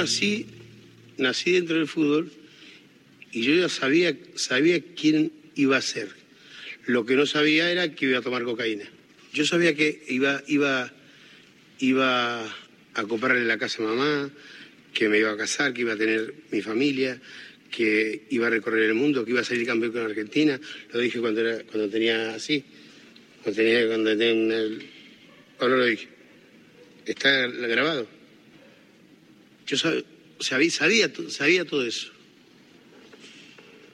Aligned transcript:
nací, 0.00 0.46
nací 1.18 1.52
dentro 1.52 1.76
del 1.76 1.86
fútbol 1.88 2.30
y 3.32 3.42
yo 3.42 3.54
ya 3.54 3.68
sabía, 3.68 4.16
sabía 4.34 4.80
quién 4.94 5.32
iba 5.54 5.76
a 5.76 5.82
ser. 5.82 6.08
Lo 6.86 7.04
que 7.06 7.14
no 7.14 7.26
sabía 7.26 7.70
era 7.70 7.94
que 7.94 8.06
iba 8.06 8.18
a 8.18 8.22
tomar 8.22 8.42
cocaína. 8.44 8.84
Yo 9.32 9.44
sabía 9.44 9.74
que 9.74 10.02
iba, 10.08 10.42
iba, 10.48 10.92
iba 11.78 12.44
a 12.94 13.02
comprarle 13.06 13.44
la 13.44 13.58
casa 13.58 13.82
a 13.82 13.86
mamá, 13.86 14.30
que 14.92 15.08
me 15.08 15.18
iba 15.18 15.30
a 15.30 15.36
casar, 15.36 15.72
que 15.72 15.82
iba 15.82 15.92
a 15.92 15.96
tener 15.96 16.34
mi 16.50 16.62
familia, 16.62 17.20
que 17.70 18.26
iba 18.30 18.48
a 18.48 18.50
recorrer 18.50 18.84
el 18.84 18.94
mundo, 18.94 19.24
que 19.24 19.30
iba 19.30 19.40
a 19.40 19.44
salir 19.44 19.66
campeón 19.66 19.92
con 19.92 20.02
Argentina. 20.02 20.58
Lo 20.92 20.98
dije 20.98 21.20
cuando, 21.20 21.40
era, 21.42 21.62
cuando 21.64 21.88
tenía 21.88 22.34
así, 22.34 22.64
cuando 23.42 23.62
tenía, 23.62 23.86
cuando 23.86 24.16
tenía 24.16 24.34
una- 24.34 24.84
¿O 25.60 25.68
no 25.68 25.76
lo 25.76 25.84
dije? 25.84 26.08
Está 27.06 27.46
grabado. 27.46 28.08
Yo 29.70 29.76
sab- 29.76 30.04
sabía, 30.40 30.68
sabía, 30.68 31.12
sabía 31.28 31.64
todo 31.64 31.86
eso. 31.86 32.10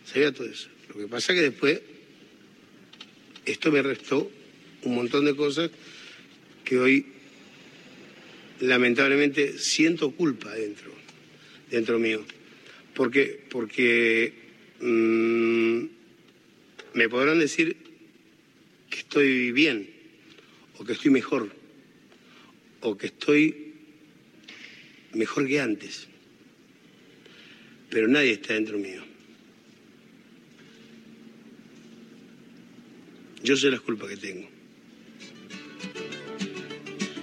Sabía 0.07 0.33
todo 0.33 0.47
eso. 0.49 0.71
Lo 0.89 0.95
que 1.01 1.07
pasa 1.07 1.35
que 1.35 1.43
después 1.43 1.83
esto 3.45 3.71
me 3.71 3.83
restó 3.83 4.31
un 4.85 4.95
montón 4.95 5.27
de 5.27 5.37
cosas 5.37 5.71
que 6.65 6.79
hoy 6.79 7.07
lamentablemente 8.61 9.59
siento 9.59 10.13
culpa 10.13 10.55
dentro, 10.55 10.95
dentro 11.71 11.99
mío. 11.99 12.25
Porque, 12.95 13.45
porque 13.51 14.33
mm, 14.81 15.85
me 16.95 17.09
podrán 17.11 17.39
decir 17.39 17.77
que 18.89 19.01
estoy 19.01 19.53
bien, 19.53 19.91
o 20.79 20.85
que 20.87 20.95
estoy 20.95 21.11
mejor, 21.11 21.55
o 22.81 22.97
que 22.97 23.09
estoy 23.09 23.66
mejor 25.17 25.47
que 25.47 25.61
antes. 25.61 26.07
Pero 27.91 28.09
nadie 28.09 28.33
está 28.33 28.55
dentro 28.55 28.79
mío. 28.79 29.03
Yo 33.43 33.57
sé 33.57 33.71
las 33.71 33.81
culpas 33.81 34.11
que 34.11 34.17
tengo. 34.17 34.49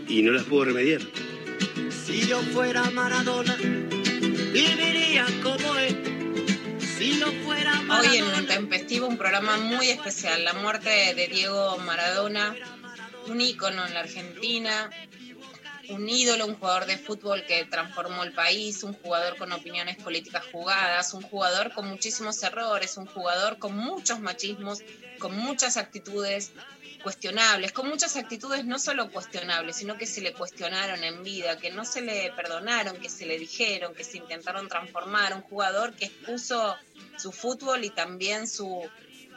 Y 0.08 0.22
no 0.22 0.32
las 0.32 0.44
puedo 0.44 0.66
remediar. 0.66 1.02
Si 2.06 2.28
yo 2.28 2.42
fuera 2.42 2.90
Maradona, 2.92 3.56
viviría 3.56 5.26
como 5.42 5.76
él. 5.78 5.98
Si 6.80 7.20
yo 7.20 7.32
fuera 7.44 7.74
Hoy 7.80 8.18
en 8.18 8.26
Maradona, 8.26 8.40
Intempestivo 8.40 9.08
un 9.08 9.18
programa 9.18 9.58
muy 9.58 9.90
especial, 9.90 10.44
la 10.44 10.54
muerte 10.54 10.90
de 10.90 11.28
Diego 11.28 11.78
Maradona, 11.80 12.56
un 13.28 13.42
ícono 13.42 13.86
en 13.86 13.94
la 13.94 14.02
Argentina, 14.02 14.90
un 15.90 16.08
ídolo, 16.10 16.46
un 16.46 16.56
jugador 16.56 16.86
de 16.86 16.98
fútbol 16.98 17.46
que 17.46 17.66
transformó 17.66 18.24
el 18.24 18.34
país, 18.34 18.84
un 18.84 18.94
jugador 18.94 19.38
con 19.38 19.52
opiniones 19.52 19.98
políticas 19.98 20.44
jugadas, 20.52 21.14
un 21.14 21.22
jugador 21.22 21.74
con 21.74 21.88
muchísimos 21.88 22.42
errores, 22.44 22.98
un 22.98 23.06
jugador 23.06 23.58
con 23.60 23.76
muchos 23.76 24.20
machismos, 24.20 24.80
con 25.20 25.38
muchas 25.38 25.78
actitudes 25.78 26.52
cuestionables, 27.04 27.74
con 27.74 27.90
muchas 27.90 28.16
actitudes 28.16 28.66
no 28.66 28.80
solo 28.80 29.12
cuestionables, 29.12 29.76
sino 29.76 29.98
que 29.98 30.08
se 30.08 30.22
le 30.22 30.34
cuestionaron 30.34 31.04
en 31.04 31.22
vida, 31.22 31.58
que 31.58 31.70
no 31.70 31.84
se 31.84 32.02
le 32.02 32.32
perdonaron, 32.32 32.98
que 32.98 33.10
se 33.10 33.26
le 33.26 33.38
dijeron, 33.38 33.94
que 33.94 34.06
se 34.06 34.18
intentaron 34.18 34.70
transformar, 34.70 35.34
un 35.34 35.42
jugador 35.42 35.94
que 35.94 36.06
expuso 36.06 36.76
su 37.18 37.32
fútbol 37.34 37.84
y 37.84 37.90
también 37.90 38.48
su, 38.48 38.90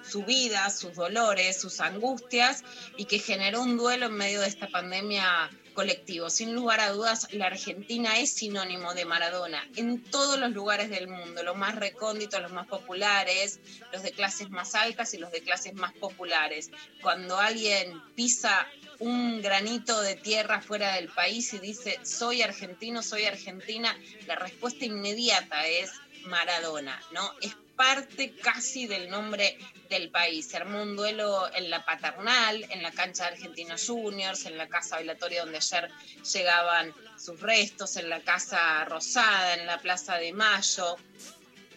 su 0.08 0.24
vida, 0.24 0.70
sus 0.70 0.94
dolores, 0.94 1.60
sus 1.60 1.80
angustias 1.80 2.62
y 2.96 3.06
que 3.06 3.18
generó 3.18 3.62
un 3.62 3.76
duelo 3.76 4.06
en 4.06 4.14
medio 4.14 4.40
de 4.40 4.46
esta 4.46 4.68
pandemia 4.68 5.50
colectivo. 5.76 6.30
Sin 6.30 6.54
lugar 6.54 6.80
a 6.80 6.90
dudas, 6.90 7.28
la 7.32 7.46
Argentina 7.46 8.18
es 8.18 8.32
sinónimo 8.32 8.94
de 8.94 9.04
Maradona 9.04 9.62
en 9.76 10.02
todos 10.02 10.40
los 10.40 10.50
lugares 10.52 10.88
del 10.88 11.06
mundo, 11.06 11.42
los 11.42 11.56
más 11.56 11.76
recónditos, 11.76 12.40
los 12.40 12.50
más 12.50 12.66
populares, 12.66 13.60
los 13.92 14.02
de 14.02 14.10
clases 14.12 14.50
más 14.50 14.74
altas 14.74 15.12
y 15.12 15.18
los 15.18 15.30
de 15.30 15.42
clases 15.42 15.74
más 15.74 15.92
populares. 15.92 16.70
Cuando 17.02 17.38
alguien 17.38 18.02
pisa 18.16 18.66
un 18.98 19.42
granito 19.42 20.00
de 20.00 20.16
tierra 20.16 20.62
fuera 20.62 20.94
del 20.94 21.08
país 21.08 21.52
y 21.52 21.58
dice 21.58 22.00
soy 22.02 22.40
argentino, 22.40 23.02
soy 23.02 23.26
argentina, 23.26 23.94
la 24.26 24.36
respuesta 24.36 24.86
inmediata 24.86 25.66
es 25.66 25.92
Maradona, 26.24 27.00
¿no? 27.12 27.30
Es 27.42 27.54
parte 27.76 28.34
casi 28.34 28.86
del 28.86 29.08
nombre 29.08 29.58
del 29.88 30.10
país. 30.10 30.48
Se 30.48 30.56
armó 30.56 30.82
un 30.82 30.96
duelo 30.96 31.48
en 31.54 31.70
la 31.70 31.84
paternal, 31.84 32.66
en 32.70 32.82
la 32.82 32.90
cancha 32.90 33.24
de 33.24 33.36
Argentinos 33.36 33.86
Juniors, 33.86 34.46
en 34.46 34.58
la 34.58 34.68
casa 34.68 34.96
bailatoria 34.96 35.42
donde 35.42 35.58
ayer 35.58 35.90
llegaban 36.32 36.92
sus 37.18 37.40
restos, 37.40 37.96
en 37.96 38.08
la 38.08 38.20
casa 38.22 38.84
Rosada, 38.84 39.54
en 39.54 39.66
la 39.66 39.80
Plaza 39.80 40.16
de 40.16 40.32
Mayo, 40.32 40.96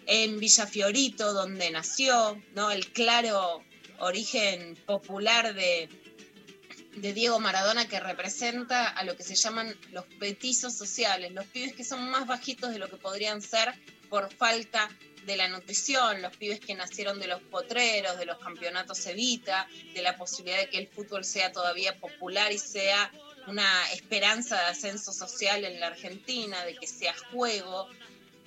en 0.05 0.39
Villa 0.39 0.65
Fiorito, 0.65 1.33
donde 1.33 1.69
nació, 1.69 2.41
¿no? 2.55 2.71
El 2.71 2.91
claro 2.91 3.63
origen 3.99 4.75
popular 4.85 5.53
de, 5.53 5.89
de 6.95 7.13
Diego 7.13 7.39
Maradona 7.39 7.87
que 7.87 7.99
representa 7.99 8.87
a 8.87 9.03
lo 9.03 9.15
que 9.15 9.23
se 9.23 9.35
llaman 9.35 9.75
los 9.91 10.05
petizos 10.19 10.73
sociales, 10.73 11.31
los 11.33 11.45
pibes 11.45 11.73
que 11.73 11.83
son 11.83 12.09
más 12.09 12.25
bajitos 12.25 12.71
de 12.71 12.79
lo 12.79 12.89
que 12.89 12.97
podrían 12.97 13.41
ser 13.41 13.73
por 14.09 14.33
falta 14.33 14.89
de 15.29 15.37
la 15.37 15.47
nutrición, 15.47 16.23
los 16.23 16.35
pibes 16.37 16.59
que 16.59 16.73
nacieron 16.73 17.19
de 17.19 17.27
los 17.27 17.39
potreros, 17.43 18.17
de 18.17 18.25
los 18.25 18.39
campeonatos 18.39 19.05
Evita, 19.05 19.67
de 19.93 20.01
la 20.01 20.17
posibilidad 20.17 20.57
de 20.57 20.69
que 20.69 20.79
el 20.79 20.87
fútbol 20.87 21.23
sea 21.23 21.51
todavía 21.51 21.95
popular 21.99 22.51
y 22.51 22.57
sea 22.57 23.11
una 23.45 23.91
esperanza 23.93 24.55
de 24.55 24.65
ascenso 24.69 25.13
social 25.13 25.63
en 25.65 25.79
la 25.79 25.87
Argentina, 25.87 26.65
de 26.65 26.75
que 26.75 26.87
sea 26.87 27.13
juego, 27.31 27.87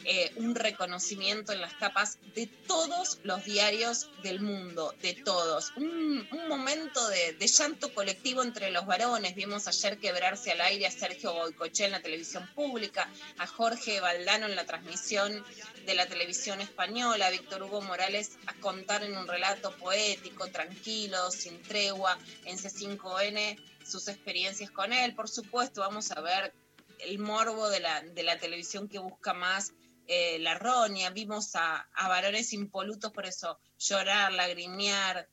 eh, 0.04 0.32
un 0.36 0.54
reconocimiento 0.54 1.52
en 1.52 1.60
las 1.60 1.78
tapas 1.78 2.18
de 2.34 2.46
todos 2.46 3.18
los 3.22 3.44
diarios 3.44 4.10
del 4.22 4.40
mundo, 4.40 4.94
de 5.00 5.14
todos. 5.14 5.72
Un, 5.76 6.28
momento 6.48 7.08
de, 7.08 7.36
llanto 7.46 7.92
colectivo 7.94 8.42
entre 8.42 8.70
los 8.70 8.86
varones. 8.86 9.34
Vimos 9.34 9.68
ayer 9.68 9.98
quebrarse 9.98 10.50
al 10.50 10.60
aire 10.60 10.86
a 10.86 10.90
Sergio 10.90 11.32
Boicoche 11.32 11.84
en 11.84 11.92
la 11.92 12.00
televisión 12.00 12.48
pública, 12.54 13.08
a 13.38 13.46
Jorge 13.46 14.00
Valdano 14.00 14.46
en 14.46 14.56
la 14.56 14.66
transmisión 14.66 15.44
de 15.86 15.94
la 15.94 16.06
televisión 16.06 16.60
española, 16.60 17.26
a 17.26 17.30
Víctor 17.30 17.62
Hugo 17.62 17.80
Morales 17.80 18.32
a 18.46 18.54
contar 18.54 19.04
en 19.04 19.16
un 19.16 19.28
relato 19.28 19.76
poético, 19.76 20.48
tranquilo, 20.48 21.30
sin 21.30 21.62
tregua, 21.62 22.18
en 22.44 22.58
C5N, 22.58 23.58
sus 23.86 24.08
experiencias 24.08 24.70
con 24.70 24.92
él. 24.92 25.14
Por 25.14 25.28
supuesto, 25.28 25.80
vamos 25.80 26.10
a 26.10 26.20
ver 26.20 26.52
el 26.98 27.18
morbo 27.18 27.68
de 27.68 27.80
la, 27.80 28.00
de 28.00 28.22
la 28.22 28.38
televisión 28.38 28.88
que 28.88 28.98
busca 28.98 29.34
más 29.34 29.72
eh, 30.06 30.38
la 30.40 30.54
roña, 30.54 31.10
vimos 31.10 31.54
a, 31.54 31.88
varones 31.96 32.52
impolutos 32.52 33.12
por 33.12 33.26
eso 33.26 33.58
llorar, 33.78 34.32
lagrimear, 34.32 35.28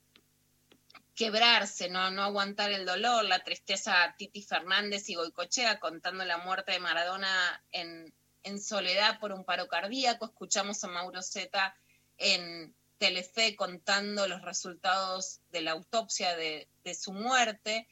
quebrarse, 1.16 1.90
¿no? 1.90 2.00
aguantar 2.00 2.72
el 2.72 2.86
dolor, 2.86 3.26
la 3.26 3.44
tristeza 3.44 4.16
Titi 4.18 4.42
Fernández 4.42 5.10
y 5.10 5.16
Goicochea 5.16 5.80
contando 5.80 6.24
la 6.24 6.38
muerte 6.38 6.72
de 6.72 6.80
Maradona 6.80 7.64
en, 7.72 8.14
soledad 8.62 9.20
por 9.20 9.32
un 9.32 9.44
paro 9.44 9.68
cardíaco, 9.68 10.26
escuchamos 10.26 10.84
a 10.84 10.88
Mauro 10.88 11.22
Zeta 11.22 11.76
en 12.18 12.74
Telefe 12.98 13.56
contando 13.56 14.28
los 14.28 14.42
resultados 14.42 15.42
de 15.52 15.62
la 15.62 15.72
autopsia 15.72 16.36
de 16.36 16.68
su 16.96 17.14
muerte, 17.14 17.88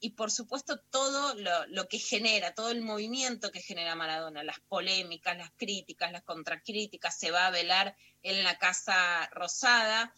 y 0.00 0.10
por 0.10 0.32
supuesto 0.32 0.80
todo 0.90 1.34
lo, 1.68 1.88
que 1.88 2.00
genera, 2.00 2.54
todo 2.54 2.70
el 2.70 2.82
movimiento 2.82 3.52
que 3.52 3.60
genera 3.60 3.94
Maradona, 3.94 4.42
las 4.42 4.58
polémicas, 4.58 5.36
las 5.38 5.52
críticas, 5.56 6.10
las 6.10 6.24
contracríticas, 6.24 7.16
se 7.16 7.30
va 7.30 7.46
a 7.46 7.50
velar 7.50 7.96
en 8.22 8.42
la 8.42 8.58
Casa 8.58 9.28
Rosada. 9.30 10.12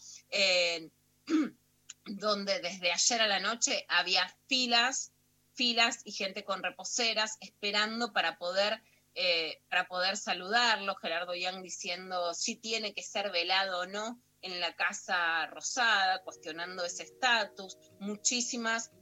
Donde 2.06 2.60
desde 2.60 2.92
ayer 2.92 3.20
a 3.20 3.26
la 3.26 3.40
noche 3.40 3.84
había 3.88 4.26
filas, 4.46 5.12
filas 5.52 6.00
y 6.04 6.12
gente 6.12 6.44
con 6.44 6.62
reposeras 6.62 7.36
esperando 7.40 8.12
para 8.12 8.38
poder, 8.38 8.80
eh, 9.14 9.60
para 9.68 9.86
poder 9.86 10.16
saludarlo. 10.16 10.94
Gerardo 10.94 11.34
Young 11.34 11.62
diciendo 11.62 12.32
si 12.32 12.56
tiene 12.56 12.94
que 12.94 13.02
ser 13.02 13.32
velado 13.32 13.80
o 13.80 13.86
no 13.86 14.22
en 14.40 14.60
la 14.60 14.74
Casa 14.76 15.46
Rosada, 15.46 16.22
cuestionando 16.22 16.84
ese 16.84 17.02
estatus. 17.02 17.76
Muchísimas 17.98 18.92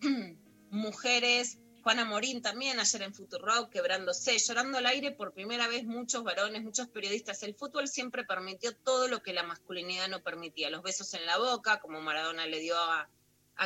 mujeres 0.70 1.58
Juana 1.82 2.04
Morín 2.04 2.42
también 2.42 2.78
ayer 2.80 3.02
en 3.02 3.14
Futurock 3.14 3.70
quebrándose, 3.70 4.36
llorando 4.38 4.76
al 4.76 4.84
aire 4.84 5.12
por 5.12 5.32
primera 5.32 5.68
vez 5.68 5.84
muchos 5.84 6.22
varones, 6.22 6.62
muchos 6.62 6.88
periodistas. 6.88 7.42
El 7.42 7.54
fútbol 7.54 7.88
siempre 7.88 8.24
permitió 8.24 8.76
todo 8.76 9.08
lo 9.08 9.22
que 9.22 9.32
la 9.32 9.42
masculinidad 9.42 10.08
no 10.08 10.22
permitía. 10.22 10.68
Los 10.68 10.82
besos 10.82 11.14
en 11.14 11.24
la 11.24 11.38
boca, 11.38 11.80
como 11.80 12.02
Maradona 12.02 12.46
le 12.46 12.60
dio 12.60 12.76
a, 12.76 13.08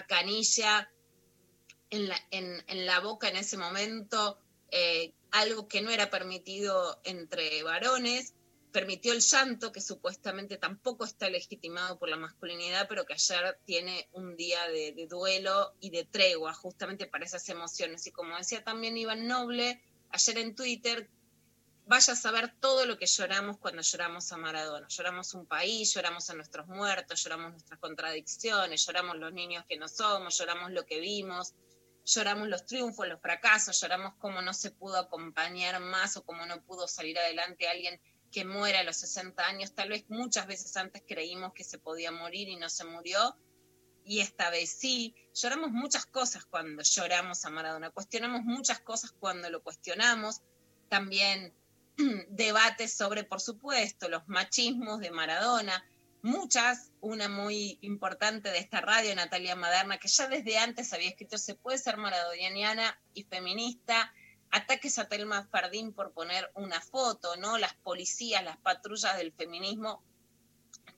Canilla 0.06 0.88
en 1.90 2.08
la, 2.08 2.17
en, 2.31 2.87
la, 2.87 3.00
boca 3.00 3.28
en 3.28 3.37
ese 3.37 3.56
momento, 3.56 4.38
eh, 4.70 5.12
algo 5.32 5.67
que 5.67 5.82
no 5.82 5.90
era 5.90 6.08
permitido 6.08 7.00
entre 7.05 7.62
varones 7.64 8.35
permitió 8.73 9.13
el 9.13 9.21
llanto, 9.21 9.71
que 9.71 9.83
supuestamente 9.83 10.57
tampoco 10.57 11.05
está 11.05 11.29
legitimado 11.29 11.99
por 11.99 12.09
la 12.09 12.17
masculinidad, 12.17 12.89
pero 12.89 13.05
que 13.05 13.13
ayer 13.13 13.59
tiene 13.67 14.09
un 14.13 14.35
día 14.35 14.67
de, 14.69 15.07
duelo 15.09 15.75
y 15.79 15.91
de 15.91 16.05
tregua 16.05 16.55
justamente 16.55 17.07
para 17.07 17.27
esas 17.27 17.47
emociones. 17.51 18.07
Y 18.07 18.13
como 18.13 18.37
decía 18.37 18.65
también 18.65 18.97
Iván 18.97 19.29
Noble, 19.29 19.81
ayer 20.09 20.39
en 20.39 20.55
Twitter, 20.55 21.11
vaya 21.85 22.15
a 22.15 22.17
saber 22.17 22.55
todo 22.61 22.87
lo 22.87 22.97
que 22.97 23.05
lloramos 23.07 23.59
cuando 23.59 23.83
lloramos 23.83 24.33
a 24.33 24.39
Maradona. 24.39 24.89
Lloramos 24.89 25.35
un 25.35 25.45
país, 25.45 25.93
lloramos 25.93 26.31
a 26.31 26.35
nuestros 26.35 26.67
muertos, 26.67 27.23
lloramos 27.23 27.53
nuestras 27.53 27.79
contradicciones, 27.79 28.87
lloramos 28.87 29.19
los 29.19 29.33
niños 29.35 29.67
que 29.69 29.77
no 29.77 29.87
somos, 29.87 30.39
lloramos 30.39 30.73
lo 30.73 30.87
que 30.87 30.99
vimos, 30.99 31.53
lloramos 32.07 32.49
los 32.49 32.65
triunfos, 32.65 33.07
los 33.07 33.21
fracasos, 33.21 33.79
lloramos 33.79 34.15
cómo 34.19 34.41
no 34.41 34.55
se 34.55 34.71
pudo 34.71 34.97
acompañar 34.97 35.79
más 35.81 36.17
o 36.17 36.25
cómo 36.25 36.47
no 36.47 36.63
pudo 36.63 36.89
salir 36.89 37.19
adelante 37.19 37.69
alguien 37.69 38.01
que 38.32 38.44
muera 38.44 38.81
a 38.81 38.82
los 38.82 38.96
60 38.96 39.46
años. 39.46 39.75
Tal 39.75 39.90
vez 39.90 40.05
muchas 40.08 40.46
veces 40.46 40.76
antes 40.76 41.02
creímos 41.06 41.52
que 41.52 41.62
se 41.62 41.79
podía 41.79 42.11
morir 42.11 42.49
y 42.49 42.56
no 42.56 42.69
se 42.69 42.84
murió. 42.84 43.37
Y 44.05 44.20
esta 44.20 44.50
vez 44.50 44.70
sí. 44.70 45.14
Lloramos 45.34 45.70
muchas 45.70 46.06
cosas 46.06 46.44
cuando 46.44 46.82
lloramos 46.82 47.44
a 47.44 47.50
Maradona. 47.50 47.90
Cuestionamos 47.90 48.43
muchas 48.43 48.81
cosas 48.81 49.12
cuando 49.12 49.50
lo 49.50 49.62
cuestionamos. 49.62 50.40
También 50.88 51.55
debates 52.29 52.93
sobre, 52.93 53.23
por 53.23 53.40
supuesto, 53.40 54.08
los 54.08 54.26
machismos 54.26 54.99
de 55.00 55.11
Maradona. 55.11 55.85
Muchas, 56.23 56.90
una 57.00 57.28
muy 57.28 57.78
importante 57.82 58.50
de 58.50 58.58
esta 58.58 58.81
radio, 58.81 59.14
Natalia 59.14 59.56
Maderna, 59.56 59.99
que 59.99 60.08
ya 60.08 60.28
desde 60.28 60.56
antes 60.56 60.93
había 60.93 61.08
escrito 61.08 61.37
Se 61.37 61.56
puede 61.56 61.78
ser 61.78 61.96
maradoniana 61.96 62.99
y 63.12 63.25
feminista 63.25 64.12
ataques 64.52 64.99
a 64.99 65.08
Telma 65.08 65.44
Fardín 65.44 65.93
por 65.93 66.12
poner 66.12 66.52
una 66.54 66.81
foto, 66.81 67.37
¿no? 67.37 67.58
Las 67.58 67.75
policías, 67.75 68.44
las 68.44 68.58
patrullas 68.58 69.16
del 69.16 69.32
feminismo, 69.32 70.04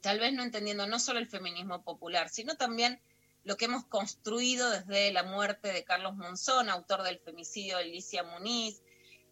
tal 0.01 0.19
vez 0.19 0.33
no 0.33 0.43
entendiendo 0.43 0.87
no 0.87 0.99
solo 0.99 1.21
el 1.21 1.29
feminismo 1.29 1.83
popular, 1.83 2.29
sino 2.29 2.57
también 2.57 3.01
lo 3.45 3.57
que 3.57 3.67
hemos 3.67 3.85
construido 3.85 4.69
desde 4.71 5.13
la 5.13 5.23
muerte 5.23 5.73
de 5.73 5.85
Carlos 5.85 6.17
Monzón, 6.17 6.69
autor 6.69 7.03
del 7.05 7.21
femicidio 7.21 7.77
de 7.77 7.85
Alicia 7.85 8.25
Muniz, 8.25 8.83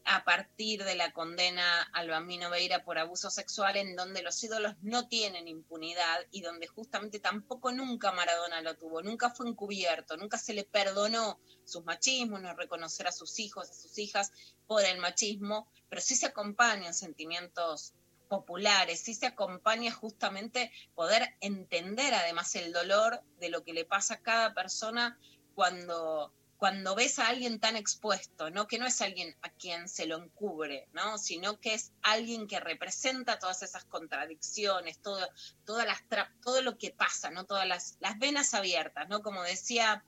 a 0.04 0.24
partir 0.24 0.84
de 0.84 0.94
la 0.94 1.12
condena 1.12 1.82
al 1.92 2.08
Bambino 2.08 2.50
Veira 2.50 2.84
por 2.84 2.98
abuso 2.98 3.30
sexual, 3.30 3.76
en 3.76 3.96
donde 3.96 4.22
los 4.22 4.42
ídolos 4.42 4.74
no 4.82 5.08
tienen 5.08 5.48
impunidad 5.48 6.20
y 6.30 6.40
donde 6.40 6.66
justamente 6.66 7.20
tampoco 7.20 7.72
nunca 7.72 8.12
Maradona 8.12 8.60
lo 8.62 8.76
tuvo, 8.76 9.02
nunca 9.02 9.30
fue 9.30 9.48
encubierto, 9.48 10.16
nunca 10.16 10.38
se 10.38 10.54
le 10.54 10.64
perdonó 10.64 11.40
sus 11.64 11.84
machismos, 11.84 12.40
no 12.40 12.54
reconocer 12.54 13.06
a 13.06 13.12
sus 13.12 13.38
hijos, 13.38 13.70
a 13.70 13.74
sus 13.74 13.98
hijas 13.98 14.32
por 14.66 14.84
el 14.84 14.98
machismo, 14.98 15.68
pero 15.88 16.00
sí 16.00 16.16
se 16.16 16.26
acompañan 16.26 16.94
sentimientos 16.94 17.94
populares, 18.28 19.02
sí 19.02 19.14
se 19.14 19.26
acompaña 19.26 19.92
justamente 19.92 20.72
poder 20.94 21.36
entender 21.40 22.14
además 22.14 22.54
el 22.54 22.72
dolor 22.72 23.22
de 23.38 23.50
lo 23.50 23.62
que 23.62 23.74
le 23.74 23.84
pasa 23.84 24.14
a 24.14 24.22
cada 24.22 24.54
persona 24.54 25.18
cuando 25.54 26.32
cuando 26.62 26.94
ves 26.94 27.18
a 27.18 27.26
alguien 27.26 27.58
tan 27.58 27.74
expuesto, 27.74 28.48
¿no? 28.50 28.68
Que 28.68 28.78
no 28.78 28.86
es 28.86 29.00
alguien 29.00 29.36
a 29.42 29.50
quien 29.50 29.88
se 29.88 30.06
lo 30.06 30.16
encubre, 30.16 30.86
¿no? 30.92 31.18
Sino 31.18 31.58
que 31.58 31.74
es 31.74 31.90
alguien 32.02 32.46
que 32.46 32.60
representa 32.60 33.40
todas 33.40 33.64
esas 33.64 33.84
contradicciones, 33.84 35.02
todo, 35.02 35.28
todas 35.64 35.86
las 35.86 36.04
todo 36.40 36.62
lo 36.62 36.78
que 36.78 36.92
pasa, 36.92 37.32
¿no? 37.32 37.46
Todas 37.46 37.66
las, 37.66 37.96
las 37.98 38.16
venas 38.20 38.54
abiertas, 38.54 39.08
¿no? 39.08 39.22
Como 39.22 39.42
decía 39.42 40.04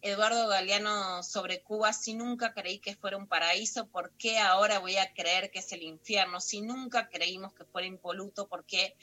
Eduardo 0.00 0.46
Galeano 0.46 1.24
sobre 1.24 1.64
Cuba, 1.64 1.92
si 1.92 2.14
nunca 2.14 2.54
creí 2.54 2.78
que 2.78 2.94
fuera 2.94 3.16
un 3.16 3.26
paraíso, 3.26 3.88
¿por 3.88 4.12
qué 4.12 4.38
ahora 4.38 4.78
voy 4.78 4.98
a 4.98 5.12
creer 5.12 5.50
que 5.50 5.58
es 5.58 5.72
el 5.72 5.82
infierno? 5.82 6.40
Si 6.40 6.60
nunca 6.60 7.08
creímos 7.08 7.52
que 7.52 7.64
fuera 7.64 7.88
impoluto, 7.88 8.46
¿por 8.46 8.64
qué 8.64 8.94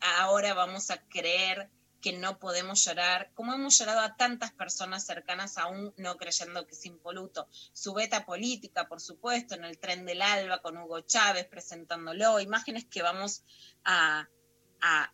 ahora 0.00 0.54
vamos 0.54 0.92
a 0.92 1.02
creer 1.08 1.68
que 2.02 2.12
no 2.12 2.38
podemos 2.38 2.84
llorar, 2.84 3.30
como 3.34 3.54
hemos 3.54 3.78
llorado 3.78 4.00
a 4.00 4.16
tantas 4.16 4.52
personas 4.52 5.06
cercanas 5.06 5.56
aún 5.56 5.94
no 5.96 6.16
creyendo 6.16 6.66
que 6.66 6.74
es 6.74 6.84
impoluto. 6.84 7.48
Su 7.72 7.94
beta 7.94 8.26
política, 8.26 8.88
por 8.88 9.00
supuesto, 9.00 9.54
en 9.54 9.64
el 9.64 9.78
tren 9.78 10.04
del 10.04 10.20
alba 10.20 10.60
con 10.60 10.76
Hugo 10.76 11.00
Chávez 11.00 11.46
presentándolo, 11.46 12.40
imágenes 12.40 12.84
que 12.86 13.02
vamos 13.02 13.44
a, 13.84 14.28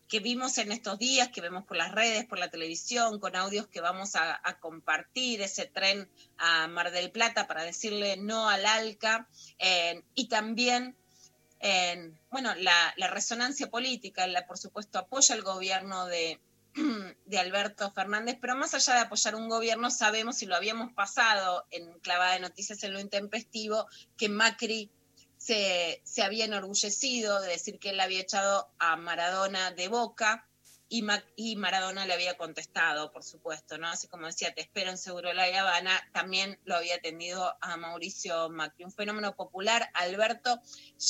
que 0.08 0.20
vimos 0.20 0.56
en 0.56 0.72
estos 0.72 0.98
días, 0.98 1.28
que 1.28 1.42
vemos 1.42 1.66
por 1.66 1.76
las 1.76 1.92
redes, 1.92 2.24
por 2.24 2.38
la 2.38 2.48
televisión, 2.48 3.20
con 3.20 3.36
audios 3.36 3.66
que 3.66 3.82
vamos 3.82 4.16
a, 4.16 4.40
compartir, 4.60 5.42
ese 5.42 5.66
tren 5.66 6.10
a 6.38 6.68
Mar 6.68 6.90
del 6.90 7.10
Plata 7.10 7.46
para 7.46 7.64
decirle 7.64 8.16
no 8.16 8.48
al 8.48 8.64
ALCA, 8.64 9.28
y 10.14 10.28
también 10.28 10.96
bueno, 12.30 12.54
la, 12.54 12.94
la, 12.96 13.08
resonancia 13.08 13.68
política, 13.68 14.26
la, 14.26 14.46
por 14.46 14.56
supuesto, 14.56 14.98
apoya 14.98 15.34
al 15.34 15.42
gobierno 15.42 16.06
de, 16.06 16.40
de 17.26 17.38
Alberto 17.38 17.92
Fernández, 17.92 18.38
pero 18.40 18.56
más 18.56 18.74
allá 18.74 18.94
de 18.94 19.00
apoyar 19.00 19.34
un 19.34 19.48
gobierno, 19.48 19.90
sabemos, 19.90 20.42
y 20.42 20.46
lo 20.46 20.56
habíamos 20.56 20.92
pasado 20.92 21.66
en 21.70 21.98
clavada 22.00 22.34
de 22.34 22.40
noticias 22.40 22.82
en 22.84 22.92
lo 22.92 23.00
intempestivo, 23.00 23.86
que 24.16 24.28
Macri 24.28 24.90
se, 25.36 26.00
se 26.04 26.22
había 26.22 26.44
enorgullecido 26.44 27.40
de 27.40 27.50
decir 27.50 27.78
que 27.78 27.90
él 27.90 28.00
había 28.00 28.20
echado 28.20 28.68
a 28.78 28.96
Maradona 28.96 29.70
de 29.70 29.88
boca 29.88 30.47
y, 30.90 31.56
Maradona 31.56 32.06
le 32.06 32.14
había 32.14 32.38
contestado, 32.38 33.12
por 33.12 33.22
supuesto, 33.22 33.76
¿no? 33.76 33.88
Así 33.88 34.08
como 34.08 34.26
decía, 34.26 34.54
te 34.54 34.62
espero 34.62 34.90
en 34.90 34.96
Seguro 34.96 35.32
La 35.34 35.44
Habana, 35.44 35.92
también 36.12 36.58
lo 36.64 36.76
había 36.76 36.96
atendido 36.96 37.56
a 37.60 37.76
Mauricio 37.76 38.48
Macri. 38.48 38.84
Un 38.84 38.92
fenómeno 38.92 39.36
popular. 39.36 39.90
Alberto 39.92 40.60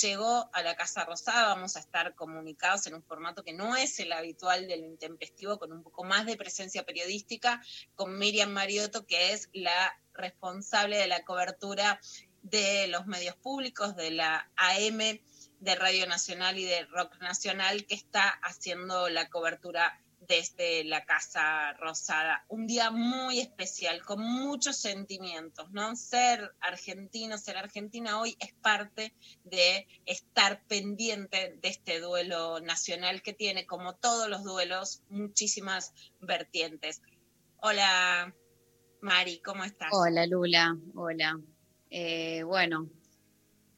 llegó 0.02 0.50
a 0.52 0.62
la 0.62 0.74
Casa 0.74 1.04
Rosada, 1.04 1.54
vamos 1.54 1.76
a 1.76 1.80
estar 1.80 2.14
comunicados 2.16 2.86
en 2.88 2.94
un 2.94 3.04
formato 3.04 3.44
que 3.44 3.52
no 3.52 3.76
es 3.76 4.00
el 4.00 4.12
habitual 4.12 4.66
del 4.66 4.84
intempestivo, 4.84 5.58
con 5.58 5.72
un 5.72 5.84
poco 5.84 6.02
más 6.02 6.26
de 6.26 6.36
presencia 6.36 6.84
periodística, 6.84 7.62
con 7.94 8.18
Miriam 8.18 8.50
Mariotto, 8.50 9.06
que 9.06 9.32
es 9.32 9.48
la 9.52 9.96
responsable 10.12 10.96
de 10.96 11.06
la 11.06 11.24
cobertura 11.24 12.00
de 12.42 12.88
los 12.88 13.06
medios 13.06 13.36
públicos, 13.36 13.94
de 13.94 14.10
la 14.10 14.50
AM 14.56 15.20
de 15.60 15.74
Radio 15.74 16.06
Nacional 16.06 16.58
y 16.58 16.64
de 16.64 16.84
Rock 16.86 17.20
Nacional 17.20 17.84
que 17.86 17.94
está 17.94 18.28
haciendo 18.42 19.08
la 19.08 19.28
cobertura 19.28 20.00
desde 20.20 20.84
la 20.84 21.04
Casa 21.04 21.72
Rosada. 21.74 22.44
Un 22.48 22.66
día 22.66 22.90
muy 22.90 23.40
especial, 23.40 24.02
con 24.04 24.20
muchos 24.20 24.76
sentimientos, 24.76 25.70
¿no? 25.70 25.96
Ser 25.96 26.54
argentino, 26.60 27.38
ser 27.38 27.56
argentina 27.56 28.20
hoy 28.20 28.36
es 28.38 28.52
parte 28.54 29.14
de 29.44 29.86
estar 30.06 30.62
pendiente 30.66 31.56
de 31.60 31.68
este 31.68 32.00
duelo 32.00 32.60
nacional 32.60 33.22
que 33.22 33.32
tiene, 33.32 33.66
como 33.66 33.94
todos 33.94 34.28
los 34.28 34.44
duelos, 34.44 35.02
muchísimas 35.08 35.94
vertientes. 36.20 37.00
Hola, 37.60 38.34
Mari, 39.00 39.40
¿cómo 39.40 39.64
estás? 39.64 39.90
Hola, 39.92 40.26
Lula, 40.26 40.76
hola. 40.94 41.40
Eh, 41.90 42.42
bueno, 42.42 42.90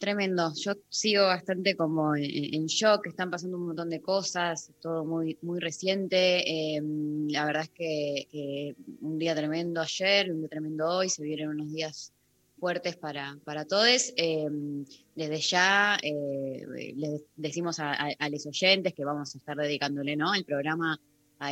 Tremendo. 0.00 0.50
Yo 0.54 0.72
sigo 0.88 1.24
bastante 1.24 1.76
como 1.76 2.16
en, 2.16 2.64
shock, 2.64 3.06
están 3.06 3.30
pasando 3.30 3.58
un 3.58 3.66
montón 3.66 3.90
de 3.90 4.00
cosas, 4.00 4.72
todo 4.80 5.04
muy, 5.04 5.36
muy 5.42 5.60
reciente. 5.60 6.74
Em, 6.74 7.28
la 7.28 7.44
verdad 7.44 7.64
es 7.64 7.68
que, 7.68 8.74
un 9.02 9.18
día 9.18 9.34
tremendo 9.34 9.82
ayer, 9.82 10.32
un 10.32 10.40
día 10.40 10.48
tremendo 10.48 10.88
hoy, 10.88 11.10
se 11.10 11.22
vieron 11.22 11.50
unos 11.50 11.70
días 11.70 12.14
fuertes 12.58 12.96
para, 12.96 13.38
para 13.44 13.66
todos. 13.66 14.14
Em, 14.16 14.86
desde 15.14 15.36
ya 15.36 15.98
eh, 16.02 16.94
les 16.96 17.22
decimos 17.36 17.78
a, 17.78 18.08
los 18.30 18.46
oyentes 18.46 18.94
que 18.94 19.04
vamos 19.04 19.34
a 19.34 19.38
estar 19.38 19.58
dedicándole 19.58 20.16
¿no? 20.16 20.32
el 20.32 20.46
programa, 20.46 20.98
a, 21.40 21.50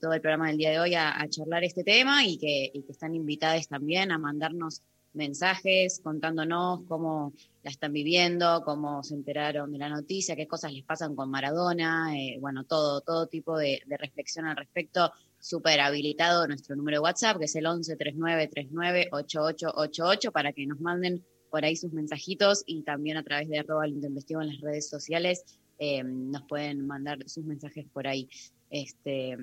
todo 0.00 0.14
el 0.14 0.20
programa 0.20 0.48
del 0.48 0.56
día 0.56 0.70
de 0.72 0.80
hoy 0.80 0.94
a, 0.96 1.24
charlar 1.28 1.62
este 1.62 1.84
tema 1.84 2.26
y 2.26 2.38
que 2.38 2.72
están 2.88 3.14
invitados 3.14 3.68
también 3.68 4.10
a 4.10 4.18
mandarnos 4.18 4.82
mensajes 5.14 6.00
contándonos 6.02 6.80
cómo 6.88 7.32
la 7.62 7.70
están 7.70 7.92
viviendo, 7.92 8.62
cómo 8.64 9.02
se 9.02 9.14
enteraron 9.14 9.72
de 9.72 9.78
la 9.78 9.88
noticia, 9.88 10.36
qué 10.36 10.46
cosas 10.46 10.72
les 10.72 10.84
pasan 10.84 11.16
con 11.16 11.30
Maradona, 11.30 12.16
eh, 12.16 12.36
bueno, 12.40 12.64
todo, 12.64 13.00
todo 13.00 13.26
tipo 13.26 13.56
de, 13.56 13.80
reflexión 13.86 14.46
al 14.46 14.56
respecto 14.56 15.12
súper 15.38 15.80
habilitado 15.80 16.46
nuestro 16.46 16.76
número 16.76 16.96
de 16.96 17.02
WhatsApp, 17.02 17.38
que 17.38 17.44
es 17.44 17.56
el 17.56 17.66
11 17.66 17.96
39 17.96 18.48
39 18.48 19.08
8888, 19.12 20.32
para 20.32 20.52
que 20.52 20.66
nos 20.66 20.80
manden 20.80 21.24
por 21.50 21.64
ahí 21.64 21.76
sus 21.76 21.92
mensajitos 21.92 22.64
y 22.66 22.82
también 22.82 23.16
a 23.16 23.22
través 23.22 23.48
de 23.48 23.60
arroba 23.60 23.86
investigo 23.86 24.42
en 24.42 24.48
las 24.48 24.60
redes 24.60 24.88
sociales 24.88 25.44
eh, 25.78 26.02
nos 26.04 26.42
pueden 26.42 26.86
mandar 26.86 27.18
sus 27.28 27.44
mensajes 27.44 27.86
por 27.92 28.06
ahí. 28.06 28.28
Este, 28.70 29.36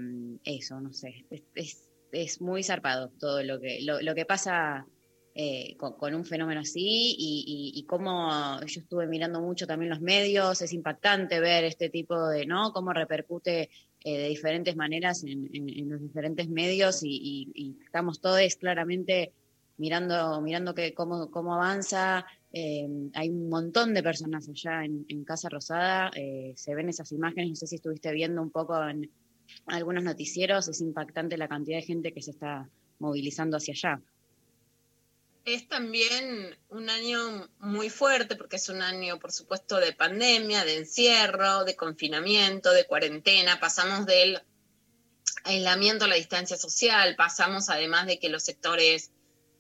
eso, 0.44 0.80
no 0.82 0.92
sé, 0.94 1.26
es, 1.56 1.90
es, 2.12 2.42
muy 2.42 2.64
zarpado 2.64 3.10
todo 3.20 3.44
lo 3.44 3.60
que, 3.60 3.82
lo, 3.82 4.02
lo 4.02 4.14
que 4.14 4.26
pasa 4.26 4.86
eh, 5.44 5.76
con, 5.76 6.14
un 6.14 6.24
fenómeno 6.24 6.62
así 6.62 7.16
y, 7.18 7.74
y, 7.76 7.84
cómo 7.86 8.30
yo 8.60 8.80
estuve 8.80 9.08
mirando 9.08 9.42
mucho 9.42 9.66
también 9.66 9.90
los 9.90 10.00
medios, 10.00 10.62
es 10.62 10.72
impactante 10.72 11.40
ver 11.40 11.64
este 11.64 11.90
tipo 11.90 12.28
de, 12.28 12.46
¿no? 12.46 12.72
Cómo 12.72 12.94
repercute 12.94 13.72
eh, 14.04 14.18
de 14.20 14.28
diferentes 14.28 14.76
maneras 14.76 15.24
en, 15.24 15.90
los 15.90 16.00
diferentes 16.00 16.48
medios 16.48 17.00
y, 17.02 17.76
estamos 17.84 18.22
todos 18.22 18.56
claramente 18.58 19.34
mirando, 19.78 20.42
mirando 20.42 20.76
que, 20.76 20.94
cómo, 20.94 21.32
cómo 21.32 21.56
avanza. 21.56 22.24
Eh, 22.54 22.88
hay 23.16 23.30
un 23.30 23.50
montón 23.50 23.96
de 23.96 24.04
personas 24.04 24.48
allá 24.48 24.86
en, 24.86 25.06
en 25.08 25.24
Casa 25.24 25.50
Rosada, 25.50 26.12
se 26.54 26.76
ven 26.76 26.90
esas 26.90 27.12
imágenes, 27.14 27.50
no 27.50 27.56
sé 27.56 27.66
si 27.66 27.78
estuviste 27.78 28.12
viendo 28.12 28.44
un 28.44 28.52
poco 28.52 28.80
en 28.88 29.10
algunos 29.66 30.04
noticieros, 30.04 30.68
es 30.68 30.82
impactante 30.82 31.36
la 31.36 31.48
cantidad 31.48 31.78
de 31.78 31.84
gente 31.84 32.14
que 32.14 32.22
se 32.22 32.30
está 32.30 32.70
movilizando 33.00 33.58
hacia 33.58 33.74
allá. 33.74 34.02
Es 35.44 35.68
también 35.68 36.56
un 36.70 36.90
año 36.90 37.50
muy 37.60 37.90
fuerte 37.90 38.36
porque 38.36 38.58
es 38.58 38.70
un 38.70 38.82
año, 38.82 39.18
por 39.20 39.32
supuesto, 39.32 39.78
de 39.78 39.92
pandemia, 39.92 40.64
de 40.66 40.78
encierro, 40.78 41.64
de 41.64 41.76
confinamiento, 41.76 42.72
de 42.72 42.86
cuarentena. 42.86 43.60
Pasamos 43.60 44.06
del 44.06 44.40
aislamiento 45.44 46.06
a 46.06 46.08
la 46.08 46.16
distancia 46.16 46.58
social, 46.58 47.16
pasamos 47.16 47.70
además 47.70 48.06
de 48.06 48.20
que 48.20 48.30
los 48.30 48.44
sectores 48.44 49.12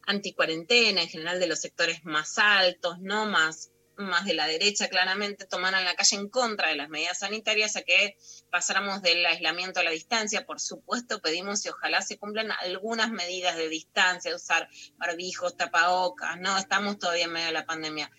anticuarentena, 0.06 1.02
en 1.02 1.10
general 1.10 1.40
de 1.40 1.48
los 1.48 1.60
sectores 1.60 2.06
más 2.06 2.38
altos, 2.38 3.00
no 3.00 3.26
más 3.26 3.71
más 3.98 4.26
de 4.26 4.34
la 4.34 4.48
derecha 4.48 4.88
claramente 4.90 5.46
tomaran 5.46 5.86
la 5.86 5.96
calle 5.96 6.16
en 6.16 6.30
contra 6.30 6.70
de 6.70 6.76
las 6.76 6.90
medidas 6.90 7.20
sanitarias 7.20 7.76
a 7.76 7.82
que 7.82 8.18
pasáramos 8.50 9.02
del 9.02 9.26
aislamiento 9.26 9.80
a 9.80 9.84
la 9.84 9.92
distancia. 9.92 10.46
Por 10.46 10.60
supuesto, 10.60 11.22
pedimos 11.22 11.66
y 11.66 11.70
ojalá 11.70 12.02
se 12.02 12.18
cumplan 12.18 12.52
algunas 12.52 13.12
medidas 13.12 13.56
de 13.56 13.70
distancia, 13.70 14.36
usar 14.36 14.70
barbijos, 14.98 15.58
tapabocas, 15.58 16.40
¿no? 16.40 16.58
Estamos 16.58 17.00
todavía 17.00 17.26
en 17.26 17.34
medio 17.34 17.48
de 17.48 17.54
la 17.54 17.66
pandemia. 17.66 18.12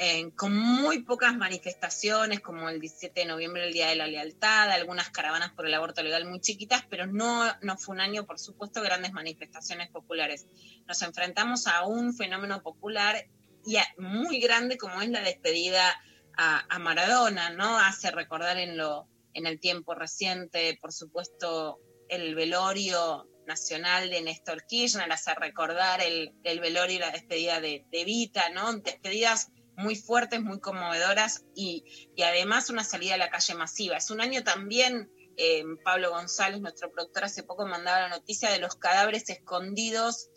Eh, 0.00 0.30
con 0.36 0.56
muy 0.56 1.02
pocas 1.02 1.36
manifestaciones, 1.36 2.38
como 2.38 2.68
el 2.68 2.78
17 2.78 3.18
de 3.18 3.26
noviembre, 3.26 3.66
el 3.66 3.72
Día 3.72 3.88
de 3.88 3.96
la 3.96 4.06
Lealtad, 4.06 4.70
algunas 4.70 5.10
caravanas 5.10 5.50
por 5.50 5.66
el 5.66 5.74
aborto 5.74 6.04
legal 6.04 6.24
muy 6.24 6.40
chiquitas, 6.40 6.84
pero 6.88 7.08
no, 7.08 7.52
no 7.62 7.76
fue 7.76 7.96
un 7.96 8.00
año, 8.00 8.24
por 8.24 8.38
supuesto, 8.38 8.80
grandes 8.80 9.12
manifestaciones 9.12 9.90
populares. 9.90 10.46
Nos 10.86 11.02
enfrentamos 11.02 11.66
a 11.66 11.84
un 11.84 12.14
fenómeno 12.14 12.62
popular 12.62 13.26
y 13.68 13.76
muy 13.98 14.40
grande 14.40 14.78
como 14.78 15.02
es 15.02 15.10
la 15.10 15.20
despedida 15.20 15.94
a, 16.38 16.78
Maradona, 16.78 17.50
¿no? 17.50 17.78
Hace 17.78 18.10
recordar 18.12 18.58
en, 18.58 18.78
lo, 18.78 19.08
en 19.34 19.46
el 19.46 19.58
tiempo 19.60 19.94
reciente, 19.94 20.78
por 20.80 20.92
supuesto, 20.92 21.80
el 22.08 22.34
velorio 22.34 23.28
nacional 23.46 24.08
de 24.08 24.22
Néstor 24.22 24.64
Kirchner, 24.66 25.10
hace 25.10 25.34
recordar 25.34 26.00
el, 26.00 26.32
el 26.44 26.60
velorio 26.60 26.96
y 26.96 27.00
la 27.00 27.10
despedida 27.10 27.60
de, 27.60 27.84
de 27.90 28.04
Vita, 28.04 28.50
¿no? 28.50 28.72
Despedidas 28.72 29.50
muy 29.76 29.96
fuertes, 29.96 30.40
muy 30.40 30.60
conmovedoras 30.60 31.44
y, 31.54 31.84
y, 32.16 32.22
además 32.22 32.70
una 32.70 32.84
salida 32.84 33.14
a 33.14 33.18
la 33.18 33.30
calle 33.30 33.54
masiva. 33.54 33.96
Es 33.96 34.10
un 34.10 34.20
año 34.20 34.44
también, 34.44 35.10
eh, 35.36 35.64
Pablo 35.84 36.10
González, 36.10 36.60
nuestro 36.60 36.90
productor, 36.90 37.24
hace 37.24 37.42
poco 37.42 37.66
mandaba 37.66 38.02
la 38.02 38.08
noticia 38.08 38.50
de 38.50 38.60
los 38.60 38.76
cadáveres 38.76 39.28
escondidos 39.28 40.30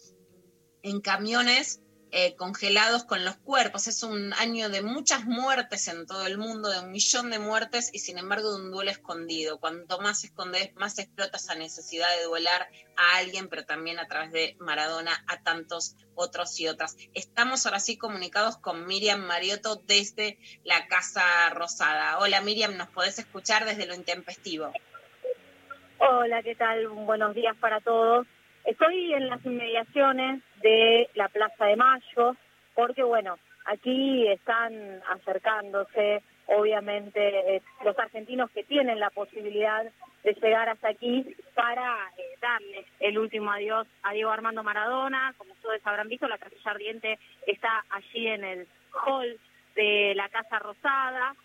en 0.83 0.99
camiones 0.99 1.81
eh, 2.11 2.35
congelados 2.35 3.05
con 3.05 3.23
los 3.23 3.37
cuerpos. 3.37 3.87
Es 3.87 4.03
un 4.03 4.33
año 4.33 4.69
de 4.69 4.81
muchas 4.81 5.25
muertes 5.25 5.87
en 5.87 6.05
todo 6.05 6.27
el 6.27 6.37
mundo, 6.37 6.69
de 6.69 6.79
un 6.79 6.91
millón 6.91 7.29
de 7.29 7.39
muertes 7.39 7.89
y 7.93 7.99
sin 7.99 8.17
embargo 8.17 8.51
de 8.51 8.63
un 8.63 8.71
duelo 8.71 8.91
escondido. 8.91 9.59
Cuanto 9.59 9.99
más 9.99 10.23
escondes, 10.23 10.75
más 10.75 10.99
explota 10.99 11.37
esa 11.37 11.55
necesidad 11.55 12.07
de 12.17 12.25
duelar 12.25 12.67
a 12.97 13.17
alguien, 13.17 13.47
pero 13.47 13.65
también 13.65 13.97
a 13.99 14.07
través 14.07 14.31
de 14.31 14.57
Maradona 14.59 15.11
a 15.27 15.41
tantos 15.41 15.95
otros 16.15 16.59
y 16.59 16.67
otras. 16.67 16.97
Estamos 17.13 17.65
ahora 17.65 17.79
sí 17.79 17.97
comunicados 17.97 18.57
con 18.57 18.85
Miriam 18.85 19.21
Mariotto 19.25 19.77
desde 19.77 20.37
la 20.63 20.87
Casa 20.87 21.49
Rosada. 21.51 22.19
Hola 22.19 22.41
Miriam, 22.41 22.75
¿nos 22.75 22.89
podés 22.89 23.19
escuchar 23.19 23.65
desde 23.65 23.85
lo 23.85 23.95
intempestivo? 23.95 24.71
Hola, 25.99 26.43
¿qué 26.43 26.55
tal? 26.55 26.87
Buenos 26.89 27.35
días 27.35 27.55
para 27.57 27.79
todos. 27.79 28.27
Estoy 28.65 29.13
en 29.13 29.27
las 29.29 29.43
inmediaciones 29.45 30.43
de 30.61 31.09
la 31.15 31.29
Plaza 31.29 31.65
de 31.65 31.75
Mayo, 31.75 32.35
porque 32.73 33.03
bueno, 33.03 33.37
aquí 33.65 34.27
están 34.27 35.01
acercándose, 35.09 36.23
obviamente, 36.47 37.55
eh, 37.55 37.61
los 37.83 37.97
argentinos 37.97 38.49
que 38.51 38.63
tienen 38.63 38.99
la 38.99 39.09
posibilidad 39.09 39.85
de 40.23 40.33
llegar 40.33 40.69
hasta 40.69 40.89
aquí 40.89 41.35
para 41.55 41.97
eh, 42.17 42.37
darle 42.41 42.85
el 42.99 43.17
último 43.17 43.51
adiós 43.51 43.87
a 44.03 44.13
Diego 44.13 44.31
Armando 44.31 44.63
Maradona. 44.63 45.33
Como 45.37 45.53
ustedes 45.53 45.85
habrán 45.85 46.09
visto, 46.09 46.27
la 46.27 46.37
Casilla 46.37 46.71
Ardiente 46.71 47.19
está 47.47 47.83
allí 47.89 48.27
en 48.27 48.43
el 48.43 48.67
hall 49.05 49.39
de 49.75 50.13
la 50.15 50.29
Casa 50.29 50.59
Rosada. 50.59 51.35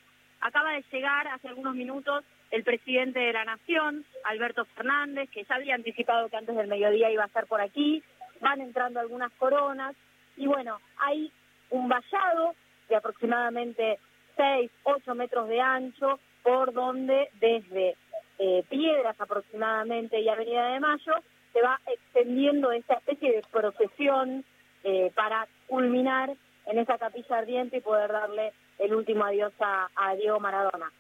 Acaba 0.41 0.73
de 0.73 0.85
llegar 0.93 1.29
hace 1.29 1.49
algunos 1.49 1.75
minutos 1.75 2.25
el 2.51 2.63
presidente 2.63 3.19
de 3.19 3.33
la 3.33 3.45
Nación, 3.45 4.05
Alberto 4.25 4.65
Fernández, 4.77 5.29
que 5.31 5.45
ya 5.45 5.57
había 5.57 5.75
anticipado 5.75 6.29
que 6.29 6.37
antes 6.37 6.55
del 6.55 6.69
mediodía 6.69 7.11
iba 7.11 7.25
a 7.25 7.27
estar 7.27 7.47
por 7.47 7.61
aquí, 7.61 8.03
van 8.41 8.61
entrando 8.61 9.01
algunas 9.01 9.33
coronas, 9.33 9.95
y 10.37 10.47
bueno, 10.47 10.79
hay 10.99 11.33
un 11.71 11.89
vallado 11.89 12.55
de 12.89 12.97
aproximadamente 12.97 13.99
6, 14.37 14.71
8 14.85 15.15
metros 15.15 15.49
de 15.49 15.61
ancho, 15.61 16.19
por 16.43 16.73
donde 16.73 17.31
desde 17.41 17.97
eh, 18.39 18.65
Piedras 18.69 19.21
aproximadamente 19.21 20.21
y 20.21 20.29
Avenida 20.29 20.69
de 20.69 20.81
Mayo 20.81 21.15
se 21.53 21.63
va 21.63 21.81
extendiendo 21.87 22.71
esta 22.71 22.95
especie 22.95 23.33
de 23.33 23.43
procesión 23.51 24.45
eh, 24.85 25.11
para 25.15 25.49
culminar 25.67 26.35
en 26.67 26.79
esa 26.79 26.99
capilla 26.99 27.39
ardiente 27.39 27.79
y 27.79 27.81
poder 27.81 28.13
darle 28.13 28.53
el 28.79 28.95
último 28.95 29.25
adiós 29.25 29.53
a 29.59 30.15
Diego 30.17 30.39
Maradona. 30.39 30.93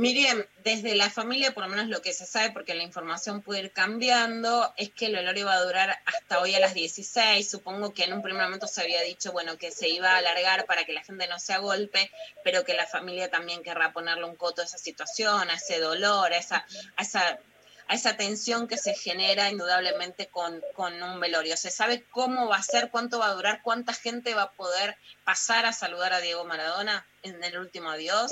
Miriam, 0.00 0.42
desde 0.64 0.94
la 0.94 1.10
familia, 1.10 1.52
por 1.52 1.62
lo 1.62 1.68
menos 1.68 1.88
lo 1.88 2.00
que 2.00 2.14
se 2.14 2.24
sabe, 2.24 2.52
porque 2.52 2.74
la 2.74 2.82
información 2.82 3.42
puede 3.42 3.60
ir 3.60 3.70
cambiando, 3.70 4.72
es 4.78 4.88
que 4.88 5.04
el 5.04 5.16
velorio 5.16 5.44
va 5.44 5.52
a 5.52 5.62
durar 5.62 5.98
hasta 6.06 6.40
hoy 6.40 6.54
a 6.54 6.58
las 6.58 6.72
16. 6.72 7.46
Supongo 7.46 7.92
que 7.92 8.04
en 8.04 8.14
un 8.14 8.22
primer 8.22 8.44
momento 8.44 8.66
se 8.66 8.80
había 8.80 9.02
dicho, 9.02 9.30
bueno, 9.32 9.58
que 9.58 9.70
se 9.70 9.90
iba 9.90 10.12
a 10.12 10.16
alargar 10.16 10.64
para 10.64 10.84
que 10.84 10.94
la 10.94 11.04
gente 11.04 11.28
no 11.28 11.38
se 11.38 11.52
agolpe, 11.52 12.10
pero 12.42 12.64
que 12.64 12.72
la 12.72 12.86
familia 12.86 13.28
también 13.28 13.62
querrá 13.62 13.92
ponerle 13.92 14.24
un 14.24 14.36
coto 14.36 14.62
a 14.62 14.64
esa 14.64 14.78
situación, 14.78 15.50
a 15.50 15.54
ese 15.56 15.78
dolor, 15.80 16.32
a 16.32 16.38
esa, 16.38 16.64
a 16.96 17.02
esa, 17.02 17.38
a 17.86 17.94
esa 17.94 18.16
tensión 18.16 18.68
que 18.68 18.78
se 18.78 18.94
genera 18.94 19.50
indudablemente 19.50 20.28
con, 20.28 20.62
con 20.74 21.02
un 21.02 21.20
velorio. 21.20 21.58
¿Se 21.58 21.70
sabe 21.70 22.06
cómo 22.10 22.48
va 22.48 22.56
a 22.56 22.62
ser, 22.62 22.88
cuánto 22.88 23.18
va 23.18 23.26
a 23.26 23.34
durar, 23.34 23.60
cuánta 23.60 23.92
gente 23.92 24.32
va 24.32 24.44
a 24.44 24.52
poder 24.52 24.96
pasar 25.24 25.66
a 25.66 25.74
saludar 25.74 26.14
a 26.14 26.20
Diego 26.22 26.46
Maradona 26.46 27.04
en 27.22 27.44
el 27.44 27.58
último 27.58 27.90
adiós? 27.90 28.30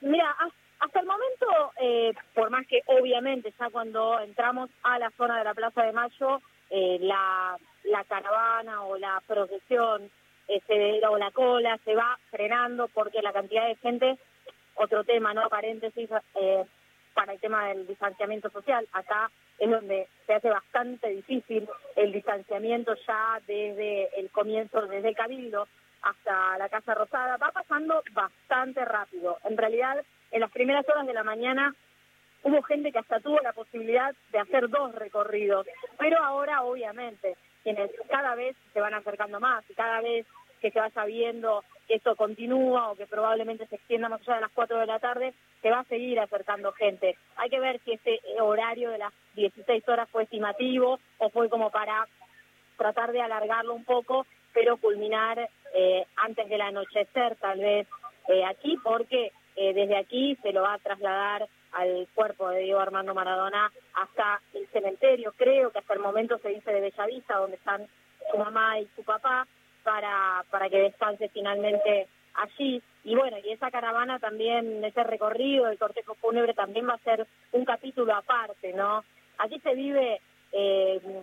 Mira, 0.00 0.34
hasta 0.80 1.00
el 1.00 1.06
momento, 1.06 1.46
eh, 1.80 2.12
por 2.34 2.50
más 2.50 2.66
que 2.66 2.82
obviamente 2.86 3.52
ya 3.58 3.70
cuando 3.70 4.18
entramos 4.20 4.70
a 4.82 4.98
la 4.98 5.10
zona 5.10 5.38
de 5.38 5.44
la 5.44 5.54
Plaza 5.54 5.82
de 5.82 5.92
Mayo, 5.92 6.40
eh, 6.70 6.98
la, 7.00 7.56
la 7.84 8.04
caravana 8.04 8.84
o 8.84 8.96
la 8.96 9.22
procesión 9.26 10.10
eh, 10.48 11.00
o 11.08 11.18
la 11.18 11.30
cola 11.30 11.78
se 11.84 11.94
va 11.94 12.18
frenando 12.30 12.88
porque 12.88 13.22
la 13.22 13.32
cantidad 13.32 13.68
de 13.68 13.76
gente, 13.76 14.18
otro 14.74 15.04
tema, 15.04 15.32
¿no? 15.32 15.48
Paréntesis, 15.48 16.08
eh, 16.34 16.64
para 17.14 17.34
el 17.34 17.40
tema 17.40 17.68
del 17.68 17.86
distanciamiento 17.86 18.50
social. 18.50 18.88
Acá 18.92 19.30
es 19.58 19.70
donde 19.70 20.08
se 20.26 20.34
hace 20.34 20.48
bastante 20.48 21.08
difícil 21.10 21.68
el 21.96 22.12
distanciamiento 22.12 22.94
ya 23.06 23.40
desde 23.46 24.08
el 24.18 24.30
comienzo, 24.30 24.82
desde 24.86 25.08
el 25.08 25.14
Cabildo 25.14 25.68
hasta 26.02 26.58
la 26.58 26.68
Casa 26.68 26.94
Rosada. 26.94 27.36
Va 27.36 27.52
pasando 27.52 28.02
bastante 28.12 28.84
rápido. 28.84 29.38
En 29.44 29.56
realidad, 29.56 30.02
en 30.30 30.40
las 30.40 30.50
primeras 30.50 30.88
horas 30.88 31.06
de 31.06 31.14
la 31.14 31.24
mañana 31.24 31.74
hubo 32.42 32.62
gente 32.62 32.92
que 32.92 32.98
hasta 32.98 33.20
tuvo 33.20 33.38
la 33.40 33.52
posibilidad 33.52 34.14
de 34.32 34.38
hacer 34.38 34.68
dos 34.68 34.94
recorridos, 34.94 35.66
pero 35.98 36.22
ahora 36.22 36.62
obviamente 36.62 37.36
quienes 37.62 37.90
cada 38.08 38.34
vez 38.34 38.56
se 38.72 38.80
van 38.80 38.94
acercando 38.94 39.40
más 39.40 39.68
y 39.68 39.74
cada 39.74 40.00
vez 40.00 40.26
que 40.60 40.70
se 40.70 40.78
vaya 40.78 41.04
viendo 41.04 41.64
que 41.86 41.94
esto 41.94 42.14
continúa 42.16 42.90
o 42.90 42.96
que 42.96 43.06
probablemente 43.06 43.66
se 43.66 43.76
extienda 43.76 44.08
más 44.08 44.20
allá 44.22 44.36
de 44.36 44.40
las 44.42 44.52
4 44.52 44.78
de 44.78 44.86
la 44.86 44.98
tarde, 44.98 45.34
se 45.62 45.70
va 45.70 45.80
a 45.80 45.84
seguir 45.84 46.20
acercando 46.20 46.72
gente. 46.72 47.16
Hay 47.36 47.50
que 47.50 47.60
ver 47.60 47.80
si 47.84 47.92
este 47.92 48.20
horario 48.40 48.90
de 48.90 48.98
las 48.98 49.12
16 49.34 49.88
horas 49.88 50.08
fue 50.10 50.24
estimativo 50.24 51.00
o 51.18 51.30
fue 51.30 51.48
como 51.48 51.70
para 51.70 52.06
tratar 52.76 53.12
de 53.12 53.22
alargarlo 53.22 53.74
un 53.74 53.84
poco, 53.84 54.26
pero 54.52 54.76
culminar 54.76 55.48
eh, 55.74 56.06
antes 56.16 56.48
del 56.48 56.60
anochecer 56.60 57.36
tal 57.36 57.58
vez 57.58 57.86
eh, 58.28 58.44
aquí, 58.44 58.76
porque 58.82 59.32
eh, 59.60 59.74
desde 59.74 59.98
aquí 59.98 60.38
se 60.40 60.54
lo 60.54 60.62
va 60.62 60.72
a 60.72 60.78
trasladar 60.78 61.46
al 61.72 62.08
cuerpo 62.14 62.48
de 62.48 62.60
Diego 62.60 62.80
Armando 62.80 63.12
Maradona 63.12 63.70
hasta 63.92 64.40
el 64.54 64.66
cementerio, 64.68 65.34
creo 65.36 65.70
que 65.70 65.80
hasta 65.80 65.92
el 65.92 66.00
momento 66.00 66.38
se 66.38 66.48
dice 66.48 66.72
de 66.72 66.80
Bellavista, 66.80 67.36
donde 67.36 67.56
están 67.56 67.86
su 68.30 68.38
mamá 68.38 68.80
y 68.80 68.88
su 68.96 69.04
papá, 69.04 69.46
para, 69.82 70.46
para 70.50 70.70
que 70.70 70.78
descanse 70.78 71.28
finalmente 71.28 72.08
allí. 72.32 72.82
Y 73.04 73.14
bueno, 73.14 73.36
y 73.44 73.50
esa 73.50 73.70
caravana 73.70 74.18
también, 74.18 74.82
ese 74.82 75.04
recorrido 75.04 75.66
del 75.66 75.78
cortejo 75.78 76.14
fúnebre 76.14 76.54
también 76.54 76.88
va 76.88 76.94
a 76.94 77.04
ser 77.04 77.26
un 77.52 77.66
capítulo 77.66 78.14
aparte, 78.14 78.72
¿no? 78.72 79.04
Aquí 79.36 79.60
se 79.60 79.74
vive 79.74 80.22
eh, 80.52 81.22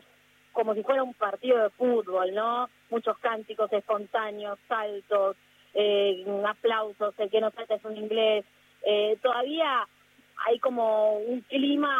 como 0.53 0.75
si 0.75 0.83
fuera 0.83 1.01
un 1.01 1.15
partido 1.15 1.57
de 1.63 1.71
fútbol, 1.71 2.35
¿no? 2.35 2.69
Muchos 2.91 3.17
cánticos 3.17 3.73
espontáneos, 3.73 4.59
saltos, 4.67 5.37
eh, 5.77 6.25
aplausos, 6.47 7.13
el 7.19 7.29
que 7.29 7.39
no 7.39 7.49
es 7.49 7.85
un 7.85 7.95
inglés. 7.95 8.45
Eh, 8.83 9.17
todavía 9.21 9.87
hay 10.45 10.59
como 10.59 11.17
un 11.17 11.41
clima 11.41 11.95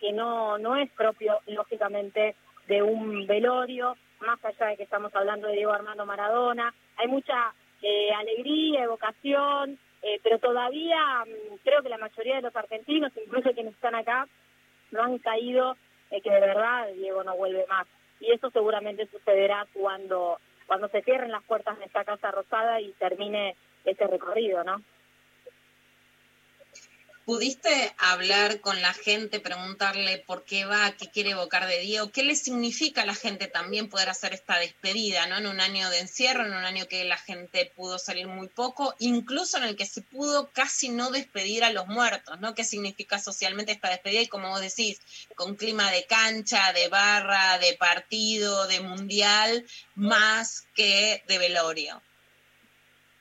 que 0.00 0.12
no, 0.12 0.56
no 0.58 0.76
es 0.76 0.90
propio, 0.92 1.38
lógicamente, 1.46 2.34
de 2.66 2.82
un 2.82 3.26
velorio, 3.26 3.96
más 4.20 4.42
allá 4.44 4.68
de 4.68 4.76
que 4.76 4.82
estamos 4.84 5.14
hablando 5.14 5.46
de 5.46 5.54
Diego 5.54 5.72
Armando 5.72 6.06
Maradona. 6.06 6.72
Hay 6.96 7.08
mucha 7.08 7.52
eh, 7.82 8.10
alegría, 8.12 8.84
evocación, 8.84 9.78
eh, 10.02 10.20
pero 10.22 10.38
todavía 10.38 11.24
mm, 11.26 11.56
creo 11.64 11.82
que 11.82 11.88
la 11.90 11.98
mayoría 11.98 12.36
de 12.36 12.42
los 12.42 12.56
argentinos, 12.56 13.12
incluso 13.22 13.52
quienes 13.52 13.74
están 13.74 13.94
acá, 13.94 14.26
no 14.90 15.02
han 15.02 15.18
caído 15.18 15.76
eh, 16.10 16.20
que 16.22 16.30
de 16.30 16.40
verdad 16.40 16.88
Diego 16.94 17.22
no 17.24 17.36
vuelve 17.36 17.66
más. 17.68 17.86
Y 18.20 18.32
eso 18.32 18.50
seguramente 18.50 19.06
sucederá 19.06 19.66
cuando, 19.72 20.38
cuando 20.68 20.88
se 20.88 21.02
cierren 21.02 21.32
las 21.32 21.42
puertas 21.44 21.78
de 21.78 21.86
esta 21.86 22.04
Casa 22.04 22.30
Rosada 22.30 22.80
y 22.80 22.92
termine 22.92 23.56
ese 23.84 24.06
recorrido, 24.06 24.62
¿no? 24.62 24.82
¿Pudiste 27.28 27.92
hablar 27.98 28.62
con 28.62 28.80
la 28.80 28.94
gente, 28.94 29.38
preguntarle 29.38 30.16
por 30.16 30.46
qué 30.46 30.64
va, 30.64 30.92
qué 30.92 31.10
quiere 31.10 31.32
evocar 31.32 31.66
de 31.66 31.80
Diego? 31.80 32.10
¿Qué 32.10 32.22
le 32.22 32.34
significa 32.34 33.02
a 33.02 33.06
la 33.06 33.14
gente 33.14 33.48
también 33.48 33.90
poder 33.90 34.08
hacer 34.08 34.32
esta 34.32 34.58
despedida, 34.58 35.26
¿no? 35.26 35.36
En 35.36 35.46
un 35.46 35.60
año 35.60 35.90
de 35.90 35.98
encierro, 35.98 36.46
en 36.46 36.54
un 36.54 36.64
año 36.64 36.86
que 36.88 37.04
la 37.04 37.18
gente 37.18 37.70
pudo 37.76 37.98
salir 37.98 38.28
muy 38.28 38.48
poco, 38.48 38.94
incluso 38.98 39.58
en 39.58 39.64
el 39.64 39.76
que 39.76 39.84
se 39.84 40.00
pudo 40.00 40.48
casi 40.54 40.88
no 40.88 41.10
despedir 41.10 41.64
a 41.64 41.70
los 41.70 41.86
muertos, 41.86 42.40
¿no? 42.40 42.54
¿Qué 42.54 42.64
significa 42.64 43.18
socialmente 43.18 43.72
esta 43.72 43.90
despedida? 43.90 44.22
Y 44.22 44.28
como 44.28 44.48
vos 44.48 44.62
decís, 44.62 44.98
con 45.36 45.54
clima 45.54 45.90
de 45.90 46.06
cancha, 46.06 46.72
de 46.72 46.88
barra, 46.88 47.58
de 47.58 47.74
partido, 47.74 48.66
de 48.68 48.80
mundial, 48.80 49.66
más 49.96 50.66
que 50.74 51.22
de 51.28 51.36
velorio. 51.36 52.00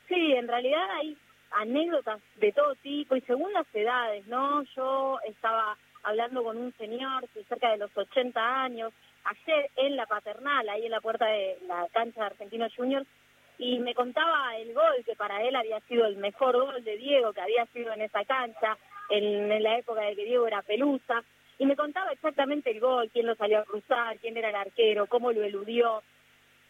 Sí, 0.08 0.16
en 0.16 0.48
realidad 0.48 0.92
hay 0.92 1.18
anécdotas 1.58 2.22
de 2.36 2.52
todo 2.52 2.76
tipo 2.76 3.16
y 3.16 3.22
según 3.22 3.52
las 3.54 3.66
edades, 3.74 4.26
¿no? 4.28 4.64
Yo 4.76 5.20
estaba 5.28 5.78
hablando 6.04 6.44
con 6.44 6.58
un 6.58 6.74
señor 6.78 7.28
de 7.34 7.44
cerca 7.46 7.72
de 7.72 7.78
los 7.78 7.96
80 7.96 8.64
años, 8.64 8.94
ayer 9.24 9.70
en 9.76 9.96
la 9.96 10.06
paternal, 10.06 10.70
ahí 10.70 10.86
en 10.86 10.92
la 10.92 11.02
puerta 11.02 11.26
de 11.26 11.58
la 11.68 11.88
cancha 11.92 12.22
de 12.22 12.28
Argentinos 12.28 12.74
Juniors, 12.76 13.08
y 13.58 13.80
me 13.80 13.96
contaba 13.96 14.56
el 14.58 14.74
gol 14.74 15.04
que 15.06 15.16
para 15.16 15.42
él 15.44 15.56
había 15.56 15.80
sido 15.82 16.06
el 16.06 16.18
mejor 16.18 16.56
gol 16.56 16.84
de 16.84 16.96
Diego 16.98 17.34
que 17.34 17.42
había 17.42 17.66
sido 17.68 17.92
en 17.92 18.02
esa 18.02 18.24
cancha, 18.24 18.78
en, 19.10 19.52
en 19.52 19.64
la 19.64 19.80
época 19.80 20.02
de 20.02 20.16
que 20.16 20.26
Diego 20.26 20.48
era 20.48 20.62
pelusa, 20.62 21.24
y 21.60 21.66
me 21.66 21.76
contaba 21.76 22.12
exactamente 22.12 22.70
el 22.70 22.80
gol, 22.80 23.10
quién 23.12 23.26
lo 23.26 23.36
salió 23.36 23.60
a 23.60 23.66
cruzar, 23.66 24.20
quién 24.20 24.38
era 24.38 24.50
el 24.50 24.56
arquero, 24.56 25.08
cómo 25.08 25.32
lo 25.32 25.44
eludió. 25.44 26.04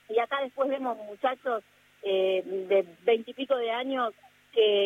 Y 0.08 0.18
acá 0.20 0.40
después 0.42 0.70
vemos 0.70 0.98
muchachos 0.98 1.62
eh, 2.04 2.42
de 2.46 2.86
veintipico 3.04 3.58
de 3.58 3.70
años 3.70 4.14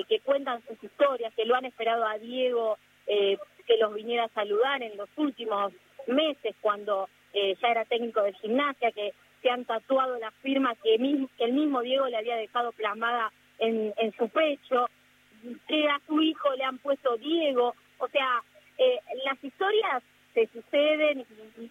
que, 0.08 0.20
cuentan 0.26 0.62
sus 0.68 0.84
historias, 0.84 1.34
que 1.34 1.46
lo 1.46 1.56
han 1.56 1.66
esperado 1.66 2.06
a 2.06 2.18
Diego, 2.18 2.78
eh, 3.08 3.38
que 3.66 3.78
los 3.78 3.94
viniera 3.94 4.26
a 4.26 4.30
saludar 4.30 4.84
en 4.84 4.98
los 4.98 5.10
últimos 5.16 5.72
meses 6.08 6.56
cuando 6.60 7.08
eh, 7.34 7.56
ya 7.62 7.70
era 7.70 7.86
técnico 7.86 8.22
de 8.22 8.34
gimnasia, 8.34 8.92
que 8.92 9.14
se 9.42 9.50
han 9.50 9.64
tatuado 9.64 10.18
la 10.20 10.32
firma 10.32 10.76
que, 10.84 10.96
el 10.96 11.54
mismo 11.54 11.82
Diego 11.82 12.08
le 12.08 12.18
había 12.18 12.36
dejado 12.36 12.74
plasmada 12.74 13.32
en, 13.60 13.94
su 14.18 14.28
pecho, 14.30 14.90
que 15.68 15.88
a 15.88 16.02
su 16.06 16.22
hijo 16.22 16.54
le 16.56 16.64
han 16.64 16.80
puesto 16.80 17.16
Diego, 17.18 17.74
o 18.00 18.08
sea, 18.10 18.44
eh, 18.78 19.00
las 19.26 19.42
historias 19.44 20.04
se 20.34 20.48
suceden 20.48 21.26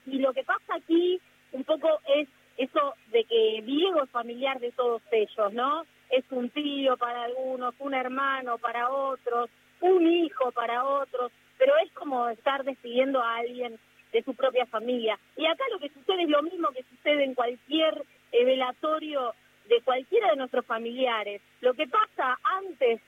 y, 0.06 0.18
lo 0.18 0.32
que 0.32 0.44
pasa 0.44 0.76
aquí 0.76 1.20
un 1.52 1.64
poco 1.64 2.00
es 2.16 2.28
eso 2.64 2.94
de 3.12 3.24
que 3.24 3.62
Diego 3.64 4.04
es 4.04 4.10
familiar 4.10 4.60
de 4.60 4.72
todos 4.72 5.02
ellos, 5.10 5.52
¿no? 5.52 5.84
es 6.10 6.24
un 6.30 6.50
tío 6.50 6.96
para 6.96 7.24
algunos, 7.24 7.74
un 7.78 7.94
hermano 7.94 8.58
para 8.58 8.90
otros, 8.90 9.48
un 9.80 10.06
hijo 10.06 10.52
para 10.52 10.84
otros, 10.84 11.32
pero 11.56 11.72
es 11.84 11.90
como 11.92 12.28
estar 12.28 12.64
despidiendo 12.64 13.22
a 13.22 13.36
alguien 13.36 13.78
de 14.12 14.22
su 14.22 14.34
propia 14.34 14.66
familia. 14.66 15.18
Y 15.36 15.46
acá 15.46 15.64
lo 15.70 15.78
que 15.78 15.90
sucede 15.90 16.24
es 16.24 16.28
lo 16.28 16.42
mismo 16.42 16.68
que 16.70 16.82
sucede 16.82 17.24
en 17.24 17.34
cualquier 17.34 18.04
eh, 18.32 18.44
velatorio 18.44 19.34
de 19.68 19.80
cualquiera 19.82 20.30
de 20.30 20.36
nuestros 20.36 20.66
familiares. 20.66 21.40
Lo 21.60 21.74
que 21.74 21.86
pasa 21.86 22.38
antes 22.42 23.00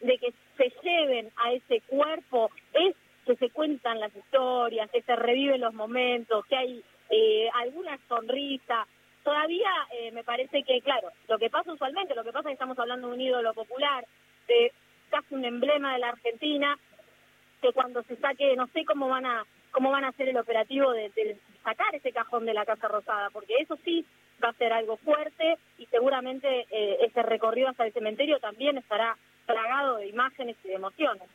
de 0.00 0.18
que 0.18 0.32
se 0.56 0.72
lleven 0.82 1.30
a 1.36 1.52
ese 1.52 1.82
cuerpo 1.82 2.50
es 2.72 2.94
que 3.26 3.36
se 3.36 3.50
cuentan 3.50 4.00
las 4.00 4.14
historias, 4.16 4.90
que 4.90 5.02
se 5.02 5.16
reviven 5.16 5.60
los 5.60 5.74
momentos, 5.74 6.46
que 6.46 6.56
hay 6.56 6.84
eh, 7.10 7.48
alguna 7.54 7.98
sonrisa, 8.08 8.86
todavía 9.26 9.72
eh, 9.90 10.12
me 10.12 10.22
parece 10.22 10.62
que, 10.62 10.80
claro, 10.82 11.08
lo 11.26 11.36
que 11.36 11.50
pasa 11.50 11.72
usualmente, 11.72 12.14
lo 12.14 12.22
que 12.22 12.30
pasa 12.30 12.48
es 12.48 12.50
que 12.50 12.52
estamos 12.52 12.78
hablando 12.78 13.08
de 13.08 13.14
un 13.14 13.20
ídolo 13.20 13.54
popular, 13.54 14.06
de 14.46 14.72
casi 15.10 15.34
un 15.34 15.44
emblema 15.44 15.94
de 15.94 15.98
la 15.98 16.10
Argentina, 16.10 16.78
que 17.60 17.72
cuando 17.72 18.04
se 18.04 18.14
saque, 18.18 18.54
no 18.54 18.68
sé 18.68 18.84
cómo 18.84 19.08
van 19.08 19.26
a 19.26 19.44
cómo 19.72 19.90
van 19.90 20.04
a 20.04 20.08
hacer 20.10 20.28
el 20.28 20.36
operativo 20.36 20.92
de, 20.92 21.36
sacar 21.64 21.92
ese 21.96 22.12
cajón 22.12 22.46
de 22.46 22.54
la 22.54 22.64
Casa 22.64 22.86
Rosada, 22.86 23.30
porque 23.30 23.56
eso 23.58 23.76
sí 23.84 24.06
va 24.42 24.50
a 24.50 24.58
ser 24.60 24.72
algo 24.72 24.96
fuerte 24.98 25.58
y 25.76 25.86
seguramente 25.86 26.64
eh, 26.70 26.98
ese 27.00 27.20
recorrido 27.24 27.68
hasta 27.68 27.84
el 27.84 27.92
cementerio 27.92 28.38
también 28.38 28.78
estará 28.78 29.16
plagado 29.44 29.96
de 29.96 30.06
imágenes 30.06 30.56
y 30.62 30.68
de 30.68 30.74
emociones. 30.74 31.28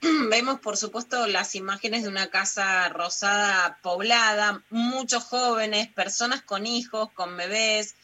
Vemos, 0.30 0.60
por 0.60 0.78
supuesto, 0.78 1.26
las 1.26 1.54
imágenes 1.54 2.02
de 2.02 2.08
una 2.08 2.28
casa 2.28 2.88
rosada 2.88 3.78
poblada, 3.82 4.62
muchos 4.70 5.24
jóvenes, 5.24 5.88
personas 5.88 6.40
con 6.42 6.66
hijos, 6.66 7.10
con 7.12 7.36
bebés. 7.36 7.96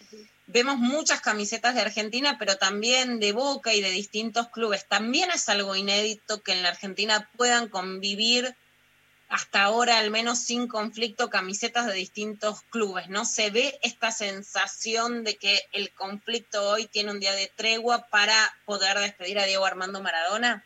Vemos 0.46 0.76
muchas 0.76 1.22
camisetas 1.22 1.74
de 1.74 1.80
Argentina, 1.80 2.36
pero 2.38 2.56
también 2.56 3.18
de 3.18 3.32
Boca 3.32 3.72
y 3.72 3.80
de 3.80 3.90
distintos 3.90 4.48
clubes. 4.48 4.86
También 4.86 5.30
es 5.30 5.48
algo 5.48 5.74
inédito 5.74 6.42
que 6.42 6.52
en 6.52 6.62
la 6.62 6.68
Argentina 6.68 7.30
puedan 7.36 7.68
convivir 7.68 8.54
hasta 9.28 9.62
ahora 9.62 9.98
al 9.98 10.10
menos 10.10 10.38
sin 10.38 10.68
conflicto 10.68 11.30
camisetas 11.30 11.86
de 11.86 11.94
distintos 11.94 12.60
clubes. 12.70 13.08
¿No 13.08 13.24
se 13.24 13.50
ve 13.50 13.78
esta 13.82 14.12
sensación 14.12 15.24
de 15.24 15.36
que 15.36 15.62
el 15.72 15.90
conflicto 15.94 16.68
hoy 16.68 16.86
tiene 16.86 17.10
un 17.10 17.20
día 17.20 17.32
de 17.32 17.50
tregua 17.56 18.06
para 18.08 18.54
poder 18.66 18.98
despedir 18.98 19.38
a 19.38 19.46
Diego 19.46 19.64
Armando 19.64 20.02
Maradona? 20.02 20.62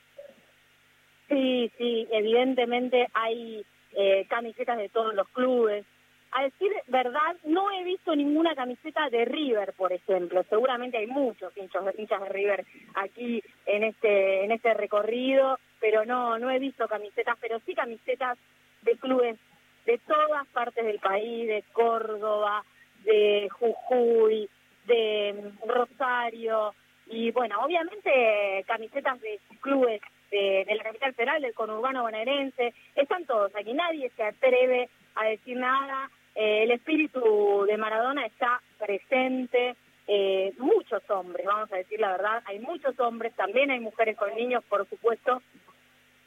Sí, 1.31 1.71
sí, 1.79 2.09
evidentemente 2.11 3.07
hay 3.15 3.65
eh, 3.93 4.27
camisetas 4.29 4.79
de 4.79 4.89
todos 4.89 5.15
los 5.15 5.29
clubes. 5.29 5.87
A 6.33 6.43
decir 6.43 6.71
verdad, 6.89 7.37
no 7.45 7.71
he 7.71 7.85
visto 7.85 8.15
ninguna 8.15 8.55
camiseta 8.57 9.09
de 9.11 9.25
River, 9.25 9.73
por 9.77 9.93
ejemplo. 9.93 10.45
Seguramente 10.49 10.99
hay 10.99 11.07
muchos 11.07 11.57
hinchas 11.57 11.85
de, 11.85 11.95
hinchas 11.99 12.21
de 12.23 12.29
River 12.29 12.65
aquí 12.95 13.43
en 13.67 13.85
este 13.85 14.45
en 14.45 14.53
este 14.53 14.75
recorrido, 14.75 15.59
pero 15.81 16.05
no 16.05 16.39
no 16.39 16.51
he 16.51 16.59
visto 16.59 16.89
camisetas, 16.89 17.37
pero 17.41 17.61
sí 17.61 17.75
camisetas 17.75 18.37
de 18.83 18.97
clubes 18.97 19.39
de 19.87 19.99
todas 19.99 20.47
partes 20.49 20.85
del 20.85 20.99
país, 20.99 21.49
de 21.49 21.65
Córdoba, 21.73 22.65
de 23.05 23.49
Jujuy, 23.51 24.49
de 24.87 25.53
Rosario 25.67 26.75
y 27.07 27.31
bueno, 27.33 27.57
obviamente 27.65 28.65
camisetas 28.67 29.21
de 29.21 29.41
clubes 29.61 30.01
de, 30.31 30.67
la 30.75 30.83
capital 30.83 31.15
federal, 31.15 31.43
del 31.43 31.55
conurbano 31.55 32.03
bonaerense, 32.03 32.75
están 32.95 33.25
todos 33.27 33.55
aquí, 33.55 33.73
nadie 33.73 34.11
se 34.17 34.23
atreve 34.23 34.89
a 35.17 35.25
decir 35.25 35.57
nada, 35.57 36.11
eh, 36.35 36.63
el 36.63 36.71
espíritu 36.71 37.65
de 37.67 37.77
Maradona 37.77 38.27
está 38.27 38.61
presente, 38.79 39.77
eh, 40.07 40.53
muchos 40.59 41.09
hombres, 41.11 41.47
vamos 41.47 41.73
a 41.73 41.77
decir 41.77 42.01
la 42.01 42.13
verdad, 42.13 42.43
hay 42.47 42.59
muchos 42.61 42.99
hombres, 43.01 43.35
también 43.35 43.71
hay 43.71 43.81
mujeres 43.81 44.17
con 44.17 44.35
niños, 44.35 44.65
por 44.69 44.89
supuesto, 44.89 45.43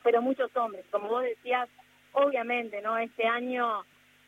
pero 0.03 0.21
muchos 0.21 0.55
hombres, 0.55 0.85
como 0.91 1.09
vos 1.09 1.23
decías, 1.23 1.69
obviamente, 2.11 2.81
¿no? 2.81 2.97
Este 2.97 3.25
año 3.25 3.85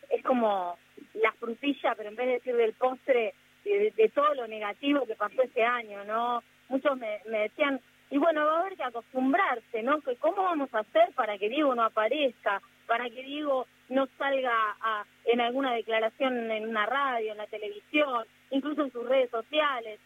es 0.10 0.24
como 0.24 0.78
la 1.14 1.32
frutilla, 1.34 1.96
pero 1.96 2.10
en 2.10 2.16
vez 2.16 2.28
de 2.28 2.34
decir 2.34 2.56
del 2.56 2.74
postre, 2.74 3.34
de, 3.64 4.12
todo 4.14 4.34
lo 4.36 4.48
negativo 4.48 5.06
que 5.06 5.16
pasó 5.16 5.42
este 5.42 5.64
año, 5.64 6.04
¿no? 6.06 6.44
Muchos 6.70 6.98
me, 6.98 7.20
me 7.30 7.40
decían, 7.40 7.82
y 8.10 8.18
bueno, 8.18 8.46
va 8.46 8.58
a 8.58 8.60
haber 8.62 8.76
que 8.78 8.84
acostumbrarse, 8.84 9.82
¿no? 9.82 10.02
Que 10.02 10.16
cómo 10.18 10.44
vamos 10.44 10.74
a 10.74 10.80
hacer 10.80 11.12
para 11.16 11.38
que 11.38 11.50
Diego 11.50 11.74
no 11.74 11.84
aparezca, 11.84 12.62
para 12.86 13.10
que 13.10 13.24
Diego 13.24 13.66
no 13.90 14.08
salga 14.18 14.54
a, 14.80 15.06
en 15.26 15.42
alguna 15.42 15.74
declaración 15.74 16.52
en 16.52 16.68
una 16.70 16.86
radio, 16.86 17.32
en 17.32 17.38
la 17.38 17.48
televisión, 17.48 18.26
incluso 18.52 18.84
en 18.84 18.92
sus 18.92 19.08
redes 19.08 19.30
sociales. 19.32 20.00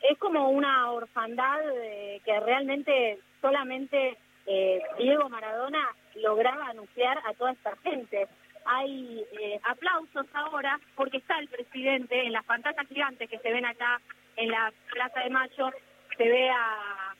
Es 0.00 0.16
como 0.18 0.48
una 0.50 0.90
orfandad 0.92 1.60
eh, 1.74 2.20
que 2.24 2.38
realmente 2.40 3.18
solamente 3.40 4.16
eh, 4.46 4.80
Diego 4.98 5.28
Maradona 5.28 5.88
lograba 6.16 6.68
anunciar 6.68 7.18
a 7.26 7.34
toda 7.34 7.52
esta 7.52 7.76
gente. 7.78 8.28
Hay 8.64 9.24
eh, 9.40 9.60
aplausos 9.64 10.26
ahora 10.34 10.78
porque 10.94 11.18
está 11.18 11.38
el 11.38 11.48
presidente 11.48 12.24
en 12.24 12.32
las 12.32 12.44
pantallas 12.44 12.86
gigantes 12.88 13.28
que 13.28 13.38
se 13.38 13.52
ven 13.52 13.64
acá 13.64 14.00
en 14.36 14.50
la 14.50 14.72
Plaza 14.92 15.20
de 15.20 15.30
Mayo, 15.30 15.70
se 16.16 16.28
ve 16.28 16.50
a, 16.50 17.14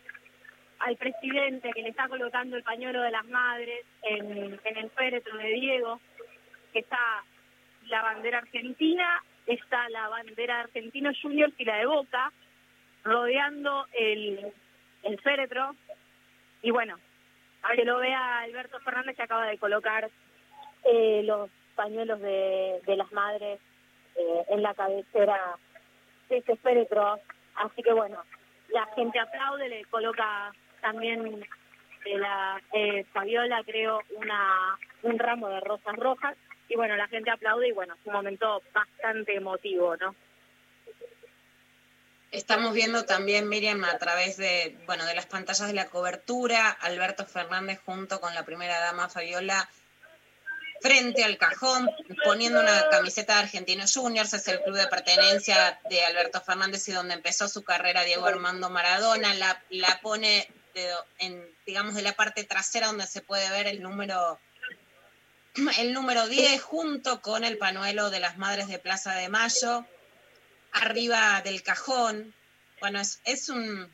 al 0.80 0.96
presidente 0.96 1.72
que 1.72 1.82
le 1.82 1.90
está 1.90 2.08
colocando 2.08 2.56
el 2.56 2.62
pañuelo 2.62 3.02
de 3.02 3.10
las 3.10 3.24
madres 3.26 3.84
en, 4.02 4.58
el 4.64 4.90
féretro 4.90 5.36
de 5.36 5.48
Diego, 5.48 6.00
que 6.72 6.80
está 6.80 7.22
la 7.86 8.02
bandera 8.02 8.38
argentina, 8.38 9.22
está 9.46 9.88
la 9.90 10.08
bandera 10.08 10.56
de 10.56 10.60
Argentinos 10.62 11.18
Juniors 11.20 11.52
y 11.58 11.64
la 11.64 11.76
de 11.76 11.86
Boca, 11.86 12.32
rodeando 13.04 13.86
el, 13.92 14.52
el 15.02 15.20
féretro. 15.20 15.74
Y 16.62 16.70
bueno, 16.70 16.96
a 17.62 17.74
que 17.74 17.84
lo 17.84 17.98
vea 17.98 18.40
Alberto 18.40 18.80
Fernández 18.80 19.16
que 19.16 19.22
acaba 19.22 19.46
de 19.46 19.58
colocar 19.58 20.10
eh, 20.84 21.22
los 21.24 21.50
pañuelos 21.74 22.20
de, 22.20 22.80
de 22.86 22.96
las 22.96 23.10
madres 23.12 23.60
eh, 24.16 24.44
en 24.48 24.62
la 24.62 24.72
cabecera 24.74 25.56
de 26.30 26.38
ese 26.38 26.56
féretro. 26.56 27.18
Así 27.56 27.82
que 27.82 27.92
bueno, 27.92 28.22
la 28.68 28.86
gente 28.94 29.18
aplaude, 29.18 29.68
le 29.68 29.84
coloca 29.86 30.52
también 30.80 31.44
de 32.04 32.18
la 32.18 32.60
eh, 32.72 33.04
Fabiola, 33.12 33.62
creo, 33.64 34.00
una 34.16 34.78
un 35.02 35.18
ramo 35.18 35.48
de 35.48 35.60
rosas 35.60 35.96
rojas. 35.96 36.36
Y 36.68 36.76
bueno, 36.76 36.96
la 36.96 37.08
gente 37.08 37.30
aplaude 37.30 37.68
y 37.68 37.72
bueno, 37.72 37.94
es 37.94 38.06
un 38.06 38.12
momento 38.12 38.62
bastante 38.72 39.34
emotivo, 39.34 39.96
¿no? 39.96 40.14
Estamos 42.30 42.74
viendo 42.74 43.04
también, 43.04 43.48
Miriam, 43.48 43.82
a 43.82 43.98
través 43.98 44.36
de, 44.36 44.78
bueno, 44.86 45.04
de 45.04 45.16
las 45.16 45.26
pantallas 45.26 45.66
de 45.66 45.74
la 45.74 45.88
cobertura, 45.88 46.70
Alberto 46.70 47.26
Fernández 47.26 47.80
junto 47.84 48.20
con 48.20 48.34
la 48.34 48.44
primera 48.44 48.78
dama 48.78 49.08
Fabiola 49.08 49.68
frente 50.80 51.24
al 51.24 51.36
cajón, 51.36 51.90
poniendo 52.24 52.60
una 52.60 52.88
camiseta 52.88 53.34
de 53.34 53.40
Argentinos 53.40 53.94
Juniors, 53.94 54.32
es 54.32 54.48
el 54.48 54.62
club 54.62 54.76
de 54.76 54.86
pertenencia 54.86 55.78
de 55.90 56.02
Alberto 56.04 56.40
Fernández 56.40 56.88
y 56.88 56.92
donde 56.92 57.14
empezó 57.14 57.48
su 57.48 57.62
carrera 57.62 58.04
Diego 58.04 58.26
Armando 58.26 58.70
Maradona, 58.70 59.34
la, 59.34 59.62
la 59.68 60.00
pone 60.00 60.48
en, 61.18 61.44
digamos, 61.66 61.94
de 61.94 62.02
la 62.02 62.12
parte 62.12 62.44
trasera 62.44 62.88
donde 62.88 63.06
se 63.06 63.22
puede 63.22 63.50
ver 63.50 63.66
el 63.66 63.82
número 63.82 64.38
el 65.78 65.92
número 65.92 66.28
10 66.28 66.62
junto 66.62 67.20
con 67.20 67.44
el 67.44 67.58
panuelo 67.58 68.10
de 68.10 68.20
las 68.20 68.38
Madres 68.38 68.68
de 68.68 68.78
Plaza 68.78 69.14
de 69.14 69.28
Mayo, 69.28 69.84
arriba 70.72 71.42
del 71.42 71.62
cajón. 71.62 72.32
Bueno, 72.80 73.00
es, 73.00 73.20
es 73.24 73.48
un, 73.48 73.92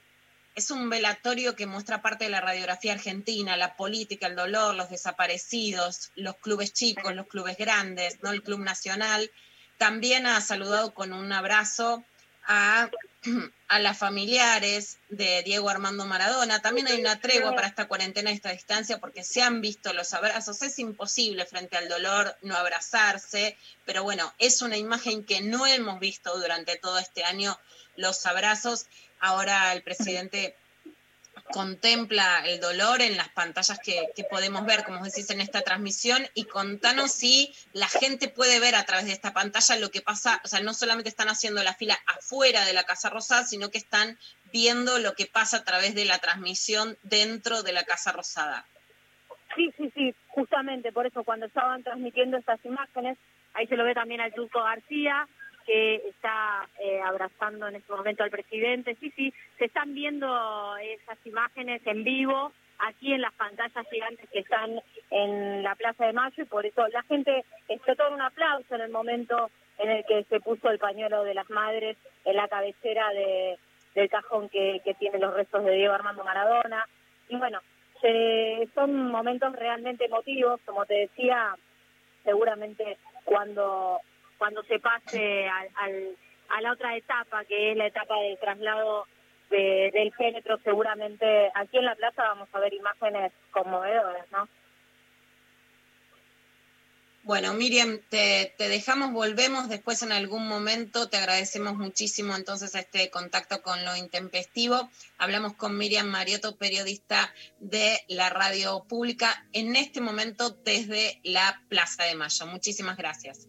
es 0.54 0.70
un 0.70 0.88
velatorio 0.88 1.56
que 1.56 1.66
muestra 1.66 2.02
parte 2.02 2.24
de 2.24 2.30
la 2.30 2.40
radiografía 2.40 2.92
argentina, 2.92 3.56
la 3.56 3.76
política, 3.76 4.26
el 4.26 4.36
dolor, 4.36 4.74
los 4.74 4.90
desaparecidos, 4.90 6.10
los 6.14 6.36
clubes 6.36 6.72
chicos, 6.72 7.14
los 7.14 7.26
clubes 7.26 7.56
grandes, 7.56 8.22
¿no? 8.22 8.30
el 8.30 8.42
Club 8.42 8.60
Nacional. 8.60 9.30
También 9.78 10.26
ha 10.26 10.40
saludado 10.40 10.94
con 10.94 11.12
un 11.12 11.32
abrazo 11.32 12.04
a, 12.46 12.90
a 13.68 13.78
las 13.78 13.98
familiares 13.98 14.98
de 15.08 15.42
Diego 15.42 15.68
Armando 15.68 16.06
Maradona. 16.06 16.62
También 16.62 16.86
hay 16.86 17.00
una 17.00 17.20
tregua 17.20 17.54
para 17.54 17.66
esta 17.66 17.88
cuarentena 17.88 18.30
y 18.30 18.34
esta 18.34 18.52
distancia 18.52 18.98
porque 18.98 19.24
se 19.24 19.42
han 19.42 19.60
visto 19.60 19.92
los 19.92 20.14
abrazos. 20.14 20.62
Es 20.62 20.78
imposible 20.78 21.46
frente 21.46 21.76
al 21.76 21.88
dolor 21.88 22.36
no 22.42 22.56
abrazarse, 22.56 23.56
pero 23.84 24.02
bueno, 24.02 24.32
es 24.38 24.62
una 24.62 24.76
imagen 24.76 25.24
que 25.24 25.40
no 25.40 25.66
hemos 25.66 25.98
visto 26.00 26.38
durante 26.38 26.76
todo 26.76 26.98
este 26.98 27.24
año, 27.24 27.58
los 27.96 28.24
abrazos. 28.26 28.86
Ahora 29.20 29.72
el 29.72 29.82
presidente 29.84 30.56
contempla 31.44 32.42
el 32.46 32.60
dolor 32.60 33.00
en 33.02 33.16
las 33.16 33.28
pantallas 33.28 33.78
que, 33.78 34.24
podemos 34.30 34.64
ver, 34.66 34.84
como 34.84 35.04
decís, 35.04 35.30
en 35.30 35.40
esta 35.40 35.62
transmisión, 35.62 36.26
y 36.34 36.44
contanos 36.44 37.12
si 37.12 37.54
la 37.72 37.88
gente 37.88 38.28
puede 38.28 38.60
ver 38.60 38.74
a 38.74 38.84
través 38.84 39.06
de 39.06 39.12
esta 39.12 39.32
pantalla 39.32 39.76
lo 39.76 39.90
que 39.90 40.00
pasa, 40.00 40.40
o 40.44 40.48
sea, 40.48 40.60
no 40.60 40.74
solamente 40.74 41.08
están 41.08 41.28
haciendo 41.28 41.62
la 41.62 41.74
fila 41.74 41.98
afuera 42.06 42.64
de 42.64 42.72
la 42.72 42.84
Casa 42.84 43.10
Rosada, 43.10 43.44
sino 43.44 43.70
que 43.70 43.78
están 43.78 44.18
viendo 44.52 44.98
lo 44.98 45.14
que 45.14 45.26
pasa 45.26 45.58
a 45.58 45.64
través 45.64 45.94
de 45.94 46.04
la 46.04 46.18
transmisión 46.18 46.96
dentro 47.02 47.62
de 47.62 47.72
la 47.72 47.84
Casa 47.84 48.12
Rosada. 48.12 48.64
Sí, 49.54 49.72
sí, 49.76 49.90
sí, 49.94 50.14
justamente 50.28 50.92
por 50.92 51.06
eso 51.06 51.24
cuando 51.24 51.46
estaban 51.46 51.82
transmitiendo 51.82 52.36
estas 52.36 52.62
imágenes, 52.64 53.16
ahí 53.54 53.66
se 53.66 53.76
lo 53.76 53.84
ve 53.84 53.94
también 53.94 54.20
al 54.20 54.34
Turco 54.34 54.62
García, 54.62 55.26
que 55.66 55.96
está 56.08 56.68
eh, 56.80 57.00
abrazando 57.02 57.66
en 57.68 57.76
este 57.76 57.92
momento 57.92 58.22
al 58.22 58.30
presidente. 58.30 58.96
Sí, 59.00 59.10
sí, 59.16 59.34
se 59.58 59.66
están 59.66 59.92
viendo 59.94 60.76
esas 60.78 61.18
imágenes 61.26 61.82
en 61.86 62.04
vivo 62.04 62.52
aquí 62.78 63.12
en 63.12 63.22
las 63.22 63.32
pantallas 63.34 63.86
gigantes 63.90 64.28
que 64.30 64.40
están 64.40 64.80
en 65.10 65.62
la 65.62 65.74
Plaza 65.74 66.06
de 66.06 66.12
Mayo 66.12 66.42
y 66.42 66.46
por 66.46 66.64
eso 66.66 66.86
la 66.88 67.02
gente 67.04 67.44
explotó 67.68 68.06
en 68.08 68.14
un 68.14 68.20
aplauso 68.22 68.74
en 68.74 68.82
el 68.82 68.90
momento 68.90 69.50
en 69.78 69.90
el 69.90 70.04
que 70.04 70.24
se 70.24 70.40
puso 70.40 70.70
el 70.70 70.78
pañuelo 70.78 71.24
de 71.24 71.34
las 71.34 71.48
madres 71.50 71.96
en 72.24 72.36
la 72.36 72.48
cabecera 72.48 73.10
de, 73.10 73.58
del 73.94 74.08
cajón 74.08 74.48
que, 74.48 74.80
que 74.84 74.94
tiene 74.94 75.18
los 75.18 75.34
restos 75.34 75.64
de 75.64 75.72
Diego 75.72 75.94
Armando 75.94 76.22
Maradona. 76.24 76.86
Y 77.28 77.36
bueno, 77.36 77.60
se- 78.00 78.68
son 78.74 79.08
momentos 79.10 79.54
realmente 79.56 80.04
emotivos, 80.04 80.60
como 80.64 80.84
te 80.86 80.94
decía, 80.94 81.56
seguramente 82.24 82.98
cuando 83.24 84.00
cuando 84.38 84.62
se 84.64 84.78
pase 84.78 85.48
al, 85.48 85.68
al- 85.76 86.16
a 86.48 86.60
la 86.60 86.72
otra 86.72 86.96
etapa, 86.96 87.44
que 87.44 87.72
es 87.72 87.76
la 87.76 87.86
etapa 87.86 88.14
del 88.20 88.38
traslado 88.38 89.06
de- 89.50 89.90
del 89.92 90.12
féretro, 90.14 90.58
seguramente 90.64 91.50
aquí 91.54 91.78
en 91.78 91.84
la 91.84 91.94
plaza 91.96 92.22
vamos 92.22 92.48
a 92.52 92.60
ver 92.60 92.72
imágenes 92.74 93.32
conmovedoras, 93.50 94.26
¿no? 94.30 94.48
Bueno, 97.24 97.54
Miriam, 97.54 97.98
te, 98.08 98.54
dejamos, 98.56 99.10
volvemos 99.12 99.68
después 99.68 100.00
en 100.04 100.12
algún 100.12 100.46
momento. 100.46 101.08
Te 101.08 101.16
agradecemos 101.16 101.74
muchísimo 101.74 102.36
entonces 102.36 102.72
este 102.76 103.10
contacto 103.10 103.62
con 103.62 103.84
lo 103.84 103.96
intempestivo. 103.96 104.88
Hablamos 105.18 105.54
con 105.54 105.76
Miriam 105.76 106.06
Mariotto, 106.06 106.56
periodista 106.56 107.34
de 107.58 107.98
la 108.06 108.30
radio 108.30 108.84
pública, 108.88 109.44
en 109.52 109.74
este 109.74 110.00
momento 110.00 110.50
desde 110.50 111.18
la 111.24 111.60
Plaza 111.68 112.04
de 112.04 112.14
Mayo. 112.14 112.46
Muchísimas 112.46 112.96
gracias. 112.96 113.48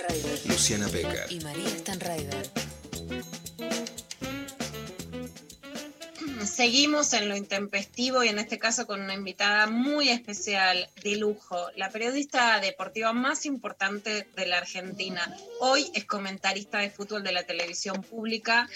Stanraiver 0.00 0.46
Luciana 0.46 0.88
Becker. 0.88 1.26
y 1.30 1.40
María 1.40 1.68
Stanraiver. 1.68 2.50
Seguimos 6.46 7.12
en 7.12 7.28
lo 7.28 7.36
intempestivo 7.36 8.24
y 8.24 8.28
en 8.28 8.38
este 8.38 8.58
caso 8.58 8.86
con 8.86 9.02
una 9.02 9.12
invitada 9.12 9.66
muy 9.66 10.08
especial, 10.08 10.88
de 11.02 11.16
lujo, 11.16 11.68
la 11.76 11.90
periodista 11.90 12.60
deportiva 12.60 13.12
más 13.12 13.44
importante 13.44 14.26
de 14.34 14.46
la 14.46 14.58
Argentina. 14.58 15.36
Hoy 15.60 15.90
es 15.94 16.06
comentarista 16.06 16.78
de 16.78 16.90
fútbol 16.90 17.22
de 17.22 17.32
la 17.32 17.42
televisión 17.42 18.02
pública. 18.02 18.70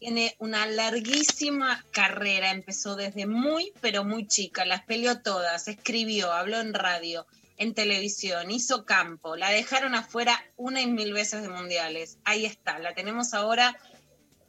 Tiene 0.00 0.34
una 0.38 0.66
larguísima 0.66 1.84
carrera, 1.92 2.50
empezó 2.50 2.96
desde 2.96 3.26
muy, 3.26 3.72
pero 3.80 4.04
muy 4.04 4.26
chica, 4.26 4.64
las 4.64 4.84
peleó 4.84 5.20
todas, 5.20 5.68
escribió, 5.68 6.32
habló 6.32 6.60
en 6.60 6.74
radio, 6.74 7.26
en 7.56 7.74
televisión, 7.74 8.50
hizo 8.50 8.84
campo, 8.84 9.36
la 9.36 9.50
dejaron 9.50 9.94
afuera 9.94 10.42
una 10.56 10.80
y 10.80 10.86
mil 10.86 11.12
veces 11.12 11.42
de 11.42 11.48
mundiales. 11.48 12.18
Ahí 12.24 12.44
está, 12.44 12.78
la 12.78 12.94
tenemos 12.94 13.34
ahora 13.34 13.76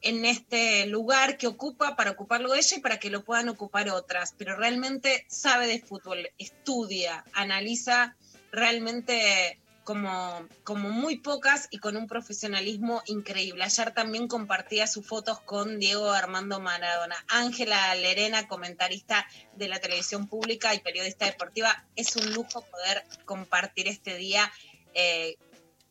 en 0.02 0.24
este 0.26 0.86
lugar 0.86 1.38
que 1.38 1.48
ocupa 1.48 1.96
para 1.96 2.12
ocuparlo 2.12 2.54
ella 2.54 2.78
y 2.78 2.80
para 2.80 3.00
que 3.00 3.10
lo 3.10 3.24
puedan 3.24 3.50
ocupar 3.50 3.90
otras, 3.90 4.36
pero 4.38 4.56
realmente 4.56 5.26
sabe 5.30 5.68
de 5.68 5.82
fútbol, 5.82 6.30
estudia, 6.38 7.26
analiza 7.34 8.16
realmente 8.52 9.60
como, 9.86 10.46
como 10.64 10.90
muy 10.90 11.20
pocas 11.20 11.68
y 11.70 11.78
con 11.78 11.96
un 11.96 12.08
profesionalismo 12.08 13.04
increíble. 13.06 13.64
Ayer 13.64 13.94
también 13.94 14.28
compartía 14.28 14.88
sus 14.88 15.08
fotos 15.08 15.40
con 15.42 15.80
Diego 15.80 16.12
Armando 16.12 16.60
Maradona. 16.60 17.16
Ángela 17.30 17.94
Lerena, 17.96 18.48
comentarista 18.48 19.26
de 19.56 19.70
la 19.70 19.80
televisión 19.80 20.28
pública 20.28 20.74
y 20.74 20.80
periodista 20.80 21.26
deportiva, 21.26 21.86
es 21.96 22.16
un 22.16 22.34
lujo 22.34 22.62
poder 22.64 23.06
compartir 23.26 23.88
este 23.88 24.18
día 24.18 24.52
eh, 24.96 25.38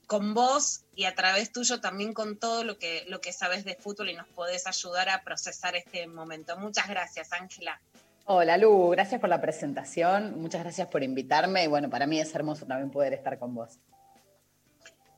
con 0.06 0.34
vos 0.34 0.82
y 0.96 1.04
a 1.04 1.14
través 1.14 1.52
tuyo 1.52 1.80
también 1.80 2.12
con 2.12 2.36
todo 2.36 2.64
lo 2.64 2.78
que, 2.78 3.04
lo 3.08 3.20
que 3.20 3.32
sabes 3.32 3.64
de 3.64 3.76
fútbol 3.76 4.10
y 4.10 4.14
nos 4.14 4.28
podés 4.28 4.66
ayudar 4.66 5.08
a 5.08 5.22
procesar 5.22 5.76
este 5.76 6.06
momento. 6.08 6.56
Muchas 6.58 6.88
gracias, 6.88 7.32
Ángela. 7.32 7.80
Hola 8.26 8.56
Lu, 8.56 8.88
gracias 8.88 9.20
por 9.20 9.28
la 9.28 9.42
presentación, 9.42 10.40
muchas 10.40 10.62
gracias 10.62 10.88
por 10.88 11.02
invitarme 11.02 11.64
y 11.64 11.66
bueno, 11.66 11.90
para 11.90 12.06
mí 12.06 12.18
es 12.18 12.34
hermoso 12.34 12.64
también 12.64 12.90
poder 12.90 13.12
estar 13.12 13.38
con 13.38 13.54
vos. 13.54 13.78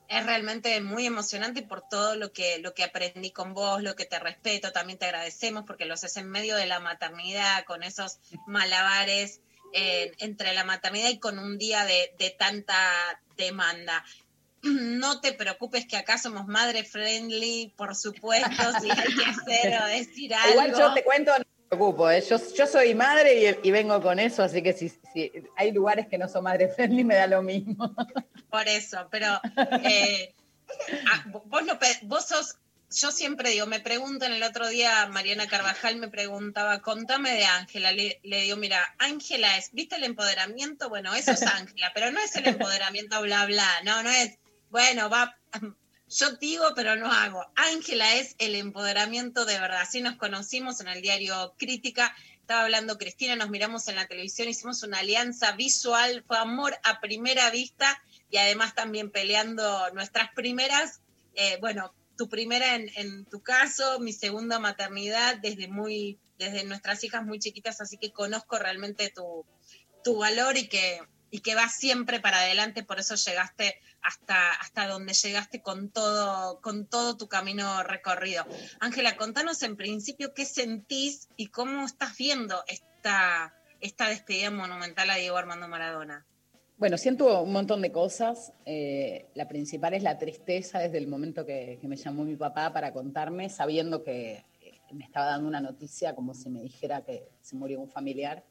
Es 0.09 0.27
realmente 0.27 0.81
muy 0.81 1.07
emocionante 1.07 1.63
por 1.63 1.89
todo 1.89 2.17
lo 2.17 2.33
que, 2.33 2.59
lo 2.59 2.75
que 2.75 2.83
aprendí 2.83 3.31
con 3.31 3.55
vos, 3.55 3.81
lo 3.81 3.95
que 3.95 4.07
te 4.07 4.19
respeto, 4.19 4.73
también 4.73 4.99
te 4.99 5.07
agradecemos 5.07 5.63
porque 5.65 5.85
lo 5.85 5.95
haces 5.95 6.17
en 6.17 6.29
medio 6.29 6.57
de 6.57 6.67
la 6.67 6.81
maternidad, 6.81 7.65
con 7.65 7.85
esos 7.85 8.19
malabares 8.49 9.41
eh, 9.73 10.13
entre 10.19 10.53
la 10.53 10.65
maternidad 10.65 11.11
y 11.11 11.19
con 11.19 11.39
un 11.39 11.59
día 11.59 11.85
de, 11.85 12.13
de 12.19 12.31
tanta 12.31 12.75
demanda. 13.37 14.05
No 14.63 15.21
te 15.21 15.33
preocupes 15.33 15.87
que 15.87 15.97
acá 15.97 16.19
somos 16.19 16.49
madre 16.49 16.83
friendly, 16.83 17.73
por 17.77 17.95
supuesto, 17.95 18.65
si 18.81 18.91
hay 18.91 19.15
que 19.15 19.25
hacer 19.27 19.81
o 19.81 19.87
decir 19.87 20.35
algo. 20.35 20.51
Igual 20.51 20.75
yo 20.77 20.93
te 20.93 21.05
cuento, 21.05 21.33
preocupo, 21.69 22.11
¿eh? 22.11 22.23
yo, 22.29 22.37
yo 22.55 22.67
soy 22.67 22.95
madre 22.95 23.59
y, 23.63 23.71
vengo 23.71 24.01
con 24.01 24.19
eso, 24.19 24.43
así 24.43 24.63
que 24.63 24.73
si, 24.73 24.93
hay 25.57 25.73
lugares 25.73 26.07
que 26.09 26.19
no 26.19 26.29
son 26.29 26.45
madre 26.45 26.69
friendly 26.69 27.05
me 27.05 27.17
da 27.17 27.27
lo 27.27 27.43
mismo. 27.43 27.95
Por 28.51 28.69
eso, 28.69 29.09
pero 29.11 29.41
eh, 29.83 30.35
vos, 31.27 31.63
pe- 31.79 32.01
vos 32.03 32.27
sos 32.27 32.57
yo 32.91 33.11
siempre 33.11 33.51
digo, 33.51 33.67
me 33.67 33.81
preguntan 33.81 34.33
el 34.33 34.43
otro 34.43 34.69
día, 34.69 35.07
Mariana 35.09 35.49
Carvajal 35.49 35.97
me 35.97 36.09
preguntaba, 36.09 36.81
contame 36.81 37.33
de 37.33 37.45
Ángela. 37.45 37.91
Le, 37.93 38.21
le 38.23 38.43
digo, 38.43 38.57
mira, 38.57 38.95
Ángela 38.99 39.57
es, 39.59 39.71
¿viste 39.73 39.97
el 39.97 40.05
empoderamiento? 40.05 40.89
Bueno, 40.89 41.13
eso 41.15 41.33
es 41.33 41.43
Ángela, 41.43 41.91
pero 41.95 42.13
no 42.13 42.21
es 42.21 42.35
el 42.37 42.47
empoderamiento 42.47 43.21
bla 43.23 43.45
bla, 43.47 43.69
no, 43.85 44.03
no 44.03 44.11
es, 44.11 44.39
bueno, 44.71 45.11
va, 45.11 45.37
yo 46.09 46.33
digo, 46.37 46.65
pero 46.75 46.97
no 46.97 47.11
hago. 47.11 47.45
Ángela 47.57 48.15
es 48.15 48.37
el 48.39 48.55
empoderamiento 48.55 49.45
de 49.45 49.59
verdad. 49.59 49.81
Así 49.81 50.01
nos 50.01 50.17
conocimos 50.17 50.81
en 50.81 50.89
el 50.89 51.03
diario 51.03 51.55
Crítica. 51.59 52.15
Estaba 52.41 52.63
hablando 52.63 52.97
Cristina, 52.97 53.35
nos 53.35 53.51
miramos 53.51 53.89
en 53.89 53.97
la 53.97 54.07
televisión, 54.07 54.49
hicimos 54.49 54.85
una 54.85 54.99
alianza 54.99 55.53
visual, 55.53 56.23
fue 56.29 56.39
amor 56.39 56.79
a 56.85 57.01
primera 57.01 57.51
vista 57.51 58.01
y 58.31 58.37
además 58.37 58.75
también 58.75 59.11
peleando 59.11 59.91
nuestras 59.95 60.31
primeras, 60.33 61.01
eh, 61.35 61.59
bueno, 61.61 61.93
tu 62.17 62.29
primera 62.29 62.77
en, 62.77 62.89
en, 62.95 63.25
tu 63.25 63.43
caso, 63.43 63.99
mi 63.99 64.13
segunda 64.13 64.61
maternidad 64.61 65.37
desde 65.39 65.67
muy, 65.67 66.21
desde 66.39 66.65
nuestras 66.65 67.03
hijas 67.03 67.25
muy 67.25 67.41
chiquitas, 67.41 67.81
así 67.81 67.99
que 67.99 68.13
conozco 68.13 68.59
realmente 68.59 69.11
tu, 69.11 69.45
tu 70.05 70.19
valor 70.19 70.57
y 70.57 70.69
que, 70.69 71.01
y 71.31 71.41
que 71.41 71.55
vas 71.55 71.75
siempre 71.75 72.21
para 72.21 72.41
adelante, 72.41 72.83
por 72.83 72.99
eso 72.99 73.15
llegaste 73.15 73.75
hasta, 74.03 74.53
hasta 74.53 74.87
donde 74.87 75.13
llegaste 75.15 75.61
con 75.61 75.91
todo, 75.91 76.61
con 76.61 76.87
todo 76.87 77.17
tu 77.17 77.29
camino 77.29 77.83
recorrido. 77.83 78.45
Ángela, 78.81 79.17
contanos 79.17 79.63
en 79.63 79.77
principio 79.77 80.35
qué 80.35 80.45
sentís 80.45 81.29
y 81.37 81.49
cómo 81.49 81.85
estás 81.85 82.17
viendo 82.17 82.63
esta, 82.69 83.55
esta 83.81 84.09
despedida 84.09 84.51
monumental 84.51 85.11
a 85.11 85.17
Diego 85.17 85.37
Armando 85.37 85.69
Maradona. 85.69 86.25
Bueno, 86.79 86.99
siento 86.99 87.43
un 87.43 87.53
montón 87.53 87.81
de 87.81 87.91
cosas. 87.91 88.53
Eh, 88.67 89.27
la 89.35 89.49
principal 89.49 89.95
es 89.95 90.03
la 90.03 90.19
tristeza 90.19 90.79
desde 90.79 90.99
el 90.99 91.09
momento 91.09 91.47
que, 91.47 91.79
que, 91.81 91.89
me 91.89 91.97
llamó 91.97 92.25
mi 92.25 92.37
papá 92.37 92.71
para 92.73 92.93
contarme, 92.93 93.49
sabiendo 93.49 94.05
que 94.05 94.45
me 94.93 95.05
estaba 95.05 95.27
dando 95.27 95.49
una 95.49 95.61
noticia 95.61 96.15
como 96.15 96.35
si 96.35 96.51
me 96.51 96.61
dijera 96.61 97.03
que 97.03 97.29
se 97.41 97.57
murió 97.57 97.81
un 97.81 97.89
familiar. 97.89 98.45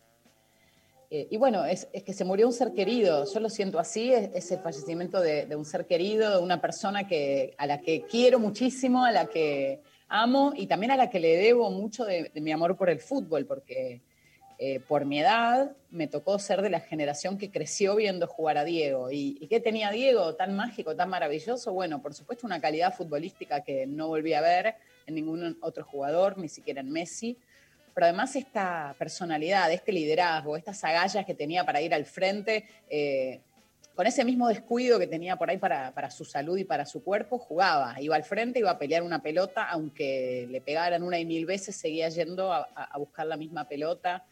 Eh, 1.15 1.27
y 1.31 1.37
bueno, 1.37 1.63
es, 1.63 1.87
es, 1.93 2.03
que 2.03 2.11
se 2.11 2.25
murió 2.25 2.45
un 2.45 2.51
ser 2.51 2.73
querido. 2.73 3.23
Yo 3.31 3.39
lo 3.39 3.49
siento 3.49 3.79
así, 3.79 4.11
es, 4.11 4.51
el 4.51 4.59
fallecimiento 4.59 5.21
de, 5.21 5.45
de, 5.45 5.55
un 5.55 5.63
ser 5.63 5.85
querido, 5.85 6.29
de 6.29 6.43
una 6.43 6.59
persona 6.59 7.07
que, 7.07 7.55
a 7.57 7.65
la 7.65 7.79
que 7.79 8.01
quiero 8.01 8.37
muchísimo, 8.37 9.05
a 9.05 9.11
la 9.13 9.27
que 9.27 9.79
amo 10.09 10.51
y 10.57 10.67
también 10.67 10.91
a 10.91 10.97
la 10.97 11.09
que 11.09 11.21
le 11.21 11.37
debo 11.37 11.71
mucho 11.71 12.03
de, 12.03 12.31
de 12.33 12.41
mi 12.41 12.51
amor 12.51 12.75
por 12.75 12.89
el 12.89 12.99
fútbol, 12.99 13.45
porque 13.45 14.01
eh, 14.59 14.81
por 14.81 15.05
mi 15.05 15.21
edad, 15.21 15.71
me 15.89 16.07
tocó 16.07 16.37
ser 16.37 16.61
de 16.61 16.69
la 16.69 16.81
generación 16.81 17.37
que 17.37 17.49
creció 17.49 17.95
viendo 17.95 18.27
jugar 18.27 18.57
a 18.57 18.65
Diego. 18.65 19.09
¿Y, 19.09 19.37
¿Y, 19.39 19.47
qué 19.47 19.61
tenía 19.61 19.91
Diego 19.91 20.35
tan 20.35 20.53
mágico, 20.53 20.97
tan 20.97 21.09
maravilloso? 21.09 21.71
Bueno, 21.71 22.01
por 22.01 22.13
supuesto, 22.13 22.45
una 22.45 22.59
calidad 22.59 22.93
futbolística 22.93 23.63
que 23.63 23.87
no 23.87 24.09
volví 24.09 24.33
a 24.33 24.41
ver 24.41 24.75
en 25.07 25.15
ningún 25.15 25.57
otro 25.61 25.85
jugador, 25.85 26.37
ni 26.37 26.49
siquiera 26.49 26.81
en 26.81 26.91
Messi. 26.91 27.37
Pero 27.95 28.05
además 28.05 28.35
esta 28.35 28.93
personalidad, 28.99 29.71
este 29.71 29.93
liderazgo, 29.93 30.57
estas 30.57 30.83
agallas 30.83 31.25
que 31.25 31.33
tenía 31.33 31.65
para 31.65 31.81
ir 31.81 31.93
al 31.93 32.05
frente, 32.05 32.65
eh, 32.89 33.39
con 33.95 34.05
ese 34.05 34.25
mismo 34.25 34.49
descuido 34.49 34.99
que 34.99 35.07
tenía 35.07 35.37
por 35.37 35.49
ahí 35.49 35.57
para, 35.57 35.93
para, 35.93 36.11
su 36.11 36.25
salud 36.25 36.57
y 36.57 36.65
para 36.65 36.85
su 36.85 37.03
cuerpo, 37.03 37.39
jugaba, 37.39 37.95
iba 38.01 38.17
al 38.17 38.25
frente, 38.25 38.59
iba 38.59 38.69
a 38.69 38.77
pelear 38.77 39.01
una 39.01 39.23
pelota, 39.23 39.63
aunque 39.69 40.45
le 40.51 40.59
pegaran 40.59 41.01
una 41.01 41.17
y 41.17 41.25
mil 41.25 41.45
veces, 41.45 41.77
seguía 41.77 42.09
yendo 42.09 42.51
a, 42.51 42.63
a 42.63 42.97
buscar 42.97 43.25
la 43.27 43.37
misma 43.37 43.65
pelota. 43.65 44.25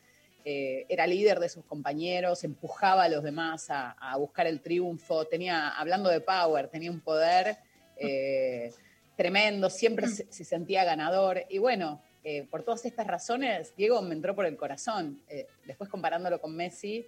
Eh, 0.45 0.85
era 0.89 1.07
líder 1.07 1.39
de 1.39 1.47
sus 1.47 1.63
compañeros, 1.63 2.43
empujaba 2.43 3.03
a 3.03 3.07
los 3.07 3.23
demás 3.23 3.69
a, 3.69 3.91
a, 3.91 4.17
buscar 4.17 4.45
el 4.45 4.59
triunfo, 4.59 5.23
tenía, 5.23 5.69
hablando 5.69 6.09
de 6.09 6.19
power, 6.19 6.67
tenía 6.67 6.91
un 6.91 6.99
poder 6.99 7.55
eh, 7.95 8.73
tremendo, 9.15 9.69
siempre 9.69 10.09
se, 10.09 10.29
se, 10.29 10.43
sentía 10.43 10.83
ganador. 10.83 11.45
Y 11.47 11.59
bueno, 11.59 12.01
eh, 12.23 12.47
por 12.49 12.63
todas 12.63 12.85
estas 12.85 13.07
razones, 13.07 13.75
Diego 13.75 14.01
me 14.01 14.15
entró 14.15 14.35
por 14.35 14.45
el 14.45 14.55
corazón. 14.55 15.21
Eh, 15.27 15.47
después 15.65 15.89
comparándolo 15.89 16.39
con 16.39 16.55
Messi, 16.55 17.05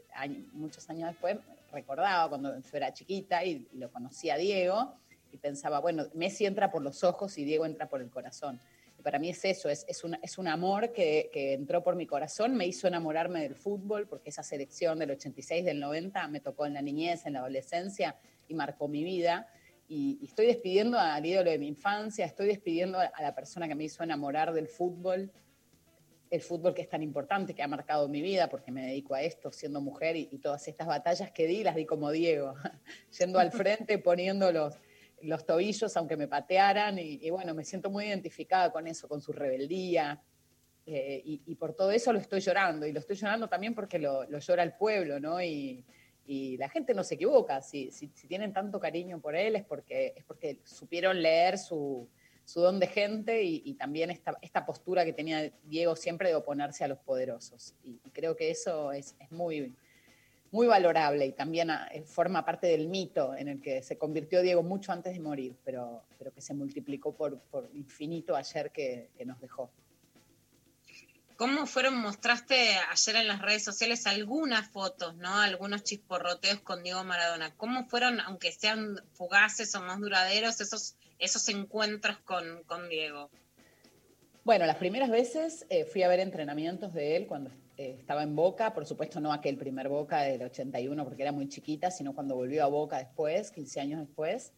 muchos 0.54 0.90
años 0.90 1.10
después, 1.10 1.38
recordaba 1.72 2.30
cuando 2.30 2.60
yo 2.60 2.78
era 2.78 2.94
chiquita 2.94 3.44
y, 3.44 3.68
y 3.72 3.78
lo 3.78 3.92
conocía 3.92 4.38
Diego 4.38 4.94
y 5.32 5.38
pensaba, 5.38 5.80
bueno, 5.80 6.06
Messi 6.14 6.46
entra 6.46 6.72
por 6.72 6.82
los 6.82 7.04
ojos 7.04 7.38
y 7.38 7.44
Diego 7.44 7.66
entra 7.66 7.90
por 7.90 8.02
el 8.02 8.10
corazón 8.10 8.60
para 9.06 9.20
mí 9.20 9.30
es 9.30 9.46
eso, 9.46 9.70
es, 9.70 9.86
es, 9.88 10.04
un, 10.04 10.18
es 10.24 10.40
un 10.40 10.48
amor 10.48 10.92
que, 10.92 11.30
que, 11.32 11.54
entró 11.54 11.84
por 11.84 11.96
mi 11.96 12.08
corazón, 12.08 12.56
me 12.56 12.66
hizo 12.66 12.88
enamorarme 12.88 13.40
del 13.44 13.54
fútbol, 13.54 14.08
porque 14.08 14.32
esa 14.32 14.42
selección 14.42 14.98
del 14.98 15.12
86, 15.12 15.64
del 15.64 15.80
90 15.80 16.28
me 16.28 16.40
tocó 16.40 16.66
en 16.66 16.74
la 16.74 16.82
niñez, 16.82 17.28
en 17.28 17.34
la 17.34 17.40
adolescencia 17.42 18.16
y 18.48 18.56
marcó 18.56 18.88
mi 18.88 19.04
vida. 19.04 19.48
Y, 19.88 20.18
y 20.22 20.26
estoy 20.26 20.48
despidiendo 20.48 20.98
al 20.98 21.26
ídolo 21.26 21.52
de 21.52 21.60
mi 21.60 21.68
infancia, 21.68 22.26
estoy 22.26 22.48
despidiendo 22.48 23.00
a 23.00 23.22
la 23.22 23.36
persona 23.36 23.68
que 23.68 23.76
me 23.76 23.84
hizo 23.84 24.04
enamorar 24.04 24.54
del 24.54 24.68
fútbol, 24.68 25.32
el 26.30 26.42
fútbol 26.42 26.74
que 26.74 26.82
es 26.82 26.90
tan 26.90 27.04
importante, 27.04 27.54
que 27.54 27.64
ha 27.64 27.68
marcado 27.68 28.08
mi 28.10 28.22
vida, 28.22 28.50
porque 28.50 28.72
me 28.72 28.86
dedico 28.86 29.14
a 29.14 29.22
esto 29.22 29.52
siendo 29.52 29.82
mujer 29.82 30.16
y, 30.16 30.30
y 30.32 30.40
todas 30.40 30.68
estas 30.68 30.88
batallas 30.88 31.32
que 31.32 31.48
di, 31.48 31.64
las 31.64 31.76
di 31.76 31.86
como 31.86 32.12
Diego, 32.12 32.56
yendo 33.20 33.40
al 33.40 33.52
frente, 33.52 33.98
poniendo 34.00 34.52
los, 34.52 34.76
los 35.22 35.46
tobillos, 35.46 35.96
aunque 35.98 36.18
me 36.18 36.28
patearan, 36.28 37.00
y, 37.00 37.20
y, 37.22 37.30
bueno, 37.30 37.54
me 37.54 37.64
siento 37.64 37.90
muy 37.90 38.06
identificada 38.06 38.72
con 38.72 38.88
eso, 38.88 39.08
con 39.08 39.22
su 39.22 39.32
rebeldía, 39.32 40.22
eh, 40.86 41.22
y, 41.26 41.42
y, 41.46 41.56
por 41.56 41.74
todo 41.74 41.92
eso 41.92 42.14
lo 42.14 42.20
estoy 42.20 42.42
llorando, 42.42 42.86
y 42.86 42.92
lo 42.92 43.00
estoy 43.00 43.16
llorando 43.16 43.48
también 43.48 43.74
porque 43.74 43.98
lo, 43.98 44.24
lo 44.26 44.40
llora 44.40 44.64
el 44.64 44.74
pueblo, 44.74 45.20
¿no? 45.20 45.42
Y, 45.42 45.86
y, 46.26 46.58
la 46.58 46.70
gente 46.70 46.94
no 46.94 47.04
se 47.04 47.16
equivoca, 47.16 47.62
si, 47.62 47.90
tienen 48.28 48.54
tanto 48.54 48.80
cariño 48.80 49.20
por 49.20 49.36
él 49.36 49.56
es 49.56 49.64
porque, 49.64 50.14
es 50.16 50.24
porque 50.24 50.60
supieron 50.64 51.22
leer 51.22 51.58
su, 51.58 52.08
su 52.46 52.62
don 52.62 52.80
de 52.80 52.88
gente 52.88 53.44
y, 53.44 53.74
también 53.74 54.12
esta, 54.12 54.38
esta 54.42 54.66
postura 54.66 55.04
que 55.04 55.14
tenía 55.14 55.52
Diego 55.64 55.96
siempre 55.96 56.30
de 56.30 56.36
oponerse 56.36 56.84
a 56.84 56.88
los 56.88 57.00
poderosos. 57.00 57.76
Y, 57.84 58.00
creo 58.12 58.36
que 58.36 58.50
eso 58.52 58.92
es, 58.92 59.16
es 59.20 59.32
muy, 59.32 59.76
muy 60.52 60.68
valorable 60.68 61.26
y 61.26 61.32
también 61.34 61.70
ah, 61.70 61.88
eh, 61.92 62.04
forma 62.04 62.46
parte 62.46 62.68
del 62.68 62.88
mito 62.88 63.36
en 63.36 63.50
el 63.50 63.62
que 63.62 63.82
se 63.82 63.98
convirtió 63.98 64.42
Diego 64.42 64.64
mucho 64.64 64.92
antes 64.92 65.14
de 65.14 65.20
morir, 65.20 65.56
pero, 65.66 66.04
pero 66.18 66.32
que 66.32 66.40
se 66.40 66.54
multiplicó 66.54 67.14
por, 67.14 67.40
por 67.40 67.70
infinito 67.74 68.36
ayer 68.36 68.72
que, 68.72 69.10
que, 69.18 69.26
nos 69.26 69.42
dejó. 69.42 69.70
¿Cómo 71.38 71.66
fueron, 71.66 71.98
mostraste 71.98 72.56
ayer 72.92 73.16
en 73.18 73.28
las 73.28 73.42
redes 73.42 73.64
sociales 73.64 74.08
algunas 74.08 74.70
fotos, 74.70 75.18
¿no? 75.18 75.36
Algunos 75.36 75.84
chisporroteos 75.84 76.62
con 76.62 76.82
Diego 76.82 77.04
Maradona. 77.04 77.54
¿Cómo 77.58 77.90
fueron, 77.90 78.22
aunque 78.22 78.54
sean 78.54 79.02
fugaces 79.12 79.76
o 79.76 79.82
más 79.82 80.00
duraderos, 80.00 80.62
esos, 80.62 80.96
esos 81.20 81.50
encuentros 81.50 82.18
con, 82.20 82.64
con 82.64 82.88
Diego? 82.88 83.30
Bueno, 84.46 84.66
las 84.66 84.78
primeras 84.78 85.10
veces 85.10 85.66
eh, 85.70 85.84
fui 85.84 86.04
a 86.04 86.08
ver 86.08 86.22
entrenamientos 86.22 86.94
de 86.94 87.18
él 87.18 87.28
cuando 87.28 87.50
eh, 87.78 87.98
estaba 88.00 88.24
en 88.24 88.34
Boca, 88.34 88.74
por 88.74 88.86
supuesto 88.86 89.20
no 89.20 89.34
aquel 89.34 89.58
primer 89.58 89.90
Boca 89.90 90.22
del 90.22 90.42
81 90.44 91.04
porque 91.04 91.24
era 91.24 91.34
muy 91.34 91.50
chiquita, 91.50 91.92
sino 91.92 92.14
cuando 92.16 92.36
volvió 92.36 92.64
a 92.64 92.68
Boca 92.68 92.98
después, 93.00 93.52
15 93.52 93.82
años 93.82 94.00
después. 94.00 94.54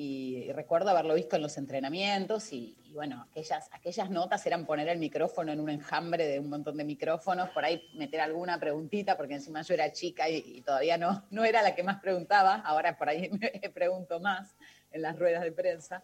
Y, 0.00 0.52
recuerdo 0.52 0.90
haberlo 0.90 1.14
visto 1.14 1.34
en 1.34 1.42
los 1.42 1.58
entrenamientos 1.58 2.52
y, 2.52 2.76
y, 2.84 2.92
bueno, 2.92 3.26
aquellas, 3.28 3.68
aquellas 3.72 4.08
notas 4.10 4.46
eran 4.46 4.64
poner 4.64 4.88
el 4.88 4.98
micrófono 4.98 5.50
en 5.50 5.58
un 5.58 5.70
enjambre 5.70 6.24
de 6.24 6.38
un 6.38 6.48
montón 6.48 6.76
de 6.76 6.84
micrófonos, 6.84 7.48
por 7.48 7.64
ahí 7.64 7.82
meter 7.94 8.20
alguna 8.20 8.60
preguntita, 8.60 9.16
porque 9.16 9.34
encima 9.34 9.62
yo 9.62 9.74
era 9.74 9.92
chica 9.92 10.28
y, 10.28 10.36
y 10.36 10.62
todavía 10.62 10.98
no, 10.98 11.24
no 11.30 11.44
era 11.44 11.62
la 11.62 11.74
que 11.74 11.82
más 11.82 12.00
preguntaba, 12.00 12.62
ahora 12.64 12.96
por 12.96 13.08
ahí 13.08 13.28
me 13.62 13.70
pregunto 13.70 14.20
más 14.20 14.54
en 14.92 15.02
las 15.02 15.18
ruedas 15.18 15.42
de 15.42 15.50
prensa. 15.50 16.00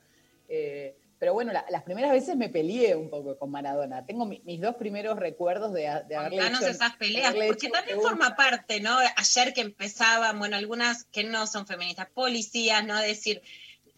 Eh, 0.48 0.96
pero 1.16 1.32
bueno, 1.32 1.52
la, 1.52 1.64
las 1.70 1.84
primeras 1.84 2.10
veces 2.10 2.36
me 2.36 2.48
peleé 2.48 2.96
un 2.96 3.08
poco 3.08 3.38
con 3.38 3.50
Maradona. 3.50 4.04
Tengo 4.04 4.26
mi, 4.26 4.42
mis 4.44 4.60
dos 4.60 4.74
primeros 4.74 5.18
recuerdos 5.20 5.72
de, 5.72 5.82
de 6.08 6.16
haberle 6.16 6.38
Contanos 6.38 6.62
hecho, 6.62 6.70
esas 6.70 6.96
peleas, 6.96 7.32
porque 7.32 7.68
también 7.68 8.00
forma 8.00 8.34
parte, 8.34 8.80
¿no? 8.80 8.98
Ayer 9.16 9.54
que 9.54 9.60
empezaban, 9.60 10.36
bueno, 10.38 10.56
algunas 10.56 11.04
que 11.04 11.22
no 11.22 11.46
son 11.46 11.66
feministas, 11.66 12.08
policías, 12.12 12.84
¿no? 12.84 13.00
Decir, 13.00 13.40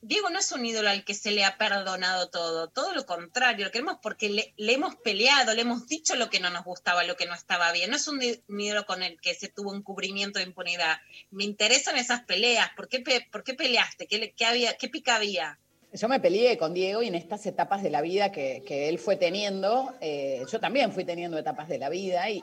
Diego 0.02 0.30
no 0.30 0.38
es 0.38 0.52
un 0.52 0.64
ídolo 0.64 0.88
al 0.88 1.04
que 1.04 1.14
se 1.14 1.30
le 1.30 1.44
ha 1.44 1.56
perdonado 1.56 2.28
todo, 2.28 2.68
todo 2.68 2.94
lo 2.94 3.06
contrario, 3.06 3.64
lo 3.64 3.72
queremos 3.72 3.96
porque 4.02 4.28
le, 4.28 4.72
hemos 4.72 4.94
peleado, 4.96 5.54
le 5.54 5.62
hemos 5.62 5.88
dicho 5.88 6.14
lo 6.16 6.30
que 6.30 6.38
no 6.38 6.50
nos 6.50 6.64
gustaba, 6.64 7.02
lo 7.02 7.16
que 7.16 7.26
no 7.26 7.34
estaba 7.34 7.72
bien. 7.72 7.90
No 7.90 7.96
es 7.96 8.06
un, 8.06 8.20
ídolo 8.22 8.86
con 8.86 9.02
el 9.02 9.20
que 9.20 9.34
se 9.34 9.48
tuvo 9.48 9.72
un 9.72 9.82
cubrimiento 9.82 10.38
de 10.38 10.44
impunidad. 10.44 10.98
Me 11.30 11.44
interesan 11.44 11.96
esas 11.96 12.22
peleas. 12.22 12.70
¿Por 12.76 12.88
qué, 12.88 13.02
por 13.32 13.42
qué 13.42 13.54
peleaste? 13.54 14.06
¿Qué, 14.06 14.44
había, 14.44 14.74
¿Qué 14.74 14.88
pica 14.88 15.16
había? 15.16 15.58
Yo 15.92 16.08
me 16.08 16.20
peleé 16.20 16.58
con 16.58 16.74
Diego 16.74 17.02
y 17.02 17.08
en 17.08 17.14
estas 17.14 17.46
etapas 17.46 17.82
de 17.82 17.90
la 17.90 18.02
vida 18.02 18.30
que, 18.30 18.62
que 18.66 18.88
él 18.88 18.98
fue 18.98 19.16
teniendo, 19.16 19.94
eh, 20.00 20.44
yo 20.50 20.60
también 20.60 20.92
fui 20.92 21.04
teniendo 21.04 21.38
etapas 21.38 21.68
de 21.68 21.78
la 21.78 21.88
vida 21.88 22.28
y, 22.28 22.42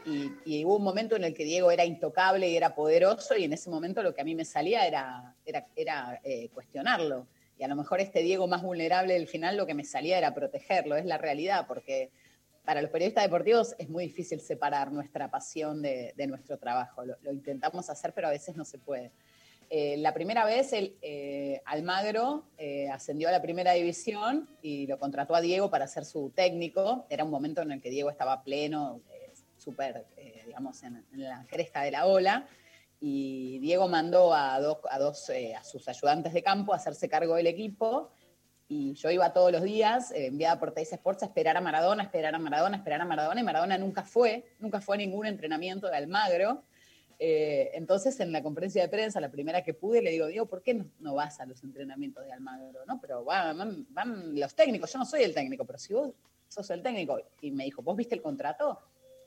hubo 0.65 0.77
un 0.77 0.83
momento 0.83 1.15
en 1.15 1.23
el 1.23 1.35
que 1.35 1.43
Diego 1.43 1.69
era 1.69 1.85
intocable 1.85 2.49
y 2.49 2.57
era 2.57 2.73
poderoso 2.73 3.37
y 3.37 3.43
en 3.43 3.53
ese 3.53 3.69
momento 3.69 4.01
lo 4.01 4.15
que 4.15 4.21
a 4.21 4.23
mí 4.23 4.33
me 4.33 4.43
salía 4.43 4.87
era, 4.87 5.35
era, 5.45 5.67
era 5.75 6.19
eh, 6.23 6.49
cuestionarlo. 6.53 7.27
A 7.63 7.67
lo 7.67 7.75
mejor 7.75 7.99
este 7.99 8.21
Diego 8.21 8.47
más 8.47 8.61
vulnerable 8.61 9.13
del 9.13 9.27
final 9.27 9.57
lo 9.57 9.65
que 9.65 9.73
me 9.73 9.83
salía 9.83 10.17
era 10.17 10.33
protegerlo, 10.33 10.95
es 10.95 11.05
la 11.05 11.17
realidad, 11.17 11.65
porque 11.67 12.11
para 12.65 12.81
los 12.81 12.91
periodistas 12.91 13.23
deportivos 13.23 13.75
es 13.77 13.89
muy 13.89 14.05
difícil 14.05 14.39
separar 14.39 14.91
nuestra 14.91 15.29
pasión 15.29 15.81
de, 15.81 16.13
nuestro 16.27 16.57
trabajo. 16.57 17.03
Lo, 17.03 17.15
lo 17.21 17.31
intentamos 17.31 17.89
hacer, 17.89 18.13
pero 18.13 18.27
a 18.27 18.31
veces 18.31 18.55
no 18.55 18.65
se 18.65 18.77
puede. 18.77 19.11
Eh, 19.69 19.97
la 19.97 20.13
primera 20.13 20.45
vez 20.45 20.71
el, 20.71 20.95
eh, 21.01 21.61
Almagro 21.65 22.45
eh, 22.57 22.89
ascendió 22.89 23.29
a 23.29 23.31
la 23.31 23.41
primera 23.41 23.73
división 23.73 24.47
y 24.61 24.85
lo 24.87 24.99
contrató 24.99 25.33
a 25.35 25.41
Diego 25.41 25.69
para 25.69 25.87
ser 25.87 26.05
su 26.05 26.29
técnico. 26.29 27.07
Era 27.09 27.23
un 27.23 27.31
momento 27.31 27.61
en 27.61 27.71
el 27.71 27.81
que 27.81 27.89
Diego 27.89 28.09
estaba 28.09 28.43
pleno, 28.43 29.01
eh, 29.11 29.33
súper, 29.57 30.05
eh, 30.15 30.43
digamos, 30.45 30.83
en, 30.83 31.03
en 31.11 31.23
la 31.23 31.45
cresta 31.49 31.81
de 31.81 31.91
la 31.91 32.05
ola. 32.05 32.47
Y 33.05 33.59
Diego 33.59 33.89
mandó 33.89 34.33
a 34.33 34.61
dos, 34.61 34.77
a, 34.89 34.97
dos 34.97 35.29
eh, 35.29 35.53
a 35.55 35.63
sus 35.65 35.89
ayudantes 35.89 36.31
de 36.31 36.41
campo 36.41 36.71
a 36.71 36.77
hacerse 36.77 37.09
cargo 37.09 37.35
del 37.35 37.47
equipo. 37.47 38.11
Y 38.69 38.93
yo 38.93 39.11
iba 39.11 39.33
todos 39.33 39.51
los 39.51 39.61
días, 39.61 40.11
eh, 40.11 40.27
enviada 40.27 40.57
por 40.57 40.71
Teis 40.71 40.93
Sports, 40.93 41.21
a 41.23 41.25
esperar 41.25 41.57
a 41.57 41.59
Maradona, 41.61 42.03
esperar 42.03 42.33
a 42.33 42.39
Maradona, 42.39 42.77
esperar 42.77 43.01
a 43.01 43.05
Maradona. 43.05 43.41
Y 43.41 43.43
Maradona 43.43 43.77
nunca 43.77 44.03
fue, 44.03 44.45
nunca 44.59 44.79
fue 44.79 44.95
a 44.95 44.99
ningún 44.99 45.25
entrenamiento 45.25 45.87
de 45.89 45.97
Almagro. 45.97 46.63
Eh, 47.19 47.71
entonces, 47.73 48.17
en 48.21 48.31
la 48.31 48.41
conferencia 48.41 48.81
de 48.81 48.87
prensa, 48.87 49.19
la 49.19 49.29
primera 49.29 49.61
que 49.65 49.73
pude, 49.73 50.01
le 50.01 50.11
digo, 50.11 50.27
Diego, 50.27 50.45
¿por 50.45 50.63
qué 50.63 50.85
no, 50.99 51.13
vas 51.13 51.41
a 51.41 51.45
los 51.45 51.61
entrenamientos 51.61 52.23
de 52.23 52.31
Almagro? 52.31 52.85
¿no? 52.87 53.01
Pero 53.01 53.25
van, 53.25 53.57
van- 53.57 53.85
van 53.89 54.39
los 54.39 54.55
técnicos, 54.55 54.93
yo 54.93 54.99
no 54.99 55.05
soy 55.05 55.23
el 55.23 55.33
técnico, 55.33 55.65
pero 55.65 55.77
si 55.77 55.93
vos 55.93 56.11
sos 56.47 56.69
el 56.69 56.81
técnico. 56.81 57.19
Y 57.41 57.51
me 57.51 57.65
dijo, 57.65 57.81
¿vos 57.81 57.97
viste 57.97 58.15
el 58.15 58.21
contrato? 58.21 58.79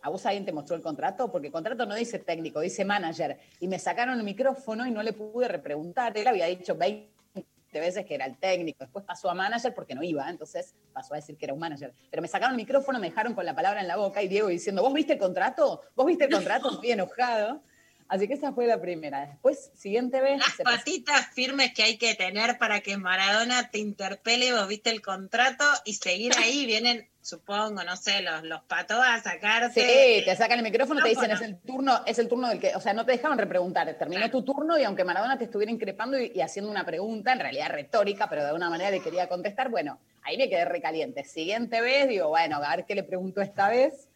¿A 0.07 0.09
vos 0.09 0.25
alguien 0.25 0.45
te 0.45 0.53
mostró 0.53 0.77
el 0.77 0.83
contrato? 0.83 1.33
Porque 1.33 1.49
el 1.49 1.53
contrato 1.53 1.85
no 1.85 1.97
dice 1.97 2.21
técnico, 2.21 2.61
dice 2.61 2.85
manager. 2.85 3.41
Y 3.59 3.67
me 3.67 3.77
sacaron 3.77 4.17
el 4.17 4.25
micrófono 4.25 4.87
y 4.87 4.93
no 4.93 5.03
le 5.03 5.13
pude 5.13 5.49
repreguntar. 5.49 6.17
Él 6.17 6.29
había 6.29 6.47
dicho 6.47 6.77
20 6.77 7.11
veces 7.73 8.07
que 8.07 8.15
era 8.15 8.25
el 8.25 8.37
técnico. 8.39 8.85
Después 8.85 9.05
pasó 9.05 9.29
a 9.29 9.35
manager 9.35 9.75
porque 9.75 9.97
no 9.97 10.05
iba, 10.05 10.31
entonces 10.31 10.77
pasó 10.93 11.15
a 11.15 11.17
decir 11.17 11.37
que 11.37 11.47
era 11.47 11.55
un 11.55 11.59
manager. 11.59 11.93
Pero 12.09 12.23
me 12.23 12.29
sacaron 12.29 12.53
el 12.53 12.57
micrófono, 12.57 13.01
me 13.01 13.09
dejaron 13.09 13.35
con 13.35 13.45
la 13.45 13.57
palabra 13.57 13.81
en 13.81 13.89
la 13.89 13.97
boca 13.97 14.23
y 14.23 14.29
Diego 14.29 14.47
diciendo, 14.47 14.81
¿vos 14.81 14.95
viste 14.95 15.15
el 15.15 15.19
contrato? 15.19 15.81
¿Vos 15.97 16.07
viste 16.07 16.27
el 16.27 16.31
contrato? 16.31 16.71
Estoy 16.71 16.93
enojado. 16.93 17.63
Así 18.09 18.29
que 18.29 18.35
esa 18.35 18.53
fue 18.53 18.67
la 18.67 18.81
primera. 18.81 19.27
Después, 19.27 19.71
siguiente 19.75 20.21
vez... 20.21 20.39
Las 20.39 20.57
patitas 20.63 21.29
firmes 21.35 21.73
que 21.75 21.83
hay 21.83 21.99
que 21.99 22.15
tener 22.15 22.57
para 22.59 22.81
que 22.81 22.97
Maradona 22.97 23.71
te 23.71 23.79
interpele, 23.79 24.53
vos 24.53 24.69
viste 24.69 24.91
el 24.91 25.03
contrato 25.03 25.65
y 25.85 25.95
seguir 25.95 26.33
ahí. 26.39 26.67
Vienen, 26.67 27.09
supongo, 27.21 27.83
no 27.83 27.97
sé, 27.97 28.23
los, 28.23 28.45
los 28.45 28.63
patos 28.63 28.99
a 29.05 29.21
sacarte. 29.21 29.81
Sí, 29.81 30.25
te 30.25 30.37
sacan 30.37 30.59
el 30.59 30.65
micrófono, 30.65 31.03
te 31.03 31.09
dicen, 31.09 31.31
es 31.33 31.41
el 31.41 31.59
turno, 31.59 32.03
es 32.07 32.19
el 32.19 32.29
turno 32.29 32.49
del 32.49 32.61
que, 32.61 32.77
o 32.77 32.81
sea, 32.81 32.95
no 32.95 33.05
te 33.05 33.13
dejaban 33.13 33.39
repreguntar, 33.39 33.93
terminó 33.99 34.31
tu 34.31 34.45
turno 34.45 34.79
y 34.79 34.85
aunque 34.85 35.05
Maradona 35.05 35.37
te 35.37 35.45
estuviera 35.45 35.73
increpando 35.73 36.19
y, 36.19 36.31
y 36.33 36.41
haciendo 36.41 36.71
una 36.71 36.87
pregunta, 36.87 37.33
en 37.33 37.41
realidad 37.41 37.71
retórica, 37.71 38.29
pero 38.29 38.43
de 38.43 38.49
alguna 38.49 38.71
manera 38.71 38.91
le 38.91 39.01
quería 39.01 39.29
contestar, 39.29 39.69
bueno, 39.69 39.99
ahí 40.23 40.37
me 40.37 40.49
quedé 40.49 40.65
recaliente. 40.65 41.25
Siguiente 41.25 41.81
vez, 41.81 42.09
digo, 42.09 42.29
bueno, 42.29 42.57
a 42.57 42.77
ver 42.77 42.87
qué 42.87 42.95
le 42.95 43.03
pregunto 43.03 43.41
esta 43.41 43.69
vez. 43.69 44.09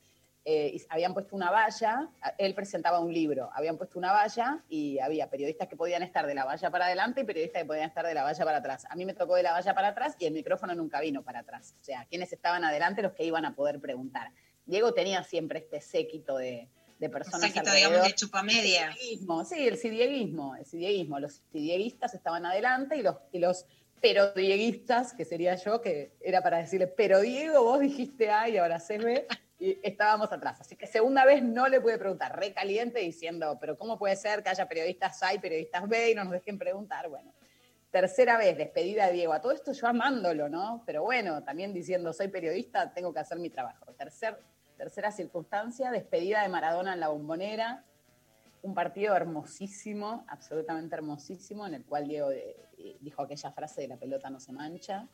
Eh, 0.45 0.73
y 0.75 0.83
habían 0.89 1.13
puesto 1.13 1.37
una 1.37 1.51
valla, 1.51 2.09
a- 2.23 2.31
él 2.39 2.55
presentaba 2.55 2.99
un 3.01 3.13
libro, 3.13 3.51
habían 3.53 3.77
puesto 3.77 3.99
una 3.99 4.11
valla 4.13 4.65
y 4.71 4.99
había 4.99 5.29
periodistas 5.29 5.69
que 5.69 5.77
podían 5.77 6.03
estar 6.03 6.27
de 6.27 6.35
la 6.35 6.47
valla 6.47 6.71
para 6.71 6.87
adelante 6.87 7.21
y 7.21 7.25
periodistas 7.25 7.61
que 7.63 7.67
podían 7.67 7.89
estar 7.89 8.07
de 8.07 8.15
la 8.15 8.23
valla 8.23 8.45
para 8.45 8.59
atrás. 8.59 8.87
A 8.89 8.97
mí 8.97 9.05
me 9.05 9.13
tocó 9.13 9.35
de 9.35 9.43
la 9.43 9.53
valla 9.53 9.75
para 9.75 9.89
atrás 9.89 10.17
y 10.19 10.25
el 10.25 10.33
micrófono 10.33 10.75
nunca 10.75 10.99
vino 11.01 11.23
para 11.23 11.41
atrás. 11.41 11.75
O 11.81 11.85
sea, 11.85 12.07
quienes 12.09 12.33
estaban 12.33 12.65
adelante, 12.65 13.03
los 13.03 13.13
que 13.13 13.25
iban 13.25 13.45
a 13.45 13.55
poder 13.55 13.81
preguntar. 13.81 14.33
Diego 14.65 14.95
tenía 14.95 15.23
siempre 15.25 15.59
este 15.59 15.83
séquito 15.83 16.39
de, 16.39 16.69
de 16.99 17.09
personas 17.11 17.43
saquito, 17.43 17.61
alrededor. 17.71 17.91
digamos, 17.91 18.09
de 18.09 18.15
chupamedia. 18.15 18.87
El 18.89 19.45
Sí, 19.45 19.69
el 19.69 19.77
sidieguismo, 19.77 20.57
el 20.57 20.65
sidieguismo. 20.65 21.21
Los 21.21 21.43
sidieguistas 21.53 22.15
estaban 22.15 22.47
adelante 22.47 22.97
y 22.97 23.03
los, 23.03 23.17
y 23.33 23.41
los 23.41 23.67
pero 24.01 24.33
dieguistas, 24.33 25.13
que 25.13 25.27
sería 25.27 25.55
yo, 25.57 25.83
que 25.83 26.15
era 26.23 26.41
para 26.43 26.57
decirle, 26.57 26.87
pero 26.87 27.21
Diego, 27.21 27.63
vos 27.63 27.81
dijiste 27.81 28.31
A 28.31 28.49
y 28.49 28.57
ahora 28.57 28.81
se 28.81 28.97
ve, 28.97 29.27
estábamos 29.83 30.33
atrás. 30.33 30.61
Así 30.61 30.77
que 30.77 30.87
segunda 30.87 31.25
vez 31.25 31.43
no 31.43 31.69
le 31.69 31.81
pude 31.81 31.99
preguntar, 31.99 32.39
recaliente, 32.39 33.01
diciendo, 33.01 33.59
pero 33.61 33.77
¿cómo 33.77 33.99
puede 33.99 34.17
ser 34.17 34.43
que 34.43 34.49
haya 34.49 34.67
periodistas 34.67 35.23
A 35.23 35.35
y 35.35 35.39
periodistas 35.39 35.89
B 35.89 36.11
y 36.11 36.15
no 36.15 36.25
nos 36.25 36.33
dejen 36.33 36.59
preguntar? 36.59 37.09
Bueno, 37.09 37.33
tercera 37.91 38.39
vez, 38.39 38.57
despedida 38.57 39.07
de 39.07 39.13
Diego. 39.13 39.33
A 39.33 39.41
todo 39.41 39.53
esto 39.53 39.73
yo 39.73 39.87
amándolo, 39.87 40.49
¿no? 40.49 40.83
Pero 40.87 41.03
bueno, 41.03 41.43
también 41.45 41.75
diciendo, 41.75 42.13
soy 42.13 42.29
periodista, 42.29 42.93
tengo 42.93 43.13
que 43.13 43.21
hacer 43.21 43.39
mi 43.39 43.51
trabajo. 43.51 43.93
Tercer, 43.93 44.41
tercera 44.77 45.13
circunstancia, 45.13 45.91
despedida 45.91 46.43
de 46.43 46.49
Maradona 46.49 46.95
en 46.95 47.01
la 47.01 47.09
bombonera. 47.09 47.85
Un 48.63 48.75
partido 48.75 49.15
hermosísimo, 49.15 50.25
absolutamente 50.29 50.95
hermosísimo, 50.95 51.67
en 51.67 51.75
el 51.75 51.85
cual 51.85 52.07
Diego 52.07 52.31
eh, 52.31 52.57
dijo 53.01 53.23
aquella 53.23 53.51
frase 53.53 53.83
de 53.83 53.89
la 53.89 53.97
pelota 53.97 54.31
no 54.31 54.41
se 54.41 54.53
mancha, 54.53 55.09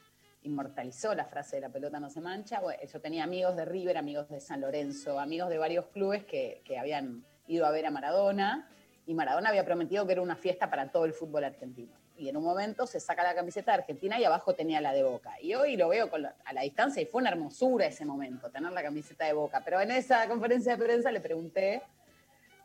inmortalizó 0.46 1.14
la 1.14 1.24
frase 1.24 1.56
de 1.56 1.62
la 1.62 1.68
pelota 1.68 2.00
no 2.00 2.08
se 2.08 2.20
mancha. 2.20 2.60
Yo 2.90 3.00
tenía 3.00 3.24
amigos 3.24 3.56
de 3.56 3.64
River, 3.64 3.98
amigos 3.98 4.28
de 4.28 4.40
San 4.40 4.60
Lorenzo, 4.60 5.18
amigos 5.18 5.50
de 5.50 5.58
varios 5.58 5.86
clubes 5.86 6.24
que, 6.24 6.62
habían 6.78 7.24
ido 7.46 7.66
a 7.66 7.70
ver 7.70 7.86
a 7.86 7.90
Maradona 7.90 8.68
y 9.06 9.14
Maradona 9.14 9.50
había 9.50 9.64
prometido 9.64 10.06
que 10.06 10.12
era 10.12 10.22
una 10.22 10.36
fiesta 10.36 10.70
para 10.70 10.90
todo 10.90 11.04
el 11.04 11.12
fútbol 11.12 11.44
argentino. 11.44 11.92
Y 12.16 12.28
en 12.28 12.36
un 12.36 12.44
momento 12.44 12.86
se 12.86 12.98
saca 12.98 13.22
la 13.22 13.34
camiseta 13.34 13.72
de 13.72 13.78
Argentina 13.78 14.18
y 14.18 14.24
abajo 14.24 14.54
tenía 14.54 14.80
la 14.80 14.92
de 14.92 15.02
Boca. 15.02 15.34
Y 15.40 15.54
hoy 15.54 15.76
lo 15.76 15.88
veo 15.88 16.10
a 16.44 16.52
la 16.52 16.60
distancia 16.62 17.02
y 17.02 17.06
fue 17.06 17.20
una 17.20 17.30
hermosura 17.30 17.86
ese 17.86 18.04
momento, 18.04 18.50
tener 18.50 18.72
la 18.72 18.82
camiseta 18.82 19.26
de 19.26 19.34
Boca. 19.34 19.62
Pero 19.64 19.80
en 19.80 19.90
esa 19.90 20.26
conferencia 20.26 20.76
de 20.76 20.82
prensa 20.82 21.12
le 21.12 21.20
pregunté, 21.20 21.82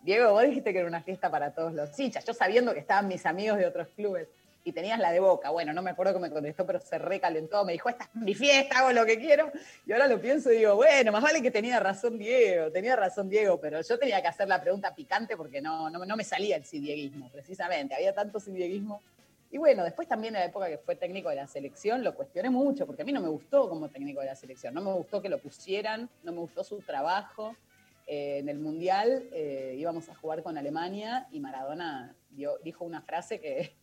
Diego, 0.02 0.32
vos 0.32 0.44
dijiste 0.44 0.72
que 0.72 0.80
era 0.80 0.88
una 0.88 1.02
fiesta 1.02 1.30
para 1.30 1.54
todos 1.54 1.74
los 1.74 2.00
hinchas, 2.00 2.26
yo 2.26 2.34
sabiendo 2.34 2.74
que 2.74 2.80
estaban 2.80 3.08
mis 3.08 3.26
amigos 3.26 3.58
de 3.58 3.68
otros 3.68 3.90
clubes 3.90 4.30
y 4.64 4.72
tenías 4.72 4.99
la 4.99 5.12
de 5.12 5.20
Boca. 5.20 5.49
Bueno, 5.49 5.74
no 5.74 5.82
me 5.82 5.91
acuerdo 5.91 6.14
que 6.14 6.20
me 6.20 6.30
contestó, 6.30 6.66
pero 6.66 6.80
se 6.80 6.97
recalentó, 6.97 7.66
me 7.66 7.74
dijo, 7.74 7.89
esta 7.89 8.05
es 8.05 8.16
mi 8.16 8.34
fiesta, 8.34 8.80
hago 8.80 8.91
lo 8.91 9.05
que 9.05 9.18
quiero. 9.18 9.51
Y 9.86 9.91
ahora 9.91 10.07
lo 10.07 10.22
pienso 10.22 10.51
y 10.51 10.57
digo, 10.57 10.76
bueno, 10.76 11.12
más 11.12 11.24
vale 11.24 11.41
que 11.41 11.51
tenía 11.51 11.80
razón 11.80 12.18
Diego, 12.18 12.72
tenía 12.72 12.95
razón 12.95 13.30
Diego, 13.30 13.59
pero 13.59 13.82
yo 13.82 13.97
tenía 13.97 14.22
que 14.22 14.28
hacer 14.28 14.47
la 14.47 14.62
pregunta 14.62 14.93
picante 14.93 15.36
porque 15.36 15.62
no, 15.62 15.89
no, 15.89 16.05
no 16.05 16.16
me 16.16 16.24
salía 16.24 16.55
el 16.55 16.66
sidieguismo, 16.66 17.30
precisamente, 17.32 17.95
había 17.95 18.14
tanto 18.14 18.39
sidieguismo. 18.39 19.01
Y 19.53 19.57
bueno, 19.57 19.84
después 19.84 20.07
también 20.07 20.34
en 20.36 20.41
la 20.41 20.45
época 20.45 20.70
que 20.70 20.78
fue 20.78 20.95
técnico 20.95 21.30
de 21.30 21.36
la 21.36 21.47
selección 21.47 22.03
lo 22.03 22.16
cuestioné 22.16 22.49
mucho, 22.49 22.86
porque 22.86 23.01
a 23.01 23.05
mí 23.05 23.12
no 23.12 23.20
me 23.20 23.28
gustó 23.28 23.68
como 23.68 23.89
técnico 23.89 24.22
de 24.22 24.28
la 24.28 24.36
selección, 24.36 24.74
no 24.74 24.82
me 24.82 24.93
gustó 24.93 25.22
que 25.22 25.28
lo 25.28 25.39
pusieran, 25.39 26.09
no 26.24 26.32
me 26.32 26.39
gustó 26.39 26.64
su 26.64 26.80
trabajo. 26.80 27.55
Eh, 28.07 28.39
en 28.39 28.49
el 28.49 28.59
Mundial 28.59 29.28
eh, 29.32 29.76
íbamos 29.78 30.09
a 30.09 30.16
jugar 30.16 30.41
con 30.41 30.57
Alemania 30.57 31.28
y 31.32 31.39
Maradona 31.39 32.16
dijo 32.64 32.86
una 32.86 33.01
frase 33.01 33.39
que 33.39 33.76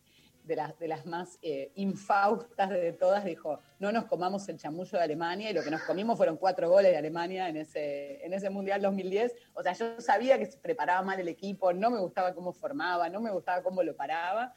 de 0.49 0.55
las, 0.55 0.77
de 0.79 0.87
las 0.87 1.05
más 1.05 1.37
eh, 1.43 1.71
infaustas 1.75 2.71
de 2.71 2.91
todas, 2.91 3.23
dijo, 3.23 3.59
no 3.77 3.91
nos 3.91 4.05
comamos 4.05 4.49
el 4.49 4.57
chamullo 4.57 4.97
de 4.97 5.03
Alemania 5.03 5.51
y 5.51 5.53
lo 5.53 5.63
que 5.63 5.69
nos 5.69 5.83
comimos 5.83 6.17
fueron 6.17 6.37
cuatro 6.37 6.67
goles 6.69 6.91
de 6.91 6.97
Alemania 6.97 7.47
en 7.47 7.57
ese, 7.57 8.25
en 8.25 8.33
ese 8.33 8.49
Mundial 8.49 8.81
2010. 8.81 9.35
O 9.53 9.61
sea, 9.61 9.73
yo 9.73 10.01
sabía 10.01 10.39
que 10.39 10.47
se 10.47 10.57
preparaba 10.57 11.03
mal 11.03 11.19
el 11.19 11.27
equipo, 11.27 11.71
no 11.71 11.91
me 11.91 11.99
gustaba 11.99 12.33
cómo 12.33 12.51
formaba, 12.51 13.09
no 13.09 13.21
me 13.21 13.31
gustaba 13.31 13.61
cómo 13.61 13.83
lo 13.83 13.95
paraba. 13.95 14.53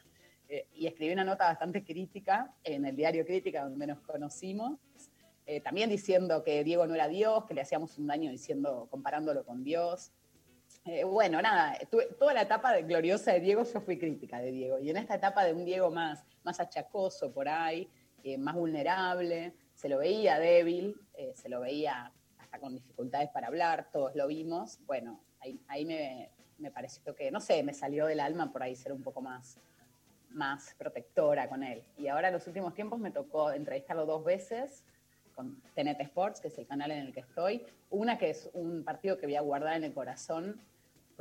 eh, 0.49 0.67
y 0.73 0.87
escribí 0.87 1.13
una 1.13 1.25
nota 1.25 1.45
bastante 1.45 1.85
crítica 1.85 2.55
en 2.65 2.87
el 2.87 2.97
diario 2.97 3.25
Crítica, 3.25 3.65
donde 3.65 3.87
nos 3.87 4.01
conocimos, 4.01 4.79
eh, 5.45 5.61
también 5.61 5.91
diciendo 5.91 6.43
que 6.43 6.65
Diego 6.65 6.87
no 6.87 6.95
era 6.95 7.09
Dios, 7.09 7.45
que 7.45 7.55
le 7.55 7.61
hacíamos 7.61 7.99
un 7.99 8.07
daño 8.07 8.31
diciendo, 8.31 8.89
comparándolo 8.91 9.45
con 9.45 9.63
Dios. 9.63 10.13
Eh, 10.85 11.05
bueno, 11.05 11.41
nada, 11.41 11.79
tuve- 11.91 12.09
toda 12.19 12.35
la 12.35 12.43
etapa 12.43 12.77
gloriosa 12.81 13.33
de 13.33 13.41
Diego, 13.41 13.63
yo 13.63 13.81
fui 13.81 13.99
crítica 13.99 14.41
de 14.41 14.51
Diego. 14.51 14.79
Y 14.81 14.91
en 14.91 14.97
esta 14.97 15.15
etapa 15.15 15.45
de 15.45 15.53
un 15.53 15.65
Diego 15.65 15.91
más, 15.91 16.25
más 16.43 16.59
achacoso 16.59 17.33
por 17.33 17.49
ahí, 17.49 17.89
eh, 18.25 18.37
más 18.37 18.57
vulnerable, 18.57 19.55
se 19.75 19.89
lo 19.89 19.99
veía 19.99 20.39
débil, 20.41 20.97
eh, 21.15 21.33
se 21.37 21.49
lo 21.49 21.61
veía 21.61 22.13
hasta 22.39 22.59
con 22.59 22.75
dificultades 22.75 23.31
para 23.31 23.47
hablar, 23.47 23.91
todos 23.93 24.15
lo 24.17 24.27
vimos. 24.27 24.81
Bueno, 24.87 25.21
ahí, 25.69 25.85
me 26.59 26.71
pareció 26.71 27.15
que, 27.15 27.31
no 27.31 27.41
sé, 27.41 27.63
me 27.63 27.75
salió 27.75 28.07
del 28.07 28.21
alma 28.21 28.53
por 28.53 28.63
ahí 28.63 28.75
ser 28.77 28.93
un 28.93 29.03
poco 29.03 29.21
más, 29.21 29.59
más 30.31 30.75
protectora 30.79 31.49
con 31.49 31.63
él. 31.63 31.83
Y 31.97 32.09
ahora 32.09 32.29
en 32.29 32.35
los 32.35 32.47
últimos 32.49 32.75
tiempos 32.75 32.99
me 32.99 33.11
tocó 33.13 33.53
entrevistarlo 33.53 34.05
dos 34.07 34.25
veces 34.25 34.85
con 35.35 35.61
TNT 35.75 36.01
Sports, 36.03 36.41
que 36.41 36.49
es 36.49 36.59
el 36.59 36.67
canal 36.67 36.91
en 36.91 36.99
el 37.07 37.13
que 37.13 37.21
estoy. 37.21 37.65
Una 37.91 38.19
que 38.19 38.31
es 38.31 38.51
un 38.53 38.85
partido 38.85 39.17
que 39.19 39.27
voy 39.27 39.37
a 39.37 39.41
guardar 39.41 39.77
en 39.77 39.85
el 39.85 39.95
corazón 39.95 40.61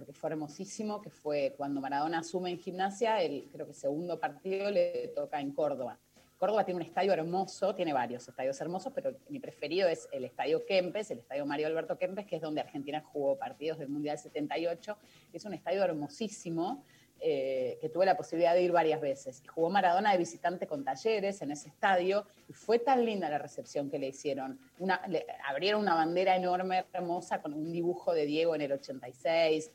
porque 0.02 0.14
fue 0.14 0.32
hermosísimo, 0.32 1.00
que 1.00 1.12
fue 1.12 1.54
cuando 1.56 1.80
Maradona 1.80 2.20
asume 2.20 2.50
en 2.50 2.58
gimnasia, 2.58 3.22
el 3.22 3.48
creo 3.52 3.68
que 3.68 3.74
segundo 3.76 4.20
partido 4.20 4.72
le 4.72 5.10
toca 5.10 5.40
en 5.40 5.52
Córdoba. 5.52 6.00
Córdoba 6.40 6.66
tiene 6.66 6.82
un 6.82 6.88
estadio 6.88 7.14
hermoso, 7.14 7.76
tiene 7.76 7.94
varios 7.94 8.28
estadios 8.28 8.60
hermosos, 8.60 8.92
pero 8.96 9.14
mi 9.30 9.40
preferido 9.40 9.88
es 9.88 10.10
el 10.12 10.26
Estadio 10.26 10.66
Kempes, 10.66 11.12
el 11.12 11.20
Estadio 11.20 11.46
Mario 11.46 11.68
Alberto 11.68 12.00
Kempes, 12.00 12.26
que 12.26 12.38
es 12.38 12.42
donde 12.42 12.62
Argentina 12.62 13.00
jugó 13.00 13.38
partidos 13.38 13.78
del 13.78 13.90
Mundial 13.90 14.18
78. 14.18 14.98
Es 15.34 15.46
un 15.46 15.54
estadio 15.54 15.84
hermosísimo, 15.84 16.84
eh, 17.24 17.78
que 17.80 17.90
tuve 17.90 18.08
la 18.08 18.18
posibilidad 18.18 18.56
de 18.56 18.64
ir 18.64 18.72
varias 18.72 19.00
veces. 19.00 19.44
Jugó 19.54 19.70
Maradona 19.70 20.14
de 20.14 20.18
visitante 20.18 20.66
con 20.66 20.84
talleres 20.84 21.44
en 21.44 21.52
ese 21.52 21.70
estadio, 21.70 22.26
y 22.50 22.54
fue 22.54 22.80
tan 22.80 23.06
linda 23.06 23.30
la 23.30 23.38
recepción 23.38 23.92
que 23.92 24.00
le 24.00 24.08
hicieron. 24.08 24.60
Una, 24.80 25.00
le 25.08 25.28
abrieron 25.48 25.82
una 25.82 25.94
bandera 25.94 26.36
enorme, 26.36 26.86
hermosa, 26.92 27.40
con 27.40 27.54
un 27.54 27.72
dibujo 27.72 28.16
de 28.16 28.26
Diego 28.26 28.56
en 28.56 28.62
el 28.62 28.72
86. 28.72 29.72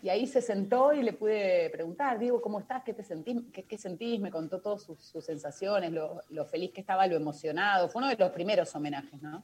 Y 0.00 0.10
ahí 0.10 0.26
se 0.26 0.40
sentó 0.40 0.92
y 0.92 1.02
le 1.02 1.12
pude 1.12 1.70
preguntar, 1.70 2.18
Diego, 2.18 2.40
¿cómo 2.40 2.60
estás? 2.60 2.84
¿Qué 2.84 2.94
te 2.94 3.02
sentís? 3.02 3.42
¿Qué, 3.52 3.78
sentís? 3.78 4.20
Me 4.20 4.30
contó 4.30 4.60
todas 4.60 4.82
sus, 4.82 5.00
sus 5.00 5.24
sensaciones, 5.24 5.92
lo, 5.92 6.44
feliz 6.44 6.70
que 6.72 6.80
estaba, 6.80 7.06
lo 7.08 7.16
emocionado. 7.16 7.88
Fue 7.88 8.00
uno 8.00 8.08
de 8.08 8.16
los 8.16 8.30
primeros 8.30 8.72
homenajes, 8.76 9.20
¿no? 9.20 9.42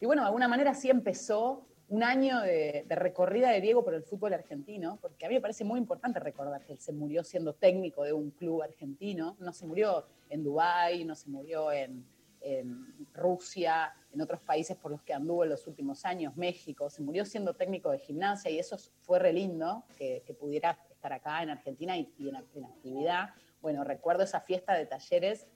Y 0.00 0.06
bueno, 0.06 0.22
de 0.22 0.26
alguna 0.26 0.48
manera 0.48 0.74
sí 0.74 0.90
empezó 0.90 1.64
un 1.88 2.02
año 2.02 2.40
de, 2.40 2.84
de 2.88 2.94
recorrida 2.96 3.50
de 3.50 3.60
Diego 3.60 3.84
por 3.84 3.94
el 3.94 4.02
fútbol 4.02 4.34
argentino, 4.34 4.98
porque 5.00 5.26
a 5.26 5.28
mí 5.28 5.36
me 5.36 5.40
parece 5.40 5.62
muy 5.62 5.78
importante 5.78 6.18
recordar 6.18 6.64
que 6.64 6.72
él 6.72 6.80
se 6.80 6.92
murió 6.92 7.22
siendo 7.22 7.52
técnico 7.52 8.02
de 8.02 8.12
un 8.12 8.30
club 8.30 8.62
argentino, 8.62 9.36
no 9.38 9.52
se 9.52 9.64
murió 9.64 10.06
en 10.28 10.42
Dubái, 10.42 11.04
no 11.04 11.14
se 11.14 11.30
murió 11.30 11.70
en, 11.70 12.04
en 12.44 13.06
Rusia, 13.12 13.92
en 14.12 14.20
otros 14.20 14.40
países 14.40 14.76
por 14.76 14.90
los 14.90 15.02
que 15.02 15.14
anduvo 15.14 15.44
en 15.44 15.50
los 15.50 15.66
últimos 15.66 16.04
años, 16.04 16.36
México, 16.36 16.90
se 16.90 17.02
murió 17.02 17.24
siendo 17.24 17.54
técnico 17.54 17.90
de 17.90 17.98
gimnasia 17.98 18.50
y 18.50 18.58
eso 18.58 18.76
fue 19.00 19.18
re 19.18 19.32
lindo 19.32 19.84
que, 19.96 20.22
que 20.26 20.34
pudiera 20.34 20.78
estar 20.90 21.12
acá 21.12 21.42
en 21.42 21.50
Argentina 21.50 21.96
y, 21.96 22.12
y 22.18 22.28
en, 22.28 22.36
en 22.54 22.64
actividad. 22.64 23.30
Bueno, 23.60 23.82
recuerdo 23.82 24.24
esa 24.24 24.40
fiesta 24.40 24.74
de 24.74 24.86
talleres, 24.86 25.46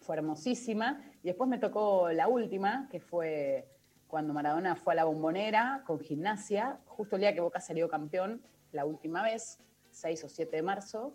fue 0.00 0.16
hermosísima. 0.16 1.02
Y 1.22 1.26
después 1.26 1.50
me 1.50 1.58
tocó 1.58 2.10
la 2.12 2.28
última, 2.28 2.88
que 2.90 3.00
fue 3.00 3.68
cuando 4.06 4.32
Maradona 4.32 4.74
fue 4.74 4.94
a 4.94 4.96
la 4.96 5.04
bombonera 5.04 5.82
con 5.86 6.00
gimnasia, 6.00 6.80
justo 6.86 7.16
el 7.16 7.20
día 7.20 7.34
que 7.34 7.40
Boca 7.40 7.60
salió 7.60 7.88
campeón, 7.88 8.42
la 8.72 8.86
última 8.86 9.22
vez, 9.22 9.58
6 9.90 10.24
o 10.24 10.28
7 10.28 10.56
de 10.56 10.62
marzo. 10.62 11.14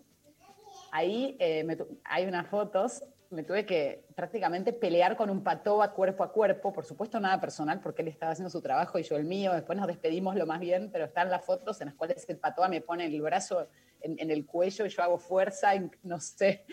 Ahí 0.92 1.36
eh, 1.40 1.64
me 1.64 1.76
hay 2.04 2.26
unas 2.26 2.46
fotos, 2.46 3.02
me 3.30 3.42
tuve 3.42 3.66
que 3.66 4.04
prácticamente 4.14 4.72
pelear 4.72 5.16
con 5.16 5.30
un 5.30 5.42
patoba 5.42 5.92
cuerpo 5.92 6.22
a 6.24 6.32
cuerpo, 6.32 6.72
por 6.72 6.84
supuesto 6.84 7.18
nada 7.20 7.40
personal, 7.40 7.80
porque 7.80 8.02
él 8.02 8.08
estaba 8.08 8.32
haciendo 8.32 8.50
su 8.50 8.60
trabajo 8.62 8.98
y 8.98 9.02
yo 9.02 9.16
el 9.16 9.24
mío, 9.24 9.52
después 9.52 9.78
nos 9.78 9.86
despedimos 9.88 10.36
lo 10.36 10.46
más 10.46 10.60
bien, 10.60 10.90
pero 10.92 11.06
están 11.06 11.30
las 11.30 11.44
fotos 11.44 11.80
en 11.80 11.86
las 11.86 11.94
cuales 11.96 12.24
el 12.28 12.38
patoba 12.38 12.68
me 12.68 12.80
pone 12.80 13.06
el 13.06 13.20
brazo 13.20 13.68
en, 14.00 14.16
en 14.18 14.30
el 14.30 14.46
cuello 14.46 14.86
y 14.86 14.88
yo 14.88 15.02
hago 15.02 15.18
fuerza, 15.18 15.72
no 16.02 16.20
sé, 16.20 16.64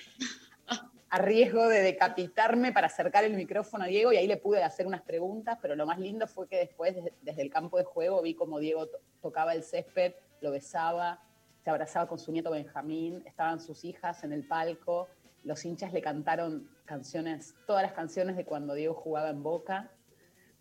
a 1.09 1.17
riesgo 1.17 1.67
de 1.67 1.81
decapitarme 1.81 2.71
para 2.71 2.87
acercar 2.87 3.23
el 3.25 3.33
micrófono 3.33 3.83
a 3.83 3.87
Diego 3.87 4.13
y 4.13 4.17
ahí 4.17 4.27
le 4.27 4.37
pude 4.37 4.63
hacer 4.63 4.87
unas 4.87 5.01
preguntas, 5.01 5.57
pero 5.61 5.75
lo 5.75 5.85
más 5.85 5.99
lindo 5.99 6.25
fue 6.27 6.47
que 6.47 6.57
después, 6.57 6.95
desde, 6.95 7.13
desde 7.21 7.41
el 7.41 7.49
campo 7.49 7.77
de 7.77 7.83
juego, 7.83 8.21
vi 8.21 8.33
como 8.33 8.59
Diego 8.59 8.87
to- 8.87 8.99
tocaba 9.21 9.53
el 9.53 9.63
césped, 9.63 10.13
lo 10.39 10.51
besaba, 10.51 11.21
se 11.63 11.69
abrazaba 11.69 12.07
con 12.07 12.17
su 12.17 12.31
nieto 12.31 12.49
Benjamín, 12.51 13.23
estaban 13.25 13.59
sus 13.59 13.83
hijas 13.83 14.23
en 14.23 14.31
el 14.31 14.47
palco, 14.47 15.09
los 15.43 15.65
hinchas 15.65 15.93
le 15.93 16.01
cantaron 16.01 16.69
canciones, 16.85 17.55
todas 17.65 17.83
las 17.83 17.93
canciones 17.93 18.35
de 18.35 18.45
cuando 18.45 18.73
Diego 18.73 18.93
jugaba 18.93 19.29
en 19.29 19.43
Boca, 19.43 19.91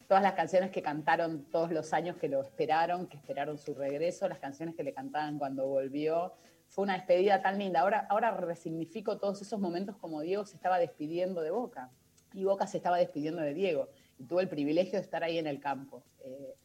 todas 0.08 0.22
las 0.22 0.32
canciones 0.32 0.70
que 0.70 0.82
cantaron 0.82 1.44
todos 1.50 1.70
los 1.70 1.92
años 1.92 2.16
que 2.16 2.28
lo 2.28 2.42
esperaron, 2.42 3.06
que 3.06 3.16
esperaron 3.16 3.58
su 3.58 3.74
regreso, 3.74 4.28
las 4.28 4.38
canciones 4.38 4.74
que 4.74 4.82
le 4.82 4.92
cantaban 4.92 5.38
cuando 5.38 5.66
volvió. 5.66 6.34
Fue 6.66 6.84
una 6.84 6.94
despedida 6.94 7.42
tan 7.42 7.58
linda. 7.58 7.80
Ahora, 7.80 8.06
ahora 8.08 8.32
resignifico 8.32 9.18
todos 9.18 9.40
esos 9.42 9.60
momentos 9.60 9.96
como 9.96 10.20
Diego 10.20 10.44
se 10.46 10.56
estaba 10.56 10.78
despidiendo 10.78 11.42
de 11.42 11.50
Boca 11.50 11.90
y 12.32 12.44
Boca 12.44 12.66
se 12.66 12.76
estaba 12.76 12.98
despidiendo 12.98 13.40
de 13.42 13.54
Diego. 13.54 13.88
Y 14.18 14.24
tuve 14.24 14.42
el 14.42 14.48
privilegio 14.48 14.98
de 14.98 15.04
estar 15.04 15.22
ahí 15.22 15.38
en 15.38 15.46
el 15.46 15.60
campo. 15.60 16.02
Eh, 16.24 16.56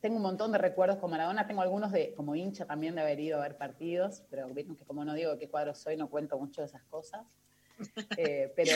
tengo 0.00 0.16
un 0.16 0.22
montón 0.22 0.52
de 0.52 0.58
recuerdos 0.58 0.98
con 0.98 1.10
Maradona, 1.10 1.46
tengo 1.46 1.62
algunos 1.62 1.92
de 1.92 2.14
como 2.14 2.34
hincha 2.34 2.64
también 2.64 2.94
de 2.94 3.02
haber 3.02 3.20
ido 3.20 3.38
a 3.38 3.42
ver 3.42 3.56
partidos, 3.56 4.22
pero 4.30 4.48
vieron 4.48 4.76
que 4.76 4.84
como 4.84 5.04
no 5.04 5.14
digo 5.14 5.36
qué 5.38 5.48
cuadro 5.48 5.74
soy, 5.74 5.96
no 5.96 6.08
cuento 6.08 6.38
mucho 6.38 6.62
de 6.62 6.66
esas 6.66 6.82
cosas. 6.84 7.26
Eh, 8.18 8.52
pero, 8.54 8.72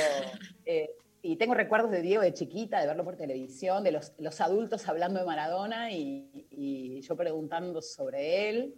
eh, 0.64 0.88
y 1.20 1.36
tengo 1.36 1.52
recuerdos 1.52 1.90
de 1.90 2.00
Diego 2.00 2.22
de 2.22 2.32
chiquita, 2.32 2.80
de 2.80 2.86
verlo 2.86 3.04
por 3.04 3.16
televisión, 3.16 3.84
de 3.84 3.92
los, 3.92 4.14
los 4.16 4.40
adultos 4.40 4.88
hablando 4.88 5.20
de 5.20 5.26
Maradona 5.26 5.90
y, 5.90 6.46
y 6.50 7.02
yo 7.02 7.14
preguntando 7.14 7.82
sobre 7.82 8.48
él. 8.48 8.74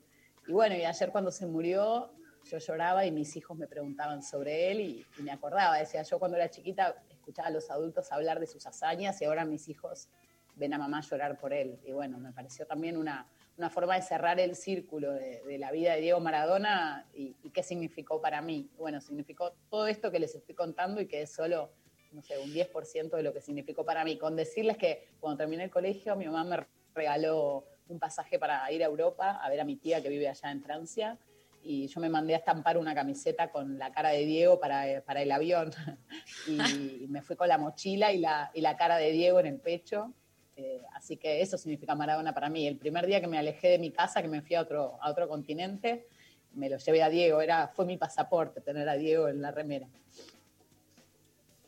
Y 0.49 0.53
bueno, 0.53 0.75
y 0.75 0.85
ayer 0.85 1.13
cuando 1.13 1.31
se 1.31 1.47
murió, 1.47 2.11
yo 2.45 2.59
lloraba 2.59 3.07
y 3.07 3.13
mis 3.13 3.37
hijos 3.37 3.57
me 3.57 3.69
preguntaban 3.69 4.21
sobre 4.21 4.73
él 4.73 4.81
y, 4.81 5.07
y 5.17 5.23
me 5.23 5.31
acordaba, 5.31 5.79
decía, 5.79 6.03
yo 6.03 6.19
cuando 6.19 6.37
era 6.37 6.51
chiquita 6.51 6.97
escuchaba 7.09 7.49
a 7.49 7.53
los 7.53 7.71
adultos 7.71 8.11
hablar 8.11 8.41
de 8.41 8.49
sus 8.49 8.67
hazañas 8.67 9.21
y 9.23 9.27
ahora 9.27 9.45
mis 9.45 9.69
hijos 9.69 10.09
ven 10.57 10.75
a 10.75 10.79
mamá 10.79 11.01
llorar 11.01 11.39
por 11.39 11.53
él. 11.53 11.79
Y 11.85 11.93
bueno, 11.93 12.19
me 12.19 12.33
pareció 12.33 12.67
también 12.67 12.97
una, 12.97 13.27
una 13.57 13.71
forma 13.71 13.95
de 13.95 14.03
cerrar 14.03 14.41
el 14.41 14.57
círculo 14.57 15.13
de, 15.13 15.43
de 15.43 15.59
la 15.59 15.71
vida 15.71 15.95
de 15.95 16.01
Diego 16.01 16.21
Maradona 16.21 17.07
y, 17.15 17.37
y 17.43 17.51
qué 17.51 17.63
significó 17.63 18.21
para 18.21 18.43
mí. 18.43 18.69
Bueno, 18.77 19.01
significó 19.01 19.53
todo 19.71 19.87
esto 19.87 20.11
que 20.11 20.19
les 20.19 20.35
estoy 20.35 20.55
contando 20.55 21.01
y 21.01 21.07
que 21.07 21.23
es 21.23 21.33
solo, 21.33 21.71
no 22.13 22.23
sé, 22.23 22.39
un 22.39 22.51
10% 22.51 23.11
de 23.11 23.23
lo 23.23 23.33
que 23.33 23.41
significó 23.41 23.85
para 23.85 24.05
mí. 24.05 24.19
Con 24.19 24.35
decirles 24.35 24.77
que 24.77 25.09
cuando 25.21 25.39
terminé 25.39 25.65
el 25.65 25.71
colegio, 25.71 26.17
mi 26.17 26.27
mamá 26.27 26.45
me 26.45 26.67
regaló 26.95 27.65
un 27.89 27.99
pasaje 27.99 28.39
para 28.39 28.71
ir 28.73 28.83
a 28.83 28.87
Europa 28.87 29.39
a 29.43 29.49
ver 29.49 29.61
a 29.61 29.65
mi 29.65 29.77
tía 29.77 30.03
que 30.03 30.09
vive 30.09 30.29
allá 30.29 30.51
en 30.51 30.63
Francia 30.63 31.19
y 31.67 31.89
yo 31.89 32.01
me 32.01 32.09
mandé 32.09 32.35
a 32.35 32.39
estampar 32.39 32.79
una 32.79 32.95
camiseta 32.95 33.51
con 33.51 33.77
la 33.79 33.91
cara 33.91 34.11
de 34.11 34.25
Diego 34.25 34.61
para, 34.61 35.03
para 35.03 35.23
el 35.23 35.33
avión 35.33 35.73
y 36.47 37.07
me 37.09 37.23
fui 37.23 37.35
con 37.35 37.49
la 37.49 37.59
mochila 37.59 38.13
y 38.13 38.19
la, 38.19 38.51
y 38.55 38.61
la 38.61 38.77
cara 38.77 38.97
de 38.99 39.11
Diego 39.11 39.41
en 39.41 39.47
el 39.47 39.59
pecho. 39.59 40.13
Eh, 40.57 40.81
así 40.95 41.19
que 41.19 41.43
eso 41.43 41.59
significa 41.59 41.95
Maradona 41.95 42.33
para 42.33 42.49
mí. 42.49 42.67
El 42.67 42.79
primer 42.79 43.07
día 43.07 43.21
que 43.21 43.27
me 43.27 43.39
alejé 43.39 43.69
de 43.69 43.79
mi 43.79 43.91
casa, 43.91 44.23
que 44.23 44.29
me 44.29 44.43
fui 44.43 44.57
a 44.57 44.63
otro, 44.63 44.99
a 45.03 45.11
otro 45.11 45.29
continente, 45.29 46.07
me 46.55 46.71
lo 46.71 46.79
llevé 46.79 47.03
a 47.03 47.11
Diego. 47.11 47.41
Era, 47.41 47.69
fue 47.69 47.85
mi 47.85 47.97
pasaporte 47.97 48.61
tener 48.61 48.89
a 48.89 48.95
Diego 48.95 49.29
en 49.29 49.43
la 49.43 49.51
remera. 49.51 49.87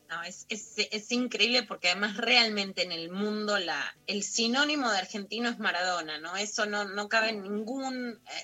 No, 0.09 0.23
es, 0.23 0.47
es, 0.49 0.73
es 0.91 1.11
increíble 1.11 1.61
porque 1.63 1.89
además 1.89 2.17
realmente 2.17 2.81
en 2.81 2.91
el 2.91 3.11
mundo 3.11 3.59
la, 3.59 3.95
el 4.07 4.23
sinónimo 4.23 4.89
de 4.89 4.97
argentino 4.97 5.49
es 5.49 5.59
Maradona, 5.59 6.19
¿no? 6.19 6.35
Eso 6.35 6.65
no, 6.65 6.85
no 6.85 7.07
cabe 7.09 7.29
eh, 7.29 7.35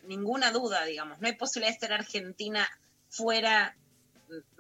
ninguna 0.04 0.52
duda, 0.52 0.86
digamos. 0.86 1.20
No 1.20 1.28
hay 1.28 1.34
posibilidad 1.34 1.74
de 1.74 1.80
ser 1.80 1.94
argentina 1.94 2.70
fuera, 3.10 3.76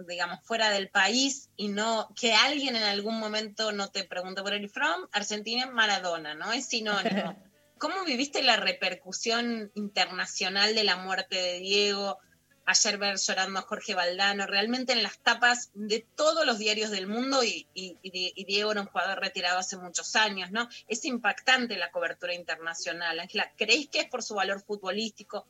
digamos, 0.07 0.39
fuera 0.43 0.69
del 0.69 0.89
país 0.89 1.49
y 1.55 1.69
no 1.69 2.09
que 2.19 2.33
alguien 2.33 2.75
en 2.75 2.83
algún 2.83 3.19
momento 3.19 3.71
no 3.71 3.89
te 3.89 4.03
pregunte 4.03 4.41
por 4.41 4.53
el 4.53 4.69
from, 4.69 5.07
Argentina 5.11 5.65
Maradona, 5.67 6.33
¿no? 6.33 6.51
Es 6.51 6.67
sinónimo. 6.67 7.35
¿Cómo 7.77 8.05
viviste 8.05 8.41
la 8.41 8.55
repercusión 8.55 9.71
internacional 9.75 10.75
de 10.75 10.83
la 10.83 10.95
muerte 10.95 11.35
de 11.35 11.59
Diego? 11.59 12.19
ayer 12.65 12.97
ver 12.97 13.17
llorando 13.17 13.59
a 13.59 13.63
Jorge 13.63 13.93
Valdano, 13.93 14.47
realmente 14.47 14.93
en 14.93 15.03
las 15.03 15.19
tapas 15.19 15.69
de 15.73 16.05
todos 16.15 16.45
los 16.45 16.57
diarios 16.57 16.89
del 16.89 17.07
mundo 17.07 17.43
y, 17.43 17.67
y, 17.73 17.97
y, 18.01 18.45
Diego 18.45 18.71
era 18.71 18.81
un 18.81 18.87
jugador 18.87 19.19
retirado 19.19 19.59
hace 19.59 19.77
muchos 19.77 20.15
años, 20.15 20.51
¿no? 20.51 20.67
Es 20.87 21.05
impactante 21.05 21.77
la 21.77 21.91
cobertura 21.91 22.33
internacional. 22.33 23.19
Ángela, 23.19 23.51
¿creéis 23.55 23.89
que 23.89 23.99
es 23.99 24.09
por 24.09 24.23
su 24.23 24.35
valor 24.35 24.61
futbolístico, 24.61 25.45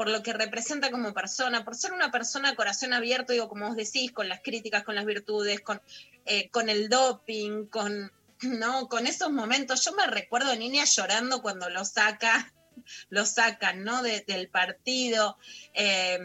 por 0.00 0.08
lo 0.08 0.22
que 0.22 0.32
representa 0.32 0.90
como 0.90 1.12
persona, 1.12 1.62
por 1.62 1.76
ser 1.76 1.92
una 1.92 2.10
persona 2.10 2.56
corazón 2.56 2.94
abierto, 2.94 3.34
digo, 3.34 3.50
como 3.50 3.66
vos 3.66 3.76
decís, 3.76 4.12
con 4.12 4.30
las 4.30 4.40
críticas, 4.40 4.82
con 4.82 4.94
las 4.94 5.04
virtudes, 5.04 5.60
con, 5.60 5.78
eh, 6.24 6.48
con 6.48 6.70
el 6.70 6.88
doping, 6.88 7.66
con, 7.66 8.10
¿no? 8.40 8.88
con 8.88 9.06
esos 9.06 9.30
momentos? 9.30 9.84
Yo 9.84 9.92
me 9.92 10.06
recuerdo 10.06 10.56
niña 10.56 10.86
llorando 10.86 11.42
cuando 11.42 11.68
lo 11.68 11.84
saca, 11.84 12.50
lo 13.10 13.26
sacan, 13.26 13.84
¿no? 13.84 14.02
De, 14.02 14.24
del 14.26 14.48
partido. 14.48 15.36
Eh, 15.74 16.18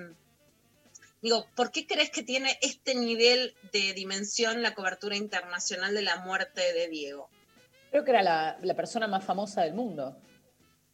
Digo, 1.21 1.45
¿por 1.53 1.69
qué 1.71 1.85
crees 1.85 2.11
que 2.11 2.23
tiene 2.23 2.57
este 2.61 2.95
nivel 2.95 3.55
de 3.73 3.91
dimensión 3.91 4.61
la 4.61 4.73
cobertura 4.73 5.17
internacional 5.17 5.93
de 5.93 6.01
la 6.01 6.15
muerte 6.21 6.61
de 6.71 6.87
Diego? 6.87 7.29
Creo 7.91 8.05
que 8.05 8.11
era 8.11 8.23
la, 8.23 8.75
persona 8.75 9.07
más 9.07 9.25
famosa 9.25 9.63
del 9.63 9.73
mundo. 9.73 10.15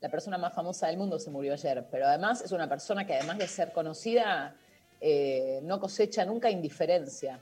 La 0.02 0.10
persona 0.10 0.40
más 0.40 0.54
famosa 0.54 0.88
del 0.88 0.98
mundo 0.98 1.20
se 1.20 1.30
murió 1.30 1.54
ayer, 1.54 1.86
pero 1.92 2.08
además 2.08 2.42
es 2.42 2.52
una 2.52 2.68
persona 2.68 3.06
que 3.06 3.14
además 3.14 3.38
de 3.38 3.48
ser 3.48 3.72
conocida, 3.72 4.56
eh, 5.00 5.60
no 5.62 5.80
cosecha 5.80 6.26
nunca 6.26 6.50
indiferencia. 6.50 7.40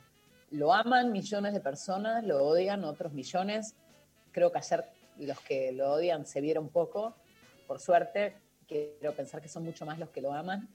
Lo 0.51 0.73
aman 0.73 1.13
millones 1.13 1.53
de 1.53 1.61
personas, 1.61 2.25
lo 2.25 2.45
odian 2.45 2.83
otros 2.83 3.13
millones. 3.13 3.75
Creo 4.33 4.51
que 4.51 4.57
ayer 4.57 4.83
los 5.19 5.39
que 5.39 5.71
lo 5.71 5.93
odian 5.93 6.25
se 6.25 6.41
vieron 6.41 6.67
poco, 6.67 7.15
por 7.65 7.79
suerte. 7.79 8.35
Quiero 8.67 9.13
pensar 9.13 9.41
que 9.41 9.47
son 9.47 9.63
mucho 9.63 9.85
más 9.85 9.97
los 9.97 10.09
que 10.09 10.21
lo 10.21 10.33
aman, 10.33 10.67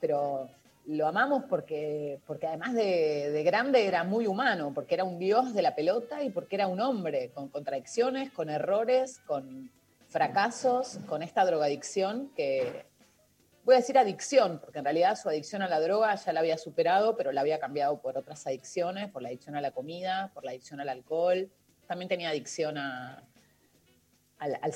pero 0.00 0.50
lo 0.84 1.06
amamos 1.06 1.44
porque, 1.48 2.20
porque 2.26 2.46
además 2.46 2.74
de, 2.74 3.30
de, 3.30 3.42
grande 3.42 3.86
era 3.86 4.04
muy 4.04 4.26
humano, 4.26 4.72
porque 4.74 4.94
era 4.94 5.04
un 5.04 5.18
dios 5.18 5.54
de 5.54 5.62
la 5.62 5.74
pelota 5.74 6.22
y 6.22 6.28
porque 6.28 6.56
era 6.56 6.66
un 6.66 6.80
hombre 6.80 7.30
con 7.30 7.48
contradicciones, 7.48 8.30
con 8.30 8.50
errores, 8.50 9.20
con 9.20 9.70
fracasos, 10.14 11.00
con 11.08 11.24
esta 11.24 11.44
drogadicción 11.44 12.30
que, 12.36 12.86
voy 13.64 13.74
a 13.74 13.78
decir 13.78 13.98
adicción, 13.98 14.60
porque 14.60 14.78
en 14.78 14.84
realidad 14.84 15.16
su 15.16 15.28
adicción 15.28 15.60
a 15.60 15.68
la 15.68 15.80
droga 15.80 16.14
ya 16.14 16.32
la 16.32 16.38
había 16.38 16.56
superado, 16.56 17.16
pero 17.16 17.32
la 17.32 17.40
había 17.40 17.58
cambiado 17.58 18.00
por 18.00 18.16
otras 18.16 18.46
adicciones, 18.46 19.10
por 19.10 19.22
la 19.22 19.28
adicción 19.30 19.56
a 19.56 19.60
la 19.60 19.72
comida, 19.72 20.30
por 20.32 20.44
la 20.44 20.52
adicción 20.52 20.80
al 20.80 20.88
alcohol, 20.88 21.50
también 21.88 22.08
tenía 22.08 22.28
adicción 22.28 22.78
a, 22.78 23.24
al, 24.38 24.56
al 24.62 24.72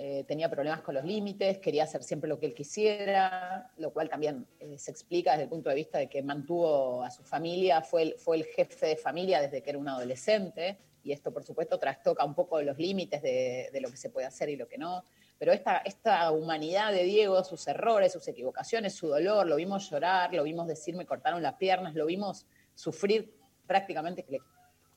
eh, 0.00 0.24
tenía 0.26 0.48
problemas 0.48 0.80
con 0.80 0.94
los 0.94 1.04
límites, 1.04 1.58
quería 1.58 1.84
hacer 1.84 2.02
siempre 2.02 2.30
lo 2.30 2.40
que 2.40 2.46
él 2.46 2.54
quisiera, 2.54 3.70
lo 3.76 3.92
cual 3.92 4.08
también 4.08 4.46
eh, 4.58 4.78
se 4.78 4.90
explica 4.90 5.32
desde 5.32 5.42
el 5.42 5.50
punto 5.50 5.68
de 5.68 5.76
vista 5.76 5.98
de 5.98 6.08
que 6.08 6.22
mantuvo 6.22 7.02
a 7.02 7.10
su 7.10 7.24
familia, 7.24 7.82
fue 7.82 8.14
fue 8.16 8.38
el 8.38 8.46
jefe 8.46 8.86
de 8.86 8.96
familia 8.96 9.42
desde 9.42 9.62
que 9.62 9.68
era 9.68 9.78
un 9.78 9.88
adolescente, 9.88 10.78
y 11.08 11.12
esto 11.12 11.32
por 11.32 11.42
supuesto 11.42 11.78
trastoca 11.78 12.22
un 12.22 12.34
poco 12.34 12.60
los 12.60 12.76
límites 12.76 13.22
de, 13.22 13.70
lo 13.80 13.90
que 13.90 13.96
se 13.96 14.10
puede 14.10 14.26
hacer 14.26 14.50
y 14.50 14.56
lo 14.56 14.68
que 14.68 14.76
no. 14.76 15.02
Pero 15.38 15.52
esta, 15.52 15.78
esta 15.78 16.30
humanidad 16.30 16.92
de 16.92 17.04
Diego, 17.04 17.42
sus 17.44 17.66
errores, 17.66 18.12
sus 18.12 18.28
equivocaciones, 18.28 18.94
su 18.94 19.08
dolor, 19.08 19.46
lo 19.46 19.56
vimos 19.56 19.88
llorar, 19.88 20.34
lo 20.34 20.42
vimos 20.42 20.68
decir 20.68 20.94
me 20.94 21.06
cortaron 21.06 21.42
las 21.42 21.54
piernas, 21.54 21.94
lo 21.94 22.04
vimos 22.04 22.46
sufrir 22.74 23.34
prácticamente 23.66 24.22
que 24.22 24.32
le 24.32 24.40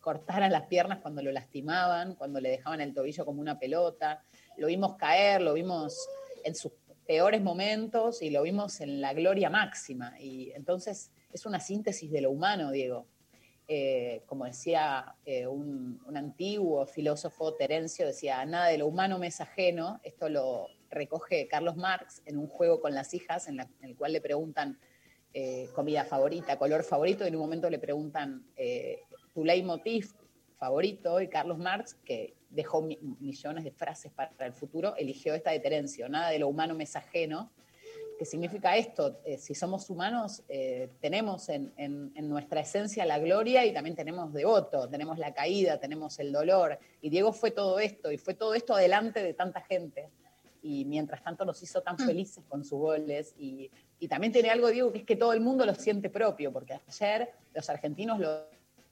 cortaran 0.01 0.51
las 0.51 0.63
piernas 0.63 0.99
cuando 0.99 1.21
lo 1.21 1.31
lastimaban, 1.31 2.15
cuando 2.15 2.41
le 2.41 2.49
dejaban 2.49 2.81
el 2.81 2.93
tobillo 2.93 3.23
como 3.23 3.39
una 3.39 3.57
pelota. 3.57 4.21
Lo 4.57 4.67
vimos 4.67 4.95
caer, 4.97 5.41
lo 5.41 5.53
vimos 5.53 6.09
en 6.43 6.55
sus 6.55 6.73
peores 7.07 7.41
momentos 7.41 8.21
y 8.21 8.31
lo 8.31 8.41
vimos 8.43 8.81
en 8.81 8.99
la 8.99 9.13
gloria 9.13 9.49
máxima. 9.49 10.19
Y 10.19 10.51
entonces 10.51 11.11
es 11.31 11.45
una 11.45 11.61
síntesis 11.61 12.11
de 12.11 12.19
lo 12.19 12.31
humano, 12.31 12.69
Diego. 12.71 13.05
Eh, 13.67 14.23
como 14.25 14.45
decía 14.45 15.15
eh, 15.25 15.47
un, 15.47 16.01
antiguo 16.15 16.85
filósofo, 16.85 17.53
Terencio, 17.53 18.05
decía, 18.05 18.45
nada 18.45 18.67
de 18.67 18.77
lo 18.77 18.87
humano 18.87 19.17
me 19.17 19.27
es 19.27 19.39
ajeno. 19.39 19.99
Esto 20.03 20.29
lo 20.29 20.67
recoge 20.89 21.47
Carlos 21.47 21.77
Marx 21.77 22.21
en 22.25 22.37
un 22.37 22.47
juego 22.47 22.81
con 22.81 22.93
las 22.93 23.13
hijas, 23.13 23.47
en, 23.47 23.57
la, 23.57 23.69
el 23.81 23.95
cual 23.95 24.13
le 24.13 24.21
preguntan 24.21 24.77
eh, 25.33 25.69
comida 25.73 26.03
favorita, 26.03 26.57
color 26.57 26.83
favorito, 26.83 27.23
y 27.23 27.29
en 27.29 27.35
un 27.35 27.41
momento 27.41 27.69
le 27.69 27.79
preguntan 27.79 28.45
tu 29.33 29.45
leitmotiv 29.45 30.13
favorito, 30.57 31.21
y 31.21 31.29
Carlos 31.29 31.57
Marx, 31.57 31.95
que 32.03 32.35
dejó 32.49 32.81
mi, 32.81 32.97
millones 33.21 33.63
de 33.63 33.71
frases 33.71 34.11
para 34.11 34.45
el 34.45 34.53
futuro, 34.53 34.95
eligió 34.97 35.33
esta 35.33 35.51
de 35.51 35.61
Terencio, 35.61 36.09
nada 36.09 36.29
de 36.29 36.39
lo 36.39 36.49
humano 36.49 36.75
me 36.75 36.83
es 36.83 36.95
ajeno, 36.97 37.51
que 38.21 38.25
significa 38.27 38.77
esto, 38.77 39.19
eh, 39.25 39.39
si 39.39 39.55
somos 39.55 39.89
humanos, 39.89 40.43
eh, 40.47 40.89
tenemos 40.99 41.49
en, 41.49 41.73
en, 41.75 42.11
en, 42.13 42.29
nuestra 42.29 42.61
esencia 42.61 43.03
la 43.03 43.17
gloria 43.17 43.65
y 43.65 43.73
también 43.73 43.95
tenemos 43.95 44.31
devoto, 44.31 44.87
tenemos 44.87 45.17
la 45.17 45.33
caída, 45.33 45.79
tenemos 45.79 46.19
el 46.19 46.31
dolor. 46.31 46.77
Y 47.01 47.09
Diego 47.09 47.33
fue 47.33 47.49
todo 47.49 47.79
esto, 47.79 48.11
y 48.11 48.19
fue 48.19 48.35
todo 48.35 48.53
esto 48.53 48.75
delante 48.75 49.23
de 49.23 49.33
tanta 49.33 49.61
gente. 49.61 50.11
Y 50.61 50.85
mientras 50.85 51.23
tanto 51.23 51.45
nos 51.45 51.63
hizo 51.63 51.81
tan 51.81 51.97
felices 51.97 52.43
con 52.47 52.63
sus 52.63 52.77
goles. 52.77 53.33
Y, 53.39 53.71
y 53.97 54.07
también 54.07 54.31
tiene 54.31 54.51
algo, 54.51 54.67
Diego, 54.67 54.91
que 54.91 54.99
es 54.99 55.03
que 55.03 55.15
todo 55.15 55.33
el 55.33 55.41
mundo 55.41 55.65
lo 55.65 55.73
siente 55.73 56.11
propio, 56.11 56.53
porque 56.53 56.79
ayer 56.87 57.31
los 57.55 57.67
argentinos 57.71 58.19
lo, 58.19 58.45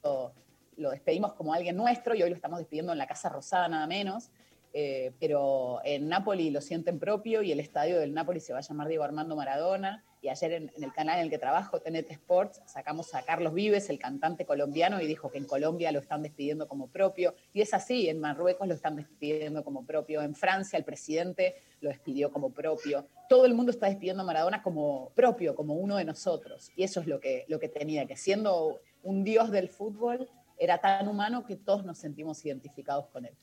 lo, 0.03 0.33
lo 0.77 0.89
despedimos 0.89 1.33
como 1.33 1.53
alguien 1.53 1.77
nuestro 1.77 2.15
y 2.15 2.23
hoy 2.23 2.31
lo 2.31 2.35
estamos 2.35 2.57
despidiendo 2.57 2.93
en 2.93 2.97
la 2.97 3.05
Casa 3.05 3.29
Rosada 3.29 3.67
nada 3.67 3.85
menos. 3.85 4.31
Eh, 4.71 5.13
pero 5.19 5.79
en 5.83 6.07
Nápoli 6.09 6.51
lo 6.51 6.61
sienten 6.61 6.99
propio 6.99 7.41
y 7.41 7.51
el 7.51 7.59
estadio 7.59 7.99
del 7.99 8.13
Nápoli 8.13 8.39
se 8.39 8.53
va 8.53 8.59
a 8.59 8.61
llamar 8.61 8.87
Diego 8.87 9.03
Armando 9.03 9.35
Maradona. 9.35 10.03
Y 10.21 10.27
ayer 10.27 10.51
en, 10.51 10.71
el 10.75 10.91
canal 10.91 11.17
en 11.19 11.25
el 11.25 11.29
que 11.29 11.37
trabajo, 11.37 11.79
TNT 11.79 12.11
Sports, 12.11 12.61
sacamos 12.65 13.15
a 13.15 13.23
Carlos 13.23 13.53
Vives, 13.53 13.89
el 13.89 13.97
cantante 13.97 14.45
colombiano, 14.45 14.99
y 15.01 15.07
dijo 15.07 15.31
que 15.31 15.37
en 15.37 15.45
Colombia 15.45 15.93
lo 15.93 15.99
están 15.99 16.21
despidiendo 16.21 16.67
como 16.67 16.87
propio. 16.87 17.35
Y 17.53 17.61
es 17.61 17.73
así, 17.73 18.09
en 18.09 18.19
Marruecos 18.19 18.67
lo 18.67 18.73
están 18.73 18.97
despidiendo 18.97 19.63
como 19.63 19.85
propio, 19.85 20.21
en 20.21 20.35
Francia 20.35 20.77
el 20.77 20.83
presidente 20.83 21.55
lo 21.79 21.89
despidió 21.89 22.31
como 22.31 22.51
propio. 22.51 23.07
Todo 23.29 23.45
el 23.45 23.53
mundo 23.53 23.71
está 23.71 23.87
despidiendo 23.87 24.23
a 24.23 24.25
Maradona 24.25 24.61
como 24.61 25.11
propio, 25.15 25.55
como 25.55 25.75
uno 25.75 25.95
de 25.95 26.03
nosotros. 26.03 26.69
Y 26.75 26.83
eso 26.83 26.99
es 26.99 27.07
lo 27.07 27.21
que, 27.21 27.45
lo 27.47 27.59
que 27.59 27.69
tenía, 27.69 28.05
que 28.05 28.17
siendo 28.17 28.81
un 29.03 29.23
dios 29.23 29.51
del 29.51 29.69
fútbol, 29.69 30.29
era 30.57 30.79
tan 30.79 31.07
humano 31.07 31.45
que 31.45 31.55
todos 31.55 31.85
nos 31.85 31.97
sentimos 31.97 32.45
identificados 32.45 33.07
con 33.07 33.25
él. 33.25 33.33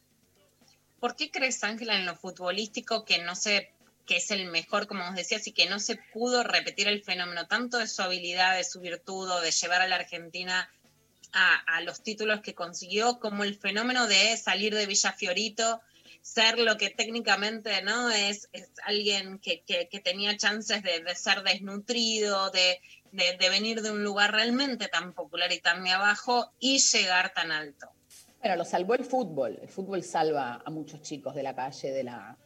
¿Por 1.01 1.16
qué 1.16 1.30
crees, 1.30 1.62
Ángela, 1.62 1.97
en 1.97 2.07
lo 2.07 2.16
futbolístico 2.16 3.05
que 3.05 3.18
no 3.18 3.34
se 3.34 3.72
que 4.07 4.16
es 4.18 4.30
el 4.30 4.47
mejor, 4.47 4.86
como 4.86 5.05
vos 5.05 5.16
decías, 5.16 5.47
y 5.47 5.53
que 5.53 5.68
no 5.68 5.80
se 5.80 5.97
pudo 5.97 6.44
repetir 6.44 6.88
el 6.88 7.03
fenómeno 7.03 7.47
tanto 7.49 7.78
de 7.78 7.88
su 7.88 8.03
habilidad, 8.03 8.57
de 8.57 8.64
su 8.64 8.80
virtud, 8.80 9.28
o 9.30 9.40
de 9.40 9.51
llevar 9.51 9.82
a 9.82 9.88
la 9.88 9.97
Argentina 9.97 10.70
a, 11.32 11.80
los 11.82 12.03
títulos 12.03 12.40
que 12.40 12.55
consiguió, 12.55 13.18
como 13.18 13.44
el 13.44 13.59
fenómeno 13.59 14.07
de 14.07 14.36
salir 14.38 14.74
de 14.74 14.86
Villafiorito, 14.86 15.82
ser 16.22 16.59
lo 16.59 16.78
que 16.78 16.88
técnicamente 16.88 17.82
no 17.82 18.11
es, 18.11 18.49
es 18.53 18.70
alguien 18.84 19.38
que, 19.38 19.62
tenía 20.03 20.36
chances 20.36 20.82
de, 20.82 21.01
de 21.01 21.14
ser 21.14 21.42
desnutrido, 21.42 22.51
de, 22.51 22.80
de, 23.12 23.36
de 23.36 23.49
venir 23.51 23.82
de 23.82 23.90
un 23.90 24.03
lugar 24.03 24.32
realmente 24.32 24.88
tan 24.88 25.12
popular 25.12 25.53
y 25.53 25.61
tan 25.61 25.84
de 25.84 25.90
abajo 25.90 26.53
y 26.59 26.78
llegar 26.78 27.34
tan 27.34 27.53
alto. 27.53 27.88
Bueno, 28.47 28.59
lo 28.59 28.64
salvó 28.64 28.94
el 28.94 29.05
fútbol. 29.05 29.59
El 29.61 29.68
fútbol 29.68 30.05
salva 30.05 30.62
a 30.64 30.70
muchos 30.70 31.03
chicos 31.03 31.34
de 31.34 31.42
la 31.42 31.53
calle, 31.53 31.90
de 31.90 32.05
la, 32.05 32.38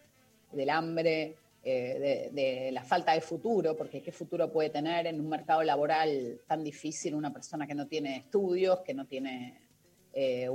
del 0.51 0.71
hambre, 0.71 1.37
eh, 1.63 2.31
de, 2.33 2.73
la 2.73 2.83
falta 2.83 3.13
de 3.13 3.21
futuro, 3.21 3.77
porque 3.77 4.03
qué 4.03 4.11
futuro 4.11 4.51
puede 4.51 4.71
tener 4.71 5.07
en 5.09 5.21
un 5.21 5.29
mercado 5.29 5.63
laboral 5.63 6.41
tan 6.47 6.65
difícil 6.65 7.15
una 7.15 7.31
persona 7.31 7.67
que 7.67 7.75
no 7.75 7.87
tiene 7.87 8.17
estudios, 8.17 8.81
que 8.81 8.95
no 8.95 9.07
tiene 9.07 9.61
eh, 10.15 10.49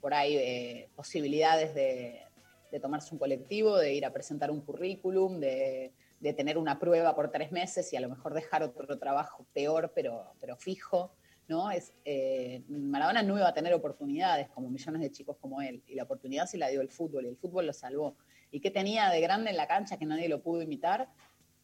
por 0.00 0.12
ahí 0.12 0.36
eh, 0.36 0.88
posibilidades 0.96 1.72
de, 1.72 2.22
de, 2.72 2.80
tomarse 2.80 3.14
un 3.14 3.20
colectivo, 3.20 3.78
de 3.78 3.94
ir 3.94 4.04
a 4.04 4.12
presentar 4.12 4.50
un 4.50 4.60
currículum, 4.60 5.38
de, 5.38 5.92
de, 6.18 6.32
tener 6.32 6.58
una 6.58 6.80
prueba 6.80 7.14
por 7.14 7.30
tres 7.30 7.52
meses 7.52 7.92
y 7.92 7.96
a 7.96 8.00
lo 8.00 8.08
mejor 8.08 8.34
dejar 8.34 8.64
otro 8.64 8.98
trabajo 8.98 9.46
peor, 9.52 9.92
pero, 9.94 10.32
pero 10.40 10.56
fijo. 10.56 11.12
¿No? 11.50 11.70
Es, 11.70 11.92
eh, 12.04 12.62
Maradona 12.68 13.22
no 13.24 13.36
iba 13.36 13.48
a 13.48 13.52
tener 13.52 13.74
oportunidades 13.74 14.48
como 14.50 14.70
millones 14.70 15.02
de 15.02 15.10
chicos 15.10 15.36
como 15.40 15.60
él, 15.60 15.82
y 15.88 15.96
la 15.96 16.04
oportunidad 16.04 16.46
sí 16.46 16.56
la 16.56 16.68
dio 16.68 16.80
el 16.80 16.88
fútbol, 16.88 17.26
y 17.26 17.28
el 17.28 17.36
fútbol 17.36 17.66
lo 17.66 17.72
salvó. 17.72 18.16
¿Y 18.52 18.60
qué 18.60 18.70
tenía 18.70 19.10
de 19.10 19.20
grande 19.20 19.50
en 19.50 19.56
la 19.56 19.66
cancha 19.66 19.98
que 19.98 20.06
nadie 20.06 20.28
lo 20.28 20.42
pudo 20.42 20.62
imitar? 20.62 21.08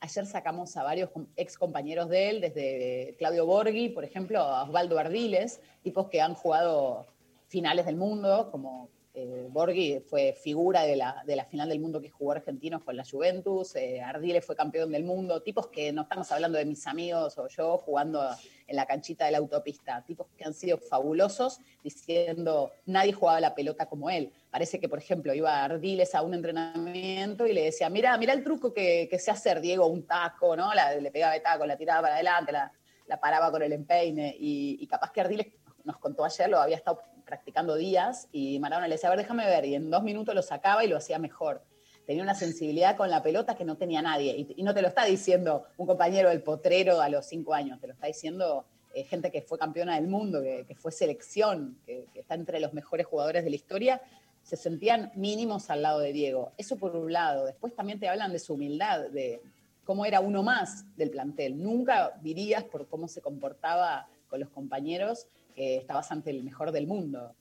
Ayer 0.00 0.26
sacamos 0.26 0.76
a 0.76 0.82
varios 0.82 1.10
ex 1.36 1.56
compañeros 1.56 2.08
de 2.08 2.30
él, 2.30 2.40
desde 2.40 3.14
Claudio 3.16 3.46
Borghi, 3.46 3.88
por 3.88 4.04
ejemplo, 4.04 4.40
a 4.40 4.64
Osvaldo 4.64 4.98
Ardiles, 4.98 5.60
tipos 5.82 6.08
que 6.08 6.20
han 6.20 6.34
jugado 6.34 7.06
finales 7.46 7.86
del 7.86 7.96
mundo, 7.96 8.50
como 8.50 8.90
eh, 9.18 9.46
Borghi 9.48 10.00
fue 10.00 10.34
figura 10.34 10.82
de 10.82 10.94
la, 10.94 11.22
de 11.24 11.36
la, 11.36 11.46
final 11.46 11.70
del 11.70 11.80
mundo 11.80 12.02
que 12.02 12.10
jugó 12.10 12.32
Argentinos 12.32 12.84
con 12.84 12.98
la 12.98 13.02
Juventus, 13.02 13.74
eh, 13.74 14.02
Ardiles 14.02 14.44
fue 14.44 14.54
campeón 14.54 14.92
del 14.92 15.04
mundo, 15.04 15.40
tipos 15.40 15.68
que 15.68 15.90
no 15.90 16.02
estamos 16.02 16.30
hablando 16.32 16.58
de 16.58 16.66
mis 16.66 16.86
amigos 16.86 17.38
o 17.38 17.48
yo 17.48 17.78
jugando 17.78 18.28
en 18.66 18.76
la 18.76 18.84
canchita 18.84 19.24
de 19.24 19.30
la 19.30 19.38
autopista, 19.38 20.04
tipos 20.04 20.26
que 20.36 20.44
han 20.44 20.52
sido 20.52 20.76
fabulosos 20.76 21.60
diciendo 21.82 22.72
nadie 22.84 23.14
jugaba 23.14 23.40
la 23.40 23.54
pelota 23.54 23.86
como 23.86 24.10
él. 24.10 24.34
Parece 24.50 24.78
que, 24.78 24.86
por 24.86 24.98
ejemplo, 24.98 25.32
iba 25.32 25.64
Ardiles 25.64 26.14
a 26.14 26.20
un 26.20 26.34
entrenamiento 26.34 27.46
y 27.46 27.54
le 27.54 27.64
decía, 27.64 27.88
mira, 27.88 28.18
mira 28.18 28.34
el 28.34 28.44
truco 28.44 28.74
que, 28.74 29.08
que 29.10 29.18
sé 29.18 29.30
hacer, 29.30 29.62
Diego, 29.62 29.86
un 29.86 30.06
taco, 30.06 30.54
¿no? 30.54 30.70
Le 31.00 31.10
pegaba 31.10 31.34
el 31.34 31.42
taco, 31.42 31.64
la 31.64 31.78
tiraba 31.78 32.02
para 32.02 32.14
adelante, 32.16 32.52
la, 32.52 32.70
la 33.06 33.18
paraba 33.18 33.50
con 33.50 33.62
el 33.62 33.72
empeine 33.72 34.36
y, 34.38 34.76
y 34.78 34.86
capaz 34.86 35.10
que 35.10 35.22
Ardiles 35.22 35.46
nos 35.84 35.96
contó 35.96 36.22
ayer, 36.22 36.50
lo 36.50 36.58
había 36.58 36.76
estado 36.76 37.00
practicando 37.26 37.74
días 37.74 38.28
y 38.32 38.58
Maradona 38.60 38.88
le 38.88 38.94
decía, 38.94 39.08
a 39.08 39.10
ver, 39.10 39.18
déjame 39.18 39.44
ver, 39.44 39.66
y 39.66 39.74
en 39.74 39.90
dos 39.90 40.02
minutos 40.02 40.34
lo 40.34 40.42
sacaba 40.42 40.84
y 40.84 40.88
lo 40.88 40.96
hacía 40.96 41.18
mejor. 41.18 41.62
Tenía 42.06 42.22
una 42.22 42.36
sensibilidad 42.36 42.96
con 42.96 43.10
la 43.10 43.22
pelota 43.22 43.56
que 43.56 43.64
no 43.64 43.76
tenía 43.76 44.00
nadie. 44.00 44.46
Y, 44.56 44.62
no 44.62 44.72
te 44.72 44.80
lo 44.80 44.88
está 44.88 45.04
diciendo 45.04 45.64
un 45.76 45.86
compañero 45.88 46.28
del 46.28 46.42
potrero 46.42 47.00
a 47.00 47.08
los 47.08 47.26
cinco 47.26 47.52
años, 47.52 47.80
te 47.80 47.88
lo 47.88 47.92
está 47.92 48.06
diciendo 48.06 48.64
eh, 48.94 49.02
gente 49.04 49.30
que 49.32 49.42
fue 49.42 49.58
campeona 49.58 49.96
del 49.96 50.06
mundo, 50.06 50.40
que, 50.40 50.74
fue 50.76 50.92
selección, 50.92 51.78
que, 51.84 52.06
está 52.14 52.34
entre 52.34 52.60
los 52.60 52.72
mejores 52.72 53.06
jugadores 53.06 53.42
de 53.44 53.50
la 53.50 53.56
historia, 53.56 54.00
se 54.44 54.56
sentían 54.56 55.10
mínimos 55.16 55.68
al 55.68 55.82
lado 55.82 55.98
de 55.98 56.12
Diego. 56.12 56.52
Eso 56.56 56.76
por 56.76 56.94
un 56.94 57.12
lado. 57.12 57.44
Después 57.44 57.74
también 57.74 57.98
te 57.98 58.08
hablan 58.08 58.32
de 58.32 58.38
su 58.38 58.54
humildad, 58.54 59.10
de 59.10 59.42
cómo 59.84 60.06
era 60.06 60.20
uno 60.20 60.44
más 60.44 60.84
del 60.96 61.10
plantel. 61.10 61.60
Nunca 61.60 62.12
dirías 62.22 62.62
por 62.62 62.86
cómo 62.86 63.08
se 63.08 63.20
comportaba 63.20 64.06
con 64.28 64.38
los 64.38 64.48
compañeros 64.50 65.26
que 65.56 65.78
estabas 65.78 66.12
ante 66.12 66.30
el 66.30 66.44
mejor 66.44 66.70
del 66.70 66.86
mundo. 66.86 67.34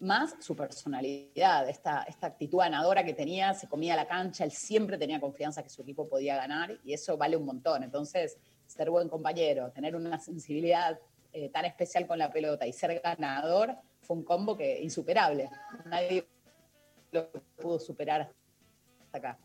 Más 0.00 0.34
su 0.40 0.56
personalidad, 0.56 1.68
esta, 1.68 2.02
esta 2.02 2.26
actitud 2.26 2.58
ganadora 2.58 3.04
que 3.04 3.14
tenía, 3.14 3.54
se 3.54 3.68
comía 3.68 3.94
la 3.94 4.08
cancha, 4.08 4.42
él 4.42 4.50
siempre 4.50 4.98
tenía 4.98 5.20
confianza 5.20 5.62
que 5.62 5.70
su 5.70 5.82
equipo 5.82 6.08
podía 6.08 6.36
ganar 6.36 6.76
y 6.84 6.92
eso 6.92 7.16
vale 7.16 7.36
un 7.36 7.46
montón. 7.46 7.84
Entonces, 7.84 8.36
ser 8.66 8.90
buen 8.90 9.08
compañero, 9.08 9.70
tener 9.70 9.94
una 9.94 10.18
sensibilidad 10.18 10.98
eh, 11.32 11.48
tan 11.50 11.64
especial 11.64 12.06
con 12.06 12.18
la 12.18 12.32
pelota 12.32 12.66
y 12.66 12.72
ser 12.72 13.00
ganador 13.00 13.76
fue 14.00 14.16
un 14.16 14.24
combo 14.24 14.56
que 14.56 14.82
insuperable. 14.82 15.48
Nadie 15.86 16.26
lo 17.12 17.30
pudo 17.56 17.78
superar 17.78 18.32
hasta 19.00 19.18
acá. 19.18 19.38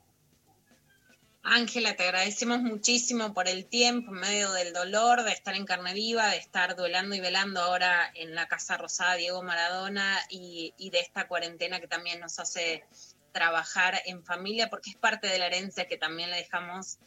Ángela, 1.49 1.95
te 1.95 2.03
agradecemos 2.03 2.59
muchísimo 2.59 3.33
por 3.33 3.47
el 3.47 3.67
tiempo 3.67 4.11
en 4.11 4.19
medio 4.19 4.51
del 4.51 4.73
dolor, 4.73 5.23
de 5.23 5.31
estar 5.31 5.55
en 5.55 5.65
carne 5.65 5.93
viva, 5.93 6.27
de 6.27 6.35
estar 6.35 6.75
duelando 6.75 7.15
y 7.15 7.21
velando 7.21 7.61
ahora 7.61 8.11
en 8.15 8.35
la 8.35 8.49
Casa 8.49 8.75
Rosada 8.75 9.15
Diego 9.15 9.41
Maradona 9.43 10.19
y, 10.29 10.73
de 10.91 10.99
esta 10.99 11.29
cuarentena 11.29 11.79
que 11.79 11.87
también 11.87 12.19
nos 12.19 12.37
hace 12.39 12.83
trabajar 13.31 14.01
en 14.07 14.25
familia, 14.25 14.69
porque 14.69 14.89
es 14.89 14.97
parte 14.97 15.27
de 15.27 15.39
la 15.39 15.45
herencia 15.47 15.87
que 15.87 15.97
también 15.97 16.31
le 16.31 16.37
dejamos 16.37 16.99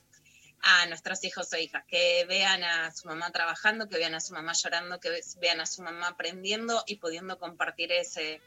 a 0.62 0.86
nuestros 0.86 1.22
hijos 1.24 1.52
e 1.52 1.62
hijas, 1.62 1.84
que 1.86 2.24
vean 2.26 2.64
a 2.64 2.90
su 2.92 3.08
mamá 3.08 3.30
trabajando, 3.32 3.90
que 3.90 3.98
vean 3.98 4.14
a 4.14 4.20
su 4.20 4.32
mamá 4.32 4.54
llorando, 4.54 5.00
que 5.00 5.20
vean 5.38 5.60
a 5.60 5.66
su 5.66 5.82
mamá 5.82 6.08
aprendiendo 6.08 6.82
y 6.86 6.96
pudiendo 6.96 7.38
compartir 7.38 7.92
ese, 7.92 8.40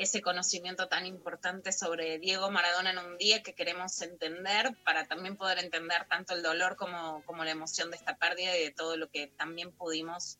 ese 0.00 0.22
conocimiento 0.22 0.88
tan 0.88 1.04
importante 1.04 1.72
sobre 1.72 2.18
Diego 2.18 2.50
Maradona 2.50 2.92
en 2.92 2.98
un 2.98 3.18
día 3.18 3.42
que 3.42 3.54
queremos 3.54 4.00
entender 4.00 4.74
para 4.82 5.06
también 5.06 5.36
poder 5.36 5.58
entender 5.58 6.06
tanto 6.08 6.34
el 6.34 6.42
dolor 6.42 6.76
como, 6.76 7.22
como 7.26 7.44
la 7.44 7.50
emoción 7.50 7.90
de 7.90 7.98
esta 7.98 8.16
pérdida 8.16 8.56
y 8.56 8.64
de 8.64 8.70
todo 8.70 8.96
lo 8.96 9.10
que 9.10 9.26
también 9.26 9.72
pudimos 9.72 10.38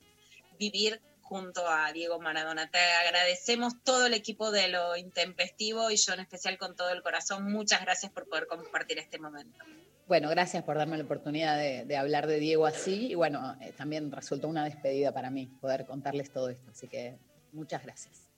vivir 0.58 1.02
junto 1.20 1.68
a 1.68 1.92
Diego 1.92 2.18
Maradona. 2.18 2.70
Te 2.70 2.78
agradecemos 2.78 3.74
todo 3.84 4.06
el 4.06 4.14
equipo 4.14 4.50
de 4.50 4.68
lo 4.68 4.96
intempestivo 4.96 5.90
y 5.90 5.96
yo 5.96 6.14
en 6.14 6.20
especial 6.20 6.56
con 6.56 6.74
todo 6.74 6.88
el 6.88 7.02
corazón. 7.02 7.52
Muchas 7.52 7.82
gracias 7.82 8.10
por 8.12 8.26
poder 8.30 8.46
compartir 8.46 8.98
este 8.98 9.18
momento. 9.18 9.62
Bueno, 10.08 10.30
gracias 10.30 10.64
por 10.64 10.78
darme 10.78 10.96
la 10.96 11.04
oportunidad 11.04 11.58
de, 11.58 11.96
hablar 11.98 12.26
de 12.26 12.40
Diego 12.40 12.64
así 12.64 13.08
y 13.08 13.14
bueno, 13.14 13.58
eh, 13.60 13.74
también 13.76 14.10
resultó 14.10 14.48
una 14.48 14.64
despedida 14.64 15.12
para 15.12 15.28
mí 15.28 15.48
poder 15.60 15.84
contarles 15.84 16.32
todo 16.32 16.48
esto, 16.48 16.70
así 16.70 16.88
que 16.88 17.18
muchas 17.52 17.84
gracias. 17.84 18.29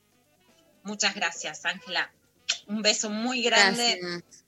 Muchas 0.85 1.15
gracias, 1.15 1.65
Ángela. 1.65 2.13
Un 2.67 2.83
beso 2.83 3.11
muy 3.11 3.43
grande. 3.43 3.99
Gracias. 4.01 4.45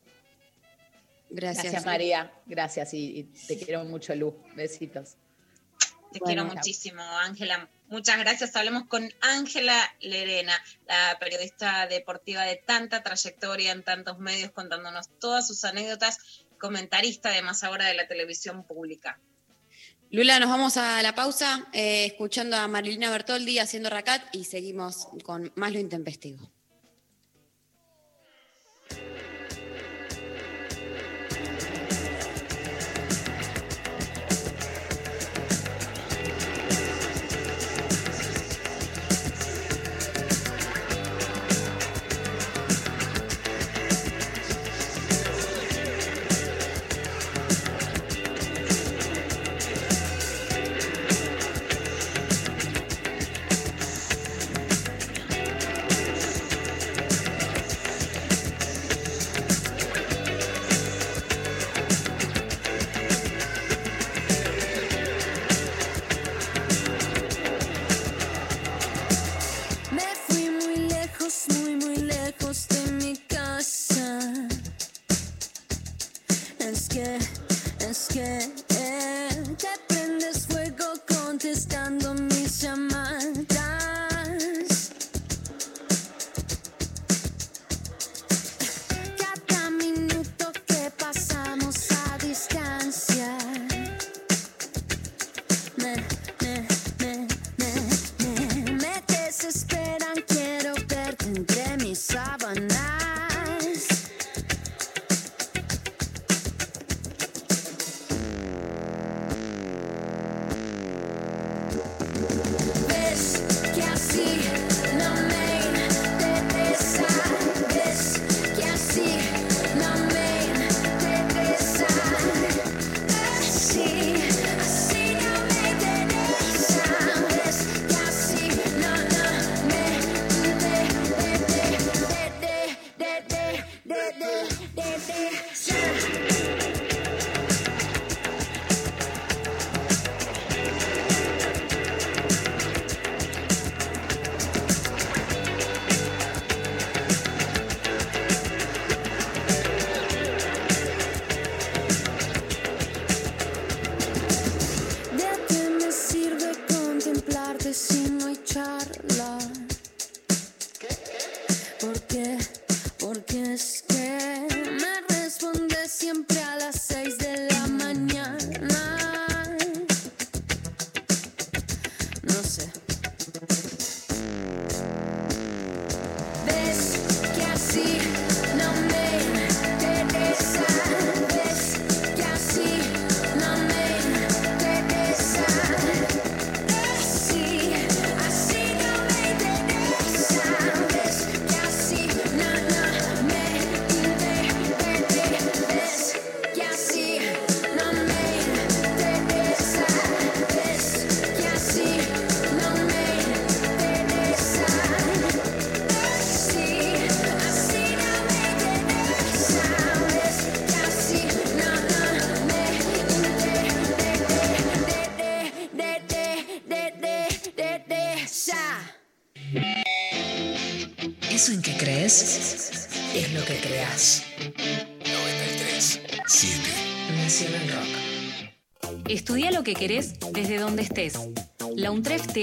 Gracias, 1.31 1.65
Gracias, 1.65 1.87
María. 1.87 2.33
Gracias 2.47 2.95
y, 2.95 3.19
y 3.19 3.23
te 3.25 3.59
quiero 3.59 3.85
mucho, 3.85 4.15
Lu. 4.15 4.37
Besitos. 4.55 5.17
Te 6.13 6.21
Bueno. 6.21 6.27
quiero 6.27 6.45
muchísimo, 6.45 7.03
Ángela. 7.03 7.69
Muchas 7.89 8.19
gracias. 8.19 8.55
Hablemos 8.55 8.85
con 8.87 9.09
Ángela 9.21 9.77
Lerena, 10.01 10.55
la 10.87 11.19
periodista 11.19 11.87
deportiva 11.89 12.45
de 12.45 12.57
tanta 12.57 13.03
trayectoria 13.03 13.73
en 13.73 13.83
tantos 13.83 14.19
medios, 14.19 14.53
contándonos 14.53 15.09
todas 15.19 15.47
sus 15.47 15.65
anécdotas, 15.65 16.19
comentarista 16.59 17.31
además 17.31 17.65
ahora 17.65 17.87
de 17.87 17.95
la 17.95 18.07
televisión 18.07 18.65
pública. 18.65 19.19
Lula, 20.15 20.39
nos 20.39 20.49
vamos 20.49 20.77
a 20.77 21.03
la 21.03 21.13
pausa 21.13 21.67
eh, 21.73 22.05
escuchando 22.05 22.57
a 22.57 22.69
Marilina 22.69 23.11
Bertoldi 23.11 23.59
haciendo 23.59 23.91
racat 23.91 24.23
y 24.33 24.45
seguimos 24.45 25.09
con 25.25 25.51
más 25.57 25.73
lo 25.73 25.81
intempestivo. 25.81 26.39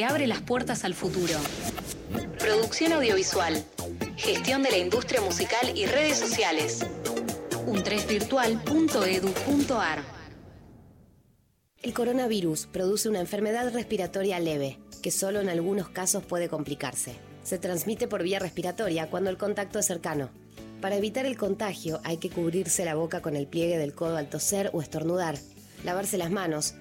Abre 0.04 0.28
las 0.28 0.41
puertas 0.41 0.84
al 0.84 0.95
futuro. 0.95 1.36
Producción 2.39 2.91
audiovisual, 2.93 3.64
gestión 4.18 4.64
de 4.64 4.72
la 4.72 4.78
industria 4.78 5.22
musical 5.22 5.78
y 5.78 5.86
redes 5.86 6.18
sociales. 6.18 6.84
untrefvirtual.edu.ar 7.68 10.04
El 11.82 11.93
coronavirus 11.93 12.66
produce 12.68 13.10
una 13.10 13.20
enfermedad 13.20 13.72
respiratoria 13.72 14.39
leve, 14.39 14.80
que 15.04 15.12
solo 15.12 15.39
en 15.39 15.49
algunos 15.49 15.89
casos 15.89 16.24
puede 16.24 16.49
complicarse. 16.49 17.16
Se 17.43 17.60
transmite 17.60 18.08
por 18.08 18.24
vía 18.24 18.39
respiratoria 18.39 19.08
cuando 19.10 19.30
el 19.30 19.38
contacto 19.38 19.80
es 19.80 19.86
cercano. 19.86 20.30
Para 20.82 20.95
evitar 20.95 21.28
el 21.28 21.38
contagio 21.38 22.02
hay 22.04 22.18
que 22.18 22.32
cubrirse 22.32 22.86
la 22.86 22.95
boca 22.95 23.22
con 23.22 23.36
el 23.36 23.45
pliegue 23.45 23.78
del 23.78 23.93
codo 23.93 24.18
al 24.18 24.30
toser 24.30 24.72
o 24.74 24.82
estornudar, 24.82 25.38
lavarse 25.84 26.18
las 26.18 26.32
manos, 26.32 26.74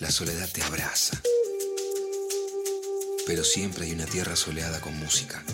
La 0.00 0.10
soledad 0.10 0.48
te 0.50 0.62
abraza. 0.62 1.20
Pero 3.26 3.44
siempre 3.44 3.84
hay 3.84 3.92
una 3.92 4.06
tierra 4.06 4.34
soleada 4.34 4.80
con 4.80 4.96
música. 4.96 5.44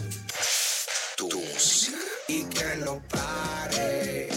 Tu 1.17 1.29
música. 1.29 1.99
y 2.29 2.45
que 2.45 2.77
no 2.77 3.03
pare. 3.09 4.29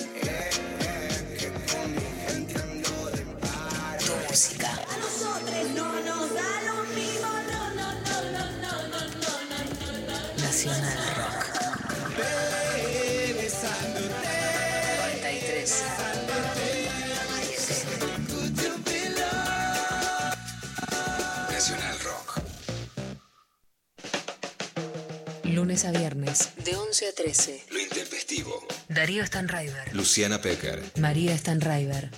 Lunes 25.60 25.84
a 25.84 25.91
viernes. 25.91 26.51
De 26.64 26.74
11 26.74 27.10
a 27.10 27.12
13. 27.12 27.66
Lo 27.72 27.80
intempestivo. 27.82 28.66
Darío 28.88 29.26
Stanraiver. 29.26 29.93
Luciana 29.93 30.39
Pecker. 30.39 30.82
María 30.97 31.38
Stanraiver. 31.38 32.10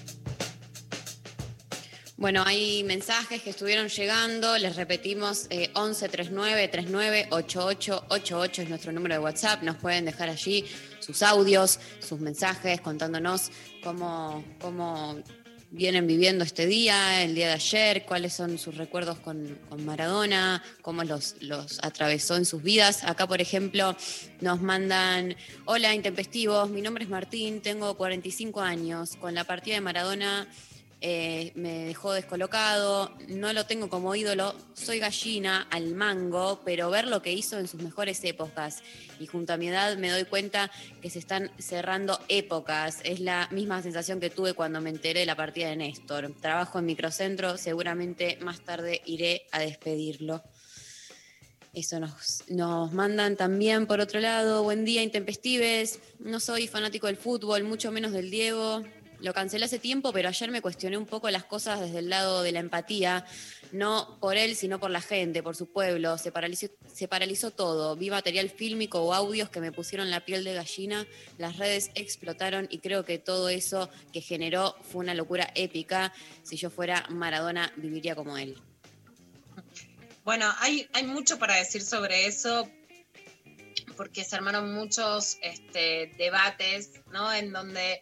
Bueno, 2.17 2.43
hay 2.45 2.83
mensajes 2.83 3.41
que 3.41 3.49
estuvieron 3.49 3.87
llegando, 3.87 4.59
les 4.59 4.75
repetimos, 4.75 5.47
eh, 5.49 5.71
11 5.73 6.09
39 6.09 6.67
39 6.67 7.27
88 7.31 8.05
88 8.09 8.61
es 8.61 8.69
nuestro 8.69 8.91
número 8.91 9.15
de 9.15 9.19
WhatsApp, 9.21 9.63
nos 9.63 9.77
pueden 9.77 10.05
dejar 10.05 10.29
allí 10.29 10.63
sus 10.99 11.23
audios, 11.23 11.79
sus 11.99 12.19
mensajes 12.19 12.79
contándonos 12.79 13.49
cómo, 13.83 14.45
cómo 14.59 15.19
vienen 15.71 16.05
viviendo 16.05 16.43
este 16.43 16.67
día, 16.67 17.23
el 17.23 17.33
día 17.33 17.47
de 17.47 17.53
ayer, 17.53 18.03
cuáles 18.05 18.33
son 18.33 18.57
sus 18.57 18.75
recuerdos 18.75 19.17
con, 19.19 19.57
con 19.69 19.85
Maradona, 19.85 20.61
cómo 20.81 21.03
los, 21.03 21.35
los 21.39 21.79
atravesó 21.81 22.35
en 22.35 22.45
sus 22.45 22.61
vidas. 22.61 23.03
Acá, 23.05 23.25
por 23.25 23.41
ejemplo, 23.41 23.95
nos 24.41 24.61
mandan, 24.61 25.35
hola 25.65 25.95
intempestivos, 25.95 26.69
mi 26.69 26.81
nombre 26.81 27.05
es 27.05 27.09
Martín, 27.09 27.61
tengo 27.61 27.95
45 27.95 28.59
años, 28.61 29.15
con 29.15 29.33
la 29.33 29.45
partida 29.45 29.75
de 29.75 29.81
Maradona 29.81 30.47
eh, 31.03 31.51
me 31.55 31.85
dejó 31.85 32.13
descolocado, 32.13 33.11
no 33.27 33.51
lo 33.53 33.65
tengo 33.65 33.89
como 33.89 34.13
ídolo, 34.13 34.53
soy 34.75 34.99
gallina 34.99 35.67
al 35.71 35.95
mango, 35.95 36.61
pero 36.63 36.91
ver 36.91 37.07
lo 37.07 37.23
que 37.23 37.33
hizo 37.33 37.57
en 37.57 37.67
sus 37.67 37.81
mejores 37.81 38.23
épocas 38.23 38.83
y 39.19 39.25
junto 39.25 39.53
a 39.53 39.57
mi 39.57 39.69
edad 39.69 39.97
me 39.97 40.11
doy 40.11 40.25
cuenta 40.25 40.69
que 41.01 41.09
se 41.09 41.17
están 41.17 41.49
cerrando 41.57 42.19
épocas. 42.27 42.99
Es 43.03 43.19
la 43.19 43.47
misma 43.49 43.81
sensación 43.81 44.19
que 44.19 44.29
tuve 44.29 44.53
cuando 44.53 44.79
me 44.79 44.91
enteré 44.91 45.21
de 45.21 45.25
la 45.25 45.35
partida 45.35 45.69
de 45.69 45.75
Néstor. 45.75 46.35
Trabajo 46.39 46.77
en 46.77 46.85
microcentro, 46.85 47.57
seguramente 47.57 48.37
más 48.39 48.61
tarde 48.61 49.01
iré 49.05 49.47
a 49.51 49.59
despedirlo. 49.59 50.43
Eso 51.73 51.99
nos, 51.99 52.43
nos 52.49 52.93
mandan 52.93 53.37
también 53.37 53.87
por 53.87 54.01
otro 54.01 54.19
lado, 54.19 54.61
buen 54.61 54.85
día 54.85 55.01
intempestives, 55.01 55.99
no 56.19 56.39
soy 56.39 56.67
fanático 56.67 57.07
del 57.07 57.17
fútbol, 57.17 57.63
mucho 57.63 57.91
menos 57.91 58.11
del 58.11 58.29
Diego, 58.29 58.83
lo 59.21 59.33
cancelé 59.33 59.65
hace 59.65 59.79
tiempo, 59.79 60.11
pero 60.11 60.29
ayer 60.29 60.51
me 60.51 60.61
cuestioné 60.61 60.97
un 60.97 61.05
poco 61.05 61.29
las 61.29 61.43
cosas 61.43 61.79
desde 61.79 61.99
el 61.99 62.09
lado 62.09 62.41
de 62.41 62.51
la 62.51 62.59
empatía, 62.59 63.25
no 63.71 64.17
por 64.19 64.35
él, 64.35 64.55
sino 64.55 64.79
por 64.79 64.89
la 64.89 65.01
gente, 65.01 65.43
por 65.43 65.55
su 65.55 65.67
pueblo. 65.67 66.17
Se 66.17 66.31
paralizó, 66.31 67.51
todo. 67.51 67.95
Vi 67.95 68.09
material 68.09 68.49
fílmico 68.49 69.01
o 69.01 69.13
audios 69.13 69.49
que 69.49 69.61
me 69.61 69.71
pusieron 69.71 70.09
la 70.09 70.25
piel 70.25 70.43
de 70.43 70.53
gallina, 70.53 71.05
las 71.37 71.57
redes 71.57 71.91
explotaron 71.95 72.67
y 72.71 72.79
creo 72.79 73.05
que 73.05 73.19
todo 73.19 73.49
eso 73.49 73.89
que 74.11 74.21
generó 74.21 74.75
fue 74.91 75.01
una 75.01 75.13
locura 75.13 75.51
épica. 75.55 76.13
Si 76.43 76.57
yo 76.57 76.69
fuera 76.69 77.05
Maradona, 77.09 77.71
viviría 77.77 78.15
como 78.15 78.37
él. 78.37 78.57
Bueno, 80.23 80.51
hay, 80.59 80.87
hay 80.93 81.03
mucho 81.03 81.39
para 81.39 81.55
decir 81.55 81.81
sobre 81.81 82.27
eso, 82.27 82.69
porque 83.97 84.23
se 84.23 84.35
armaron 84.35 84.73
muchos 84.73 85.37
este, 85.41 86.11
debates, 86.17 86.91
¿no? 87.11 87.33
En 87.33 87.51
donde 87.51 87.99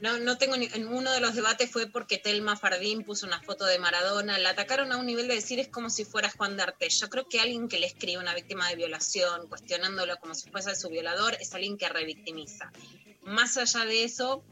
no, 0.00 0.18
no 0.18 0.38
tengo 0.38 0.56
ni, 0.56 0.68
en 0.72 0.88
uno 0.88 1.10
de 1.12 1.20
los 1.20 1.34
debates 1.34 1.70
fue 1.70 1.86
porque 1.86 2.18
Telma 2.18 2.56
Fardín 2.56 3.02
puso 3.02 3.26
una 3.26 3.40
foto 3.40 3.64
de 3.64 3.78
Maradona, 3.78 4.38
la 4.38 4.50
atacaron 4.50 4.92
a 4.92 4.96
un 4.96 5.06
nivel 5.06 5.28
de 5.28 5.34
decir 5.34 5.58
es 5.58 5.68
como 5.68 5.90
si 5.90 6.04
fuera 6.04 6.30
Juan 6.30 6.56
D'Arte. 6.56 6.88
Yo 6.88 7.08
creo 7.08 7.28
que 7.28 7.40
alguien 7.40 7.68
que 7.68 7.78
le 7.78 7.86
escribe 7.86 8.16
a 8.18 8.20
una 8.20 8.34
víctima 8.34 8.68
de 8.68 8.76
violación, 8.76 9.48
cuestionándolo 9.48 10.16
como 10.18 10.34
si 10.34 10.50
fuese 10.50 10.74
su 10.76 10.88
violador, 10.88 11.36
es 11.40 11.54
alguien 11.54 11.78
que 11.78 11.88
revictimiza. 11.88 12.70
Más 13.22 13.56
allá 13.56 13.84
de 13.84 14.04
eso, 14.04 14.44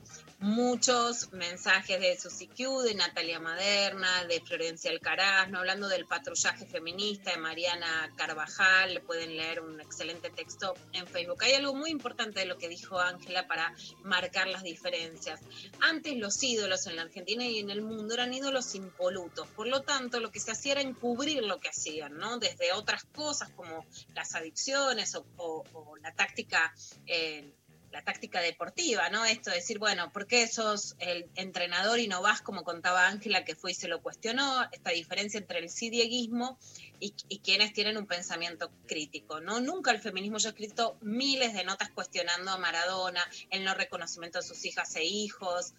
muchos 0.45 1.33
mensajes 1.33 1.99
de 1.99 2.19
Susi 2.21 2.49
Q, 2.49 2.83
de 2.83 2.95
Natalia 2.95 3.41
Maderna, 3.41 4.25
de 4.25 4.43
Florencia 4.43 4.91
Alcaraz, 4.91 5.49
¿no? 5.49 5.61
hablando 5.61 5.89
del 5.89 6.05
patrullaje 6.05 6.67
feminista 6.67 7.31
de 7.31 7.39
Mariana 7.39 8.13
Carvajal, 8.15 9.01
pueden 9.07 9.39
leer 9.39 9.63
un 9.63 9.81
excelente 9.81 10.29
texto 10.29 10.75
en 10.93 11.07
Facebook. 11.07 11.43
Hay 11.43 11.55
algo 11.55 11.75
muy 11.75 11.89
importante 11.89 12.41
de 12.41 12.47
lo 12.47 12.59
que 12.59 12.69
dijo 12.69 13.01
Ángela 13.01 13.47
para 13.47 13.75
marcar 14.03 14.47
las 14.49 14.63
diferencias. 14.63 15.41
Antes 15.81 16.15
los 16.19 16.43
ídolos 16.43 16.87
en 16.89 16.97
la 16.97 17.03
Argentina 17.03 17.47
y 17.47 17.61
en 17.61 17.71
el 17.71 17.81
mundo 17.81 18.13
eran 18.13 18.35
ídolos 18.35 18.75
impolutos, 18.75 19.49
por 19.49 19.67
lo 19.67 19.81
tanto 19.81 20.21
lo 20.21 20.31
que 20.31 20.41
se 20.41 20.53
hacía 20.53 20.73
era 20.73 20.83
encubrir 20.83 21.43
lo 21.43 21.59
que 21.59 21.71
hacían, 21.71 22.19
¿no? 22.19 22.39
desde 22.39 22.75
otras 22.75 23.05
cosas 23.05 23.49
como 23.57 23.87
las 24.15 24.35
adicciones 24.35 25.17
o 25.39 25.97
la 26.03 26.13
táctica... 26.13 26.75
eh, 27.07 27.51
la 27.95 28.03
táctica 28.03 28.41
deportiva, 28.41 29.09
¿no? 29.09 29.25
Esto 29.25 29.51
de 29.51 29.57
decir, 29.57 29.79
bueno, 29.79 30.11
¿por 30.11 30.27
qué 30.27 30.49
sos 30.49 30.97
el 30.99 31.31
entrenador 31.37 32.01
y 32.01 32.09
no 32.09 32.23
vas 32.23 32.43
como 32.43 32.65
contaba 32.65 33.07
Ángela 33.07 33.45
que 33.45 33.55
fue 33.55 33.71
y 33.71 33.75
se 33.75 33.87
lo 33.87 34.03
cuestionó? 34.03 34.65
Esta 34.73 34.91
diferencia 34.91 35.39
entre 35.39 35.61
el 35.61 35.71
sí 35.71 35.91
dieguismo 35.91 36.59
y, 36.99 37.13
quienes 37.39 37.73
tienen 37.73 37.97
un 37.97 38.07
pensamiento 38.07 38.73
crítico, 38.89 39.41
¿no? 39.41 39.61
Nunca 39.61 39.93
el 39.93 40.01
feminismo, 40.01 40.39
yo 40.39 40.49
he 40.49 40.51
escrito 40.51 40.97
miles 41.03 41.55
de 41.55 41.63
notas 41.63 41.89
cuestionando 41.91 42.51
a 42.51 42.59
Maradona, 42.59 43.25
el 43.51 43.63
no 43.63 43.75
reconocimiento 43.75 44.41
de 44.41 44.45
sus 44.45 44.65
hijas 44.65 44.97
e 44.97 45.05
hijos, 45.05 45.73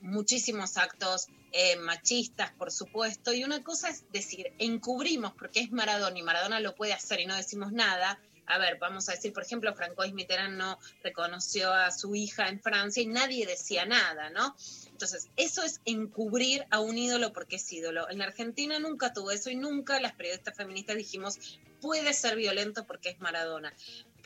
muchísimos 0.00 0.76
actos 0.76 1.26
eh, 1.50 1.74
machistas, 1.74 2.52
por 2.52 2.70
supuesto, 2.70 3.32
y 3.32 3.42
una 3.42 3.64
cosa 3.64 3.88
es 3.88 4.04
decir, 4.12 4.52
encubrimos 4.58 5.32
porque 5.32 5.58
es 5.58 5.72
Maradona 5.72 6.16
y 6.16 6.22
Maradona 6.22 6.60
lo 6.60 6.76
puede 6.76 6.92
hacer 6.92 7.18
y 7.18 7.26
no 7.26 7.34
decimos 7.34 7.72
nada. 7.72 8.20
A 8.46 8.58
ver, 8.58 8.78
vamos 8.78 9.08
a 9.08 9.12
decir, 9.12 9.32
por 9.32 9.42
ejemplo, 9.42 9.74
Francois 9.74 10.12
Mitterrand 10.12 10.56
no 10.56 10.78
reconoció 11.02 11.72
a 11.72 11.90
su 11.90 12.14
hija 12.14 12.48
en 12.48 12.60
Francia 12.60 13.02
y 13.02 13.06
nadie 13.06 13.46
decía 13.46 13.86
nada, 13.86 14.30
¿no? 14.30 14.56
Entonces, 14.90 15.28
eso 15.36 15.62
es 15.62 15.80
encubrir 15.84 16.64
a 16.70 16.80
un 16.80 16.96
ídolo 16.96 17.32
porque 17.32 17.56
es 17.56 17.72
ídolo. 17.72 18.08
En 18.08 18.18
la 18.18 18.26
Argentina 18.26 18.78
nunca 18.78 19.12
tuvo 19.12 19.30
eso 19.30 19.50
y 19.50 19.56
nunca 19.56 20.00
las 20.00 20.14
periodistas 20.14 20.56
feministas 20.56 20.96
dijimos, 20.96 21.60
puede 21.80 22.12
ser 22.14 22.36
violento 22.36 22.86
porque 22.86 23.10
es 23.10 23.20
Maradona. 23.20 23.74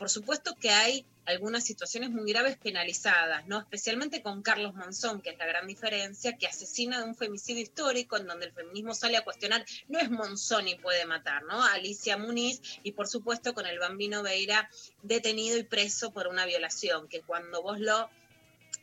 Por 0.01 0.09
supuesto 0.09 0.55
que 0.59 0.71
hay 0.71 1.05
algunas 1.25 1.63
situaciones 1.63 2.09
muy 2.09 2.31
graves 2.33 2.57
penalizadas, 2.57 3.45
¿no? 3.45 3.59
Especialmente 3.59 4.23
con 4.23 4.41
Carlos 4.41 4.73
Monzón, 4.73 5.21
que 5.21 5.29
es 5.29 5.37
la 5.37 5.45
gran 5.45 5.67
diferencia, 5.67 6.35
que 6.37 6.47
asesina 6.47 6.97
de 6.97 7.03
un 7.03 7.15
femicidio 7.15 7.61
histórico 7.61 8.17
en 8.17 8.25
donde 8.25 8.47
el 8.47 8.51
feminismo 8.51 8.95
sale 8.95 9.17
a 9.17 9.23
cuestionar, 9.23 9.63
no 9.89 9.99
es 9.99 10.09
Monzón 10.09 10.67
y 10.67 10.73
puede 10.73 11.05
matar, 11.05 11.43
¿no? 11.43 11.63
Alicia 11.63 12.17
Muniz 12.17 12.61
y 12.81 12.93
por 12.93 13.07
supuesto 13.07 13.53
con 13.53 13.67
el 13.67 13.77
bambino 13.77 14.23
Veira 14.23 14.71
detenido 15.03 15.55
y 15.59 15.63
preso 15.65 16.11
por 16.11 16.25
una 16.25 16.47
violación, 16.47 17.07
que 17.07 17.21
cuando 17.21 17.61
vos 17.61 17.79
lo 17.79 18.09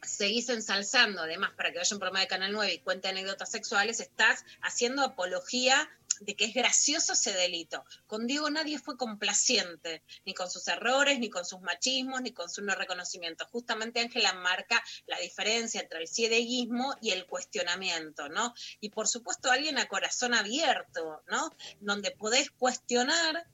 seguís 0.03 0.49
ensalzando, 0.49 1.23
además, 1.23 1.53
para 1.57 1.73
que 1.73 1.79
vaya 1.79 1.95
un 1.95 2.01
programa 2.01 2.21
de 2.21 2.29
Canal 2.29 2.53
9 2.53 2.75
y 2.75 2.79
cuente 2.81 3.09
anécdotas 3.09 3.51
sexuales, 3.51 4.01
estás 4.01 4.45
haciendo 4.63 5.03
apología 5.03 5.89
de 6.21 6.35
que 6.35 6.47
es 6.47 6.55
gracioso 6.55 7.13
ese 7.13 7.33
delito. 7.33 7.85
Con 8.07 8.27
Diego 8.27 8.51
nadie 8.51 8.79
fue 8.79 8.97
complaciente, 8.97 10.03
ni 10.25 10.35
con 10.35 10.51
sus 10.51 10.67
errores, 10.69 11.19
ni 11.19 11.31
con 11.31 11.45
sus 11.45 11.61
machismos, 11.61 12.23
ni 12.23 12.33
con 12.33 12.49
su 12.49 12.63
no 12.63 12.75
reconocimiento. 12.75 13.47
Justamente 13.47 14.01
Ángela 14.01 14.33
marca 14.33 14.83
la 15.07 15.19
diferencia 15.19 15.81
entre 15.81 16.01
el 16.01 16.09
cieguismo 16.09 16.97
y 17.01 17.11
el 17.11 17.27
cuestionamiento, 17.27 18.29
¿no? 18.29 18.55
Y 18.81 18.91
por 18.91 19.09
supuesto 19.09 19.51
alguien 19.51 19.79
a 19.79 19.87
corazón 19.87 20.35
abierto, 20.35 21.23
¿no? 21.29 21.51
Donde 21.81 22.11
podés 22.11 22.51
cuestionar 22.51 23.47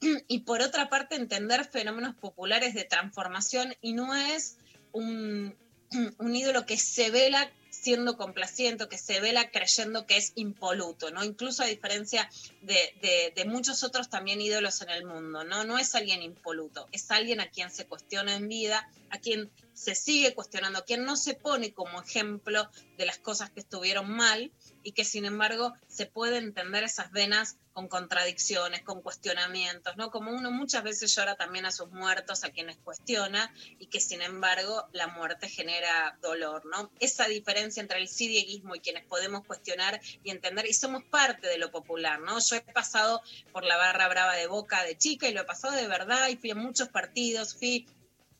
y 0.28 0.40
por 0.40 0.62
otra 0.62 0.88
parte 0.88 1.16
entender 1.16 1.64
fenómenos 1.64 2.14
populares 2.16 2.74
de 2.74 2.84
transformación 2.84 3.74
y 3.80 3.92
no 3.92 4.14
es 4.14 4.56
un, 4.92 5.56
un 6.18 6.34
ídolo 6.34 6.66
que 6.66 6.76
se 6.76 7.10
vela 7.10 7.50
siendo 7.70 8.16
complaciente, 8.16 8.88
que 8.88 8.98
se 8.98 9.20
vela 9.20 9.50
creyendo 9.50 10.06
que 10.06 10.16
es 10.16 10.32
impoluto, 10.34 11.10
¿no? 11.10 11.22
Incluso 11.22 11.62
a 11.62 11.66
diferencia 11.66 12.28
de, 12.62 13.32
de, 13.34 13.44
muchos 13.44 13.84
otros 13.84 14.08
también 14.08 14.40
ídolos 14.40 14.82
en 14.82 14.90
el 14.90 15.04
mundo, 15.04 15.44
¿no? 15.44 15.62
No 15.64 15.78
es 15.78 15.94
alguien 15.94 16.22
impoluto, 16.22 16.88
es 16.90 17.10
alguien 17.10 17.40
a 17.40 17.48
quien 17.50 17.70
se 17.70 17.86
cuestiona 17.86 18.34
en 18.34 18.48
vida, 18.48 18.90
a 19.10 19.18
quien 19.18 19.50
se 19.76 19.94
sigue 19.94 20.34
cuestionando, 20.34 20.84
quien 20.84 21.04
no 21.04 21.16
se 21.16 21.34
pone 21.34 21.74
como 21.74 22.00
ejemplo 22.00 22.70
de 22.96 23.04
las 23.04 23.18
cosas 23.18 23.50
que 23.50 23.60
estuvieron 23.60 24.10
mal 24.10 24.50
y 24.82 24.92
que 24.92 25.04
sin 25.04 25.26
embargo 25.26 25.74
se 25.86 26.06
puede 26.06 26.38
entender 26.38 26.82
esas 26.82 27.12
venas 27.12 27.58
con 27.74 27.88
contradicciones, 27.88 28.80
con 28.80 29.02
cuestionamientos, 29.02 29.98
¿no? 29.98 30.10
Como 30.10 30.30
uno 30.30 30.50
muchas 30.50 30.82
veces 30.82 31.14
llora 31.14 31.36
también 31.36 31.66
a 31.66 31.72
sus 31.72 31.90
muertos, 31.90 32.42
a 32.42 32.48
quienes 32.48 32.78
cuestiona, 32.78 33.52
y 33.78 33.88
que 33.88 34.00
sin 34.00 34.22
embargo 34.22 34.88
la 34.92 35.08
muerte 35.08 35.46
genera 35.46 36.16
dolor, 36.22 36.64
¿no? 36.64 36.90
Esa 36.98 37.28
diferencia 37.28 37.82
entre 37.82 37.98
el 37.98 38.08
sidieguismo 38.08 38.76
y 38.76 38.80
quienes 38.80 39.04
podemos 39.04 39.44
cuestionar 39.44 40.00
y 40.24 40.30
entender, 40.30 40.64
y 40.66 40.72
somos 40.72 41.04
parte 41.04 41.48
de 41.48 41.58
lo 41.58 41.70
popular, 41.70 42.18
¿no? 42.20 42.38
Yo 42.38 42.56
he 42.56 42.62
pasado 42.62 43.20
por 43.52 43.62
la 43.62 43.76
barra 43.76 44.08
brava 44.08 44.36
de 44.36 44.46
Boca 44.46 44.82
de 44.84 44.96
chica 44.96 45.28
y 45.28 45.34
lo 45.34 45.42
he 45.42 45.44
pasado 45.44 45.74
de 45.74 45.86
verdad, 45.86 46.28
y 46.28 46.36
fui 46.36 46.52
a 46.52 46.54
muchos 46.54 46.88
partidos, 46.88 47.54
fui 47.54 47.86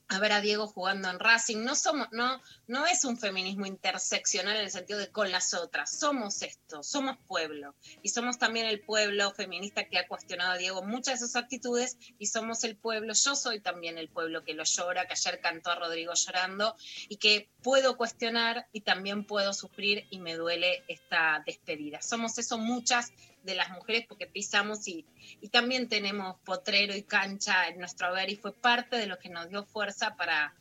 a 0.08 0.18
ver 0.20 0.32
a 0.32 0.40
Diego 0.40 0.66
jugando 0.66 1.10
en 1.10 1.18
Racing. 1.18 1.64
No 1.64 1.74
somos, 1.74 2.08
no, 2.12 2.40
no 2.66 2.86
es 2.86 3.04
un 3.04 3.18
feminismo 3.18 3.66
interseccional 3.66 4.56
en 4.56 4.64
el 4.64 4.70
sentido 4.70 4.98
de 4.98 5.10
con 5.10 5.32
las 5.32 5.52
otras. 5.54 5.98
Somos 5.98 6.42
esto, 6.42 6.82
somos 6.82 7.16
pueblo. 7.26 7.74
Y 8.02 8.10
somos 8.10 8.38
también 8.38 8.66
el 8.66 8.80
pueblo 8.80 9.32
feminista 9.32 9.88
que 9.88 9.98
ha 9.98 10.06
cuestionado 10.06 10.52
a 10.52 10.58
Diego 10.58 10.82
muchas 10.82 11.20
de 11.20 11.26
sus 11.26 11.36
actitudes. 11.36 11.98
Y 12.18 12.26
somos 12.26 12.62
el 12.64 12.76
pueblo, 12.76 13.14
yo 13.14 13.34
soy 13.34 13.60
también 13.60 13.98
el 13.98 14.08
pueblo 14.08 14.44
que 14.44 14.54
lo 14.54 14.64
llora, 14.64 15.06
que 15.06 15.14
ayer 15.14 15.40
cantó 15.40 15.70
a 15.70 15.76
Rodrigo 15.76 16.12
llorando 16.14 16.76
y 17.08 17.16
que 17.16 17.50
puedo 17.62 17.96
cuestionar 17.96 18.68
y 18.72 18.82
también 18.82 19.24
puedo 19.24 19.52
sufrir 19.52 20.06
y 20.10 20.20
me 20.20 20.36
duele 20.36 20.84
esta 20.88 21.42
despedida. 21.44 22.00
Somos 22.00 22.38
eso 22.38 22.58
muchas 22.58 23.12
de 23.46 23.54
las 23.54 23.70
mujeres 23.70 24.04
porque 24.06 24.26
pisamos 24.26 24.86
y, 24.88 25.06
y 25.40 25.48
también 25.48 25.88
tenemos 25.88 26.38
potrero 26.44 26.94
y 26.94 27.02
cancha 27.02 27.68
en 27.68 27.78
nuestro 27.78 28.10
hogar 28.10 28.28
y 28.28 28.36
fue 28.36 28.52
parte 28.52 28.96
de 28.96 29.06
lo 29.06 29.18
que 29.18 29.30
nos 29.30 29.48
dio 29.48 29.64
fuerza 29.64 30.16
para, 30.16 30.54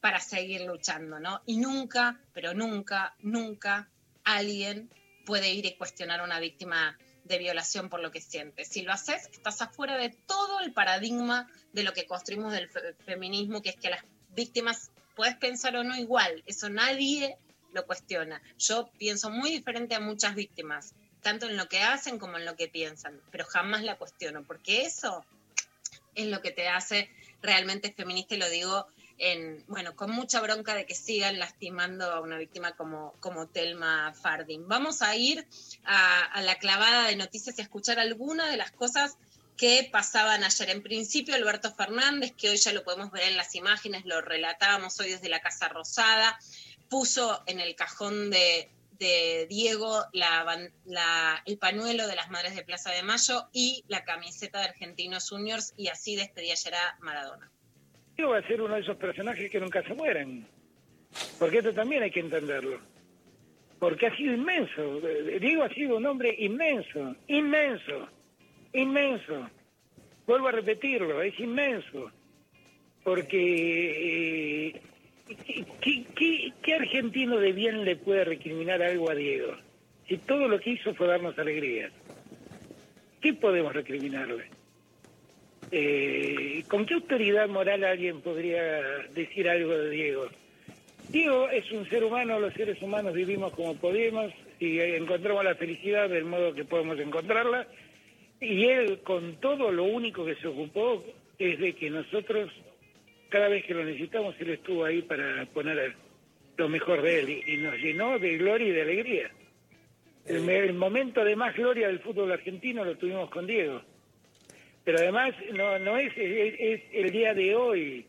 para 0.00 0.20
seguir 0.20 0.62
luchando, 0.62 1.18
¿no? 1.20 1.40
Y 1.46 1.56
nunca, 1.56 2.20
pero 2.34 2.52
nunca, 2.52 3.14
nunca 3.20 3.88
alguien 4.24 4.90
puede 5.24 5.52
ir 5.52 5.64
y 5.66 5.76
cuestionar 5.76 6.20
a 6.20 6.24
una 6.24 6.40
víctima 6.40 6.98
de 7.24 7.38
violación 7.38 7.88
por 7.88 8.00
lo 8.00 8.10
que 8.10 8.20
siente. 8.20 8.64
Si 8.64 8.82
lo 8.82 8.92
haces, 8.92 9.28
estás 9.32 9.62
afuera 9.62 9.96
de 9.96 10.10
todo 10.10 10.60
el 10.60 10.72
paradigma 10.72 11.48
de 11.72 11.84
lo 11.84 11.92
que 11.92 12.06
construimos 12.06 12.52
del 12.52 12.68
fe- 12.68 12.94
feminismo, 13.04 13.62
que 13.62 13.70
es 13.70 13.76
que 13.76 13.90
las 13.90 14.04
víctimas 14.30 14.90
puedes 15.14 15.36
pensar 15.36 15.76
o 15.76 15.84
no 15.84 15.96
igual, 15.96 16.42
eso 16.46 16.68
nadie 16.68 17.36
lo 17.72 17.86
cuestiona. 17.86 18.42
Yo 18.58 18.90
pienso 18.98 19.30
muy 19.30 19.50
diferente 19.50 19.94
a 19.94 20.00
muchas 20.00 20.34
víctimas, 20.34 20.94
tanto 21.22 21.46
en 21.46 21.56
lo 21.56 21.68
que 21.68 21.80
hacen 21.80 22.18
como 22.18 22.36
en 22.36 22.44
lo 22.44 22.56
que 22.56 22.68
piensan, 22.68 23.20
pero 23.30 23.46
jamás 23.46 23.82
la 23.82 23.96
cuestiono, 23.96 24.44
porque 24.44 24.82
eso 24.82 25.24
es 26.14 26.26
lo 26.26 26.42
que 26.42 26.50
te 26.50 26.68
hace 26.68 27.10
realmente 27.40 27.92
feminista 27.92 28.34
y 28.34 28.38
lo 28.38 28.48
digo 28.48 28.86
en, 29.18 29.64
bueno, 29.68 29.94
con 29.94 30.10
mucha 30.10 30.40
bronca 30.40 30.74
de 30.74 30.84
que 30.84 30.94
sigan 30.94 31.38
lastimando 31.38 32.10
a 32.10 32.20
una 32.20 32.38
víctima 32.38 32.72
como, 32.72 33.14
como 33.20 33.46
Telma 33.46 34.12
Fardin. 34.14 34.66
Vamos 34.66 35.00
a 35.00 35.14
ir 35.14 35.46
a, 35.84 36.24
a 36.24 36.42
la 36.42 36.56
clavada 36.56 37.06
de 37.06 37.16
noticias 37.16 37.56
y 37.56 37.60
a 37.60 37.64
escuchar 37.64 38.00
algunas 38.00 38.50
de 38.50 38.56
las 38.56 38.72
cosas 38.72 39.16
que 39.56 39.88
pasaban 39.92 40.42
ayer. 40.42 40.70
En 40.70 40.82
principio, 40.82 41.34
Alberto 41.34 41.72
Fernández, 41.72 42.32
que 42.36 42.50
hoy 42.50 42.56
ya 42.56 42.72
lo 42.72 42.82
podemos 42.82 43.12
ver 43.12 43.28
en 43.28 43.36
las 43.36 43.54
imágenes, 43.54 44.04
lo 44.06 44.20
relatábamos 44.20 44.98
hoy 44.98 45.10
desde 45.10 45.28
la 45.28 45.40
Casa 45.40 45.68
Rosada, 45.68 46.38
puso 46.88 47.42
en 47.46 47.60
el 47.60 47.76
cajón 47.76 48.30
de, 48.30 48.70
de 48.98 49.46
Diego 49.48 50.04
el 51.46 51.58
pañuelo 51.58 52.06
de 52.06 52.16
las 52.16 52.30
Madres 52.30 52.54
de 52.54 52.64
Plaza 52.64 52.90
de 52.90 53.02
Mayo 53.02 53.48
y 53.52 53.84
la 53.88 54.04
camiseta 54.04 54.58
de 54.60 54.66
Argentinos 54.66 55.28
Juniors 55.28 55.74
y 55.76 55.88
así 55.88 56.16
despedía 56.16 56.52
ayer 56.52 56.74
Maradona. 57.00 57.50
Diego 58.16 58.32
va 58.32 58.38
a 58.38 58.46
ser 58.46 58.60
uno 58.60 58.74
de 58.74 58.80
esos 58.80 58.96
personajes 58.96 59.50
que 59.50 59.60
nunca 59.60 59.82
se 59.82 59.94
mueren. 59.94 60.46
Porque 61.38 61.58
esto 61.58 61.72
también 61.72 62.02
hay 62.02 62.10
que 62.10 62.20
entenderlo. 62.20 62.80
Porque 63.78 64.06
ha 64.06 64.16
sido 64.16 64.34
inmenso. 64.34 65.00
Eh, 65.06 65.38
Diego 65.40 65.64
ha 65.64 65.68
sido 65.70 65.96
un 65.96 66.06
hombre 66.06 66.34
inmenso, 66.38 67.16
inmenso, 67.26 68.08
inmenso. 68.72 69.50
Vuelvo 70.26 70.48
a 70.48 70.52
repetirlo, 70.52 71.20
es 71.22 71.38
inmenso. 71.40 72.10
Porque 73.02 74.68
eh, 74.68 74.80
¿qué, 75.36 76.74
argentino 76.74 77.38
de 77.38 77.52
bien 77.52 77.84
le 77.84 77.96
puede 77.96 78.24
recriminar 78.24 78.82
algo 78.82 79.10
a 79.10 79.14
Diego? 79.14 79.54
Si 80.08 80.18
todo 80.18 80.48
lo 80.48 80.58
que 80.60 80.70
hizo 80.70 80.94
fue 80.94 81.06
darnos 81.06 81.38
alegrías. 81.38 81.92
¿Qué 83.20 83.34
podemos 83.34 83.72
recriminarle? 83.72 84.44
Eh, 85.70 86.64
¿Con 86.68 86.84
qué 86.84 86.94
autoridad 86.94 87.48
moral 87.48 87.84
alguien 87.84 88.20
podría 88.20 88.82
decir 89.14 89.48
algo 89.48 89.72
de 89.72 89.90
Diego? 89.90 90.28
Diego 91.08 91.48
es 91.50 91.70
un 91.72 91.88
ser 91.88 92.04
humano, 92.04 92.40
los 92.40 92.54
seres 92.54 92.80
humanos 92.82 93.14
vivimos 93.14 93.52
como 93.52 93.76
podemos 93.76 94.32
y 94.58 94.80
encontramos 94.80 95.44
la 95.44 95.54
felicidad 95.54 96.08
del 96.08 96.24
modo 96.24 96.54
que 96.54 96.64
podemos 96.64 96.98
encontrarla. 96.98 97.66
Y 98.40 98.64
él, 98.64 99.00
con 99.02 99.36
todo, 99.36 99.70
lo 99.70 99.84
único 99.84 100.24
que 100.24 100.34
se 100.36 100.48
ocupó 100.48 101.04
es 101.38 101.58
de 101.58 101.74
que 101.74 101.90
nosotros, 101.90 102.50
cada 103.32 103.48
vez 103.48 103.64
que 103.64 103.72
lo 103.72 103.82
necesitamos, 103.82 104.36
él 104.38 104.50
estuvo 104.50 104.84
ahí 104.84 105.00
para 105.00 105.46
poner 105.46 105.94
lo 106.58 106.68
mejor 106.68 107.00
de 107.00 107.20
él 107.20 107.30
y, 107.30 107.54
y 107.54 107.56
nos 107.56 107.74
llenó 107.76 108.18
de 108.18 108.36
gloria 108.36 108.68
y 108.68 108.72
de 108.72 108.82
alegría. 108.82 109.30
El, 110.26 110.48
el 110.48 110.74
momento 110.74 111.24
de 111.24 111.34
más 111.34 111.56
gloria 111.56 111.88
del 111.88 112.00
fútbol 112.00 112.30
argentino 112.30 112.84
lo 112.84 112.96
tuvimos 112.96 113.30
con 113.30 113.46
Diego. 113.46 113.80
Pero 114.84 114.98
además 114.98 115.34
no, 115.54 115.78
no 115.78 115.96
es, 115.96 116.12
es, 116.16 116.54
es 116.58 116.80
el 116.92 117.10
día 117.10 117.32
de 117.32 117.56
hoy 117.56 118.06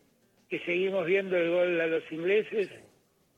que 0.49 0.59
seguimos 0.59 1.05
viendo 1.05 1.37
el 1.37 1.49
gol 1.49 1.79
a 1.79 1.87
los 1.87 2.03
ingleses 2.11 2.69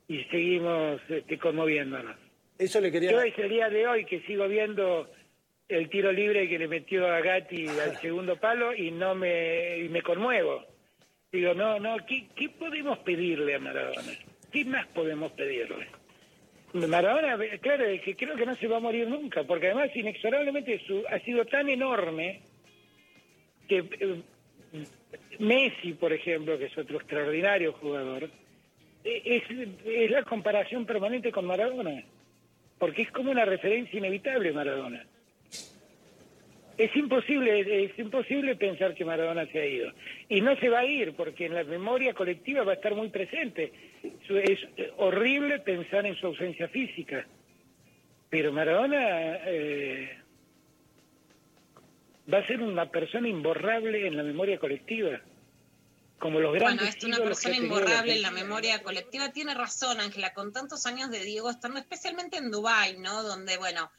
y 0.08 0.24
seguimos 0.24 1.00
este, 1.08 1.38
conmoviéndonos. 1.38 2.16
Eso 2.58 2.80
le 2.80 2.90
quería... 2.90 3.12
Yo 3.12 3.20
es 3.20 3.38
el 3.38 3.48
día 3.48 3.70
de 3.70 3.86
hoy 3.86 4.04
que 4.06 4.20
sigo 4.22 4.48
viendo 4.48 5.08
el 5.68 5.88
tiro 5.88 6.10
libre 6.10 6.48
que 6.48 6.58
le 6.58 6.66
metió 6.68 7.06
a 7.06 7.20
Gatti 7.20 7.68
al 7.68 7.96
segundo 8.00 8.36
palo 8.36 8.74
y 8.74 8.90
no 8.90 9.14
me, 9.14 9.78
y 9.78 9.88
me 9.88 10.02
conmuevo. 10.02 10.75
Digo, 11.36 11.52
no, 11.52 11.78
no, 11.78 11.98
¿qué, 12.06 12.28
¿qué 12.34 12.48
podemos 12.48 12.98
pedirle 13.00 13.56
a 13.56 13.58
Maradona? 13.58 14.12
¿Qué 14.50 14.64
más 14.64 14.86
podemos 14.86 15.30
pedirle? 15.32 15.86
Maradona, 16.72 17.36
claro, 17.60 17.84
es 17.84 18.00
que 18.00 18.16
creo 18.16 18.36
que 18.36 18.46
no 18.46 18.54
se 18.54 18.66
va 18.66 18.78
a 18.78 18.80
morir 18.80 19.06
nunca, 19.06 19.44
porque 19.44 19.66
además 19.66 19.94
inexorablemente 19.94 20.80
su, 20.86 21.04
ha 21.10 21.18
sido 21.20 21.44
tan 21.44 21.68
enorme 21.68 22.40
que 23.68 23.84
eh, 24.00 24.22
Messi, 25.38 25.92
por 25.92 26.14
ejemplo, 26.14 26.58
que 26.58 26.66
es 26.66 26.78
otro 26.78 26.96
extraordinario 26.96 27.74
jugador, 27.74 28.30
es, 29.04 29.42
es 29.84 30.10
la 30.10 30.22
comparación 30.22 30.86
permanente 30.86 31.30
con 31.30 31.44
Maradona, 31.44 32.02
porque 32.78 33.02
es 33.02 33.10
como 33.10 33.30
una 33.30 33.44
referencia 33.44 33.98
inevitable 33.98 34.52
Maradona. 34.52 35.04
Es 36.78 36.94
imposible, 36.94 37.84
es 37.84 37.98
imposible 37.98 38.54
pensar 38.56 38.94
que 38.94 39.04
Maradona 39.04 39.46
se 39.46 39.58
ha 39.58 39.66
ido. 39.66 39.92
Y 40.28 40.42
no 40.42 40.56
se 40.56 40.68
va 40.68 40.80
a 40.80 40.84
ir, 40.84 41.14
porque 41.14 41.46
en 41.46 41.54
la 41.54 41.64
memoria 41.64 42.12
colectiva 42.12 42.64
va 42.64 42.72
a 42.72 42.74
estar 42.74 42.94
muy 42.94 43.08
presente. 43.08 43.72
Es 44.28 44.58
eh, 44.76 44.92
horrible 44.98 45.60
pensar 45.60 46.04
en 46.04 46.16
su 46.16 46.26
ausencia 46.26 46.68
física. 46.68 47.26
Pero 48.28 48.52
Maradona 48.52 49.38
eh, 49.46 50.18
va 52.32 52.38
a 52.38 52.46
ser 52.46 52.60
una 52.60 52.90
persona 52.90 53.28
imborrable 53.28 54.06
en 54.06 54.16
la 54.16 54.22
memoria 54.22 54.58
colectiva. 54.58 55.20
Como 56.18 56.40
los 56.40 56.54
grandes 56.54 56.78
Bueno, 56.78 56.96
es 56.96 57.04
una 57.04 57.18
persona 57.18 57.56
imborrable 57.56 58.16
en 58.16 58.22
la 58.22 58.30
memoria 58.30 58.82
colectiva. 58.82 59.32
Tiene 59.32 59.54
razón, 59.54 60.00
Ángela, 60.00 60.34
con 60.34 60.52
tantos 60.52 60.84
años 60.86 61.10
de 61.10 61.24
Diego 61.24 61.50
estando 61.50 61.78
especialmente 61.78 62.36
en 62.38 62.50
Dubái, 62.50 62.98
¿no? 62.98 63.22
Donde, 63.22 63.58
bueno, 63.58 63.90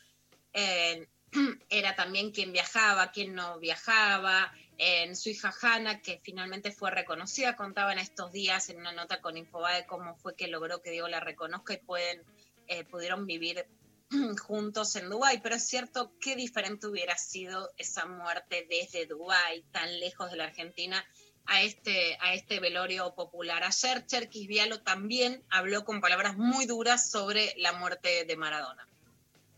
eh, 0.53 1.07
era 1.69 1.95
también 1.95 2.31
quien 2.31 2.51
viajaba, 2.51 3.11
quien 3.11 3.35
no 3.35 3.59
viajaba. 3.59 4.51
En 4.79 5.15
su 5.15 5.29
hija 5.29 5.51
Hanna, 5.59 6.01
que 6.01 6.19
finalmente 6.23 6.71
fue 6.71 6.91
reconocida, 6.91 7.55
contaba 7.55 7.93
en 7.93 7.99
estos 7.99 8.31
días 8.31 8.69
en 8.69 8.77
una 8.77 8.91
nota 8.91 9.21
con 9.21 9.35
Infobae 9.35 9.87
cómo 9.87 10.15
fue 10.15 10.35
que 10.35 10.47
logró 10.47 10.81
que 10.81 10.91
Diego 10.91 11.07
la 11.07 11.19
reconozca 11.19 11.73
y 11.73 11.77
pueden, 11.77 12.21
eh, 12.67 12.83
pudieron 12.83 13.25
vivir 13.25 13.65
juntos 14.47 14.95
en 14.95 15.09
Dubái, 15.09 15.39
pero 15.41 15.55
es 15.55 15.67
cierto 15.67 16.13
qué 16.21 16.35
diferente 16.35 16.85
hubiera 16.85 17.17
sido 17.17 17.71
esa 17.77 18.05
muerte 18.05 18.67
desde 18.69 19.07
Dubái, 19.07 19.63
tan 19.71 19.99
lejos 19.99 20.29
de 20.29 20.37
la 20.37 20.43
Argentina, 20.45 21.03
a 21.47 21.61
este, 21.61 22.17
a 22.21 22.33
este 22.33 22.59
velorio 22.59 23.15
popular. 23.15 23.63
Ayer 23.63 24.05
Cherkis 24.05 24.47
Vialo 24.47 24.81
también 24.81 25.43
habló 25.49 25.85
con 25.85 26.01
palabras 26.01 26.37
muy 26.37 26.65
duras 26.65 27.09
sobre 27.09 27.53
la 27.57 27.73
muerte 27.73 28.25
de 28.25 28.35
Maradona. 28.35 28.87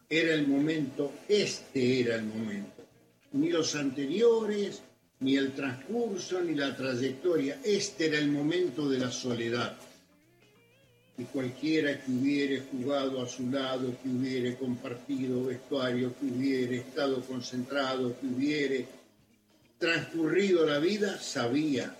Era 0.09 0.33
el 0.33 0.47
momento, 0.47 1.13
este 1.27 2.01
era 2.01 2.15
el 2.15 2.23
momento. 2.23 2.83
Ni 3.33 3.49
los 3.49 3.75
anteriores, 3.75 4.81
ni 5.19 5.37
el 5.37 5.53
transcurso, 5.53 6.41
ni 6.41 6.55
la 6.55 6.75
trayectoria. 6.75 7.59
Este 7.63 8.07
era 8.07 8.17
el 8.17 8.31
momento 8.31 8.89
de 8.89 8.97
la 8.97 9.11
soledad. 9.11 9.77
Y 11.17 11.25
cualquiera 11.25 12.01
que 12.01 12.11
hubiere 12.11 12.63
jugado 12.71 13.21
a 13.21 13.27
su 13.27 13.51
lado, 13.51 13.95
que 14.01 14.09
hubiere 14.09 14.55
compartido 14.55 15.45
vestuario, 15.45 16.15
que 16.19 16.25
hubiere 16.25 16.77
estado 16.77 17.21
concentrado, 17.21 18.17
que 18.19 18.25
hubiere 18.25 18.87
transcurrido 19.77 20.65
la 20.65 20.79
vida, 20.79 21.19
sabía 21.19 21.95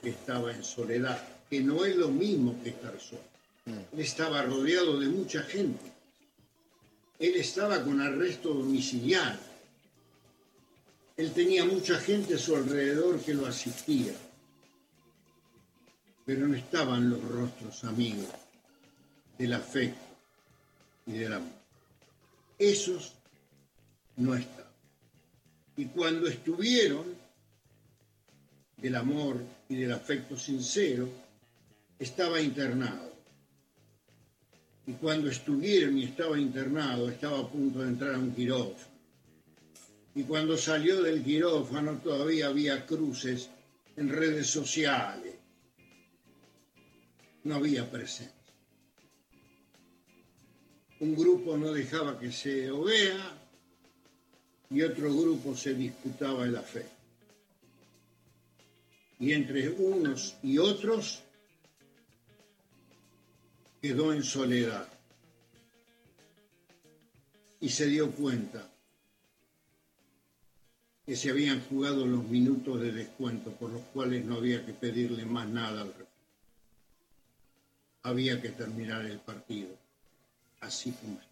que 0.00 0.10
estaba 0.10 0.54
en 0.54 0.62
soledad, 0.62 1.20
que 1.50 1.60
no 1.60 1.84
es 1.84 1.96
lo 1.96 2.08
mismo 2.08 2.62
que 2.62 2.68
estar 2.68 3.00
solo. 3.00 3.22
Él 3.66 4.00
estaba 4.00 4.42
rodeado 4.42 5.00
de 5.00 5.08
mucha 5.08 5.42
gente. 5.42 5.95
Él 7.18 7.36
estaba 7.36 7.82
con 7.82 8.00
arresto 8.00 8.52
domiciliario. 8.52 9.40
Él 11.16 11.32
tenía 11.32 11.64
mucha 11.64 11.98
gente 11.98 12.34
a 12.34 12.38
su 12.38 12.54
alrededor 12.54 13.20
que 13.20 13.34
lo 13.34 13.46
asistía. 13.46 14.12
Pero 16.26 16.46
no 16.46 16.54
estaban 16.54 17.08
los 17.08 17.22
rostros 17.22 17.84
amigos 17.84 18.28
del 19.38 19.52
afecto 19.54 20.04
y 21.06 21.12
del 21.12 21.32
amor. 21.32 21.52
Esos 22.58 23.14
no 24.16 24.34
estaban. 24.34 24.66
Y 25.76 25.86
cuando 25.86 26.26
estuvieron, 26.26 27.04
del 28.76 28.94
amor 28.94 29.42
y 29.68 29.76
del 29.76 29.92
afecto 29.92 30.36
sincero, 30.36 31.08
estaba 31.98 32.40
internado. 32.40 33.15
Y 34.86 34.92
cuando 34.92 35.28
estuvieron 35.28 35.98
y 35.98 36.04
estaba 36.04 36.38
internado, 36.38 37.10
estaba 37.10 37.40
a 37.40 37.48
punto 37.48 37.80
de 37.80 37.88
entrar 37.88 38.14
a 38.14 38.18
un 38.18 38.32
quirófano. 38.32 38.94
Y 40.14 40.22
cuando 40.22 40.56
salió 40.56 41.02
del 41.02 41.22
quirófano 41.22 41.98
todavía 41.98 42.46
había 42.46 42.86
cruces 42.86 43.50
en 43.96 44.08
redes 44.08 44.46
sociales. 44.46 45.34
No 47.44 47.56
había 47.56 47.90
presencia. 47.90 48.32
Un 51.00 51.14
grupo 51.14 51.56
no 51.56 51.72
dejaba 51.72 52.18
que 52.18 52.32
se 52.32 52.70
ovea 52.70 53.38
y 54.70 54.82
otro 54.82 55.14
grupo 55.14 55.54
se 55.54 55.74
disputaba 55.74 56.44
el 56.44 56.56
fe. 56.58 56.86
Y 59.18 59.32
entre 59.32 59.68
unos 59.70 60.36
y 60.42 60.58
otros 60.58 61.22
quedó 63.86 64.12
en 64.12 64.24
soledad 64.24 64.88
y 67.60 67.68
se 67.68 67.86
dio 67.86 68.10
cuenta 68.10 68.68
que 71.04 71.14
se 71.14 71.30
habían 71.30 71.60
jugado 71.68 72.04
los 72.04 72.24
minutos 72.24 72.80
de 72.80 72.90
descuento 72.90 73.52
por 73.52 73.70
los 73.70 73.82
cuales 73.94 74.24
no 74.24 74.38
había 74.38 74.66
que 74.66 74.72
pedirle 74.72 75.24
más 75.24 75.46
nada 75.48 75.82
al 75.82 75.88
referee. 75.88 76.06
Había 78.02 78.42
que 78.42 78.48
terminar 78.48 79.06
el 79.06 79.20
partido, 79.20 79.68
así 80.60 80.90
está. 80.90 81.24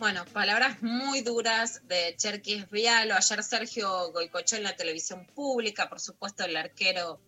Bueno, 0.00 0.24
palabras 0.32 0.82
muy 0.82 1.20
duras 1.22 1.86
de 1.86 2.14
Cherky 2.16 2.54
Esvialo. 2.54 3.14
Ayer 3.14 3.42
Sergio 3.44 4.10
Goicochó 4.10 4.56
en 4.56 4.64
la 4.64 4.74
televisión 4.74 5.26
pública, 5.32 5.88
por 5.88 6.00
supuesto 6.00 6.44
el 6.44 6.56
arquero 6.56 7.20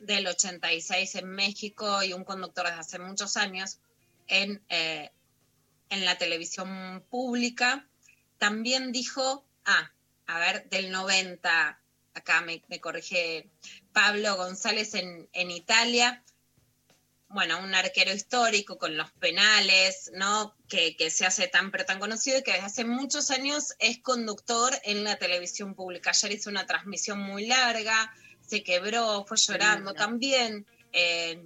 del 0.00 0.26
86 0.26 1.14
en 1.16 1.28
México 1.30 2.02
y 2.02 2.12
un 2.12 2.24
conductor 2.24 2.66
desde 2.66 2.80
hace 2.80 2.98
muchos 2.98 3.36
años 3.36 3.78
en, 4.26 4.62
eh, 4.68 5.10
en 5.90 6.04
la 6.04 6.18
televisión 6.18 7.04
pública. 7.10 7.86
También 8.38 8.92
dijo, 8.92 9.44
ah, 9.64 9.90
a 10.26 10.38
ver, 10.38 10.68
del 10.68 10.90
90, 10.90 11.80
acá 12.14 12.40
me, 12.40 12.62
corrige 12.80 13.48
Pablo 13.92 14.36
González 14.36 14.94
en, 14.94 15.28
en 15.32 15.50
Italia, 15.50 16.22
bueno, 17.32 17.60
un 17.60 17.74
arquero 17.74 18.12
histórico 18.12 18.78
con 18.78 18.96
los 18.96 19.10
penales, 19.12 20.10
¿no? 20.14 20.54
Que, 20.68 20.96
que, 20.96 21.10
se 21.10 21.24
hace 21.24 21.48
tan 21.48 21.70
pero 21.70 21.86
tan 21.86 21.98
conocido 21.98 22.38
y 22.38 22.42
que 22.42 22.52
desde 22.52 22.66
hace 22.66 22.84
muchos 22.84 23.30
años 23.30 23.74
es 23.78 23.98
conductor 24.00 24.72
en 24.84 25.02
la 25.02 25.16
televisión 25.16 25.74
pública. 25.74 26.10
Ayer 26.10 26.32
hizo 26.32 26.50
una 26.50 26.66
transmisión 26.66 27.18
muy 27.20 27.46
larga, 27.46 28.14
se 28.52 28.62
quebró, 28.62 29.24
fue 29.26 29.38
llorando 29.38 29.94
también. 29.94 30.66
Eh, 30.92 31.42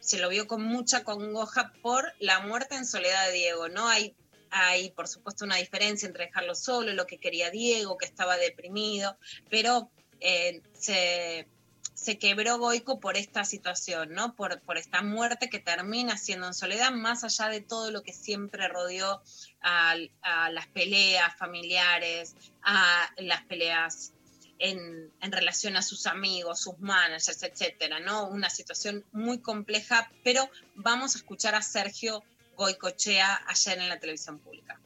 se 0.00 0.18
lo 0.18 0.30
vio 0.30 0.46
con 0.46 0.62
mucha 0.62 1.04
congoja 1.04 1.74
por 1.82 2.14
la 2.18 2.40
muerte 2.40 2.76
en 2.76 2.86
soledad 2.86 3.26
de 3.26 3.32
Diego, 3.32 3.68
¿no? 3.68 3.86
Hay, 3.86 4.16
hay, 4.48 4.90
por 4.92 5.06
supuesto, 5.06 5.44
una 5.44 5.56
diferencia 5.56 6.06
entre 6.06 6.26
dejarlo 6.26 6.54
solo, 6.54 6.94
lo 6.94 7.06
que 7.06 7.18
quería 7.18 7.50
Diego, 7.50 7.98
que 7.98 8.06
estaba 8.06 8.38
deprimido, 8.38 9.18
pero 9.50 9.90
eh, 10.20 10.62
se 10.72 11.46
se 11.92 12.18
quebró 12.18 12.58
Goico 12.58 13.00
por 13.00 13.16
esta 13.16 13.44
situación, 13.44 14.12
¿no? 14.12 14.36
Por, 14.36 14.60
por 14.60 14.76
esta 14.76 15.02
muerte 15.02 15.48
que 15.48 15.60
termina 15.60 16.18
siendo 16.18 16.46
en 16.46 16.52
soledad, 16.52 16.90
más 16.92 17.24
allá 17.24 17.48
de 17.48 17.62
todo 17.62 17.90
lo 17.90 18.02
que 18.02 18.12
siempre 18.12 18.68
rodeó 18.68 19.22
a, 19.62 19.94
a 20.20 20.50
las 20.50 20.66
peleas 20.68 21.34
familiares, 21.38 22.36
a 22.62 23.10
las 23.16 23.42
peleas 23.44 24.12
en, 24.58 25.12
en, 25.20 25.32
relación 25.32 25.76
a 25.76 25.82
sus 25.82 26.06
amigos, 26.06 26.60
sus 26.60 26.78
managers, 26.78 27.42
etcétera, 27.42 28.00
¿no? 28.00 28.28
Una 28.28 28.50
situación 28.50 29.04
muy 29.12 29.38
compleja, 29.38 30.10
pero 30.24 30.48
vamos 30.74 31.14
a 31.14 31.18
escuchar 31.18 31.54
a 31.54 31.62
Sergio 31.62 32.22
Goicochea 32.56 33.42
ayer 33.46 33.78
en 33.78 33.88
la 33.88 33.98
televisión 33.98 34.38
pública. 34.38 34.80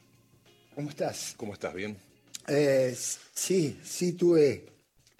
¿Cómo 0.75 0.89
estás? 0.89 1.33
¿Cómo 1.37 1.53
estás? 1.53 1.73
¿Bien? 1.73 1.97
Eh, 2.47 2.95
sí, 3.33 3.79
sí 3.83 4.13
tuve, 4.13 4.65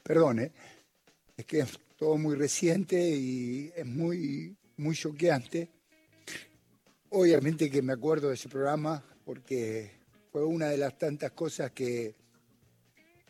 perdón, 0.03 0.39
¿eh? 0.39 0.51
es 1.37 1.45
que 1.45 1.59
es 1.59 1.79
todo 1.97 2.17
muy 2.17 2.35
reciente 2.35 2.99
y 2.99 3.71
es 3.75 3.85
muy, 3.85 4.57
muy 4.77 4.95
choqueante. 4.95 5.69
Obviamente 7.09 7.69
que 7.69 7.81
me 7.81 7.93
acuerdo 7.93 8.29
de 8.29 8.35
ese 8.35 8.49
programa 8.49 9.03
porque 9.25 9.91
fue 10.31 10.43
una 10.43 10.69
de 10.69 10.77
las 10.77 10.97
tantas 10.97 11.31
cosas 11.31 11.71
que, 11.71 12.15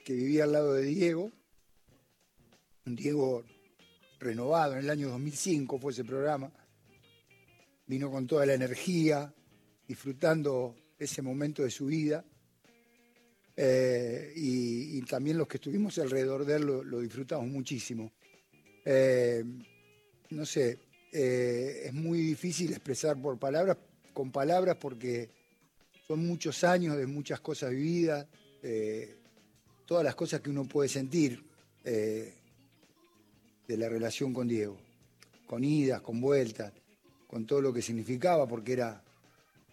que 0.04 0.14
viví 0.14 0.40
al 0.40 0.52
lado 0.52 0.74
de 0.74 0.84
Diego. 0.84 1.32
Un 2.86 2.96
Diego 2.96 3.44
renovado 4.20 4.74
en 4.74 4.80
el 4.80 4.90
año 4.90 5.10
2005 5.10 5.80
fue 5.80 5.92
ese 5.92 6.04
programa. 6.04 6.52
Vino 7.88 8.10
con 8.10 8.28
toda 8.28 8.46
la 8.46 8.54
energía, 8.54 9.34
disfrutando 9.88 10.76
ese 10.98 11.22
momento 11.22 11.64
de 11.64 11.72
su 11.72 11.88
vida. 11.88 12.24
Eh, 13.56 14.32
y, 14.36 15.02
también 15.02 15.38
los 15.38 15.48
que 15.48 15.58
estuvimos 15.58 15.98
alrededor 16.00 16.46
de 16.46 16.56
él 16.56 16.66
lo, 16.66 17.00
disfrutamos 17.02 17.48
muchísimo. 17.48 18.14
Eh, 18.86 19.44
no 20.30 20.46
sé, 20.46 20.80
eh, 21.12 21.84
es 21.86 21.94
muy 21.94 22.20
difícil 22.20 22.72
expresar 22.72 23.22
por 23.22 23.38
palabras, 23.38 23.78
con 24.14 24.32
palabras 24.32 24.78
porque 24.78 25.30
son 26.08 26.26
muchos 26.26 26.64
años 26.64 26.96
de 26.98 27.06
muchas 27.08 27.42
cosas 27.42 27.72
vividas, 27.72 28.26
todas 29.92 30.06
las 30.06 30.16
cosas 30.16 30.40
que 30.40 30.50
uno 30.50 30.64
puede 30.64 30.88
sentir 30.88 31.44
de 31.84 32.34
la 33.68 33.90
relación 33.90 34.34
con 34.34 34.48
Diego, 34.48 34.78
con 35.46 35.66
idas, 35.66 36.00
con 36.00 36.22
vueltas, 36.22 36.72
con 37.28 37.46
todo 37.46 37.60
lo 37.60 37.74
que 37.74 37.82
significaba, 37.82 38.48
porque 38.48 38.72
era 38.72 39.04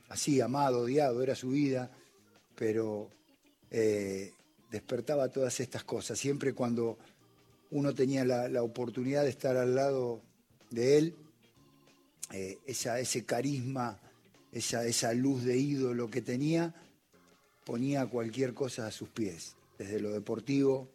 así, 0.09 0.41
amado, 0.41 0.81
odiado, 0.81 1.23
era 1.23 1.37
su 1.37 1.51
vida, 1.51 1.93
pero 2.57 3.09
despertaba 4.73 5.29
todas 5.29 5.61
estas 5.61 5.85
cosas. 5.85 6.19
Siempre 6.19 6.53
cuando 6.53 6.99
uno 7.71 7.95
tenía 7.95 8.25
la, 8.25 8.49
la, 8.49 8.65
oportunidad 8.65 9.23
de 9.23 9.31
estar 9.31 9.57
al 9.57 9.77
lado 9.77 10.21
de 10.71 10.99
él, 10.99 11.15
eh, 12.33 12.59
esa, 12.67 12.99
ese 12.99 13.25
carisma, 13.25 14.01
esa, 14.51 14.85
esa 14.85 15.13
luz 15.13 15.45
de 15.45 15.59
ídolo 15.59 16.11
que 16.11 16.23
tenía, 16.23 16.75
ponía 17.65 18.05
cualquier 18.07 18.53
cosa 18.53 18.89
a 18.89 18.91
sus 18.91 19.11
pies, 19.11 19.55
desde 19.79 20.01
lo 20.01 20.11
deportivo, 20.11 20.91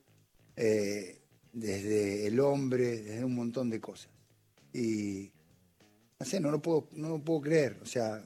eh, 0.55 1.21
desde 1.51 2.27
el 2.27 2.39
hombre, 2.39 3.01
desde 3.01 3.23
un 3.23 3.33
montón 3.33 3.69
de 3.69 3.79
cosas. 3.79 4.09
Y 4.73 5.31
no 6.19 6.25
sé, 6.25 6.39
no 6.39 6.51
lo 6.51 6.61
puedo, 6.61 6.87
no 6.91 7.09
lo 7.09 7.19
puedo 7.19 7.41
creer, 7.41 7.79
o 7.81 7.85
sea, 7.85 8.23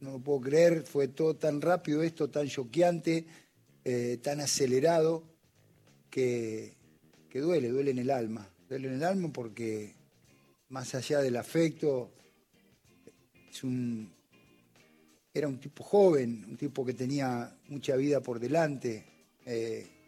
no 0.00 0.12
lo 0.12 0.18
puedo 0.18 0.40
creer, 0.40 0.82
fue 0.82 1.08
todo 1.08 1.36
tan 1.36 1.60
rápido 1.60 2.02
esto, 2.02 2.28
tan 2.28 2.48
choqueante, 2.48 3.26
eh, 3.84 4.18
tan 4.22 4.40
acelerado, 4.40 5.30
que, 6.10 6.74
duele, 7.32 7.68
duele 7.68 7.92
en 7.92 7.98
el 7.98 8.10
alma. 8.10 8.48
Duele 8.68 8.88
en 8.88 8.94
el 8.94 9.04
alma 9.04 9.32
porque 9.32 9.94
más 10.68 10.94
allá 10.94 11.20
del 11.20 11.36
afecto, 11.36 12.10
es 13.50 13.64
un, 13.64 14.12
era 15.32 15.48
un 15.48 15.58
tipo 15.58 15.82
joven, 15.84 16.44
un 16.48 16.56
tipo 16.56 16.84
que 16.84 16.94
tenía 16.94 17.56
mucha 17.68 17.96
vida 17.96 18.20
por 18.20 18.38
delante. 18.38 19.04
Eh, 19.46 19.99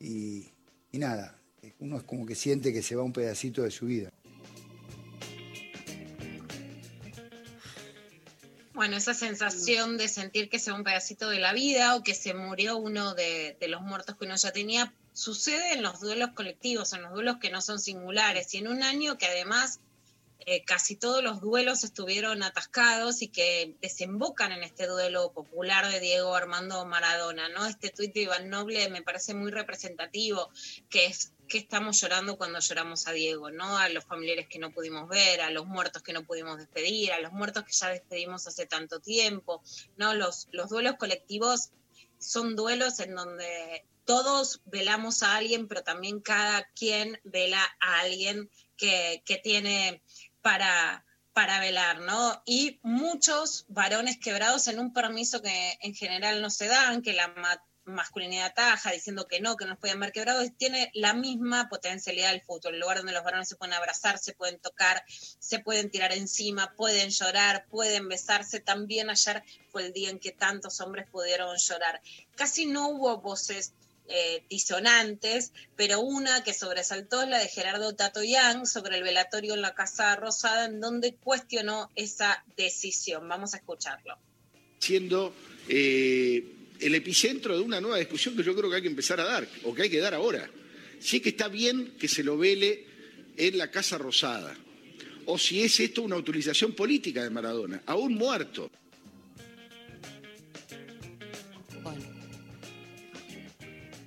y, 0.00 0.52
y 0.92 0.98
nada, 0.98 1.38
uno 1.78 1.96
es 1.96 2.02
como 2.02 2.26
que 2.26 2.34
siente 2.34 2.72
que 2.72 2.82
se 2.82 2.96
va 2.96 3.02
un 3.02 3.12
pedacito 3.12 3.62
de 3.62 3.70
su 3.70 3.86
vida. 3.86 4.10
Bueno, 8.74 8.98
esa 8.98 9.14
sensación 9.14 9.96
de 9.96 10.06
sentir 10.06 10.50
que 10.50 10.58
se 10.58 10.70
va 10.70 10.76
un 10.76 10.84
pedacito 10.84 11.30
de 11.30 11.40
la 11.40 11.54
vida 11.54 11.96
o 11.96 12.02
que 12.02 12.14
se 12.14 12.34
murió 12.34 12.76
uno 12.76 13.14
de, 13.14 13.56
de 13.58 13.68
los 13.68 13.80
muertos 13.80 14.16
que 14.16 14.26
uno 14.26 14.36
ya 14.36 14.52
tenía, 14.52 14.92
sucede 15.14 15.72
en 15.72 15.82
los 15.82 16.00
duelos 16.00 16.32
colectivos, 16.34 16.92
en 16.92 17.02
los 17.02 17.12
duelos 17.12 17.38
que 17.40 17.50
no 17.50 17.62
son 17.62 17.80
singulares, 17.80 18.52
y 18.52 18.58
en 18.58 18.68
un 18.68 18.82
año 18.82 19.16
que 19.16 19.24
además 19.24 19.80
eh, 20.40 20.64
casi 20.64 20.96
todos 20.96 21.24
los 21.24 21.40
duelos 21.40 21.82
estuvieron 21.82 22.42
atascados 22.42 23.22
y 23.22 23.28
que 23.28 23.74
desembocan 23.80 24.52
en 24.52 24.62
este 24.62 24.86
duelo 24.86 25.32
popular 25.32 25.90
de 25.90 25.98
Diego 25.98 26.34
Armando 26.34 26.84
Maradona, 26.84 27.48
¿no? 27.48 27.66
Este 27.66 27.90
tuit 27.90 28.12
de 28.14 28.22
Iván 28.22 28.50
Noble 28.50 28.88
me 28.90 29.02
parece 29.02 29.34
muy 29.34 29.50
representativo, 29.50 30.50
que 30.88 31.06
es 31.06 31.32
que 31.48 31.58
estamos 31.58 32.00
llorando 32.00 32.36
cuando 32.36 32.60
lloramos 32.60 33.06
a 33.06 33.12
Diego, 33.12 33.50
¿no? 33.50 33.78
A 33.78 33.88
los 33.88 34.04
familiares 34.04 34.46
que 34.48 34.58
no 34.58 34.72
pudimos 34.72 35.08
ver, 35.08 35.40
a 35.40 35.50
los 35.50 35.66
muertos 35.66 36.02
que 36.02 36.12
no 36.12 36.24
pudimos 36.24 36.58
despedir, 36.58 37.12
a 37.12 37.20
los 37.20 37.32
muertos 37.32 37.64
que 37.64 37.72
ya 37.72 37.88
despedimos 37.88 38.46
hace 38.46 38.66
tanto 38.66 39.00
tiempo, 39.00 39.62
¿no? 39.96 40.14
Los, 40.14 40.48
los 40.52 40.68
duelos 40.68 40.96
colectivos 40.96 41.70
son 42.18 42.56
duelos 42.56 43.00
en 43.00 43.14
donde 43.14 43.84
todos 44.04 44.60
velamos 44.66 45.22
a 45.22 45.36
alguien, 45.36 45.66
pero 45.68 45.82
también 45.82 46.20
cada 46.20 46.68
quien 46.74 47.20
vela 47.24 47.62
a 47.80 48.00
alguien 48.00 48.50
que, 48.76 49.22
que 49.24 49.36
tiene 49.36 50.02
para, 50.46 51.04
para 51.32 51.58
velar, 51.58 52.02
¿no? 52.02 52.40
Y 52.46 52.78
muchos 52.84 53.64
varones 53.66 54.16
quebrados 54.16 54.68
en 54.68 54.78
un 54.78 54.92
permiso 54.92 55.42
que 55.42 55.76
en 55.80 55.92
general 55.92 56.40
no 56.40 56.50
se 56.50 56.68
dan, 56.68 57.02
que 57.02 57.14
la, 57.14 57.34
masculinidad 57.84 58.54
taja, 58.54 58.92
diciendo 58.92 59.26
que 59.26 59.40
no, 59.40 59.56
que 59.56 59.64
no 59.64 59.70
nos 59.70 59.80
podían 59.80 59.98
ver 59.98 60.12
quebrados, 60.12 60.48
tiene 60.56 60.92
la 60.94 61.14
misma 61.14 61.68
potencialidad 61.68 62.30
del 62.30 62.42
fútbol, 62.42 62.74
el 62.74 62.80
lugar 62.80 62.98
donde 62.98 63.12
los 63.12 63.24
varones 63.24 63.48
se 63.48 63.56
pueden 63.56 63.74
abrazar, 63.74 64.18
se 64.18 64.34
pueden 64.34 64.60
tocar, 64.60 65.04
se 65.08 65.58
pueden 65.58 65.90
tirar 65.90 66.12
encima, 66.12 66.74
pueden 66.76 67.10
llorar, 67.10 67.66
pueden 67.68 68.08
besarse. 68.08 68.60
También 68.60 69.10
ayer 69.10 69.42
fue 69.70 69.86
el 69.86 69.92
día 69.92 70.10
en 70.10 70.20
que 70.20 70.30
tantos 70.30 70.80
hombres 70.80 71.08
pudieron 71.10 71.56
llorar. 71.56 72.00
Casi 72.36 72.66
no 72.66 72.88
hubo 72.90 73.20
voces 73.20 73.72
eh, 74.08 74.44
disonantes, 74.48 75.52
pero 75.76 76.00
una 76.00 76.44
que 76.44 76.54
sobresaltó 76.54 77.22
es 77.22 77.28
la 77.28 77.38
de 77.38 77.48
Gerardo 77.48 77.94
Tato 77.94 78.22
Yang 78.22 78.66
sobre 78.66 78.96
el 78.96 79.02
velatorio 79.02 79.54
en 79.54 79.62
la 79.62 79.74
Casa 79.74 80.14
Rosada, 80.16 80.66
en 80.66 80.80
donde 80.80 81.14
cuestionó 81.14 81.90
esa 81.96 82.44
decisión. 82.56 83.28
Vamos 83.28 83.54
a 83.54 83.58
escucharlo. 83.58 84.18
Siendo 84.78 85.34
eh, 85.68 86.44
el 86.80 86.94
epicentro 86.94 87.56
de 87.56 87.62
una 87.62 87.80
nueva 87.80 87.98
discusión 87.98 88.36
que 88.36 88.42
yo 88.42 88.54
creo 88.54 88.70
que 88.70 88.76
hay 88.76 88.82
que 88.82 88.88
empezar 88.88 89.20
a 89.20 89.24
dar, 89.24 89.48
o 89.64 89.74
que 89.74 89.82
hay 89.82 89.90
que 89.90 89.98
dar 89.98 90.14
ahora. 90.14 90.48
Sí 91.00 91.20
que 91.20 91.30
está 91.30 91.48
bien 91.48 91.94
que 91.98 92.08
se 92.08 92.22
lo 92.22 92.38
vele 92.38 92.86
en 93.36 93.58
la 93.58 93.70
Casa 93.70 93.98
Rosada, 93.98 94.56
o 95.26 95.38
si 95.38 95.62
es 95.62 95.78
esto 95.80 96.02
una 96.02 96.16
utilización 96.16 96.72
política 96.72 97.22
de 97.22 97.30
Maradona, 97.30 97.82
aún 97.86 98.14
muerto. 98.14 98.70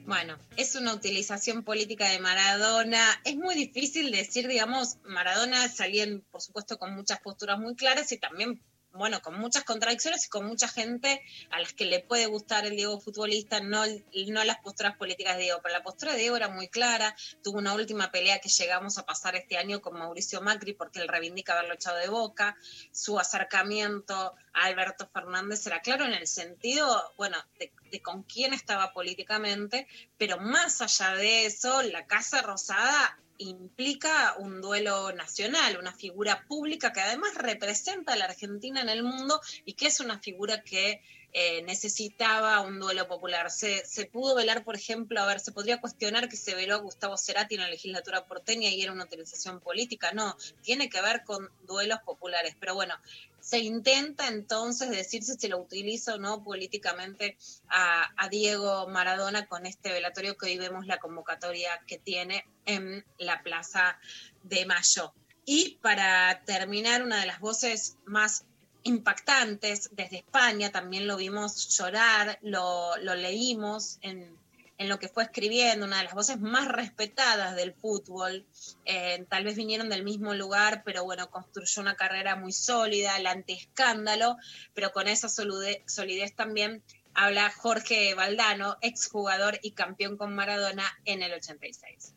Bueno, 0.09 0.39
es 0.57 0.73
una 0.73 0.95
utilización 0.95 1.63
política 1.63 2.09
de 2.09 2.17
Maradona. 2.17 2.99
Es 3.25 3.35
muy 3.35 3.53
difícil 3.53 4.09
decir, 4.09 4.47
digamos, 4.47 4.97
Maradona 5.03 5.69
salía, 5.69 6.07
por 6.31 6.41
supuesto, 6.41 6.79
con 6.79 6.95
muchas 6.95 7.19
posturas 7.19 7.59
muy 7.59 7.75
claras 7.75 8.11
y 8.11 8.17
también 8.17 8.59
bueno, 8.93 9.21
con 9.21 9.39
muchas 9.39 9.63
contradicciones 9.63 10.25
y 10.25 10.29
con 10.29 10.45
mucha 10.45 10.67
gente 10.67 11.21
a 11.51 11.59
las 11.59 11.73
que 11.73 11.85
le 11.85 11.99
puede 11.99 12.25
gustar 12.25 12.65
el 12.65 12.75
Diego 12.75 12.99
futbolista, 12.99 13.59
no, 13.59 13.83
no 13.85 14.43
las 14.43 14.59
posturas 14.59 14.95
políticas 14.97 15.37
de 15.37 15.43
Diego, 15.43 15.59
pero 15.61 15.73
la 15.73 15.83
postura 15.83 16.13
de 16.13 16.19
Diego 16.19 16.35
era 16.35 16.49
muy 16.49 16.67
clara, 16.69 17.15
tuvo 17.43 17.59
una 17.59 17.73
última 17.73 18.11
pelea 18.11 18.39
que 18.39 18.49
llegamos 18.49 18.97
a 18.97 19.05
pasar 19.05 19.35
este 19.35 19.57
año 19.57 19.81
con 19.81 19.97
Mauricio 19.97 20.41
Macri 20.41 20.73
porque 20.73 20.99
él 20.99 21.07
reivindica 21.07 21.53
haberlo 21.53 21.75
echado 21.75 21.97
de 21.97 22.09
boca, 22.09 22.57
su 22.91 23.19
acercamiento 23.19 24.35
a 24.53 24.65
Alberto 24.65 25.07
Fernández 25.13 25.65
era 25.67 25.81
claro 25.81 26.05
en 26.05 26.13
el 26.13 26.27
sentido, 26.27 27.13
bueno, 27.17 27.37
de, 27.59 27.71
de 27.91 28.01
con 28.01 28.23
quién 28.23 28.53
estaba 28.53 28.91
políticamente, 28.91 29.87
pero 30.17 30.37
más 30.37 30.81
allá 30.81 31.15
de 31.15 31.45
eso, 31.45 31.81
la 31.83 32.05
Casa 32.07 32.41
Rosada 32.41 33.19
implica 33.39 34.35
un 34.37 34.61
duelo 34.61 35.11
nacional, 35.13 35.77
una 35.79 35.93
figura 35.93 36.45
pública 36.47 36.93
que 36.93 37.01
además 37.01 37.33
representa 37.35 38.13
a 38.13 38.15
la 38.15 38.25
Argentina 38.25 38.81
en 38.81 38.89
el 38.89 39.03
mundo 39.03 39.41
y 39.65 39.73
que 39.73 39.87
es 39.87 39.99
una 39.99 40.19
figura 40.19 40.63
que 40.63 41.01
eh, 41.31 41.61
necesitaba 41.63 42.61
un 42.61 42.79
duelo 42.79 43.07
popular. 43.07 43.51
Se, 43.51 43.85
se, 43.85 44.05
pudo 44.05 44.35
velar, 44.35 44.63
por 44.63 44.75
ejemplo, 44.75 45.21
a 45.21 45.27
ver, 45.27 45.39
se 45.39 45.51
podría 45.51 45.79
cuestionar 45.79 46.27
que 46.27 46.35
se 46.35 46.55
veló 46.55 46.75
a 46.75 46.79
Gustavo 46.79 47.17
Cerati 47.17 47.55
en 47.55 47.61
la 47.61 47.69
legislatura 47.69 48.25
porteña 48.25 48.69
y 48.69 48.81
era 48.81 48.91
una 48.91 49.03
utilización 49.03 49.59
política. 49.59 50.11
No, 50.11 50.35
tiene 50.63 50.89
que 50.89 51.01
ver 51.01 51.23
con 51.23 51.49
duelos 51.67 51.99
populares. 52.03 52.55
Pero 52.59 52.73
bueno, 52.73 52.95
se 53.39 53.59
intenta 53.59 54.27
entonces 54.27 54.89
decir 54.89 55.23
si 55.23 55.35
se 55.35 55.49
lo 55.49 55.59
utiliza 55.59 56.15
o 56.15 56.17
no 56.17 56.43
políticamente 56.43 57.37
a, 57.67 58.11
a, 58.17 58.29
Diego 58.29 58.87
Maradona 58.87 59.45
con 59.47 59.65
este 59.65 59.91
velatorio 59.91 60.35
que 60.35 60.47
hoy 60.47 60.57
vemos 60.57 60.87
la 60.87 60.97
convocatoria 60.97 61.79
que 61.85 61.99
tiene 61.99 62.45
en 62.65 63.05
la 63.19 63.43
Plaza 63.43 63.99
de 64.43 64.65
Mayo. 64.65 65.13
Y 65.45 65.79
para 65.81 66.43
terminar, 66.45 67.01
una 67.01 67.19
de 67.19 67.25
las 67.25 67.39
voces 67.39 67.97
más 68.05 68.45
impactantes 68.83 69.89
desde 69.93 70.17
España, 70.17 70.71
también 70.71 71.07
lo 71.07 71.17
vimos 71.17 71.77
llorar, 71.77 72.39
lo, 72.41 72.95
lo 72.97 73.15
leímos 73.15 73.97
en, 74.01 74.37
en, 74.77 74.89
lo 74.89 74.99
que 74.99 75.09
fue 75.09 75.23
escribiendo, 75.23 75.85
una 75.85 75.97
de 75.97 76.05
las 76.05 76.13
voces 76.13 76.39
más 76.39 76.67
respetadas 76.67 77.55
del 77.55 77.73
fútbol, 77.73 78.45
eh, 78.85 79.25
tal 79.29 79.43
vez 79.43 79.55
vinieron 79.55 79.89
del 79.89 80.03
mismo 80.03 80.33
lugar, 80.33 80.83
pero 80.85 81.03
bueno, 81.03 81.29
construyó 81.29 81.81
una 81.81 81.95
carrera 81.95 82.35
muy 82.35 82.53
sólida, 82.53 83.17
el 83.17 83.27
antiescándalo, 83.27 84.37
pero 84.73 84.91
con 84.91 85.07
esa 85.07 85.27
solidez, 85.29 85.81
solidez 85.85 86.33
también 86.35 86.81
habla 87.13 87.51
Jorge 87.51 88.13
Valdano, 88.13 88.77
exjugador 88.81 89.59
y 89.61 89.71
campeón 89.71 90.15
con 90.15 90.33
Maradona 90.33 90.85
en 91.05 91.21
el 91.21 91.33
86. 91.33 92.13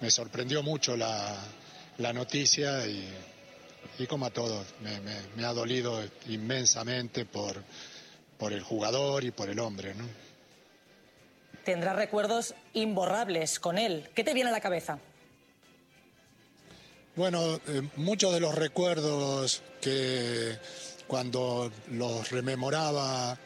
Me 0.00 0.10
sorprendió 0.10 0.62
mucho 0.62 0.96
la, 0.96 1.36
la 1.98 2.12
noticia 2.12 2.86
y 2.86 3.12
y 4.00 4.06
como 4.06 4.26
a 4.26 4.30
todos, 4.30 4.66
me, 4.82 4.98
me, 5.00 5.14
me 5.36 5.44
ha 5.44 5.52
dolido 5.52 6.02
inmensamente 6.28 7.26
por, 7.26 7.62
por, 8.38 8.52
el 8.52 8.62
jugador 8.62 9.24
y 9.24 9.30
por 9.30 9.50
el 9.50 9.58
hombre. 9.58 9.94
¿no? 9.94 10.04
Tendrás 11.64 11.96
recuerdos 11.96 12.54
imborrables 12.72 13.60
con 13.60 13.76
él. 13.76 14.08
¿Qué 14.14 14.24
te 14.24 14.32
viene 14.32 14.48
a 14.48 14.52
la 14.52 14.60
cabeza? 14.60 14.98
Bueno, 17.14 17.60
eh, 17.66 17.82
muchos 17.96 18.32
de 18.32 18.40
los 18.40 18.54
recuerdos 18.54 19.62
que 19.82 20.56
cuando 21.06 21.70
los 21.90 22.30
rememoraba 22.30 23.36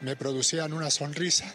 me 0.00 0.16
producían 0.16 0.74
una 0.74 0.90
sonrisa. 0.90 1.54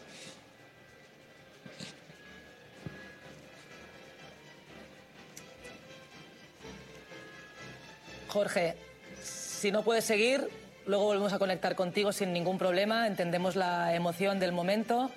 Jorge, 8.29 8.77
si 9.23 9.71
no 9.71 9.83
puedes 9.83 10.05
seguir, 10.05 10.47
luego 10.85 11.05
volvemos 11.05 11.33
a 11.33 11.39
conectar 11.39 11.75
contigo 11.75 12.13
sin 12.13 12.31
ningún 12.31 12.57
problema. 12.57 13.07
Entendemos 13.07 13.55
la 13.55 13.95
emoción 13.95 14.39
del 14.39 14.51
momento. 14.51 15.11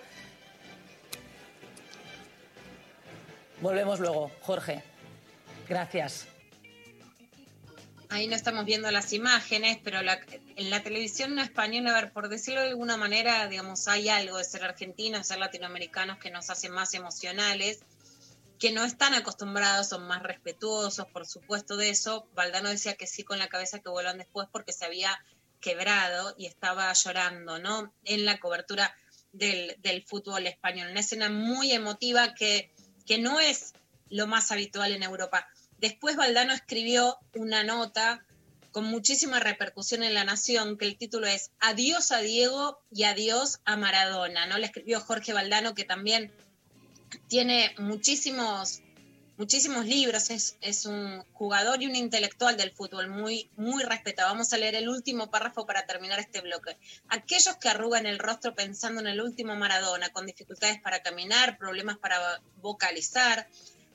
Volvemos 3.61 4.01
luego, 4.01 4.33
Jorge. 4.41 4.83
Gracias. 5.69 6.27
Ahí 8.09 8.27
no 8.29 8.35
estamos 8.35 8.65
viendo 8.65 8.91
las 8.91 9.13
imágenes, 9.13 9.79
pero 9.85 10.03
la, 10.03 10.19
en 10.57 10.71
la 10.71 10.83
televisión 10.83 11.39
española, 11.39 11.97
a 11.97 12.01
ver, 12.03 12.13
por 12.13 12.29
decirlo 12.29 12.61
de 12.61 12.69
alguna 12.69 12.97
manera, 12.97 13.47
digamos, 13.47 13.89
hay 13.89 14.09
algo 14.09 14.39
de 14.39 14.45
ser 14.45 14.65
argentinos, 14.65 15.27
ser 15.27 15.39
latinoamericanos 15.39 16.19
que 16.19 16.31
nos 16.31 16.51
hace 16.51 16.69
más 16.69 16.93
emocionales 16.95 17.81
que 18.63 18.71
no 18.71 18.85
están 18.85 19.13
acostumbrados, 19.13 19.89
son 19.89 20.07
más 20.07 20.23
respetuosos, 20.23 21.07
por 21.07 21.27
supuesto, 21.27 21.77
de 21.77 21.91
eso. 21.91 22.29
Valdano 22.37 22.69
decía 22.69 22.95
que 22.95 23.09
sí 23.09 23.25
con 23.25 23.41
la 23.41 23.49
cabeza 23.49 23.81
que 23.81 23.89
vuelvan 23.89 24.19
después 24.19 24.47
porque 24.53 24.73
se 24.73 24.85
había 24.85 25.21
quebrado 25.61 26.37
y 26.39 26.47
estaba 26.47 26.93
llorando, 26.93 27.59
¿no? 27.59 27.93
En 28.05 28.25
la 28.25 28.39
cobertura 28.39 28.95
del, 29.33 29.75
del 29.81 30.05
fútbol 30.05 30.47
español. 30.47 30.93
Una 30.93 31.01
escena 31.01 31.29
muy 31.29 31.73
emotiva 31.73 32.35
que, 32.35 32.73
que 33.05 33.19
no 33.19 33.41
es 33.41 33.73
lo 34.11 34.29
más 34.29 34.53
habitual 34.53 34.93
en 34.93 35.03
Europa. 35.03 35.49
Después 35.79 36.15
Valdano 36.15 36.53
escribió 36.53 37.19
una 37.35 37.65
nota 37.65 38.25
con 38.71 38.85
muchísima 38.85 39.41
repercusión 39.41 40.05
en 40.05 40.15
la 40.15 40.23
nación, 40.23 40.79
que 40.79 40.85
el 40.85 40.97
título 40.97 41.27
es 41.27 41.51
Adiós 41.59 42.13
a 42.13 42.19
Diego 42.19 42.79
y 42.93 43.03
adiós 43.03 43.59
a 43.65 43.77
Maradona, 43.77 44.47
¿no? 44.47 44.57
Le 44.57 44.67
escribió 44.67 45.01
Jorge 45.01 45.33
Valdano, 45.33 45.75
que 45.75 45.83
también 45.83 46.33
tiene 47.29 47.75
muchísimos, 47.79 48.83
muchísimos 49.37 49.87
libros, 49.87 50.31
es, 50.31 50.57
es, 50.61 50.87
un 50.87 51.23
jugador 51.33 51.83
y 51.83 51.87
un 51.87 51.97
intelectual 51.97 52.57
del 52.57 52.73
fútbol 52.73 53.09
muy, 53.09 53.51
muy 53.57 53.83
respetado. 53.83 54.31
Vamos 54.31 54.53
a 54.53 54.59
leer 54.59 54.75
el 54.75 54.89
último 54.89 55.31
párrafo 55.31 55.67
para 55.67 55.87
terminar 55.87 56.21
este 56.21 56.41
bloque. 56.41 56.77
Aquellos 57.09 57.57
que 57.57 57.69
arrugan 57.69 58.07
el 58.07 58.19
rostro 58.19 58.55
pensando 58.55 59.01
en 59.01 59.07
el 59.07 59.21
último 59.21 59.57
Maradona, 59.57 60.11
con 60.11 60.27
dificultades 60.27 60.81
para 60.81 61.03
caminar, 61.03 61.59
problemas 61.59 61.99
para 61.99 62.41
vocalizar, 62.61 63.49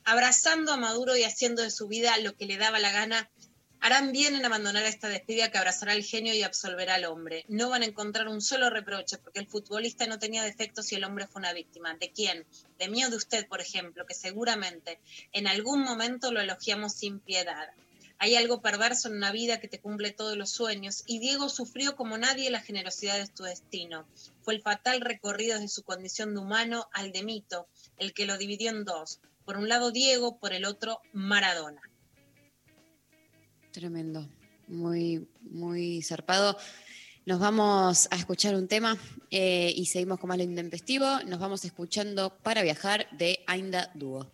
abrazando 0.05 0.71
a 0.71 0.77
Maduro 0.77 1.17
y 1.17 1.23
haciendo 1.23 1.61
de 1.61 1.71
su 1.71 1.87
vida 1.87 2.17
lo 2.19 2.35
que 2.35 2.45
le 2.45 2.57
daba 2.57 2.79
la 2.79 2.91
gana, 2.91 3.29
Harán 3.79 4.11
bien 4.11 4.35
en 4.35 4.43
abandonar 4.43 4.83
esta 4.85 5.07
despedida 5.07 5.51
que 5.51 5.57
abrazará 5.59 5.91
al 5.91 6.03
genio 6.03 6.33
y 6.33 6.41
absolverá 6.41 6.95
al 6.95 7.05
hombre. 7.05 7.45
No 7.47 7.69
van 7.69 7.83
a 7.83 7.85
encontrar 7.85 8.27
un 8.27 8.41
solo 8.41 8.69
reproche, 8.69 9.17
porque 9.17 9.39
el 9.39 9.47
futbolista 9.47 10.07
no 10.07 10.19
tenía 10.19 10.43
defectos 10.43 10.91
y 10.91 10.95
el 10.95 11.03
hombre 11.03 11.27
fue 11.27 11.39
una 11.39 11.53
víctima. 11.53 11.95
¿De 11.95 12.11
quién? 12.11 12.45
De 12.79 12.89
mí 12.89 13.05
o 13.05 13.09
de 13.09 13.15
usted, 13.15 13.47
por 13.47 13.61
ejemplo, 13.61 14.05
que 14.05 14.15
seguramente 14.15 14.99
en 15.31 15.47
algún 15.47 15.83
momento 15.83 16.31
lo 16.31 16.41
elogiamos 16.41 16.93
sin 16.93 17.19
piedad. 17.19 17.69
Hay 18.19 18.35
algo 18.35 18.63
perverso 18.63 19.09
en 19.09 19.17
una 19.17 19.31
vida 19.31 19.59
que 19.59 19.67
te 19.67 19.79
cumple 19.79 20.11
todos 20.11 20.35
los 20.35 20.49
sueños, 20.49 21.03
y 21.05 21.19
Diego 21.19 21.49
sufrió 21.49 21.95
como 21.95 22.17
nadie 22.17 22.49
la 22.49 22.61
generosidad 22.61 23.19
de 23.19 23.27
tu 23.27 23.43
destino. 23.43 24.07
Fue 24.41 24.55
el 24.55 24.61
fatal 24.63 25.01
recorrido 25.01 25.59
de 25.59 25.67
su 25.67 25.83
condición 25.83 26.33
de 26.33 26.41
humano 26.41 26.89
al 26.93 27.11
de 27.11 27.21
mito, 27.21 27.67
el 27.97 28.13
que 28.13 28.25
lo 28.25 28.39
dividió 28.39 28.71
en 28.71 28.85
dos. 28.85 29.19
Por 29.45 29.57
un 29.57 29.69
lado 29.69 29.91
Diego, 29.91 30.39
por 30.39 30.51
el 30.53 30.65
otro 30.65 30.99
Maradona. 31.13 31.81
Tremendo, 33.77 34.27
muy, 34.67 35.27
muy 35.51 36.01
zarpado. 36.01 36.57
Nos 37.27 37.39
vamos 37.39 38.07
a 38.09 38.15
escuchar 38.15 38.55
un 38.55 38.67
tema 38.67 38.97
eh, 39.29 39.71
y 39.75 39.85
seguimos 39.85 40.19
con 40.19 40.29
más 40.29 40.39
lo 40.39 40.43
intempestivo. 40.43 41.05
Nos 41.27 41.37
vamos 41.39 41.63
escuchando 41.63 42.35
para 42.41 42.63
viajar 42.63 43.07
de 43.11 43.43
Ainda 43.45 43.91
Dúo. 43.93 44.31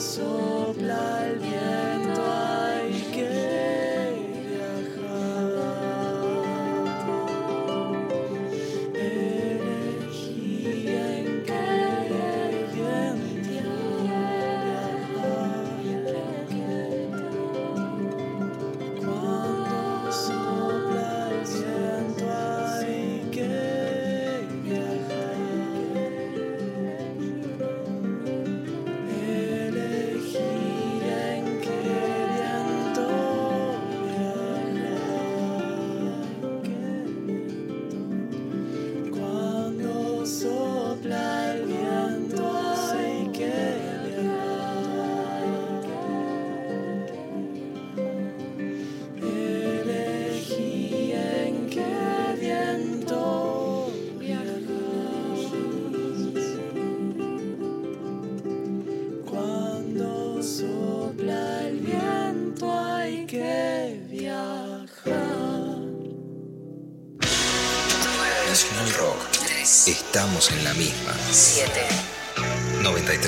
soul. 0.00 0.37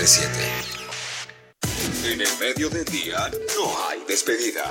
937. 0.00 0.32
En 2.10 2.20
el 2.22 2.38
medio 2.38 2.70
del 2.70 2.86
día 2.86 3.30
no 3.54 3.86
hay 3.86 3.98
despedida, 4.08 4.70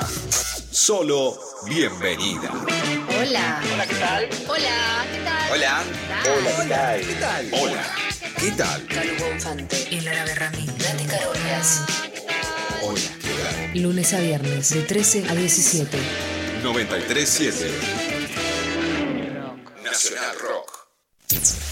solo 0.71 1.39
bienvenida. 1.67 2.51
Hola. 2.51 3.61
Hola, 3.71 3.85
¿qué 3.85 3.95
tal? 3.95 4.29
Hola, 4.47 5.05
¿qué 5.11 5.19
tal? 5.23 5.51
Hola. 5.51 5.83
Hola, 6.25 6.97
¿qué 6.97 7.13
tal? 7.13 7.49
Hola. 7.51 7.95
¿Qué 8.39 8.51
tal? 8.53 8.87
Calvo 8.87 9.31
Infante 9.31 9.87
y 9.91 10.01
Lara 10.01 10.25
Berramín. 10.25 10.65
Date 10.65 11.05
Carolias. 11.05 11.83
Hola, 12.81 12.99
¿qué 13.21 13.29
tal? 13.29 13.83
Lunes 13.83 14.13
a 14.15 14.19
viernes 14.21 14.73
de 14.73 14.81
13 14.81 15.29
a 15.29 15.35
17. 15.35 15.95
937. 16.63 18.08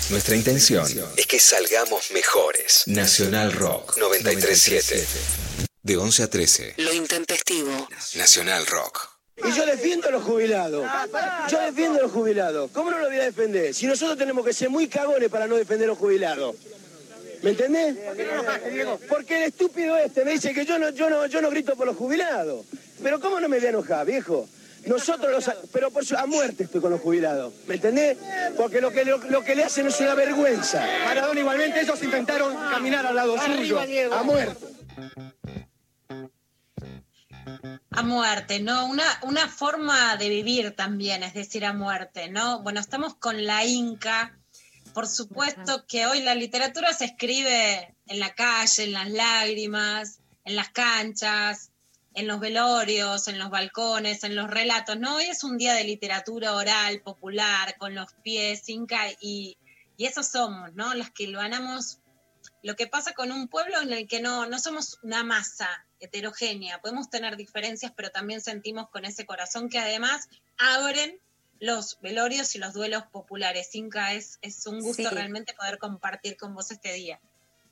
Nuestra 0.10 0.38
intención 0.38 0.88
es 1.18 1.28
que 1.28 1.38
salgamos 1.38 2.12
mejores. 2.12 2.84
Nacional 2.88 3.52
Rock 3.52 3.98
937. 3.98 5.06
De 5.84 5.98
11 5.98 6.24
a 6.24 6.30
13. 6.30 6.74
Lo 6.78 6.94
intempestivo. 6.94 7.90
Nacional 8.16 8.66
Rock. 8.68 9.10
Y 9.36 9.52
yo 9.52 9.66
defiendo 9.66 10.08
a 10.08 10.12
los 10.12 10.24
jubilados. 10.24 10.90
Yo 11.52 11.60
defiendo 11.60 12.00
a 12.00 12.04
los 12.04 12.12
jubilados. 12.14 12.72
¿Cómo 12.72 12.90
no 12.90 13.00
lo 13.00 13.08
voy 13.08 13.18
a 13.18 13.26
defender? 13.26 13.74
Si 13.74 13.86
nosotros 13.86 14.18
tenemos 14.18 14.46
que 14.46 14.54
ser 14.54 14.70
muy 14.70 14.88
cagones 14.88 15.28
para 15.28 15.46
no 15.46 15.58
defender 15.58 15.90
a 15.90 15.92
los 15.92 15.98
jubilados. 15.98 16.56
¿Me 17.44 17.50
entendés? 17.50 17.98
Porque 19.10 19.38
el 19.38 19.44
estúpido 19.44 19.98
este 19.98 20.24
me 20.24 20.32
dice 20.32 20.54
que 20.54 20.66
yo 20.66 20.80
no, 20.80 20.90
yo 20.92 21.10
no, 21.10 21.26
yo 21.26 21.42
no 21.42 21.50
grito 21.50 21.76
por 21.76 21.86
los 21.86 21.98
jubilados. 21.98 22.66
Pero 23.04 23.20
¿cómo 23.20 23.42
no 23.42 23.50
me 23.50 23.58
voy 23.58 23.66
a 23.66 23.70
enojar, 23.72 24.06
viejo? 24.06 24.48
Nosotros 24.88 25.32
los... 25.32 25.56
Pero 25.72 25.92
por 25.92 26.06
su- 26.06 26.16
a 26.18 26.26
muerte 26.26 26.64
estoy 26.64 26.82
con 26.82 26.92
los 26.92 27.02
jubilados. 27.02 27.54
¿Me 27.68 27.76
entendés? 27.76 28.18
Porque 28.56 28.82
lo 28.82 28.92
que, 28.92 29.06
lo, 29.06 29.18
lo 29.18 29.44
que 29.44 29.56
le 29.56 29.64
hacen 29.64 29.88
es 29.88 30.00
una 30.00 30.16
vergüenza. 30.16 30.86
Maradona 31.06 31.40
igualmente 31.40 31.82
ellos 31.82 32.02
intentaron 32.04 32.56
caminar 32.56 33.06
al 33.06 33.16
lado 33.16 33.36
suyo. 33.40 33.80
A 34.12 34.24
muerte. 34.24 34.66
A 37.92 38.04
muerte, 38.04 38.60
¿no? 38.60 38.86
Una, 38.86 39.04
una 39.24 39.48
forma 39.48 40.18
de 40.18 40.30
vivir 40.30 40.76
también, 40.76 41.24
es 41.24 41.34
decir, 41.34 41.66
a 41.66 41.74
muerte, 41.74 42.30
¿no? 42.30 42.62
Bueno, 42.62 42.80
estamos 42.80 43.16
con 43.16 43.46
la 43.46 43.66
Inca. 43.66 44.38
Por 44.94 45.08
supuesto 45.08 45.86
que 45.88 46.06
hoy 46.08 46.22
la 46.22 46.36
literatura 46.36 46.92
se 46.94 47.06
escribe 47.06 47.96
en 48.08 48.20
la 48.20 48.34
calle, 48.34 48.84
en 48.84 48.94
las 48.94 49.10
lágrimas, 49.10 50.20
en 50.44 50.56
las 50.56 50.70
canchas, 50.70 51.72
en 52.18 52.26
los 52.26 52.40
velorios, 52.40 53.28
en 53.28 53.38
los 53.38 53.52
balcones, 53.52 54.24
en 54.24 54.36
los 54.36 54.50
relatos, 54.50 54.98
¿no? 54.98 55.18
Hoy 55.18 55.26
es 55.26 55.44
un 55.44 55.56
día 55.56 55.76
de 55.76 55.84
literatura 55.84 56.56
oral, 56.56 57.00
popular, 57.02 57.78
con 57.78 57.94
los 57.94 58.12
pies, 58.24 58.68
Inca, 58.70 59.08
y, 59.22 59.56
y 59.98 60.06
eso 60.08 60.24
somos, 60.24 60.74
¿no? 60.74 60.96
Las 60.96 61.12
que 61.12 61.28
lo 61.28 61.40
ganamos 61.40 62.00
lo 62.64 62.76
que 62.76 62.88
pasa 62.88 63.14
con 63.14 63.32
un 63.32 63.48
pueblo 63.48 63.80
en 63.82 63.94
el 63.94 64.08
que 64.08 64.20
no, 64.20 64.48
no 64.48 64.58
somos 64.58 64.98
una 65.04 65.24
masa 65.24 65.70
heterogénea, 66.00 66.82
podemos 66.82 67.08
tener 67.10 67.38
diferencias, 67.38 67.94
pero 67.96 68.10
también 68.10 68.42
sentimos 68.42 68.90
con 68.90 69.06
ese 69.06 69.28
corazón 69.28 69.70
que 69.70 69.78
además 69.78 70.28
abren 70.58 71.20
los 71.60 72.00
velorios 72.02 72.56
y 72.56 72.60
los 72.60 72.74
duelos 72.74 73.04
populares. 73.12 73.74
Inca, 73.76 74.14
es, 74.14 74.40
es 74.42 74.66
un 74.66 74.80
gusto 74.82 75.08
Sí. 75.10 75.16
realmente 75.16 75.54
poder 75.54 75.78
compartir 75.78 76.36
con 76.36 76.56
vos 76.56 76.72
este 76.72 76.94
día. 76.94 77.20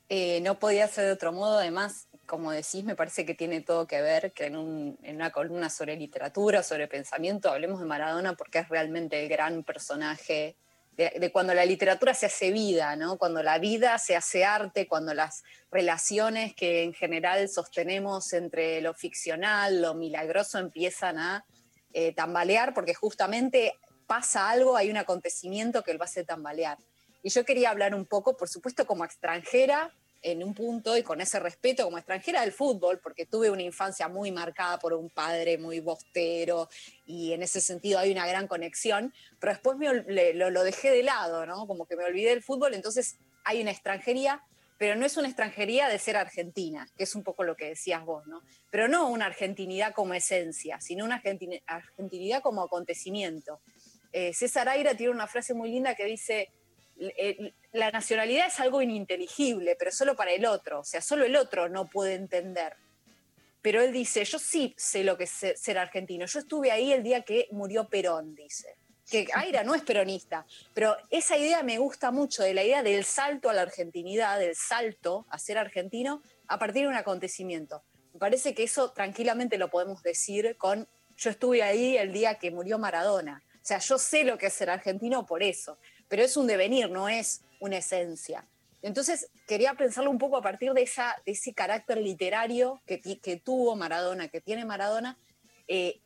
Eh, 0.08 0.40
no 0.42 0.58
podía 0.58 0.86
ser 0.86 1.06
de 1.06 1.12
otro 1.12 1.32
modo, 1.32 1.58
además, 1.58 2.08
como 2.26 2.52
decís, 2.52 2.84
me 2.84 2.94
parece 2.94 3.26
que 3.26 3.34
tiene 3.34 3.60
todo 3.60 3.86
que 3.86 4.00
ver 4.02 4.32
que 4.32 4.46
en, 4.46 4.56
un- 4.56 4.98
en 5.02 5.16
una 5.16 5.30
columna 5.32 5.68
sobre 5.68 5.96
literatura, 5.96 6.62
sobre 6.62 6.86
pensamiento, 6.88 7.50
hablemos 7.50 7.80
de 7.80 7.86
Maradona 7.86 8.34
porque 8.34 8.60
es 8.60 8.68
realmente 8.68 9.20
el 9.22 9.28
gran 9.28 9.64
personaje 9.64 10.56
de, 10.96 11.10
de 11.18 11.32
cuando 11.32 11.54
la 11.54 11.64
literatura 11.66 12.14
se 12.14 12.26
hace 12.26 12.52
vida, 12.52 12.94
¿no? 12.96 13.18
cuando 13.18 13.42
la 13.42 13.58
vida 13.58 13.98
se 13.98 14.16
hace 14.16 14.44
arte, 14.44 14.86
cuando 14.86 15.12
las 15.12 15.42
relaciones 15.70 16.54
que 16.54 16.84
en 16.84 16.94
general 16.94 17.48
sostenemos 17.48 18.32
entre 18.32 18.80
lo 18.80 18.94
ficcional, 18.94 19.82
lo 19.82 19.94
milagroso, 19.94 20.58
empiezan 20.58 21.18
a 21.18 21.44
eh, 21.92 22.14
tambalear 22.14 22.74
porque 22.74 22.94
justamente 22.94 23.74
pasa 24.06 24.48
algo, 24.48 24.76
hay 24.76 24.88
un 24.90 24.96
acontecimiento 24.96 25.82
que 25.82 25.94
lo 25.94 26.02
hace 26.04 26.24
tambalear. 26.24 26.78
Y 27.22 27.30
yo 27.30 27.44
quería 27.44 27.70
hablar 27.70 27.94
un 27.94 28.06
poco, 28.06 28.36
por 28.36 28.48
supuesto, 28.48 28.86
como 28.86 29.04
extranjera 29.04 29.92
en 30.22 30.42
un 30.42 30.54
punto 30.54 30.96
y 30.96 31.02
con 31.02 31.20
ese 31.20 31.38
respeto 31.38 31.84
como 31.84 31.98
extranjera 31.98 32.40
del 32.40 32.50
fútbol, 32.50 32.98
porque 32.98 33.26
tuve 33.26 33.50
una 33.50 33.62
infancia 33.62 34.08
muy 34.08 34.32
marcada 34.32 34.78
por 34.78 34.92
un 34.92 35.08
padre 35.08 35.56
muy 35.56 35.78
bostero 35.78 36.68
y 37.06 37.32
en 37.32 37.42
ese 37.44 37.60
sentido 37.60 37.98
hay 38.00 38.10
una 38.10 38.26
gran 38.26 38.48
conexión, 38.48 39.14
pero 39.38 39.52
después 39.52 39.78
lo, 39.78 40.64
dejé 40.64 40.90
de 40.90 41.04
lado, 41.04 41.46
¿no? 41.46 41.66
Como 41.66 41.86
que 41.86 41.96
me 41.96 42.04
olvidé 42.04 42.30
del 42.30 42.42
fútbol, 42.42 42.74
entonces 42.74 43.18
hay 43.44 43.62
una 43.62 43.70
extranjería, 43.70 44.42
pero 44.78 44.96
no 44.96 45.06
es 45.06 45.16
una 45.16 45.28
extranjería 45.28 45.88
de 45.88 45.98
ser 45.98 46.16
argentina, 46.16 46.88
que 46.96 47.04
es 47.04 47.14
un 47.14 47.22
poco 47.22 47.44
lo 47.44 47.54
que 47.54 47.66
decías 47.66 48.04
vos, 48.04 48.26
¿no? 48.26 48.42
Pero 48.70 48.88
no 48.88 49.08
una 49.08 49.26
argentinidad 49.26 49.94
como 49.94 50.14
esencia, 50.14 50.80
sino 50.80 51.04
una 51.04 51.22
argentini- 51.22 51.62
argentinidad 51.66 52.42
como 52.42 52.62
acontecimiento. 52.62 53.60
Eh, 54.12 54.34
César 54.34 54.68
Aira 54.68 54.96
tiene 54.96 55.12
una 55.12 55.28
frase 55.28 55.54
muy 55.54 55.70
linda 55.70 55.94
que 55.94 56.04
dice, 56.04 56.50
la 57.72 57.90
nacionalidad 57.90 58.46
es 58.46 58.60
algo 58.60 58.80
ininteligible, 58.82 59.76
pero 59.78 59.90
solo 59.90 60.16
para 60.16 60.32
el 60.32 60.46
otro, 60.46 60.80
o 60.80 60.84
sea, 60.84 61.00
solo 61.00 61.24
el 61.24 61.36
otro 61.36 61.68
no 61.68 61.86
puede 61.86 62.14
entender. 62.14 62.76
Pero 63.62 63.82
él 63.82 63.92
dice, 63.92 64.24
yo 64.24 64.38
sí 64.38 64.74
sé 64.78 65.04
lo 65.04 65.16
que 65.16 65.24
es 65.24 65.30
ser, 65.30 65.58
ser 65.58 65.78
argentino, 65.78 66.26
yo 66.26 66.38
estuve 66.38 66.70
ahí 66.70 66.92
el 66.92 67.02
día 67.02 67.22
que 67.22 67.48
murió 67.50 67.88
Perón, 67.88 68.34
dice. 68.34 68.76
Que 69.08 69.28
Aira 69.34 69.62
no 69.62 69.76
es 69.76 69.82
peronista, 69.82 70.44
pero 70.74 70.96
esa 71.10 71.36
idea 71.36 71.62
me 71.62 71.78
gusta 71.78 72.10
mucho, 72.10 72.42
de 72.42 72.54
la 72.54 72.64
idea 72.64 72.82
del 72.82 73.04
salto 73.04 73.48
a 73.48 73.54
la 73.54 73.62
argentinidad, 73.62 74.40
del 74.40 74.56
salto 74.56 75.26
a 75.30 75.38
ser 75.38 75.58
argentino 75.58 76.22
a 76.48 76.58
partir 76.58 76.82
de 76.82 76.88
un 76.88 76.96
acontecimiento. 76.96 77.84
Me 78.14 78.18
parece 78.18 78.52
que 78.52 78.64
eso 78.64 78.90
tranquilamente 78.90 79.58
lo 79.58 79.70
podemos 79.70 80.02
decir 80.02 80.56
con, 80.56 80.88
yo 81.16 81.30
estuve 81.30 81.62
ahí 81.62 81.96
el 81.96 82.12
día 82.12 82.38
que 82.40 82.50
murió 82.50 82.80
Maradona. 82.80 83.44
O 83.54 83.58
sea, 83.68 83.78
yo 83.78 83.98
sé 83.98 84.24
lo 84.24 84.38
que 84.38 84.46
es 84.46 84.54
ser 84.54 84.70
argentino 84.70 85.26
por 85.26 85.42
eso, 85.42 85.78
pero 86.08 86.22
es 86.22 86.36
un 86.36 86.46
devenir, 86.46 86.90
no 86.90 87.08
es 87.08 87.42
una 87.60 87.78
esencia. 87.78 88.44
Entonces, 88.82 89.28
quería 89.48 89.74
pensarlo 89.74 90.10
un 90.10 90.18
poco 90.18 90.36
a 90.36 90.42
partir 90.42 90.72
de, 90.72 90.88
ese 91.24 91.54
carácter 91.54 91.98
literario 91.98 92.80
que 92.86 93.42
tuvo 93.44 93.74
Maradona, 93.74 94.28
que 94.28 94.40
tiene 94.40 94.64
Maradona, 94.64 95.18
eh, 95.68 96.00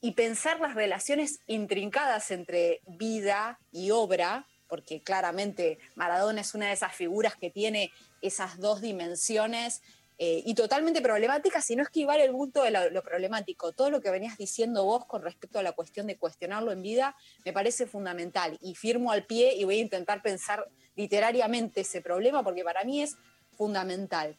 y 0.00 0.12
pensar 0.12 0.60
las 0.60 0.74
relaciones 0.74 1.40
intrincadas 1.46 2.30
entre 2.30 2.80
vida 2.86 3.58
y 3.72 3.90
obra, 3.90 4.46
porque 4.68 5.02
claramente 5.02 5.78
Maradona 5.96 6.42
es 6.42 6.54
una 6.54 6.66
de 6.66 6.74
esas 6.74 6.94
figuras 6.94 7.34
que 7.34 7.50
tiene 7.50 7.90
esas 8.22 8.58
dos 8.58 8.80
dimensiones 8.80 9.82
eh, 10.20 10.42
y 10.44 10.54
totalmente 10.54 11.00
problemáticas, 11.00 11.70
y 11.70 11.76
no 11.76 11.84
esquivar 11.84 12.18
el 12.18 12.32
bulto 12.32 12.64
de 12.64 12.72
lo, 12.72 13.02
problemático. 13.04 13.72
Todo 13.72 13.88
lo 13.88 14.00
que 14.00 14.10
venías 14.10 14.36
diciendo 14.36 14.84
vos 14.84 15.06
con 15.06 15.22
respecto 15.22 15.60
a 15.60 15.62
la 15.62 15.70
cuestión 15.70 16.08
de 16.08 16.16
cuestionarlo 16.16 16.72
en 16.72 16.82
vida 16.82 17.14
me 17.44 17.52
parece 17.52 17.86
fundamental 17.86 18.58
y 18.60 18.74
firmo 18.74 19.12
al 19.12 19.26
pie 19.26 19.54
y 19.54 19.62
voy 19.62 19.78
a 19.78 19.82
intentar 19.82 20.20
pensar 20.20 20.68
literariamente 20.96 21.82
ese 21.82 22.00
problema 22.00 22.42
porque 22.42 22.64
para 22.64 22.82
mí 22.82 23.00
es 23.00 23.16
fundamental. 23.56 24.36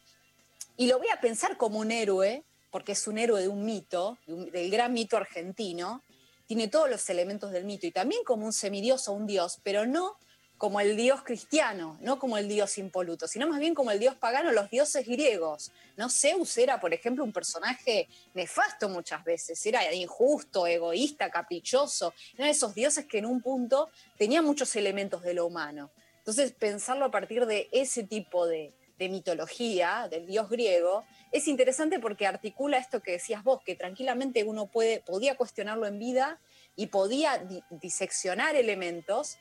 Y 0.75 0.87
lo 0.87 0.97
voy 0.97 1.07
a 1.13 1.21
pensar 1.21 1.55
como 1.55 1.79
un 1.79 1.91
héroe, 1.91 2.43
porque 2.71 2.91
es 2.91 3.07
un 3.07 3.17
héroe 3.17 3.41
de 3.41 3.47
un 3.47 3.63
mito, 3.63 4.17
del 4.27 4.69
gran 4.69 4.91
mito 4.91 5.15
argentino, 5.15 6.03
tiene 6.45 6.67
todos 6.67 6.89
los 6.89 7.09
elementos 7.09 7.51
del 7.51 7.63
mito, 7.63 7.87
y 7.87 7.91
también 7.91 8.23
como 8.25 8.45
un 8.45 8.53
semidios 8.53 9.07
o 9.07 9.13
un 9.13 9.27
dios, 9.27 9.61
pero 9.63 9.85
no 9.85 10.17
como 10.59 10.81
el 10.81 10.97
dios 10.97 11.23
cristiano, 11.23 11.97
no 12.01 12.19
como 12.19 12.37
el 12.37 12.49
dios 12.49 12.77
impoluto, 12.77 13.27
sino 13.29 13.47
más 13.47 13.59
bien 13.59 13.73
como 13.73 13.91
el 13.91 13.99
dios 13.99 14.15
pagano, 14.15 14.51
los 14.51 14.69
dioses 14.69 15.07
griegos. 15.07 15.71
¿no? 15.95 16.09
Zeus 16.09 16.55
era, 16.57 16.81
por 16.81 16.93
ejemplo, 16.93 17.23
un 17.23 17.31
personaje 17.31 18.09
nefasto 18.33 18.89
muchas 18.89 19.23
veces, 19.23 19.65
era 19.65 19.91
injusto, 19.93 20.67
egoísta, 20.67 21.31
caprichoso, 21.31 22.13
era 22.35 22.45
de 22.45 22.51
esos 22.51 22.75
dioses 22.75 23.05
que 23.05 23.19
en 23.19 23.25
un 23.25 23.41
punto 23.41 23.89
tenía 24.17 24.41
muchos 24.41 24.75
elementos 24.75 25.23
de 25.23 25.33
lo 25.33 25.45
humano. 25.45 25.91
Entonces, 26.17 26.51
pensarlo 26.51 27.05
a 27.05 27.11
partir 27.11 27.45
de 27.45 27.69
ese 27.71 28.03
tipo 28.03 28.45
de, 28.45 28.73
de 28.97 29.07
mitología, 29.07 30.09
del 30.11 30.27
dios 30.27 30.49
griego, 30.49 31.05
es 31.31 31.47
interesante 31.47 31.99
porque 31.99 32.27
articula 32.27 32.77
esto 32.77 33.01
que 33.01 33.13
decías 33.13 33.45
vos, 33.45 33.61
que 33.65 33.75
tranquilamente 33.75 34.43
uno 34.43 34.67
puede, 34.67 34.99
podía 34.99 35.37
cuestionarlo 35.37 35.87
en 35.87 35.99
vida 35.99 36.41
y 36.75 36.87
podía 36.87 37.37
di- 37.37 37.63
diseccionar 37.69 38.57
elementos 38.57 39.37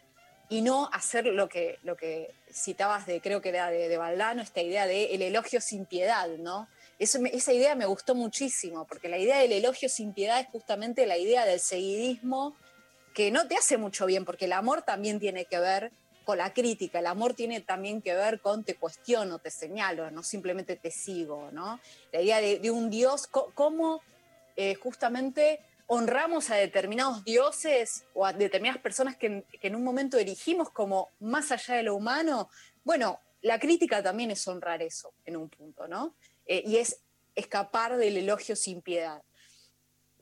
y 0.49 0.63
no 0.63 0.89
hacer 0.93 1.27
lo 1.27 1.49
que, 1.49 1.79
lo 1.83 1.97
que 1.97 2.35
citabas 2.51 3.07
de, 3.07 3.21
creo 3.21 3.41
que 3.41 3.51
era 3.51 3.71
de, 3.71 3.89
de 3.89 3.97
Valdano, 3.97 4.43
esta 4.43 4.63
idea 4.63 4.87
de 4.87 5.15
el 5.15 5.23
elogio 5.23 5.61
sin 5.61 5.85
piedad, 5.85 6.29
¿no? 6.39 6.69
Esa 6.99 7.53
idea 7.53 7.77
me 7.77 7.87
gustó 7.87 8.17
muchísimo, 8.17 8.85
porque 8.87 9.09
la 9.09 9.19
idea 9.19 9.39
del 9.39 9.53
elogio 9.53 9.89
sin 9.89 10.13
piedad 10.13 10.41
es 10.41 10.49
justamente 10.49 11.07
la 11.07 11.17
idea 11.17 11.45
del 11.45 11.61
seguidismo 11.61 12.57
que 13.15 13.31
no 13.31 13.47
te 13.47 13.57
hace 13.57 13.79
mucho 13.79 14.07
bien, 14.07 14.25
porque 14.25 14.47
el 14.47 14.53
amor 14.53 14.83
también 14.83 15.21
tiene 15.21 15.45
que 15.45 15.61
ver 15.61 15.93
con 16.25 16.39
la 16.39 16.53
crítica, 16.53 16.99
el 16.99 17.07
amor 17.07 17.35
tiene 17.35 17.61
también 17.61 18.03
que 18.03 18.15
ver 18.15 18.41
con 18.41 18.65
te 18.65 18.75
cuestiono, 18.75 19.39
te 19.39 19.51
señalo, 19.51 20.11
no 20.11 20.23
simplemente 20.23 20.77
te 20.77 20.91
sigo, 20.91 21.51
¿no? 21.53 21.81
La 22.13 22.21
idea 22.21 22.41
de, 22.41 22.71
un 22.71 22.91
Dios, 22.91 23.27
cómo 23.29 24.03
eh, 24.57 24.75
justamente 24.75 25.61
honramos 25.91 26.51
a 26.51 26.57
determinados 26.57 27.25
dioses 27.25 28.05
o 28.13 28.27
a 28.27 28.35
determinadas 28.35 28.81
personas 28.83 29.17
que, 29.17 29.45
en- 29.63 29.75
un 29.75 29.83
momento 29.83 30.19
erigimos 30.19 30.71
como 30.71 31.09
más 31.19 31.51
allá 31.51 31.77
de 31.77 31.83
lo 31.83 31.97
humano. 31.97 32.51
Bueno, 32.85 33.21
la 33.41 33.59
crítica 33.59 34.03
también 34.03 34.31
es 34.31 34.47
honrar 34.47 34.83
eso 34.83 35.15
en 35.25 35.37
un 35.39 35.49
punto, 35.49 35.89
¿no? 35.89 36.15
Eh, 36.45 36.63
y 36.67 36.77
es 36.77 37.01
escapar 37.35 37.97
del 37.97 38.19
elogio 38.19 38.55
sin 38.55 38.83
piedad. 38.83 39.23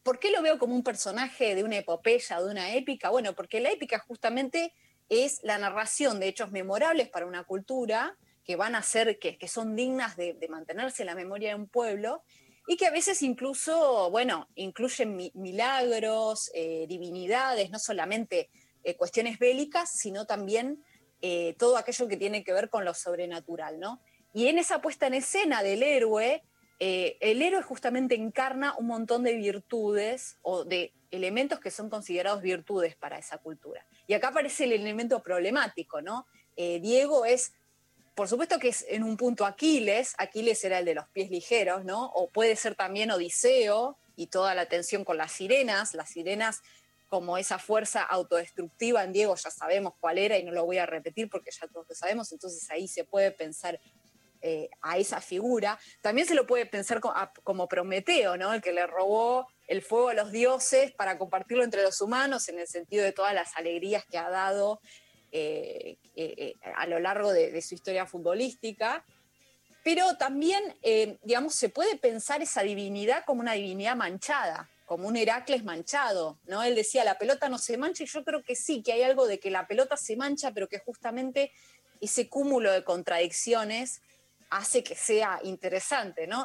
¿Por 0.04 0.20
qué 0.20 0.30
lo 0.30 0.40
veo 0.40 0.56
como 0.60 0.76
un 0.76 0.84
personaje 0.84 1.56
de 1.56 1.64
una 1.64 1.78
epopeya, 1.78 2.40
de 2.40 2.48
una 2.48 2.72
épica? 2.74 3.10
Bueno, 3.10 3.34
porque 3.34 3.58
la 3.58 3.72
épica 3.72 3.98
justamente 3.98 4.72
es 5.08 5.40
la 5.42 5.58
narración 5.58 6.20
de 6.20 6.28
hechos 6.28 6.52
memorables 6.52 7.08
para 7.08 7.26
una 7.26 7.42
cultura 7.42 8.16
que 8.44 8.54
van 8.54 8.76
a 8.76 8.82
ser, 8.84 9.18
que, 9.18 9.48
son 9.48 9.74
dignas 9.74 10.16
de 10.16 10.46
mantenerse 10.48 11.02
en 11.02 11.06
la 11.06 11.16
memoria 11.16 11.48
de 11.48 11.54
un 11.56 11.66
pueblo 11.68 12.22
y 12.66 12.76
que 12.76 12.86
a 12.86 12.90
veces 12.90 13.22
incluso, 13.22 14.10
bueno, 14.10 14.48
incluyen 14.54 15.16
mi- 15.16 15.32
milagros, 15.34 16.50
eh, 16.54 16.86
divinidades, 16.88 17.70
no 17.70 17.78
solamente 17.78 18.50
eh, 18.84 18.96
cuestiones 18.96 19.38
bélicas, 19.38 19.90
sino 19.98 20.26
también 20.26 20.84
eh, 21.22 21.54
todo 21.58 21.76
aquello 21.76 22.08
que 22.08 22.16
tiene 22.16 22.44
que 22.44 22.52
ver 22.52 22.68
con 22.68 22.84
lo 22.84 22.94
sobrenatural, 22.94 23.78
¿no? 23.80 24.00
Y 24.34 24.48
en 24.48 24.58
esa 24.58 24.80
puesta 24.82 25.06
en 25.06 25.14
escena 25.14 25.62
del 25.62 25.82
héroe, 25.82 26.42
el 26.78 27.40
héroe 27.40 27.62
justamente 27.62 28.14
encarna 28.14 28.76
un 28.76 28.86
montón 28.86 29.22
de 29.22 29.34
virtudes 29.34 30.36
o 30.42 30.64
de 30.64 30.92
elementos 31.10 31.58
que 31.58 31.70
son 31.70 31.88
considerados 31.88 32.42
virtudes 32.42 32.94
para 32.96 33.16
esa 33.16 33.38
cultura. 33.38 33.86
Y 34.06 34.12
acá 34.12 34.28
aparece 34.28 34.64
el 34.64 34.72
elemento 34.72 35.22
problemático, 35.22 36.02
¿no? 36.02 36.26
Diego 36.54 37.24
es, 37.24 37.54
por 38.16 38.28
supuesto 38.28 38.58
que 38.58 38.68
es 38.68 38.84
en 38.88 39.04
un 39.04 39.16
punto 39.16 39.44
Aquiles, 39.46 40.14
Aquiles 40.18 40.64
era 40.64 40.80
el 40.80 40.84
de 40.86 40.94
los 40.94 41.06
pies 41.10 41.30
ligeros, 41.30 41.84
¿no? 41.84 42.06
O 42.14 42.28
puede 42.30 42.56
ser 42.56 42.74
también 42.74 43.10
Odiseo 43.12 43.96
y 44.16 44.26
toda 44.28 44.54
la 44.54 44.66
tensión 44.66 45.04
con 45.04 45.16
las 45.18 45.30
sirenas, 45.32 45.94
las 45.94 46.10
sirenas 46.10 46.62
como 47.08 47.38
esa 47.38 47.58
fuerza 47.60 48.02
autodestructiva 48.02 49.04
en 49.04 49.12
Diego 49.12 49.36
ya 49.36 49.50
sabemos 49.50 49.92
cuál 50.00 50.18
era 50.18 50.36
y 50.38 50.42
no 50.42 50.50
lo 50.50 50.64
voy 50.64 50.78
a 50.78 50.86
repetir 50.86 51.30
porque 51.30 51.50
ya 51.52 51.68
todos 51.68 51.86
lo 51.88 51.94
sabemos, 51.94 52.32
entonces 52.32 52.68
ahí 52.70 52.88
se 52.88 53.04
puede 53.04 53.30
pensar 53.30 53.78
eh, 54.42 54.68
a 54.82 54.98
esa 54.98 55.20
figura. 55.20 55.78
También 56.00 56.26
se 56.26 56.34
lo 56.34 56.46
puede 56.46 56.66
pensar 56.66 57.00
co- 57.00 57.10
a- 57.14 57.32
como 57.44 57.68
Prometeo, 57.68 58.36
¿no? 58.36 58.52
El 58.54 58.60
que 58.62 58.72
le 58.72 58.86
robó 58.86 59.46
el 59.68 59.82
fuego 59.82 60.08
a 60.10 60.14
los 60.14 60.30
dioses 60.32 60.92
para 60.92 61.16
compartirlo 61.18 61.64
entre 61.64 61.82
los 61.82 62.00
humanos 62.00 62.48
en 62.48 62.58
el 62.58 62.66
sentido 62.66 63.02
de 63.04 63.12
todas 63.12 63.34
las 63.34 63.56
alegrías 63.56 64.04
que 64.04 64.18
ha 64.18 64.28
dado 64.30 64.80
eh, 65.32 65.98
eh, 66.14 66.34
eh, 66.36 66.54
a 66.76 66.86
lo 66.86 66.98
largo 66.98 67.32
de, 67.32 67.60
su 67.62 67.74
historia 67.74 68.06
futbolística. 68.06 69.04
Pero 69.84 70.16
también, 70.16 70.60
digamos, 71.22 71.54
se 71.54 71.68
puede 71.68 71.96
pensar 71.96 72.42
esa 72.42 72.62
divinidad 72.62 73.24
como 73.24 73.40
una 73.40 73.52
divinidad 73.52 73.94
manchada, 73.94 74.68
como 74.84 75.06
un 75.06 75.16
Heracles 75.16 75.62
manchado, 75.62 76.40
¿no? 76.46 76.64
Él 76.64 76.74
decía, 76.74 77.04
la 77.04 77.18
pelota 77.18 77.48
no 77.48 77.56
se 77.58 77.76
mancha, 77.76 78.02
y 78.02 78.06
yo 78.06 78.24
creo 78.24 78.42
que 78.42 78.56
sí, 78.56 78.82
que 78.82 78.92
hay 78.92 79.02
algo 79.02 79.28
de 79.28 79.38
que 79.38 79.48
la 79.48 79.68
pelota 79.68 79.96
se 79.96 80.16
mancha, 80.16 80.50
pero 80.50 80.68
que 80.68 80.80
justamente 80.80 81.52
ese 82.00 82.28
cúmulo 82.28 82.72
de 82.72 82.82
contradicciones 82.82 84.02
hace 84.50 84.82
que 84.82 84.96
sea 84.96 85.38
interesante, 85.44 86.26
¿no? 86.26 86.44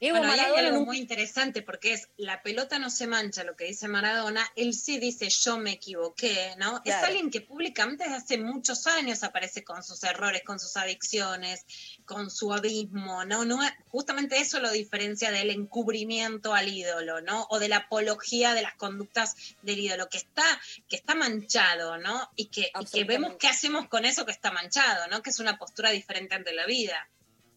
Diego 0.00 0.16
Bueno, 0.16 0.32
hay 0.32 0.64
algo 0.64 0.86
muy 0.86 0.96
interesante 0.96 1.60
porque 1.60 1.92
es 1.92 2.08
la 2.16 2.42
pelota 2.42 2.78
no 2.78 2.88
se 2.88 3.06
mancha, 3.06 3.44
lo 3.44 3.54
que 3.54 3.66
dice 3.66 3.86
Maradona, 3.86 4.50
él 4.56 4.72
sí 4.72 4.98
dice 4.98 5.28
yo 5.28 5.58
me 5.58 5.72
equivoqué, 5.72 6.54
¿no? 6.56 6.80
Es 6.86 6.94
alguien 6.94 7.30
que 7.30 7.42
públicamente 7.42 8.04
desde 8.04 8.16
hace 8.16 8.38
muchos 8.38 8.86
años 8.86 9.22
aparece 9.24 9.62
con 9.62 9.82
sus 9.82 10.02
errores, 10.04 10.42
con 10.42 10.58
sus 10.58 10.78
adicciones, 10.78 11.66
con 12.06 12.30
su 12.30 12.50
abismo, 12.54 13.26
¿no? 13.26 13.44
no 13.44 13.60
justamente 13.88 14.38
eso 14.38 14.58
lo 14.58 14.70
diferencia 14.70 15.30
del 15.30 15.50
encubrimiento 15.50 16.54
al 16.54 16.68
ídolo, 16.68 17.20
¿no? 17.20 17.46
O 17.50 17.58
de 17.58 17.68
la 17.68 17.76
apología 17.76 18.54
de 18.54 18.62
las 18.62 18.74
conductas 18.76 19.36
del 19.60 19.80
ídolo, 19.80 20.08
que 20.08 20.16
está, 20.16 20.44
que 20.88 20.96
está 20.96 21.14
manchado, 21.14 21.98
¿no? 21.98 22.30
Y 22.36 22.46
que, 22.46 22.72
y 22.80 22.84
que 22.86 23.04
vemos 23.04 23.34
qué 23.38 23.48
hacemos 23.48 23.86
con 23.88 24.06
eso 24.06 24.24
que 24.24 24.32
está 24.32 24.50
manchado, 24.50 25.08
¿no? 25.08 25.22
Que 25.22 25.28
es 25.28 25.40
una 25.40 25.58
postura 25.58 25.90
diferente 25.90 26.34
ante 26.34 26.54
la 26.54 26.64
vida. 26.64 27.06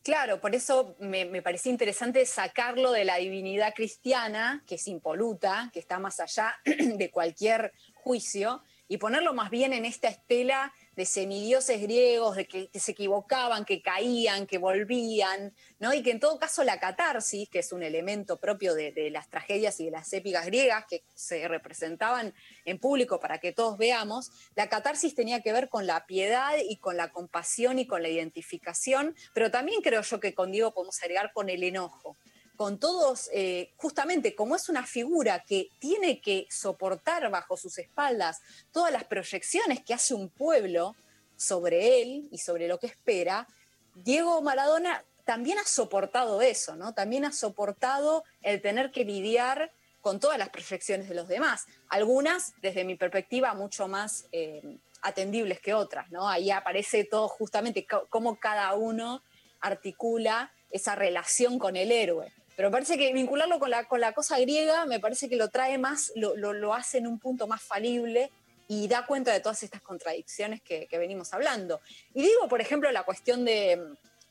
Claro, 0.03 0.41
por 0.41 0.53
eso 0.53 0.97
me, 0.99 1.23
me 1.23 1.41
parecía 1.41 1.71
interesante 1.71 2.25
sacarlo 2.25 2.91
de 2.91 3.05
la 3.05 3.15
divinidad 3.15 3.73
cristiana, 3.73 4.61
que 4.67 4.75
es 4.75 4.87
impoluta, 4.89 5.69
que 5.71 5.79
está 5.79 5.97
más 5.97 6.19
allá 6.19 6.59
de 6.65 7.09
cualquier 7.09 7.71
juicio, 7.93 8.61
y 8.89 8.97
ponerlo 8.97 9.33
más 9.33 9.49
bien 9.49 9.71
en 9.71 9.85
esta 9.85 10.09
estela 10.09 10.73
de 10.95 11.05
semidioses 11.05 11.81
griegos, 11.81 12.35
de 12.35 12.47
que, 12.47 12.69
se 12.73 12.91
equivocaban, 12.91 13.65
que 13.65 13.81
caían, 13.81 14.45
que 14.45 14.57
volvían, 14.57 15.53
¿no? 15.79 15.93
Y 15.93 16.03
que 16.03 16.11
en 16.11 16.19
todo 16.19 16.39
caso 16.39 16.63
la 16.63 16.79
catarsis, 16.79 17.49
que 17.49 17.59
es 17.59 17.71
un 17.71 17.83
elemento 17.83 18.39
propio 18.39 18.75
de, 18.75 18.91
de 18.91 19.09
las 19.09 19.29
tragedias 19.29 19.79
y 19.79 19.85
de 19.85 19.91
las 19.91 20.11
épicas 20.13 20.45
griegas 20.45 20.85
que 20.87 21.03
se 21.13 21.47
representaban 21.47 22.33
en 22.65 22.79
público 22.79 23.19
para 23.19 23.39
que 23.39 23.51
todos 23.51 23.77
veamos, 23.77 24.31
la 24.55 24.69
catarsis 24.69 25.15
tenía 25.15 25.41
que 25.41 25.53
ver 25.53 25.69
con 25.69 25.87
la 25.87 26.05
piedad 26.05 26.53
y 26.67 26.77
con 26.77 26.97
la 26.97 27.11
compasión 27.11 27.79
y 27.79 27.87
con 27.87 28.01
la 28.01 28.09
identificación, 28.09 29.15
pero 29.33 29.51
también 29.51 29.81
creo 29.81 30.01
yo 30.01 30.19
que 30.19 30.33
con 30.33 30.51
Diego 30.51 30.73
podemos 30.73 31.01
agregar 31.01 31.33
con 31.33 31.49
el 31.49 31.63
enojo 31.63 32.17
con 32.63 32.79
todos, 32.79 33.29
eh, 33.33 33.73
justamente 33.75 34.35
como 34.35 34.55
es 34.55 34.69
una 34.69 34.85
figura 34.87 35.43
que 35.45 35.67
tiene 35.79 36.21
que 36.21 36.47
soportar 36.49 37.29
bajo 37.29 37.57
sus 37.57 37.77
espaldas 37.77 38.39
todas 38.71 38.89
las 38.89 39.03
proyecciones 39.03 39.83
que 39.83 39.93
hace 39.93 40.13
un 40.13 40.29
pueblo 40.29 40.95
sobre 41.35 42.01
él 42.01 42.29
y 42.31 42.37
sobre 42.37 42.69
lo 42.69 42.79
que 42.79 42.87
espera, 42.87 43.49
Diego 43.95 44.41
Maradona 44.41 45.03
también 45.25 45.59
ha 45.59 45.65
soportado 45.65 46.41
eso, 46.41 46.77
¿no? 46.77 46.93
También 46.93 47.25
ha 47.25 47.33
soportado 47.33 48.23
el 48.41 48.61
tener 48.61 48.91
que 48.91 49.03
lidiar 49.03 49.73
con 49.99 50.21
todas 50.21 50.37
las 50.37 50.47
proyecciones 50.47 51.09
de 51.09 51.15
los 51.15 51.27
demás. 51.27 51.65
Algunas, 51.89 52.53
desde 52.61 52.85
mi 52.85 52.95
perspectiva, 52.95 53.53
mucho 53.55 53.89
más 53.89 54.27
eh, 54.31 54.77
atendibles 55.01 55.59
que 55.59 55.73
otras, 55.73 56.09
¿no? 56.11 56.29
Ahí 56.29 56.49
aparece 56.49 57.03
todo 57.03 57.27
justamente 57.27 57.85
cómo 58.09 58.39
cada 58.39 58.73
uno 58.73 59.21
articula 59.59 60.53
esa 60.71 60.95
relación 60.95 61.59
con 61.59 61.75
el 61.75 61.91
héroe. 61.91 62.31
Pero 62.55 62.69
parece 62.69 62.97
que 62.97 63.11
vincularlo 63.13 63.59
con 63.59 63.69
la, 63.69 63.85
con 63.87 63.99
la 63.99 64.13
cosa 64.13 64.39
griega 64.39 64.85
me 64.85 64.99
parece 64.99 65.27
que 65.29 65.35
lo 65.35 65.49
trae 65.49 65.77
más, 65.77 66.11
lo, 66.15 66.35
lo- 66.35 66.73
hace 66.73 66.99
en 66.99 67.07
un 67.07 67.19
punto 67.19 67.47
más 67.47 67.61
falible 67.61 68.31
y 68.67 68.87
da 68.87 69.05
cuenta 69.05 69.31
de 69.33 69.39
todas 69.39 69.63
estas 69.63 69.81
contradicciones 69.81 70.61
que, 70.61 70.87
que 70.87 70.97
venimos 70.97 71.33
hablando. 71.33 71.81
Y 72.13 72.21
digo, 72.21 72.47
por 72.47 72.61
ejemplo, 72.61 72.91
la 72.91 73.03
cuestión 73.03 73.43
de, 73.43 73.81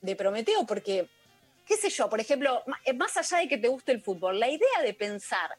de 0.00 0.16
Prometeo, 0.16 0.64
porque, 0.66 1.08
qué 1.66 1.76
sé 1.76 1.90
yo, 1.90 2.08
por 2.08 2.20
ejemplo, 2.20 2.62
eh, 2.84 2.92
más 2.92 3.16
allá 3.16 3.38
de 3.38 3.48
que 3.48 3.58
te 3.58 3.68
guste 3.68 3.92
el 3.92 4.00
fútbol, 4.00 4.38
la 4.40 4.48
idea 4.48 4.82
de 4.82 4.94
pensar 4.94 5.50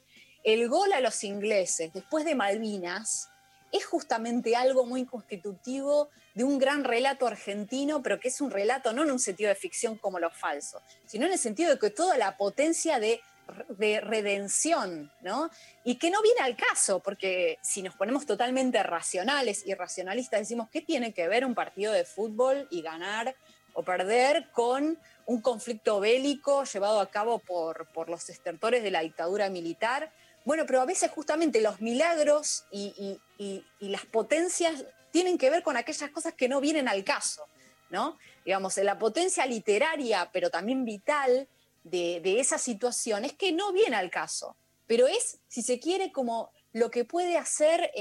el 0.43 0.67
gol 0.67 0.91
a 0.93 0.99
los 1.01 1.23
ingleses 1.23 1.93
después 1.93 2.25
de 2.25 2.35
Malvinas 2.35 3.29
es 3.71 3.85
justamente 3.85 4.55
algo 4.55 4.85
muy 4.85 5.05
constitutivo 5.05 6.09
de 6.33 6.43
un 6.43 6.57
gran 6.57 6.83
relato 6.83 7.27
argentino, 7.27 8.01
pero 8.01 8.19
que 8.19 8.27
es 8.29 8.41
un 8.41 8.49
relato 8.51 8.91
no 8.93 9.03
en 9.03 9.11
un 9.11 9.19
sentido 9.19 9.49
de 9.49 9.55
ficción 9.55 9.97
como 9.97 10.19
lo 10.19 10.29
falso, 10.31 10.81
sino 11.05 11.25
en 11.25 11.33
el 11.33 11.39
sentido 11.39 11.71
de 11.71 11.79
que 11.79 11.89
toda 11.91 12.17
la 12.17 12.37
potencia 12.37 12.99
de, 12.99 13.21
de 13.69 14.01
redención, 14.01 15.11
¿no? 15.21 15.49
Y 15.83 15.95
que 15.95 16.09
no 16.09 16.21
viene 16.21 16.41
al 16.41 16.55
caso, 16.55 16.99
porque 17.01 17.59
si 17.61 17.83
nos 17.83 17.95
ponemos 17.95 18.25
totalmente 18.25 18.81
racionales 18.81 19.63
y 19.65 19.73
racionalistas, 19.73 20.39
decimos, 20.39 20.69
¿qué 20.71 20.81
tiene 20.81 21.13
que 21.13 21.27
ver 21.27 21.45
un 21.45 21.53
partido 21.53 21.93
de 21.93 22.05
fútbol 22.05 22.67
y 22.71 22.81
ganar 22.81 23.35
o 23.73 23.83
perder 23.83 24.49
con 24.51 24.97
un 25.25 25.41
conflicto 25.41 25.99
bélico 25.99 26.63
llevado 26.63 26.99
a 26.99 27.09
cabo 27.09 27.39
por, 27.39 27.87
por 27.93 28.09
los 28.09 28.29
estertores 28.29 28.81
de 28.83 28.91
la 28.91 29.01
dictadura 29.01 29.49
militar? 29.49 30.11
Bueno, 30.45 30.65
pero 30.65 30.81
a 30.81 30.85
veces 30.85 31.09
justamente 31.11 31.61
los 31.61 31.79
milagros 31.79 32.65
y, 32.71 33.19
y- 33.37 33.63
las 33.79 34.05
potencias 34.05 34.85
tienen 35.13 35.37
que 35.37 35.51
ver 35.51 35.61
con 35.61 35.77
aquellas 35.77 36.09
cosas 36.09 36.33
que 36.33 36.49
no 36.49 36.59
vienen 36.59 36.87
al 36.87 37.03
caso, 37.03 37.45
¿no? 37.91 38.17
Digamos, 38.43 38.75
la 38.77 38.97
potencia 38.97 39.45
literaria, 39.45 40.31
pero 40.33 40.49
también 40.49 40.83
vital 40.83 41.47
de, 41.83 42.39
esa 42.39 42.57
situación 42.57 43.23
es 43.23 43.33
que 43.33 43.51
no 43.51 43.71
viene 43.71 43.95
al 43.95 44.09
caso, 44.09 44.57
pero 44.87 45.05
es, 45.05 45.37
si 45.47 45.61
se 45.61 45.79
quiere, 45.79 46.11
como 46.11 46.51
lo 46.71 46.89
que 46.89 47.05
puede 47.05 47.37
hacer 47.37 47.91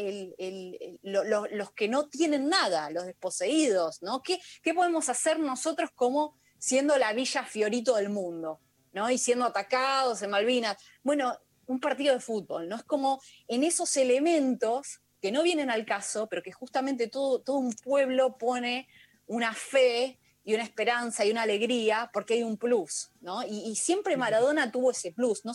los 1.02 1.72
que 1.72 1.88
no 1.88 2.08
tienen 2.08 2.48
nada, 2.48 2.88
los 2.88 3.04
desposeídos, 3.04 4.00
¿no? 4.00 4.22
¿Qué, 4.22 4.40
qué 4.62 4.72
podemos 4.72 5.10
hacer 5.10 5.38
nosotros 5.38 5.90
como 5.94 6.38
siendo 6.58 6.96
la 6.96 7.12
villa 7.12 7.44
Fiorito 7.44 7.96
del 7.96 8.08
mundo, 8.08 8.58
¿no? 8.94 9.10
Y 9.10 9.18
siendo 9.18 9.44
atacados 9.44 10.22
en 10.22 10.30
Malvinas. 10.30 10.78
Bueno, 11.02 11.38
un 11.66 11.78
partido 11.78 12.14
de 12.14 12.20
fútbol, 12.20 12.70
¿no? 12.70 12.76
Es 12.76 12.84
como 12.84 13.20
en 13.48 13.64
esos 13.64 13.98
elementos 13.98 15.02
que 15.22 15.30
no 15.32 15.42
vienen 15.44 15.70
al 15.70 15.86
caso, 15.86 16.26
pero 16.28 16.42
que 16.42 16.50
justamente 16.52 17.06
todo, 17.06 17.40
todo 17.40 17.56
un 17.56 17.72
pueblo 17.72 18.36
pone 18.36 18.88
una 19.26 19.54
fe 19.54 20.18
y 20.44 20.52
una 20.54 20.64
esperanza 20.64 21.24
y 21.24 21.30
una 21.30 21.42
alegría 21.42 22.10
porque 22.12 22.34
hay 22.34 22.42
un 22.42 22.56
plus, 22.56 23.12
¿no? 23.20 23.44
Y, 23.46 23.60
y 23.70 23.76
siempre 23.76 24.16
Maradona 24.16 24.72
tuvo 24.72 24.90
ese 24.90 25.12
plus, 25.12 25.44
no, 25.44 25.52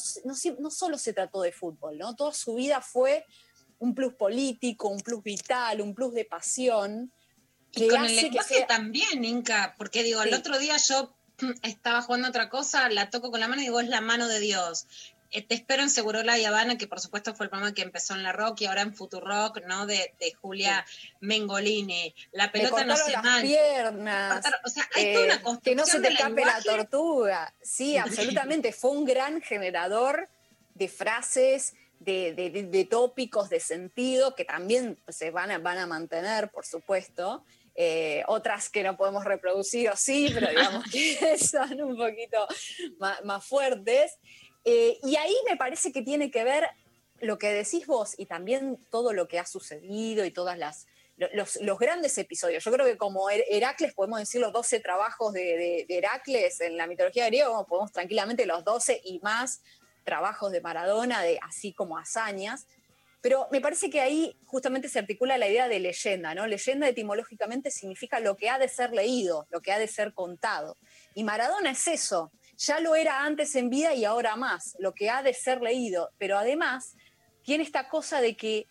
no, 0.60 0.72
solo 0.72 0.98
se 0.98 1.12
trató 1.12 1.42
de 1.42 1.52
fútbol, 1.52 1.98
¿no? 1.98 2.16
Toda 2.16 2.34
su 2.34 2.56
vida 2.56 2.80
fue 2.82 3.26
un 3.80 3.94
plus 3.94 4.14
político, 4.16 4.88
un 4.88 5.02
plus 5.02 5.22
vital, 5.22 5.82
un 5.82 5.94
plus 5.94 6.14
de 6.14 6.24
pasión. 6.24 7.12
Y 7.74 7.90
con 7.90 8.06
el 8.06 8.16
que 8.16 8.22
lenguaje 8.22 8.56
sea- 8.56 8.68
también, 8.68 9.26
Inca, 9.26 9.76
porque 9.78 10.02
digo, 10.02 10.24
el 10.24 10.30
Sí. 10.30 10.36
otro 10.36 10.58
día 10.58 10.78
yo 10.78 11.14
estaba 11.64 12.02
jugando 12.02 12.30
otra 12.30 12.50
cosa, 12.50 12.88
la 12.90 13.10
toco 13.10 13.30
con 13.32 13.42
la 13.42 13.50
mano 13.50 13.62
y 13.62 13.66
digo, 13.66 13.82
es 13.82 13.90
la 13.90 14.00
mano 14.00 14.30
de 14.30 14.40
Dios. 14.40 14.88
Eh, 15.32 15.42
te 15.42 15.56
espero 15.56 15.84
en 15.84 15.90
Segurola 15.90 16.38
y 16.38 16.46
Habana, 16.46 16.78
que 16.78 16.88
por 16.88 17.00
supuesto 17.00 17.36
fue 17.36 17.46
el 17.46 17.50
programa 17.50 17.74
que 17.74 17.82
empezó 17.82 18.14
en 18.16 18.24
la 18.24 18.32
rock 18.32 18.62
y 18.62 18.66
ahora 18.66 18.82
en 18.82 18.96
Futurock, 18.96 19.62
¿no? 19.66 19.86
De, 19.86 20.14
de 20.20 20.34
Julia 20.34 20.86
Mengolini. 21.22 22.14
La 22.32 22.52
pelota 22.52 22.86
no 22.86 22.96
se 22.96 23.12
las 23.12 23.42
piernas. 23.42 24.46
O 24.64 24.70
sea, 24.70 24.88
hay 24.96 25.14
toda 25.14 25.26
una 25.26 25.36
eh, 25.36 25.60
que 25.64 25.76
no 25.76 25.86
se 25.86 26.00
te 26.00 26.08
escape 26.10 26.46
la 26.46 26.62
tortuga. 26.62 27.54
Sí, 27.62 27.98
absolutamente. 27.98 28.72
Fue 28.72 28.92
un 28.92 29.06
gran 29.06 29.42
generador 29.42 30.30
de 30.74 30.88
frases, 30.88 31.74
de, 32.00 32.34
de- 32.34 32.50
de- 32.52 32.64
de 32.64 32.86
tópicos, 32.86 33.50
de 33.50 33.60
sentido, 33.60 34.36
que 34.36 34.46
también 34.46 34.98
se 35.08 35.32
van 35.32 35.52
a, 35.52 35.58
van 35.58 35.80
a 35.80 35.88
mantener, 35.88 36.50
por 36.52 36.66
supuesto. 36.66 37.44
Eh, 37.80 38.24
otras 38.28 38.70
que 38.70 38.82
no 38.82 38.98
podemos 38.98 39.24
reproducir, 39.24 39.90
o 39.90 39.96
sí, 39.96 40.32
pero 40.34 40.50
digamos 40.50 40.84
que 40.92 41.38
son 41.38 41.80
un 41.82 41.96
poquito 41.98 42.48
más, 43.00 43.24
más 43.24 43.46
fuertes. 43.46 44.18
Eh, 44.70 45.00
y 45.02 45.16
ahí 45.16 45.34
me 45.50 45.56
parece 45.56 45.94
que 45.94 46.02
tiene 46.02 46.30
que 46.30 46.44
ver 46.44 46.68
lo 47.22 47.38
que 47.38 47.54
decís 47.54 47.88
vos 47.88 48.16
y 48.18 48.26
también 48.26 48.78
todo 48.92 49.14
lo 49.14 49.30
que 49.30 49.40
ha 49.40 49.46
sucedido 49.46 50.26
y 50.26 50.32
todas 50.32 50.58
las, 50.58 50.88
lo- 51.16 51.30
los, 51.62 51.80
grandes 51.80 52.18
episodios. 52.18 52.66
Yo 52.66 52.72
creo 52.74 52.86
que 52.86 52.98
como 52.98 53.30
Her- 53.30 53.46
Heracles 53.50 53.94
podemos 53.94 54.20
decir 54.20 54.42
los 54.42 54.52
12 54.52 54.82
trabajos 54.82 55.32
de, 55.32 55.86
Heracles 55.88 56.60
en 56.60 56.76
la 56.76 56.86
mitología 56.86 57.28
griega, 57.28 57.64
podemos 57.66 57.94
tranquilamente 57.94 58.46
los 58.46 58.66
12 58.66 59.00
y 59.06 59.20
más 59.20 59.62
trabajos 60.04 60.52
de 60.52 60.60
Maradona, 60.60 61.22
de, 61.22 61.40
así 61.42 61.72
como 61.72 61.98
hazañas. 61.98 62.68
Pero 63.22 63.48
me 63.52 63.62
parece 63.62 63.90
que 63.90 64.02
ahí 64.02 64.38
justamente 64.46 64.90
se 64.90 65.00
articula 65.00 65.38
la 65.38 65.48
idea 65.48 65.70
de 65.70 65.80
leyenda, 65.80 66.36
¿no? 66.36 66.46
Leyenda 66.46 66.90
etimológicamente 66.90 67.72
significa 67.72 68.20
lo 68.20 68.36
que 68.36 68.50
ha 68.50 68.60
de 68.60 68.68
ser 68.68 68.92
leído, 68.92 69.48
lo 69.50 69.62
que 69.62 69.72
ha 69.72 69.80
de 69.80 69.88
ser 69.88 70.14
contado. 70.14 70.76
Y 71.16 71.24
Maradona 71.24 71.72
es 71.72 71.88
eso. 71.88 72.32
Ya 72.58 72.80
lo 72.80 72.96
era 72.96 73.24
antes 73.24 73.56
en 73.56 73.70
vida 73.70 73.94
y 73.94 74.04
ahora 74.06 74.36
más, 74.36 74.76
lo 74.80 74.94
que 74.94 75.10
ha 75.10 75.22
de 75.24 75.34
ser 75.34 75.62
leído. 75.62 76.10
Pero 76.18 76.38
además 76.38 76.96
tiene 77.44 77.64
esta 77.64 77.88
cosa 77.88 78.20
de 78.20 78.36
que 78.36 78.66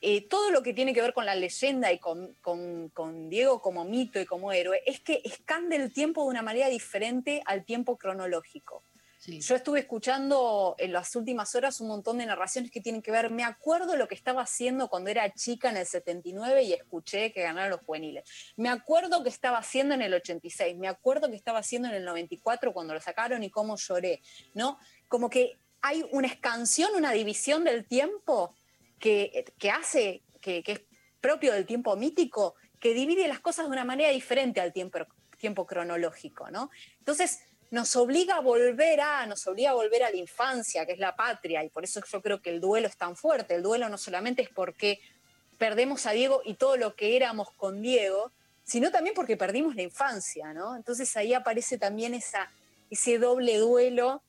eh, 0.00 0.28
todo 0.28 0.50
lo 0.50 0.62
que 0.62 0.74
tiene 0.74 0.92
que 0.92 1.00
ver 1.02 1.14
con 1.14 1.24
la 1.26 1.34
leyenda 1.34 1.90
y 1.92 1.98
con, 1.98 2.34
con- 2.42 2.90
con 2.90 3.28
Diego 3.30 3.60
como 3.60 3.84
mito 3.84 4.20
y 4.20 4.26
como 4.26 4.52
héroe 4.52 4.82
es 4.86 5.00
que 5.00 5.20
escande 5.24 5.76
el 5.76 5.92
tiempo 5.92 6.22
de 6.22 6.28
una 6.28 6.42
manera 6.42 6.68
diferente 6.68 7.42
al 7.46 7.64
tiempo 7.64 7.96
cronológico. 7.96 8.82
Yo 9.26 9.56
estuve 9.56 9.80
escuchando 9.80 10.74
en 10.78 10.92
las 10.92 11.16
últimas 11.16 11.54
horas 11.54 11.80
un 11.80 11.88
montón 11.88 12.18
de 12.18 12.26
narraciones 12.26 12.70
que 12.70 12.80
tienen 12.80 13.00
que 13.00 13.10
ver, 13.10 13.30
me 13.30 13.44
acuerdo 13.44 13.96
lo 13.96 14.06
que 14.06 14.14
estaba 14.14 14.42
haciendo 14.42 14.88
cuando 14.88 15.10
era 15.10 15.32
chica 15.32 15.70
en 15.70 15.78
el 15.78 15.86
79 15.86 16.62
y 16.62 16.72
escuché 16.74 17.32
que 17.32 17.42
ganaron 17.42 17.70
los 17.70 17.80
juveniles. 17.80 18.24
Me 18.56 18.68
acuerdo 18.68 19.22
que 19.22 19.30
estaba 19.30 19.58
haciendo 19.58 19.94
en 19.94 20.02
el 20.02 20.12
86, 20.12 20.76
me 20.76 20.88
acuerdo 20.88 21.30
que 21.30 21.36
estaba 21.36 21.60
haciendo 21.60 21.88
en 21.88 21.94
el 21.94 22.04
94 22.04 22.72
cuando 22.72 22.92
lo 22.92 23.00
sacaron 23.00 23.42
y 23.42 23.50
cómo 23.50 23.76
lloré, 23.76 24.20
¿no? 24.52 24.78
Como 25.08 25.30
que 25.30 25.58
hay 25.80 26.04
una 26.12 26.28
escansión, 26.28 26.94
una 26.94 27.12
división 27.12 27.64
del 27.64 27.86
tiempo 27.86 28.54
que, 28.98 29.52
que 29.58 29.70
hace, 29.70 30.22
que, 30.40 30.62
que 30.62 30.72
es 30.72 30.80
propio 31.20 31.52
del 31.52 31.64
tiempo 31.64 31.96
mítico, 31.96 32.56
que 32.78 32.92
divide 32.92 33.26
las 33.28 33.40
cosas 33.40 33.66
de 33.66 33.72
una 33.72 33.84
manera 33.84 34.10
diferente 34.10 34.60
al 34.60 34.72
tiempo, 34.72 34.98
tiempo 35.38 35.66
cronológico, 35.66 36.50
¿no? 36.50 36.70
Entonces, 36.98 37.40
nos 37.74 37.96
obliga 37.96 38.36
a 38.36 38.40
volver 38.40 39.00
a, 39.00 39.26
nos 39.26 39.44
obliga 39.48 39.70
a 39.70 39.74
volver 39.74 40.04
a 40.04 40.10
la 40.10 40.16
infancia, 40.16 40.86
que 40.86 40.92
es 40.92 41.00
la 41.00 41.16
patria, 41.16 41.64
y 41.64 41.68
por 41.68 41.82
eso 41.82 42.00
yo 42.10 42.22
creo 42.22 42.40
que 42.40 42.50
el 42.50 42.60
duelo 42.60 42.86
es 42.86 42.96
tan 42.96 43.16
fuerte. 43.16 43.56
El 43.56 43.64
duelo 43.64 43.88
no 43.88 43.98
solamente 43.98 44.42
es 44.42 44.48
porque 44.48 45.00
perdemos 45.58 46.06
a 46.06 46.12
Diego 46.12 46.40
y 46.44 46.54
todo 46.54 46.76
lo 46.76 46.94
que 46.94 47.16
éramos 47.16 47.50
con 47.50 47.82
Diego, 47.82 48.30
sino 48.62 48.92
también 48.92 49.16
porque 49.16 49.36
perdimos 49.36 49.74
la 49.74 49.82
infancia, 49.82 50.54
¿no? 50.54 50.76
Entonces 50.76 51.16
ahí 51.16 51.34
aparece 51.34 51.76
también 51.76 52.14
esa, 52.14 52.48
ese 52.90 53.18
doble 53.18 53.58
duelo 53.58 54.22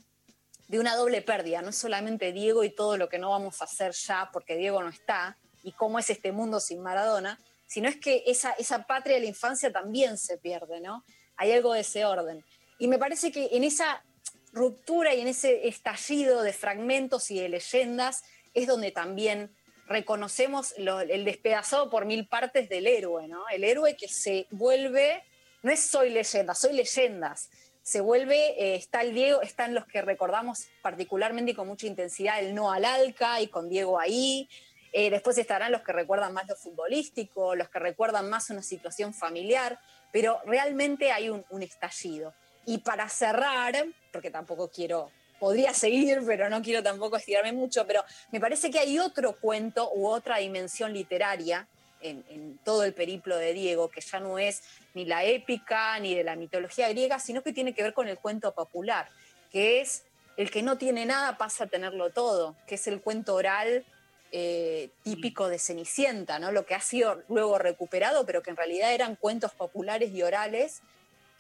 de 0.68 0.80
una 0.80 0.96
doble 0.96 1.22
pérdida, 1.22 1.62
no 1.62 1.70
es 1.70 1.78
solamente 1.78 2.32
Diego 2.32 2.64
y 2.64 2.72
todo 2.72 2.98
lo 2.98 3.10
que 3.10 3.20
no 3.20 3.30
vamos 3.30 3.62
a 3.62 3.66
hacer 3.66 3.92
ya 3.92 4.32
porque 4.34 4.58
Diego 4.58 4.82
no 4.82 4.90
está, 4.90 5.38
y 5.62 5.72
cómo 5.74 6.00
es 6.00 6.10
este 6.10 6.32
mundo 6.32 6.60
sin 6.60 6.82
Maradona, 6.82 7.40
sino 7.68 7.88
es 7.90 7.98
que 7.98 8.24
esa, 8.26 8.54
esa 8.54 8.88
patria 8.88 9.16
de 9.16 9.22
la 9.22 9.28
infancia 9.28 9.72
también 9.72 10.18
se 10.18 10.40
pierde, 10.40 10.82
¿no? 10.82 11.04
Hay 11.38 11.52
algo 11.52 11.74
de 11.74 11.82
ese 11.82 12.06
orden. 12.06 12.44
Y 12.77 12.88
me 12.88 12.97
parece 12.97 13.31
que 13.31 13.49
en 13.52 13.64
esa 13.64 14.03
ruptura 14.52 15.14
y 15.14 15.22
en 15.22 15.27
ese 15.27 15.68
estallido 15.68 16.41
de 16.41 16.53
fragmentos 16.53 17.30
y 17.30 17.39
de 17.39 17.49
leyendas 17.49 18.23
es 18.53 18.68
donde 18.68 18.91
también 18.91 19.53
reconocemos 19.88 20.73
el 20.77 21.26
despedazado 21.26 21.89
por 21.89 22.06
mil 22.06 22.27
partes 22.27 22.69
del 22.69 22.88
héroe, 22.88 23.27
¿no? 23.27 23.43
El 23.49 23.64
héroe 23.64 23.95
que 23.95 24.07
se 24.07 24.47
vuelve, 24.49 25.23
no 25.61 25.72
es 25.72 25.81
soy 25.81 26.10
leyenda, 26.10 26.56
soy 26.56 26.73
leyendas. 26.73 27.49
Se 27.84 28.02
vuelve, 28.02 28.56
eh, 28.57 28.76
está 28.76 29.02
el 29.02 29.14
Diego, 29.14 29.41
están 29.41 29.76
los 29.76 29.85
que 29.85 30.02
recordamos 30.02 30.68
particularmente 30.81 31.52
y 31.52 31.53
con 31.53 31.68
mucha 31.68 31.85
intensidad 31.85 32.39
el 32.39 32.56
no 32.56 32.72
al 32.72 32.84
Alca 32.84 33.41
y 33.41 33.47
con 33.47 33.69
Diego 33.69 33.99
ahí. 33.99 34.49
Eh, 34.91 35.11
después 35.11 35.38
estarán 35.38 35.72
los 35.72 35.81
que 35.81 35.91
recuerdan 35.91 36.34
más 36.34 36.47
lo 36.47 36.56
futbolístico, 36.56 37.53
los 37.53 37.69
que 37.69 37.80
recuerdan 37.80 38.30
más 38.30 38.49
una 38.49 38.64
situación 38.64 39.14
familiar, 39.14 39.80
pero 40.11 40.39
realmente 40.45 41.11
hay 41.11 41.30
un 41.30 41.61
estallido. 41.61 42.34
Y 42.66 42.80
para 42.80 43.08
cerrar, 43.10 43.86
porque 44.12 44.32
tampoco 44.32 44.70
quiero, 44.70 45.12
podría 45.40 45.74
seguir, 45.74 46.22
pero 46.26 46.50
no 46.50 46.62
quiero 46.62 46.82
tampoco 46.82 47.18
estirarme 47.18 47.54
mucho, 47.54 47.86
pero 47.86 48.04
me 48.32 48.40
parece 48.40 48.72
que 48.72 48.80
hay 48.80 49.00
otro 49.00 49.36
cuento 49.36 49.92
u 49.94 50.08
otra 50.08 50.38
dimensión 50.38 50.94
literaria 50.94 51.68
en, 52.02 52.60
todo 52.64 52.84
el 52.84 52.94
periplo 52.94 53.38
de 53.38 53.54
Diego, 53.54 53.90
que 53.90 54.02
ya 54.02 54.20
no 54.20 54.38
es 54.38 54.62
ni 54.94 55.06
la 55.06 55.24
épica 55.24 55.98
ni 56.00 56.16
de 56.16 56.24
la 56.24 56.36
mitología 56.36 56.90
griega, 56.90 57.20
sino 57.20 57.42
que 57.42 57.54
tiene 57.54 57.74
que 57.74 57.84
ver 57.84 57.94
con 57.94 58.08
el 58.08 58.18
cuento 58.18 58.54
popular, 58.54 59.10
que 59.52 59.82
es 59.82 60.04
el 60.38 60.52
que 60.52 60.62
no 60.62 60.78
tiene 60.78 61.06
nada 61.06 61.38
pasa 61.38 61.64
a 61.64 61.68
tenerlo 61.68 62.12
todo, 62.12 62.56
que 62.68 62.76
es 62.76 62.88
el 62.88 63.02
cuento 63.02 63.36
oral 63.36 63.86
eh, 64.32 64.90
típico 65.04 65.48
de 65.48 65.60
Cenicienta, 65.60 66.40
¿no? 66.40 66.52
Lo 66.52 66.66
que 66.66 66.76
ha 66.76 66.82
sido 66.82 67.24
luego 67.30 67.58
recuperado, 67.58 68.26
pero 68.26 68.44
que 68.44 68.50
en 68.50 68.58
realidad 68.58 68.94
eran 68.94 69.16
cuentos 69.16 69.54
populares 69.54 70.12
y 70.12 70.24
orales, 70.24 70.82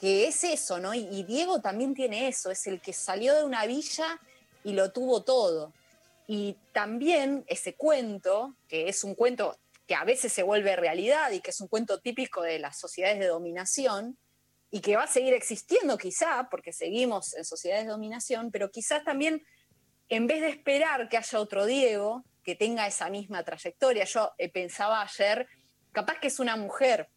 que 0.05 0.27
es 0.27 0.43
eso, 0.43 0.77
¿no? 0.77 0.93
Y, 0.93 1.07
y 1.11 1.23
Diego 1.23 1.61
también 1.61 1.95
tiene 1.95 2.27
eso, 2.27 2.51
es 2.51 2.67
el 2.67 2.79
que 2.79 2.93
salió 2.93 3.33
de 3.33 3.43
una 3.43 3.65
villa 3.65 4.21
y 4.63 4.73
lo 4.73 4.91
tuvo 4.91 5.23
todo. 5.23 5.73
Y 6.27 6.55
también 6.73 7.43
ese 7.47 7.73
cuento, 7.73 8.55
que 8.67 8.87
es 8.87 9.03
un 9.03 9.15
cuento 9.15 9.57
que 9.87 9.95
a 9.95 10.03
veces 10.03 10.31
se 10.31 10.43
vuelve 10.43 10.75
realidad 10.75 11.31
y 11.31 11.39
que 11.39 11.49
es 11.49 11.59
un 11.59 11.67
cuento 11.67 12.01
típico 12.01 12.43
de 12.43 12.59
las 12.59 12.77
sociedades 12.79 13.17
de 13.17 13.25
dominación, 13.25 14.15
y 14.69 14.81
que 14.81 14.95
va 14.95 15.05
a 15.05 15.07
seguir 15.07 15.33
existiendo 15.33 15.97
quizá, 15.97 16.49
porque 16.51 16.71
seguimos 16.71 17.33
en 17.33 17.43
sociedades 17.43 17.85
de 17.85 17.91
dominación, 17.91 18.51
pero 18.51 18.69
quizás 18.69 19.03
también 19.03 19.43
en 20.09 20.27
vez 20.27 20.41
de 20.41 20.49
esperar 20.49 21.09
que 21.09 21.17
haya 21.17 21.39
otro 21.39 21.65
Diego 21.65 22.23
que 22.43 22.53
tenga 22.53 22.85
esa 22.85 23.09
misma 23.09 23.43
trayectoria, 23.43 24.05
yo 24.05 24.33
eh, 24.37 24.51
pensaba 24.51 25.01
ayer, 25.01 25.47
capaz 25.91 26.19
que 26.19 26.27
es 26.27 26.39
una 26.39 26.57
mujer, 26.57 27.09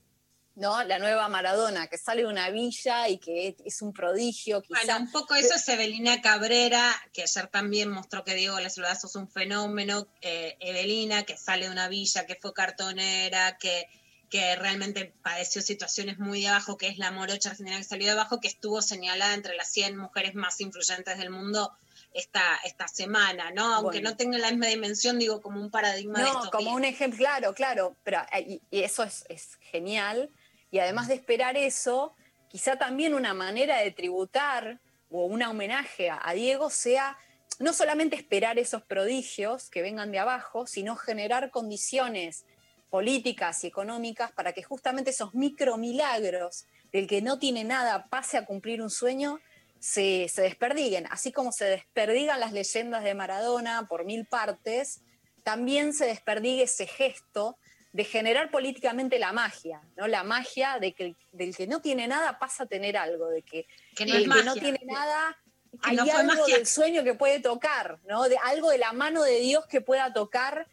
¿no? 0.59 0.83
La 0.85 0.99
nueva 0.99 1.29
Maradona, 1.29 1.87
que 1.87 1.97
sale 1.99 2.23
de 2.23 2.29
una 2.29 2.51
villa 2.51 3.09
y 3.09 3.19
que 3.19 3.57
es 3.65 3.81
un 3.83 3.93
prodigio, 3.93 4.61
quizá. 4.63 4.81
Bueno, 4.85 4.99
un 4.99 5.13
poco 5.13 5.35
eso 5.35 5.55
es 5.55 5.69
Evelina 5.69 6.21
Cabrera, 6.21 6.93
que 7.13 7.23
ayer 7.23 7.47
también 7.49 7.89
mostró 7.91 8.25
que 8.25 8.35
Diego 8.35 8.59
Les 8.61 8.75
Soldazos 8.75 9.11
es 9.13 9.17
un 9.17 9.29
fenómeno. 9.31 10.09
eh, 10.21 10.57
Evelina, 10.61 11.23
que 11.23 11.37
sale 11.37 11.67
de 11.67 11.71
una 11.71 11.89
villa, 11.89 12.27
que 12.27 12.35
fue 12.35 12.53
cartonera, 12.53 13.57
que, 13.59 13.87
que 14.29 14.57
realmente 14.57 15.15
padeció 15.23 15.63
situaciones 15.63 16.19
muy 16.19 16.43
de 16.43 16.49
abajo, 16.49 16.77
que 16.77 16.89
es 16.89 16.99
la 16.99 17.11
morocha 17.11 17.51
argentina 17.51 17.79
que 17.79 17.85
salió 17.85 18.07
de 18.07 18.13
abajo, 18.13 18.41
que 18.41 18.49
estuvo 18.49 18.83
señalada 18.83 19.35
entre 19.35 19.57
las 19.57 19.71
100 19.71 19.97
mujeres 19.97 20.35
más 20.35 20.61
influyentes 20.61 21.17
del 21.19 21.31
mundo 21.31 21.73
esta, 22.15 22.43
esta 22.65 22.89
semana, 22.89 23.51
¿no? 23.53 23.75
Aunque 23.75 23.99
Bueno. 23.99 24.11
no 24.11 24.17
tenga 24.17 24.39
la 24.39 24.51
misma 24.51 24.67
dimensión, 24.67 25.19
digo, 25.19 25.41
como 25.41 25.61
un 25.61 25.71
paradigma 25.71 26.19
de 26.19 26.25
No, 26.25 26.39
esto. 26.45 26.51
como 26.51 26.73
un 26.73 26.85
ejemplo, 26.85 27.19
claro, 27.19 27.55
claro, 27.55 27.97
pero 28.03 28.21
eh, 28.33 28.61
y, 28.71 28.77
y 28.77 28.83
eso 28.83 29.03
es, 29.05 29.25
es 29.29 29.57
genial. 29.61 30.31
Y 30.71 30.79
además 30.79 31.09
de 31.09 31.15
esperar 31.15 31.57
eso, 31.57 32.15
quizá 32.49 32.77
también 32.77 33.15
una 33.15 33.35
manera 33.35 33.79
de 33.79 33.91
tributar 33.91 34.81
o 35.11 35.25
un 35.25 35.43
homenaje 35.43 36.11
a, 36.11 36.33
Diego 36.35 36.71
sea 36.71 37.17
no 37.59 37.73
solamente 37.73 38.17
esperar 38.17 38.59
esos 38.59 38.83
prodigios 38.83 39.71
que 39.71 39.83
vengan 39.83 40.13
de 40.13 40.19
abajo, 40.19 40.67
sino 40.67 40.97
generar 40.97 41.51
condiciones 41.51 42.45
políticas 42.91 43.65
y 43.65 43.67
económicas 43.67 44.33
para 44.33 44.53
que 44.53 44.63
justamente 44.63 45.11
esos 45.11 45.35
micromilagros 45.35 46.67
del 46.93 47.07
que 47.07 47.21
no 47.21 47.39
tiene 47.39 47.65
nada 47.65 48.07
pase 48.09 48.39
a 48.39 48.45
cumplir 48.45 48.81
un 48.81 48.91
sueño, 48.91 49.41
se, 49.79 50.29
se 50.29 50.43
desperdiguen. 50.43 51.07
Así 51.11 51.33
como 51.33 51.53
se 51.53 51.65
desperdigan 51.65 52.41
las 52.41 52.53
leyendas 52.53 53.05
de 53.05 53.15
Maradona 53.15 53.87
por 53.89 54.05
mil 54.05 54.25
partes, 54.27 55.01
también 55.43 55.93
se 55.93 56.07
desperdigue 56.07 56.65
ese 56.65 56.87
gesto 56.87 57.57
de 57.93 58.05
generar 58.05 58.51
políticamente 58.51 59.19
la 59.19 59.33
magia, 59.33 59.81
¿no? 59.97 60.07
La 60.07 60.23
magia 60.23 60.79
de 60.79 60.93
que 60.93 61.15
del 61.33 61.57
que 61.57 61.67
no 61.67 61.81
tiene 61.81 62.07
nada 62.07 62.39
pasa 62.39 62.65
a 62.65 62.67
tener 62.67 62.97
algo, 62.97 63.29
de 63.29 63.43
que, 63.43 63.67
Que 63.97 64.05
no 64.07 64.15
el 64.15 64.23
es 64.25 64.29
que 64.37 64.43
no 64.45 64.55
tiene 64.55 64.81
nada 64.85 65.39
Que 65.83 65.91
hay 65.91 65.97
no 65.97 66.03
algo 66.03 66.35
magia. 66.35 66.57
del 66.57 66.67
sueño 66.67 67.03
que 67.05 67.15
puede 67.15 67.41
tocar, 67.41 67.99
¿no? 68.07 68.29
De 68.29 68.37
algo 68.39 68.71
de 68.71 68.79
la 68.79 68.93
mano 68.93 69.23
de 69.23 69.39
Dios 69.41 69.67
que 69.67 69.81
pueda 69.81 70.13
tocar 70.13 70.67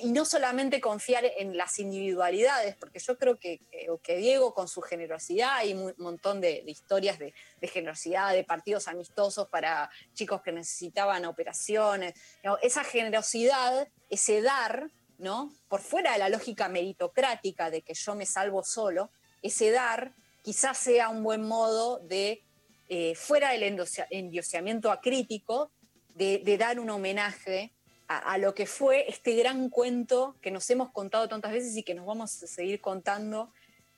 y 0.00 0.12
no 0.12 0.24
solamente 0.24 0.80
confiar 0.80 1.26
en 1.36 1.58
las 1.58 1.78
individualidades, 1.78 2.74
porque 2.76 2.98
yo 3.00 3.18
creo 3.18 3.38
que, 3.38 3.58
que- 3.70 3.86
que 4.02 4.16
Diego 4.16 4.54
con 4.54 4.66
su 4.66 4.80
generosidad, 4.80 5.56
hay 5.56 5.74
un 5.74 5.92
montón 5.98 6.40
de, 6.40 6.62
de 6.64 6.70
historias 6.70 7.18
de, 7.18 7.34
de 7.60 7.68
generosidad, 7.68 8.32
de 8.32 8.44
partidos 8.44 8.88
amistosos 8.88 9.46
para 9.48 9.90
chicos 10.14 10.40
que 10.40 10.52
necesitaban 10.52 11.26
operaciones, 11.26 12.14
esa 12.62 12.82
generosidad, 12.82 13.86
ese 14.08 14.40
dar, 14.40 14.88
¿no? 15.18 15.52
por 15.68 15.80
fuera 15.80 16.12
de 16.12 16.18
la 16.18 16.28
lógica 16.28 16.68
meritocrática 16.68 17.70
de 17.70 17.82
que 17.82 17.94
yo 17.94 18.14
me 18.14 18.26
salvo 18.26 18.62
solo, 18.62 19.10
ese 19.42 19.70
dar 19.70 20.14
quizás 20.42 20.78
sea 20.78 21.08
un 21.08 21.22
buen 21.22 21.42
modo 21.42 22.00
de, 22.00 22.44
eh, 22.88 23.14
fuera 23.14 23.50
del 23.50 23.62
endioseamiento 24.10 24.90
acrítico, 24.90 25.70
de, 26.14 26.38
de 26.44 26.58
dar 26.58 26.78
un 26.78 26.90
homenaje 26.90 27.72
a, 28.08 28.18
a 28.18 28.38
lo 28.38 28.54
que 28.54 28.66
fue 28.66 29.08
este 29.08 29.34
gran 29.34 29.70
cuento 29.70 30.36
que 30.42 30.50
nos 30.50 30.68
hemos 30.70 30.92
contado 30.92 31.28
tantas 31.28 31.52
veces 31.52 31.76
y 31.76 31.82
que 31.82 31.94
nos 31.94 32.06
vamos 32.06 32.42
a 32.42 32.46
seguir 32.46 32.80
contando, 32.80 33.52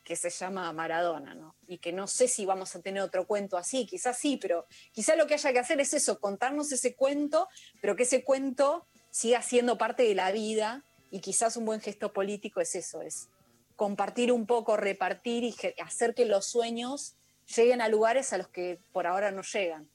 que 0.06 0.14
se 0.14 0.30
llama 0.30 0.72
Maradona, 0.72 1.34
¿no? 1.34 1.56
Y 1.66 1.78
que 1.78 1.92
no 1.92 2.06
sé 2.06 2.28
si 2.28 2.46
vamos 2.46 2.76
a 2.76 2.80
tener 2.80 3.02
otro 3.02 3.26
cuento 3.26 3.58
así, 3.58 3.86
quizás 3.86 4.16
sí, 4.16 4.38
pero 4.40 4.66
quizás 4.92 5.18
lo 5.18 5.26
que 5.26 5.34
haya 5.34 5.52
que 5.52 5.58
hacer 5.58 5.80
es 5.80 5.92
eso, 5.94 6.20
contarnos 6.20 6.70
ese 6.70 6.94
cuento, 6.94 7.48
pero 7.80 7.96
que 7.96 8.04
ese 8.04 8.22
cuento 8.22 8.86
siga 9.10 9.42
siendo 9.42 9.76
parte 9.76 10.04
de 10.04 10.14
la 10.14 10.30
vida 10.30 10.84
y 11.10 11.20
quizás 11.20 11.56
un 11.56 11.64
buen 11.64 11.80
gesto 11.80 12.12
político 12.12 12.60
es 12.60 12.74
eso, 12.74 13.00
es 13.02 13.28
compartir 13.76 14.32
un 14.32 14.46
poco, 14.46 14.76
repartir 14.76 15.44
y 15.44 15.54
hacer 15.82 16.14
que 16.14 16.24
los 16.24 16.46
sueños 16.46 17.14
lleguen 17.54 17.80
a 17.80 17.88
lugares 17.88 18.32
a 18.32 18.38
los 18.38 18.48
que 18.48 18.78
por 18.92 19.06
ahora 19.06 19.30
no 19.30 19.42
llegan. 19.42 19.88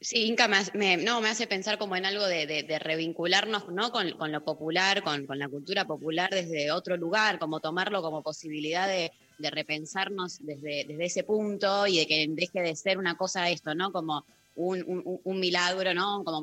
Sí, 0.00 0.26
Inca 0.26 0.48
me, 0.74 0.96
no, 0.96 1.20
me 1.20 1.28
hace 1.28 1.48
pensar 1.48 1.76
como 1.76 1.96
en 1.96 2.06
algo 2.06 2.24
de, 2.24 2.78
revincularnos 2.80 3.68
¿no? 3.68 3.90
con, 3.90 4.32
lo 4.32 4.44
popular, 4.44 5.02
con, 5.02 5.26
la 5.28 5.48
cultura 5.48 5.86
popular 5.86 6.30
desde 6.30 6.70
otro 6.70 6.96
lugar, 6.96 7.40
como 7.40 7.58
tomarlo 7.58 8.00
como 8.00 8.22
posibilidad 8.22 8.86
de, 8.86 9.10
de 9.38 9.50
repensarnos 9.50 10.38
desde, 10.40 10.84
desde 10.86 11.04
ese 11.04 11.24
punto 11.24 11.88
y 11.88 11.98
de 11.98 12.06
que 12.06 12.26
deje 12.28 12.62
de 12.62 12.76
ser 12.76 12.98
una 12.98 13.16
cosa 13.16 13.50
esto, 13.50 13.74
¿no? 13.74 13.90
Como 13.90 14.24
un, 14.58 14.82
un- 14.86 15.20
un 15.22 15.40
milagro, 15.40 15.94
¿no? 15.94 16.22
Como 16.24 16.42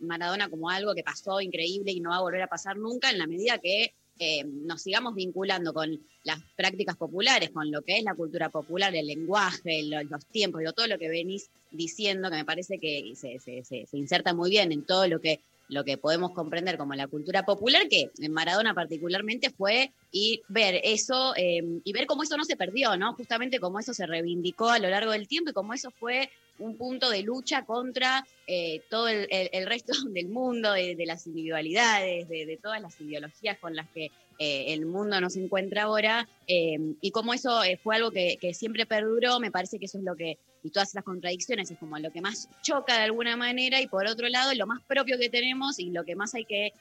Maradona, 0.00 0.48
como 0.48 0.70
algo 0.70 0.94
que 0.94 1.02
pasó 1.02 1.40
increíble 1.40 1.92
y 1.92 2.00
no 2.00 2.10
va 2.10 2.16
a 2.16 2.20
volver 2.22 2.42
a 2.42 2.46
pasar 2.48 2.76
nunca 2.76 3.10
en 3.10 3.18
la 3.18 3.26
medida 3.26 3.58
que 3.58 3.92
eh, 4.22 4.44
nos 4.44 4.82
sigamos 4.82 5.14
vinculando 5.14 5.72
con 5.72 5.98
las 6.24 6.38
prácticas 6.54 6.94
populares, 6.96 7.50
con 7.50 7.70
lo 7.70 7.80
que 7.82 7.96
es 7.96 8.04
la 8.04 8.14
cultura 8.14 8.50
popular, 8.50 8.94
el 8.94 9.06
lenguaje, 9.06 9.82
lo- 9.84 10.02
los 10.02 10.26
tiempos, 10.26 10.60
y 10.62 10.72
todo 10.74 10.86
lo 10.86 10.98
que 10.98 11.08
venís 11.08 11.48
diciendo, 11.70 12.28
que 12.30 12.36
me 12.36 12.44
parece 12.44 12.78
que 12.78 13.12
se, 13.14 13.38
se- 13.38 13.64
se- 13.64 13.86
se 13.86 13.96
inserta 13.98 14.34
muy 14.34 14.50
bien 14.50 14.72
en 14.72 14.84
todo 14.84 15.06
lo 15.08 15.20
que, 15.22 15.40
lo 15.68 15.84
que 15.84 15.96
podemos 15.96 16.32
comprender 16.32 16.76
como 16.76 16.94
la 16.94 17.06
cultura 17.06 17.46
popular, 17.46 17.88
que 17.88 18.10
en 18.18 18.32
Maradona 18.32 18.74
particularmente 18.74 19.48
fue 19.50 19.92
y 20.12 20.42
ver 20.48 20.80
eso 20.84 21.32
eh, 21.36 21.62
y 21.84 21.92
ver 21.92 22.06
cómo 22.06 22.22
eso 22.22 22.36
no 22.36 22.44
se 22.44 22.56
perdió, 22.56 22.96
¿no? 22.98 23.14
Justamente 23.14 23.58
cómo 23.60 23.78
eso 23.78 23.94
se 23.94 24.04
reivindicó 24.06 24.68
a 24.68 24.78
lo 24.80 24.90
largo 24.90 25.12
del 25.12 25.28
tiempo 25.28 25.50
y 25.50 25.54
cómo 25.54 25.72
eso 25.72 25.90
fue 25.92 26.28
un 26.60 26.76
punto 26.76 27.10
de 27.10 27.22
lucha 27.22 27.64
contra 27.64 28.24
eh, 28.46 28.82
todo 28.88 29.08
el, 29.08 29.66
resto 29.66 29.92
del 30.10 30.28
mundo, 30.28 30.72
de, 30.72 30.94
de 30.94 31.06
las 31.06 31.26
individualidades, 31.26 32.28
de, 32.28 32.58
todas 32.62 32.80
las 32.80 33.00
ideologías 33.00 33.58
con 33.58 33.74
las 33.74 33.88
que 33.90 34.10
eh, 34.38 34.72
el 34.72 34.86
mundo 34.86 35.20
nos 35.20 35.36
encuentra 35.36 35.82
ahora, 35.82 36.28
eh, 36.46 36.78
y 37.00 37.10
cómo 37.10 37.34
eso 37.34 37.60
fue 37.82 37.96
algo 37.96 38.10
que, 38.10 38.38
que 38.40 38.54
siempre 38.54 38.86
perduró, 38.86 39.38
me 39.38 39.50
parece 39.50 39.78
que 39.78 39.84
eso 39.86 39.98
es 39.98 40.04
lo 40.04 40.16
que, 40.16 40.38
y 40.62 40.70
todas 40.70 40.94
las 40.94 41.04
contradicciones, 41.04 41.70
es 41.70 41.78
como 41.78 41.98
lo 41.98 42.10
que 42.10 42.22
más 42.22 42.48
choca 42.62 42.94
de 42.94 43.04
alguna 43.04 43.36
manera, 43.36 43.80
y 43.80 43.86
por 43.86 44.06
otro 44.06 44.28
lado, 44.28 44.54
lo 44.54 44.66
más 44.66 44.82
propio 44.82 45.18
que 45.18 45.28
tenemos 45.28 45.78
y 45.78 45.90
lo 45.90 46.04
que 46.04 46.16
más 46.16 46.34
hay 46.34 46.44
que 46.44 46.72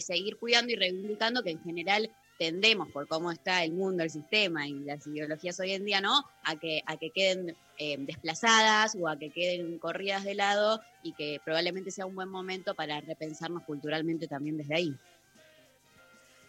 seguir 0.00 0.36
cuidando 0.36 0.72
y 0.72 0.76
reivindicando, 0.76 1.42
que 1.42 1.50
en 1.50 1.62
general 1.62 2.10
tendemos 2.38 2.88
por 2.90 3.08
cómo 3.08 3.32
está 3.32 3.64
el 3.64 3.72
mundo, 3.72 4.04
el 4.04 4.10
sistema 4.10 4.66
y 4.66 4.74
las 4.80 5.06
ideologías 5.06 5.58
hoy 5.60 5.72
en 5.72 5.84
día, 5.84 6.00
¿no? 6.00 6.24
A 6.44 6.56
que, 6.56 6.82
a 6.86 6.96
que 6.96 7.10
queden 7.10 7.56
eh, 7.78 7.96
desplazadas 7.98 8.96
o 8.98 9.08
a 9.08 9.18
que 9.18 9.30
queden 9.30 9.78
corridas 9.78 10.24
de 10.24 10.34
lado 10.34 10.80
y 11.02 11.12
que 11.12 11.40
probablemente 11.44 11.90
sea 11.90 12.06
un 12.06 12.14
buen 12.14 12.28
momento 12.28 12.74
para 12.74 13.00
repensarnos 13.00 13.64
culturalmente 13.64 14.28
también 14.28 14.56
desde 14.56 14.74
ahí. 14.76 14.94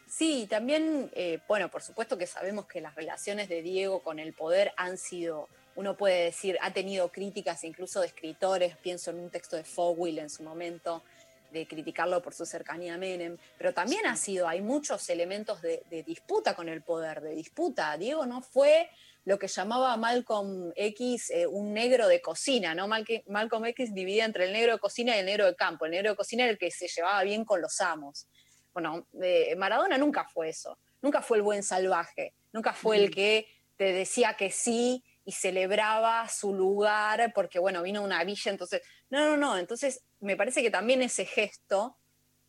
Sí, 0.07 0.47
también, 0.49 1.11
eh, 1.13 1.39
bueno, 1.47 1.69
por 1.69 1.81
supuesto 1.81 2.17
que 2.17 2.25
sabemos 2.25 2.65
que 2.65 2.81
las 2.81 2.95
relaciones 2.95 3.47
de 3.47 3.61
Diego 3.61 4.01
con 4.01 4.19
el 4.19 4.33
poder 4.33 4.73
han 4.75 4.97
sido, 4.97 5.47
uno 5.75 5.97
puede 5.97 6.25
decir, 6.25 6.57
ha 6.61 6.71
tenido 6.71 7.11
críticas 7.11 7.63
incluso 7.63 8.01
de 8.01 8.07
escritores, 8.07 8.75
pienso 8.77 9.11
en 9.11 9.19
un 9.19 9.29
texto 9.29 9.55
de 9.55 9.63
Fogwill 9.63 10.19
en 10.19 10.29
su 10.29 10.41
momento, 10.43 11.03
de 11.51 11.67
criticarlo 11.67 12.21
por 12.21 12.33
su 12.33 12.45
cercanía 12.45 12.95
a 12.95 12.97
Menem, 12.97 13.37
pero 13.57 13.73
también 13.73 14.05
ha 14.05 14.15
sido, 14.15 14.47
hay 14.47 14.61
muchos 14.61 15.09
elementos 15.09 15.61
de, 15.61 15.83
de 15.89 16.03
disputa 16.03 16.55
con 16.55 16.69
el 16.69 16.81
poder, 16.81 17.21
de 17.21 17.35
disputa. 17.35 17.97
Diego 17.97 18.25
no 18.25 18.41
fue 18.41 18.89
lo 19.25 19.37
que 19.37 19.47
llamaba 19.47 19.95
Malcolm 19.97 20.71
X 20.75 21.29
eh, 21.29 21.45
un 21.45 21.73
negro 21.73 22.07
de 22.07 22.21
cocina, 22.21 22.73
¿no? 22.73 22.87
Malcolm 22.87 23.65
X 23.65 23.93
dividía 23.93 24.25
entre 24.25 24.45
el 24.45 24.53
negro 24.53 24.73
de 24.73 24.79
cocina 24.79 25.15
y 25.15 25.19
el 25.19 25.25
negro 25.25 25.45
de 25.45 25.55
campo. 25.55 25.85
El 25.85 25.91
negro 25.91 26.11
de 26.11 26.15
cocina 26.15 26.43
era 26.43 26.51
el 26.51 26.57
que 26.57 26.71
se 26.71 26.87
llevaba 26.87 27.21
bien 27.23 27.45
con 27.45 27.61
los 27.61 27.79
amos. 27.81 28.27
Bueno, 28.73 29.07
eh, 29.21 29.55
Maradona 29.55 29.97
nunca 29.97 30.25
fue 30.25 30.49
eso, 30.49 30.79
nunca 31.01 31.21
fue 31.21 31.37
el 31.37 31.43
buen 31.43 31.63
salvaje, 31.63 32.33
nunca 32.53 32.73
fue 32.73 32.97
el 32.97 33.11
que 33.11 33.47
te 33.77 33.93
decía 33.93 34.35
que 34.35 34.51
sí 34.51 35.03
y 35.25 35.31
celebraba 35.31 36.27
su 36.27 36.53
lugar 36.53 37.31
porque, 37.35 37.59
bueno, 37.59 37.83
vino 37.83 38.01
una 38.01 38.23
villa, 38.23 38.51
entonces, 38.51 38.81
no, 39.09 39.25
no, 39.25 39.37
no, 39.37 39.57
entonces 39.57 40.03
me 40.19 40.35
parece 40.35 40.61
que 40.61 40.71
también 40.71 41.01
ese 41.01 41.25
gesto 41.25 41.97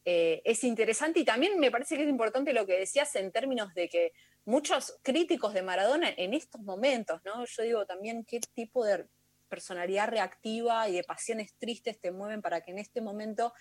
eh, 0.04 0.42
es 0.44 0.64
interesante 0.64 1.20
y 1.20 1.24
también 1.24 1.58
me 1.58 1.70
parece 1.70 1.96
que 1.96 2.04
es 2.04 2.08
importante 2.08 2.52
lo 2.52 2.66
que 2.66 2.78
decías 2.78 3.14
en 3.16 3.32
términos 3.32 3.74
de 3.74 3.88
que 3.88 4.12
muchos 4.44 4.98
críticos 5.02 5.54
de 5.54 5.62
Maradona 5.62 6.08
en 6.16 6.34
estos 6.34 6.60
momentos, 6.62 7.20
¿no? 7.24 7.44
Yo 7.44 7.62
digo 7.62 7.86
también 7.86 8.24
qué 8.24 8.40
tipo 8.40 8.84
de 8.84 9.06
personalidad 9.48 10.08
reactiva 10.08 10.88
y 10.88 10.94
de 10.94 11.04
pasiones 11.04 11.54
tristes 11.58 12.00
te 12.00 12.12
mueven 12.12 12.40
para 12.40 12.62
que 12.62 12.70
en 12.70 12.78
este 12.78 13.00
momento 13.00 13.52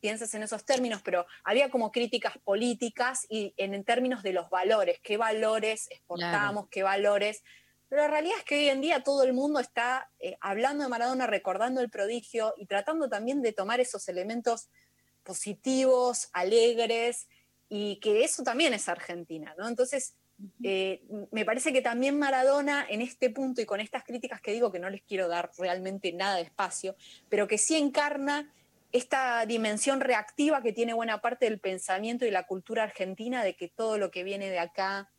pienses 0.00 0.34
en 0.34 0.42
esos 0.42 0.64
términos, 0.64 1.00
pero 1.02 1.26
había 1.44 1.70
como 1.70 1.90
críticas 1.90 2.38
políticas 2.44 3.26
y 3.28 3.54
en, 3.56 3.74
en 3.74 3.84
términos 3.84 4.22
de 4.22 4.32
los 4.32 4.50
valores, 4.50 5.00
qué 5.02 5.16
valores 5.16 5.88
exportamos, 5.90 6.68
qué 6.70 6.82
valores. 6.82 7.42
Pero 7.88 8.02
la 8.02 8.08
realidad 8.08 8.38
es 8.38 8.44
que 8.44 8.56
hoy 8.56 8.68
en 8.68 8.80
día 8.80 9.02
todo 9.02 9.22
el 9.22 9.32
mundo 9.32 9.60
está 9.60 10.10
eh, 10.18 10.36
hablando 10.40 10.84
de 10.84 10.90
Maradona, 10.90 11.26
recordando 11.26 11.80
el 11.80 11.90
prodigio 11.90 12.54
y 12.56 12.66
tratando 12.66 13.08
también 13.08 13.40
de 13.42 13.52
tomar 13.52 13.80
esos 13.80 14.08
elementos 14.08 14.68
positivos, 15.22 16.28
alegres, 16.32 17.28
y 17.68 17.96
que 18.00 18.24
eso 18.24 18.42
también 18.42 18.72
es 18.74 18.88
Argentina, 18.88 19.54
¿no? 19.58 19.68
Entonces, 19.68 20.14
eh, 20.62 21.02
me 21.32 21.44
parece 21.44 21.72
que 21.72 21.82
también 21.82 22.18
Maradona 22.18 22.86
en 22.88 23.02
este 23.02 23.30
punto 23.30 23.60
y 23.60 23.66
con 23.66 23.80
estas 23.80 24.04
críticas 24.04 24.40
que 24.40 24.52
digo 24.52 24.70
que 24.70 24.78
no 24.78 24.88
les 24.88 25.02
quiero 25.02 25.28
dar 25.28 25.50
realmente 25.58 26.12
nada 26.12 26.36
de 26.36 26.42
espacio, 26.42 26.96
pero 27.28 27.48
que 27.48 27.58
sí 27.58 27.76
encarna 27.76 28.52
esta 28.92 29.44
dimensión 29.46 30.00
reactiva 30.00 30.62
que 30.62 30.72
tiene 30.72 30.94
buena 30.94 31.20
parte 31.20 31.44
del 31.44 31.60
pensamiento 31.60 32.24
y 32.24 32.30
la 32.30 32.46
cultura 32.46 32.84
argentina 32.84 33.44
de 33.44 33.54
que 33.54 33.68
todo 33.68 33.98
lo 33.98 34.10
que 34.10 34.22
viene 34.22 34.48
de 34.48 34.60
acá 34.60 35.10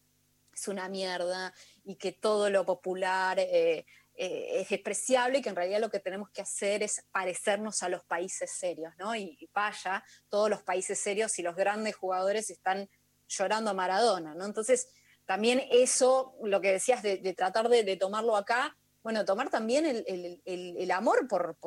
es 0.53 0.67
una 0.67 0.89
mierda 0.89 1.53
y 1.89 1.95
que 1.95 2.11
todo 2.11 2.51
lo 2.51 2.67
popular 2.67 3.39
eh, 3.39 3.83
eh, 4.13 4.59
es 4.61 4.69
despreciable 4.69 5.39
y 5.39 5.41
que 5.41 5.49
en 5.49 5.55
realidad 5.55 5.79
lo 5.79 5.89
que 5.89 5.99
tenemos 5.99 6.29
que 6.29 6.43
hacer 6.43 6.83
es 6.83 7.03
parecernos 7.11 7.81
a 7.81 7.89
los 7.89 8.03
países 8.03 8.51
serios, 8.51 8.93
¿no? 8.99 9.15
Y, 9.15 9.49
vaya, 9.51 10.03
todos 10.29 10.51
los 10.51 10.61
países 10.61 10.99
serios 10.99 11.39
y 11.39 11.41
los 11.41 11.55
grandes 11.55 11.95
jugadores 11.95 12.51
están 12.51 12.87
llorando 13.27 13.71
a 13.71 13.73
Maradona, 13.73 14.35
¿no? 14.35 14.45
Entonces, 14.45 14.87
también 15.25 15.63
eso, 15.71 16.35
lo 16.43 16.61
que 16.61 16.73
decías 16.73 17.01
de, 17.01 17.17
tratar 17.35 17.69
de, 17.69 17.97
tomarlo 17.97 18.35
acá, 18.35 18.77
bueno, 19.01 19.25
tomar 19.25 19.49
también 19.49 19.87
el, 19.87 20.91
amor 20.91 21.27
por- 21.27 21.57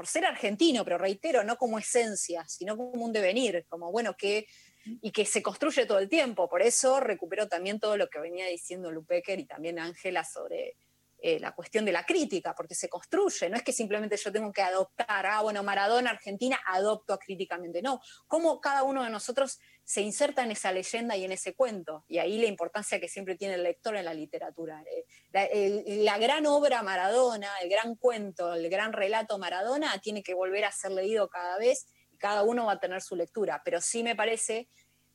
por 0.00 0.06
ser 0.06 0.24
argentino, 0.24 0.82
pero 0.82 0.98
reitero, 0.98 1.44
no 1.44 1.56
como 1.56 1.78
esencia, 1.78 2.44
sino 2.48 2.76
como 2.76 3.04
un 3.04 3.12
devenir, 3.12 3.66
como 3.68 3.92
bueno, 3.92 4.16
que, 4.16 4.46
y 4.84 5.12
que 5.12 5.24
se 5.24 5.42
construye 5.42 5.86
todo 5.86 5.98
el 5.98 6.08
tiempo. 6.08 6.48
Por 6.48 6.62
eso 6.62 7.00
recupero 7.00 7.48
también 7.48 7.80
todo 7.80 7.96
lo 7.96 8.08
que 8.08 8.20
venía 8.20 8.46
diciendo 8.46 8.90
Lupecker 8.90 9.38
y 9.38 9.46
también 9.46 9.78
Ángela 9.78 10.24
sobre 10.24 10.76
eh, 11.22 11.38
la 11.38 11.52
cuestión 11.52 11.84
de 11.84 11.92
la 11.92 12.06
crítica, 12.06 12.54
porque 12.54 12.74
se 12.74 12.88
construye, 12.88 13.50
no 13.50 13.56
es 13.56 13.62
que 13.62 13.74
simplemente 13.74 14.16
yo 14.16 14.32
tengo 14.32 14.50
que 14.52 14.62
adoptar, 14.62 15.26
ah, 15.26 15.42
bueno, 15.42 15.62
Maradona, 15.62 16.08
Argentina, 16.08 16.58
adopto 16.64 17.18
críticamente, 17.18 17.82
no, 17.82 18.00
cómo 18.26 18.58
cada 18.58 18.84
uno 18.84 19.04
de 19.04 19.10
nosotros 19.10 19.58
se 19.84 20.00
inserta 20.00 20.44
en 20.44 20.52
esa 20.52 20.72
leyenda 20.72 21.18
y 21.18 21.24
en 21.26 21.32
ese 21.32 21.54
cuento, 21.54 22.06
y 22.08 22.18
ahí 22.18 22.40
la 22.40 22.46
importancia 22.46 22.98
que 22.98 23.08
siempre 23.08 23.36
tiene 23.36 23.56
el 23.56 23.64
lector 23.64 23.96
en 23.96 24.06
la 24.06 24.14
literatura. 24.14 24.82
Eh, 25.30 26.00
La, 26.04 26.16
gran 26.16 26.46
obra 26.46 26.82
Maradona, 26.82 27.50
el 27.60 27.68
gran 27.68 27.96
cuento, 27.96 28.54
el 28.54 28.70
gran 28.70 28.94
relato 28.94 29.38
Maradona 29.38 29.98
tiene 29.98 30.22
que 30.22 30.32
volver 30.32 30.64
a 30.64 30.72
ser 30.72 30.92
leído 30.92 31.28
cada 31.28 31.58
vez 31.58 31.86
cada 32.20 32.44
uno 32.44 32.66
va 32.66 32.72
a 32.72 32.80
tener 32.80 33.02
su 33.02 33.16
lectura, 33.16 33.62
pero 33.64 33.80
sí 33.80 34.04
me 34.04 34.14
parece 34.14 34.68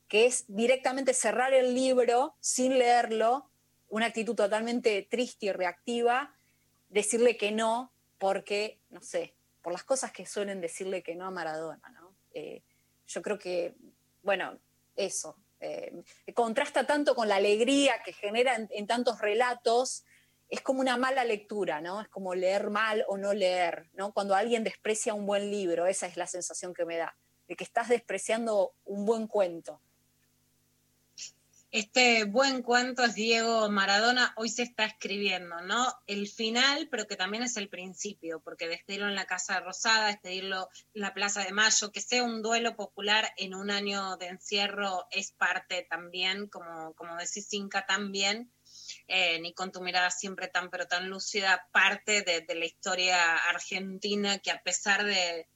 que 0.08 0.26
es 0.26 0.44
directamente 0.48 1.14
cerrar 1.14 1.54
el 1.54 1.74
libro 1.74 2.34
sin 2.40 2.78
leerlo, 2.78 3.50
una 3.88 4.06
actitud 4.06 4.34
totalmente 4.34 5.06
triste 5.08 5.46
y 5.46 5.52
reactiva, 5.52 6.34
decirle 6.88 7.36
que 7.36 7.52
no, 7.52 7.92
porque, 8.18 8.80
no 8.90 9.00
sé, 9.00 9.34
por 9.62 9.72
las 9.72 9.84
cosas 9.84 10.12
que 10.12 10.26
suelen 10.26 10.60
decirle 10.60 11.02
que 11.02 11.14
no 11.14 11.26
a 11.26 11.30
Maradona, 11.30 11.88
¿no? 11.90 12.14
Eh, 12.34 12.62
yo 13.06 13.22
creo 13.22 13.38
que, 13.38 13.74
bueno, 14.22 14.58
eso, 14.96 15.36
eh, 15.60 15.92
contrasta 16.34 16.86
tanto 16.86 17.14
con 17.14 17.28
la 17.28 17.36
alegría 17.36 18.02
que 18.04 18.12
genera 18.12 18.56
en, 18.56 18.68
en 18.70 18.86
tantos 18.86 19.20
relatos, 19.20 20.04
es 20.48 20.60
como 20.60 20.80
una 20.80 20.96
mala 20.96 21.24
lectura, 21.24 21.80
¿no? 21.80 22.00
Es 22.00 22.08
como 22.08 22.34
leer 22.34 22.70
mal 22.70 23.04
o 23.08 23.16
no 23.16 23.34
leer, 23.34 23.88
¿no? 23.94 24.12
Cuando 24.12 24.34
alguien 24.34 24.64
desprecia 24.64 25.14
un 25.14 25.26
buen 25.26 25.50
libro, 25.50 25.86
esa 25.86 26.06
es 26.06 26.16
la 26.16 26.26
sensación 26.26 26.72
que 26.72 26.84
me 26.84 26.96
da, 26.96 27.16
de 27.48 27.56
que 27.56 27.64
estás 27.64 27.88
despreciando 27.88 28.72
un 28.84 29.04
buen 29.04 29.26
cuento. 29.26 29.80
Este 31.72 32.24
buen 32.24 32.62
cuento 32.62 33.02
es 33.04 33.16
Diego 33.16 33.68
Maradona, 33.68 34.32
hoy 34.36 34.48
se 34.48 34.62
está 34.62 34.84
escribiendo, 34.84 35.60
¿no? 35.62 35.92
El 36.06 36.28
final, 36.28 36.88
pero 36.90 37.08
que 37.08 37.16
también 37.16 37.42
es 37.42 37.56
el 37.56 37.68
principio, 37.68 38.40
porque 38.40 38.68
despedirlo 38.68 39.08
en 39.08 39.16
la 39.16 39.26
Casa 39.26 39.58
Rosada, 39.60 40.06
despedirlo 40.06 40.70
en 40.94 41.02
la 41.02 41.12
Plaza 41.12 41.42
de 41.42 41.52
Mayo, 41.52 41.90
que 41.90 42.00
sea 42.00 42.22
un 42.22 42.40
duelo 42.40 42.76
popular 42.76 43.30
en 43.36 43.54
un 43.54 43.70
año 43.70 44.16
de 44.16 44.28
encierro 44.28 45.06
es 45.10 45.32
parte 45.32 45.86
también, 45.90 46.46
como, 46.48 46.94
como 46.94 47.16
decís 47.16 47.52
Inca 47.52 47.84
también, 47.84 48.50
eh, 49.08 49.40
ni 49.40 49.52
con 49.54 49.72
tu 49.72 49.80
mirada 49.80 50.10
siempre 50.10 50.48
tan 50.48 50.70
pero 50.70 50.86
tan 50.86 51.08
lúcida, 51.08 51.68
parte 51.72 52.22
de, 52.22 52.40
de 52.40 52.54
la 52.54 52.64
historia 52.64 53.36
argentina 53.36 54.38
que 54.38 54.50
a 54.50 54.62
pesar 54.62 55.04
de, 55.04 55.48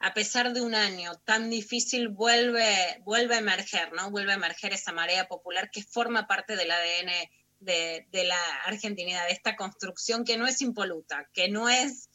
a 0.00 0.14
pesar 0.14 0.52
de 0.52 0.60
un 0.60 0.74
año 0.74 1.16
tan 1.24 1.50
difícil, 1.50 2.08
vuelve, 2.08 3.00
vuelve 3.04 3.34
a 3.34 3.38
emerger, 3.38 3.92
¿no? 3.92 4.10
Vuelve 4.10 4.32
a 4.32 4.36
emerger 4.36 4.72
esa 4.72 4.92
marea 4.92 5.26
popular 5.26 5.70
que 5.70 5.82
forma 5.82 6.26
parte 6.26 6.56
del 6.56 6.70
ADN 6.70 7.10
de, 7.60 8.06
de 8.10 8.24
la 8.24 8.40
argentinidad, 8.64 9.26
de 9.26 9.32
esta 9.32 9.56
construcción 9.56 10.24
que 10.24 10.36
no 10.36 10.46
es 10.46 10.60
impoluta, 10.60 11.28
que 11.32 11.48
no 11.48 11.68
es 11.68 12.07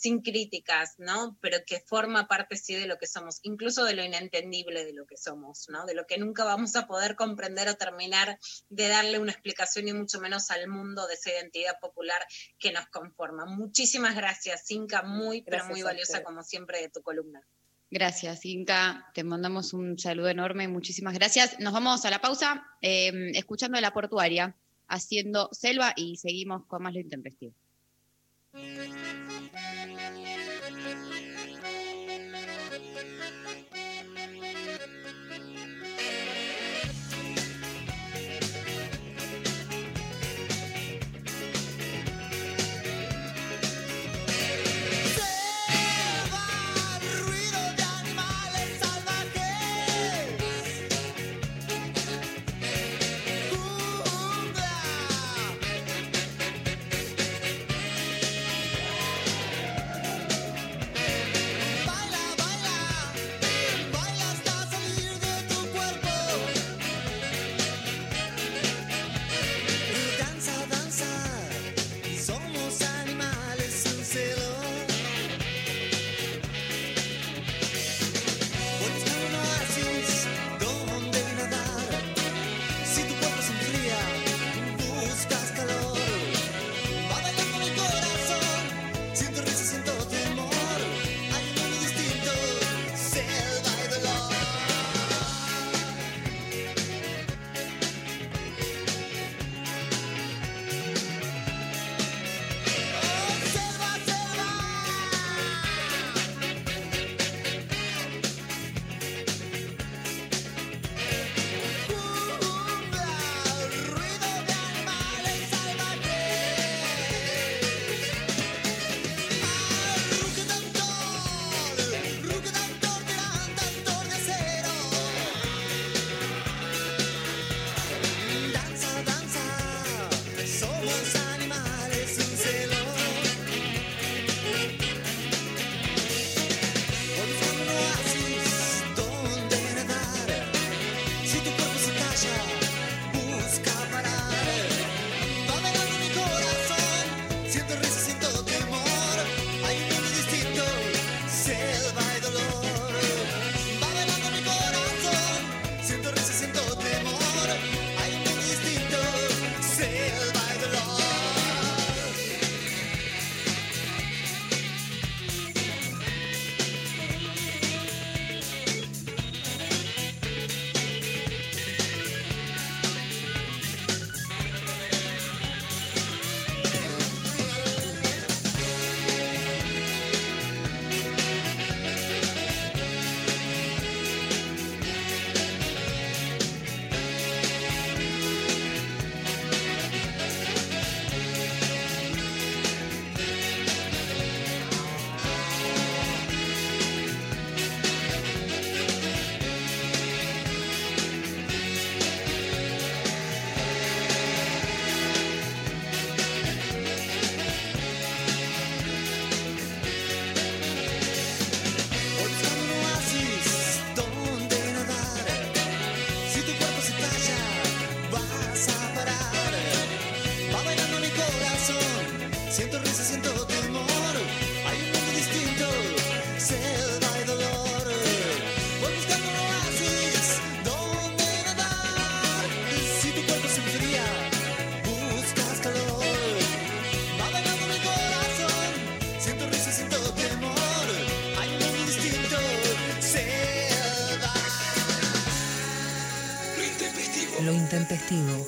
sin 0.00 0.22
críticas, 0.22 0.94
¿no? 0.98 1.36
Pero 1.42 1.58
que 1.66 1.80
forma 1.80 2.26
parte 2.26 2.56
sí 2.56 2.74
de 2.74 2.86
lo 2.86 2.96
que 2.96 3.06
somos, 3.06 3.38
incluso 3.42 3.84
de 3.84 3.92
lo 3.92 4.02
inentendible 4.02 4.84
de 4.86 4.94
lo 4.94 5.06
que 5.06 5.18
somos, 5.18 5.68
¿no? 5.68 5.84
De 5.84 5.94
lo 5.94 6.06
que 6.06 6.16
nunca 6.16 6.44
vamos 6.44 6.74
a 6.74 6.86
poder 6.86 7.16
comprender 7.16 7.68
o 7.68 7.74
terminar 7.74 8.38
de 8.70 8.88
darle 8.88 9.18
una 9.18 9.32
explicación 9.32 9.88
y 9.88 9.92
mucho 9.92 10.18
menos 10.18 10.50
al 10.50 10.68
mundo 10.68 11.06
de 11.06 11.14
esa 11.14 11.30
identidad 11.30 11.78
popular 11.80 12.18
que 12.58 12.72
nos 12.72 12.86
conforma. 12.86 13.44
Muchísimas 13.44 14.16
gracias, 14.16 14.70
Inca, 14.70 15.02
muy, 15.02 15.42
pero 15.42 15.66
muy 15.66 15.82
valiosa 15.82 16.22
como 16.22 16.42
siempre 16.42 16.80
de 16.80 16.88
tu 16.88 17.02
columna. 17.02 17.46
Gracias, 17.90 18.46
Inca. 18.46 19.10
Te 19.12 19.22
mandamos 19.22 19.74
un 19.74 19.98
saludo 19.98 20.28
enorme. 20.28 20.66
Muchísimas 20.66 21.12
gracias. 21.12 21.60
Nos 21.60 21.74
vamos 21.74 22.06
a 22.06 22.10
la 22.10 22.22
pausa 22.22 22.64
eh, 22.80 23.32
escuchando 23.34 23.76
a 23.76 23.82
la 23.82 23.92
portuaria, 23.92 24.56
haciendo 24.88 25.50
selva 25.52 25.92
y 25.94 26.16
seguimos 26.16 26.64
con 26.66 26.84
más 26.84 26.94
lo 26.94 27.00
intempestivo. 27.00 27.52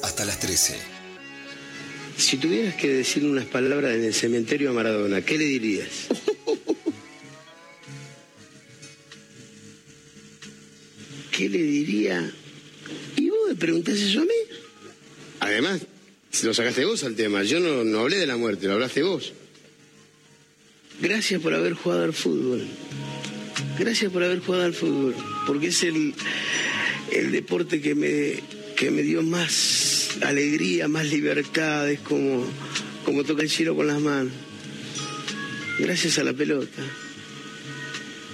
Hasta 0.03 0.25
las 0.25 0.41
13. 0.41 0.77
Si 2.17 2.37
tuvieras 2.37 2.75
que 2.75 2.89
decir 2.89 3.25
unas 3.25 3.47
palabras 3.47 3.95
en 3.95 4.05
el 4.05 4.15
cementerio 4.15 4.71
a 4.71 4.73
Maradona, 4.73 5.23
¿qué 5.23 5.39
le 5.39 5.45
dirías? 5.45 5.89
¿Qué 11.31 11.49
le 11.49 11.63
diría? 11.63 12.33
¿Y 13.17 13.31
vos 13.31 13.49
me 13.49 13.55
preguntás 13.55 13.99
eso 13.99 14.21
a 14.21 14.25
mí? 14.25 14.31
Además, 15.41 15.81
lo 16.43 16.55
sacaste 16.55 16.85
vos 16.85 17.05
al 17.05 17.15
tema. 17.15 17.43
Yo 17.43 17.61
no, 17.61 17.85
no 17.85 18.01
hablé 18.01 18.19
de 18.19 18.27
la 18.27 18.37
muerte, 18.37 18.67
lo 18.67 18.75
hablaste 18.75 19.03
vos. 19.03 19.33
Gracias 21.01 21.41
por 21.41 21.55
haber 21.55 21.75
jugado 21.75 22.05
al 22.05 22.13
fútbol. 22.13 22.67
Gracias 23.79 24.13
por 24.13 24.23
haber 24.23 24.41
jugado 24.41 24.65
al 24.65 24.75
fútbol. 24.75 25.15
Porque 25.47 25.69
es 25.69 25.83
el, 25.83 26.15
el 27.11 27.33
deporte 27.33 27.81
que 27.81 27.95
me, 27.95 28.35
que 28.77 28.91
me 28.91 29.03
dio 29.03 29.23
más 29.23 30.11
alegría, 30.23 30.89
más 30.89 31.07
libertad. 31.07 31.89
Es 31.91 32.01
como, 32.01 32.45
como 33.05 33.25
toca 33.25 33.43
el 33.43 33.51
cielo 33.51 33.75
con 33.77 33.87
las 33.87 34.01
manos. 34.01 34.33
Gracias 35.79 36.19
a 36.19 36.25
la 36.25 36.33
pelota. 36.33 36.83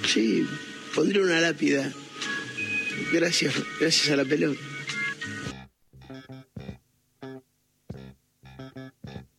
Sí, 0.06 0.47
pondré 0.94 1.20
una 1.23 1.40
lápida. 1.40 1.93
Gracias, 3.12 3.55
gracias 3.81 4.10
a 4.10 4.16
la 4.16 4.24
pelota. 4.24 4.60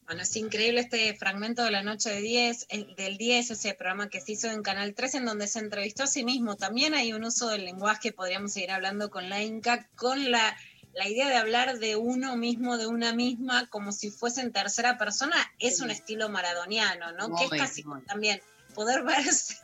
Bueno, 0.05 0.23
es 0.23 0.35
increíble 0.37 0.79
este 0.81 1.13
fragmento 1.15 1.63
de 1.63 1.69
la 1.69 1.83
noche 1.83 2.09
de 2.09 2.21
10, 2.21 2.65
el- 2.69 2.95
del 2.95 3.17
10, 3.17 3.51
ese 3.51 3.75
programa 3.75 4.09
que 4.09 4.21
se 4.21 4.31
hizo 4.31 4.49
en 4.49 4.63
Canal 4.63 4.95
3, 4.95 5.13
en 5.15 5.25
donde 5.25 5.47
se 5.47 5.59
entrevistó 5.59 6.03
a 6.03 6.07
sí 6.07 6.23
mismo. 6.23 6.55
También 6.57 6.95
hay 6.95 7.13
un 7.13 7.23
uso 7.23 7.47
del 7.49 7.63
lenguaje, 7.65 8.11
podríamos 8.11 8.53
seguir 8.53 8.71
hablando 8.71 9.11
con 9.11 9.29
la 9.29 9.43
Inca, 9.43 9.87
con 9.95 10.31
la, 10.31 10.57
la 10.99 11.07
idea 11.07 11.29
de 11.29 11.37
hablar 11.37 11.79
de 11.79 11.95
uno 11.95 12.35
mismo, 12.35 12.77
de 12.77 12.85
una 12.85 13.13
misma, 13.13 13.69
como 13.69 13.93
si 13.93 14.11
fuese 14.11 14.41
en 14.41 14.51
tercera 14.51 14.97
persona, 14.97 15.37
es 15.57 15.79
un 15.79 15.91
estilo 15.91 16.27
maradoniano, 16.27 17.13
¿no? 17.13 17.33
que 17.37 17.45
es 17.45 17.51
casi 17.51 17.85
muy. 17.85 18.01
también 18.01 18.41
poder 18.75 19.03
verse 19.05 19.55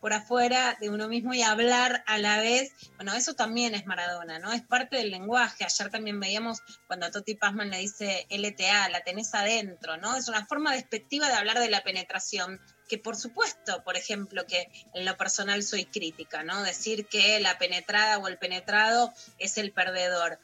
por 0.00 0.12
afuera 0.12 0.76
de 0.80 0.90
uno 0.90 1.08
mismo 1.08 1.34
y 1.34 1.42
hablar 1.42 2.04
a 2.06 2.18
la 2.18 2.40
vez. 2.40 2.72
Bueno, 2.96 3.12
eso 3.14 3.34
también 3.34 3.74
es 3.74 3.86
Maradona, 3.86 4.38
¿no? 4.38 4.52
Es 4.52 4.62
parte 4.62 4.96
del 4.96 5.10
lenguaje. 5.10 5.64
Ayer 5.64 5.90
también 5.90 6.20
veíamos 6.20 6.60
cuando 6.86 7.06
a 7.06 7.10
Toti 7.10 7.34
Pazman 7.34 7.70
le 7.70 7.78
dice 7.78 8.26
LTA, 8.30 8.88
la 8.90 9.02
tenés 9.02 9.34
adentro, 9.34 9.96
¿no? 9.96 10.16
Es 10.16 10.28
una 10.28 10.46
forma 10.46 10.72
despectiva 10.72 11.28
de 11.28 11.34
hablar 11.34 11.58
de 11.58 11.68
la 11.68 11.82
penetración, 11.82 12.60
que 12.88 12.98
por 12.98 13.16
supuesto, 13.16 13.82
por 13.84 13.96
ejemplo, 13.96 14.46
que 14.46 14.70
en 14.94 15.04
lo 15.04 15.16
personal 15.16 15.62
soy 15.62 15.84
crítica, 15.84 16.42
¿no? 16.42 16.62
Decir 16.62 17.06
que 17.06 17.40
la 17.40 17.58
penetrada 17.58 18.18
o 18.18 18.28
el 18.28 18.38
penetrado 18.38 19.12
es 19.38 19.58
el 19.58 19.72
perdedor. 19.72 20.38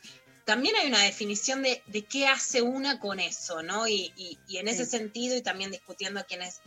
También 0.44 0.76
hay 0.76 0.88
una 0.88 1.02
definición 1.02 1.62
de, 1.62 1.82
de 1.86 2.02
qué 2.02 2.26
hace 2.26 2.60
una 2.62 2.98
con 3.00 3.18
eso, 3.20 3.62
¿no? 3.62 3.86
Y, 3.88 4.12
y- 4.16 4.38
y 4.46 4.58
en 4.58 4.68
ese 4.68 4.84
Sí. 4.84 4.92
sentido, 4.98 5.36
y 5.36 5.42
también 5.42 5.70
discutiendo 5.70 6.20
a 6.20 6.24
quienes 6.24 6.60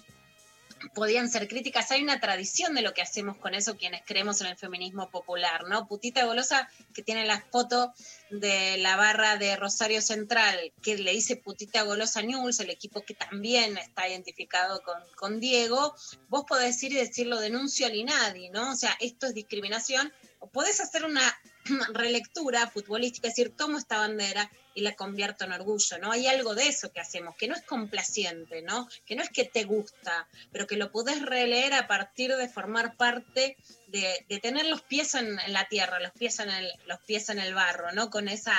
podían 0.94 1.30
ser 1.30 1.48
críticas. 1.48 1.90
Hay 1.92 2.04
una 2.04 2.20
tradición 2.20 2.76
de 2.76 2.84
lo 2.84 2.94
que 2.94 3.02
hacemos 3.02 3.38
con 3.38 3.56
eso 3.56 3.78
quienes 3.78 4.04
creemos 4.06 4.42
en 4.42 4.48
el 4.48 4.58
feminismo 4.58 5.10
popular, 5.10 5.64
¿no? 5.68 5.88
Putita 5.88 6.24
Golosa, 6.26 6.70
que 6.94 7.02
tiene 7.02 7.26
la 7.26 7.42
foto 7.52 7.94
de 8.30 8.78
la 8.78 8.96
barra 8.96 9.38
de 9.38 9.56
Rosario 9.56 10.02
Central, 10.04 10.72
que 10.84 10.96
le 10.98 11.14
dice 11.14 11.36
Putita 11.36 11.82
Golosa 11.82 12.22
News, 12.22 12.60
el 12.60 12.70
equipo 12.70 13.04
que 13.04 13.16
también 13.16 13.76
está 13.80 14.08
identificado 14.08 14.82
con, 14.84 15.02
con 15.16 15.40
Diego, 15.40 15.96
vos 16.30 16.44
podés 16.48 16.82
ir 16.84 16.92
y 16.92 16.98
decirlo 16.98 17.40
denuncio 17.40 17.88
al 17.88 17.96
INADI, 17.96 18.50
¿no? 18.50 18.72
O 18.72 18.76
sea, 18.76 18.96
esto 19.00 19.26
es 19.26 19.34
discriminación, 19.34 20.14
o 20.40 20.48
podés 20.48 20.80
hacer 20.80 21.06
una 21.06 21.24
relectura 21.94 22.68
futbolística, 22.68 23.28
es 23.28 23.36
decir, 23.36 23.56
tomo 23.56 23.78
esta 23.78 23.98
bandera 23.98 24.50
y 24.78 24.82
la 24.82 24.96
convierto 24.96 25.44
en 25.44 25.54
orgullo, 25.54 25.98
¿no? 25.98 26.12
Hay 26.12 26.28
algo 26.28 26.54
de 26.54 26.68
eso 26.68 26.92
que 26.92 27.00
hacemos, 27.00 27.36
que 27.36 27.48
no 27.48 27.56
es 27.56 27.64
complaciente, 27.64 28.62
¿no? 28.62 28.88
Que 29.08 29.16
no 29.16 29.24
es 29.24 29.30
que 29.30 29.44
te 29.44 29.64
gusta, 29.64 30.28
pero 30.52 30.68
que 30.68 30.78
lo 30.78 30.92
podés 30.92 31.20
releer 31.24 31.74
a 31.74 31.88
partir 31.88 32.36
de 32.36 32.48
formar 32.48 32.96
parte 32.96 33.58
de, 33.88 34.24
tener 34.40 34.68
los 34.68 34.84
pies 34.84 35.16
en, 35.16 35.36
la 35.48 35.68
tierra, 35.68 36.00
los 36.00 36.12
pies 36.12 36.40
en 36.40 36.52
el, 36.52 36.72
los 36.86 37.00
pies 37.02 37.30
en 37.30 37.40
el 37.40 37.56
barro, 37.56 37.92
¿no? 37.94 38.12
Con 38.12 38.28
esa, 38.28 38.56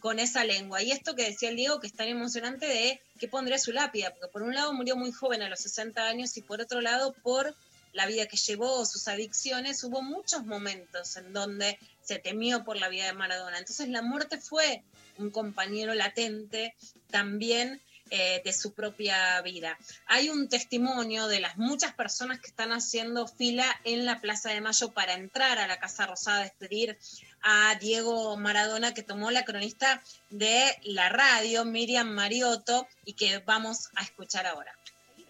con 0.00 0.18
esa 0.18 0.42
lengua. 0.44 0.82
Y 0.82 0.90
esto 0.90 1.14
que 1.14 1.24
decía 1.24 1.50
el 1.50 1.56
Diego, 1.56 1.80
que 1.80 1.88
es 1.88 1.94
tan 1.94 2.08
emocionante 2.08 2.66
de 2.66 3.02
que 3.20 3.28
pondría 3.28 3.58
su 3.58 3.72
lápida, 3.72 4.10
porque 4.10 4.32
por 4.32 4.42
un 4.42 4.54
lado 4.54 4.72
murió 4.72 4.96
muy 4.96 5.12
joven 5.12 5.42
a 5.42 5.50
los 5.50 5.60
60 5.60 6.02
años 6.02 6.34
y 6.38 6.42
por 6.42 6.62
otro 6.62 6.80
lado 6.80 7.12
por 7.22 7.54
la 7.92 8.06
vida 8.06 8.26
que 8.26 8.36
llevó, 8.36 8.84
sus 8.86 9.08
adicciones, 9.08 9.82
hubo 9.84 10.02
muchos 10.02 10.44
momentos 10.44 11.16
en 11.16 11.32
donde 11.32 11.78
se 12.08 12.18
temió 12.18 12.64
por 12.64 12.78
la 12.78 12.88
vida 12.88 13.04
de 13.04 13.12
Maradona. 13.12 13.58
Entonces 13.58 13.90
la 13.90 14.00
muerte 14.00 14.38
fue 14.38 14.82
un 15.18 15.30
compañero 15.30 15.94
latente 15.94 16.74
también 17.10 17.82
eh, 18.10 18.40
de 18.42 18.52
su 18.54 18.72
propia 18.72 19.42
vida. 19.42 19.76
Hay 20.06 20.30
un 20.30 20.48
testimonio 20.48 21.28
de 21.28 21.40
las 21.40 21.58
muchas 21.58 21.92
personas 21.92 22.40
que 22.40 22.46
están 22.46 22.72
haciendo 22.72 23.28
fila 23.28 23.66
en 23.84 24.06
la 24.06 24.22
Plaza 24.22 24.48
de 24.48 24.62
Mayo 24.62 24.90
para 24.92 25.12
entrar 25.12 25.58
a 25.58 25.66
la 25.66 25.78
Casa 25.78 26.06
Rosada 26.06 26.38
a 26.38 26.44
despedir 26.44 26.96
a 27.42 27.74
Diego 27.78 28.34
Maradona, 28.38 28.94
que 28.94 29.02
tomó 29.02 29.30
la 29.30 29.44
cronista 29.44 30.02
de 30.30 30.62
la 30.84 31.10
radio, 31.10 31.66
Miriam 31.66 32.08
Mariotto, 32.08 32.88
y 33.04 33.12
que 33.12 33.42
vamos 33.44 33.90
a 33.96 34.02
escuchar 34.02 34.46
ahora. 34.46 34.72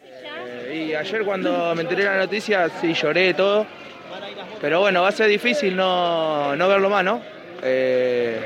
Eh, 0.00 0.96
ayer 0.96 1.24
cuando 1.24 1.74
me 1.74 1.82
enteré 1.82 2.04
de 2.04 2.10
la 2.10 2.18
noticia, 2.18 2.70
sí 2.80 2.94
lloré 2.94 3.34
todo. 3.34 3.66
Pero 4.60 4.80
bueno, 4.80 5.02
va 5.02 5.08
a 5.08 5.12
ser 5.12 5.28
difícil 5.28 5.76
no, 5.76 6.56
no 6.56 6.68
verlo 6.68 6.90
más, 6.90 7.04
¿no? 7.04 7.20
Eh, 7.62 8.40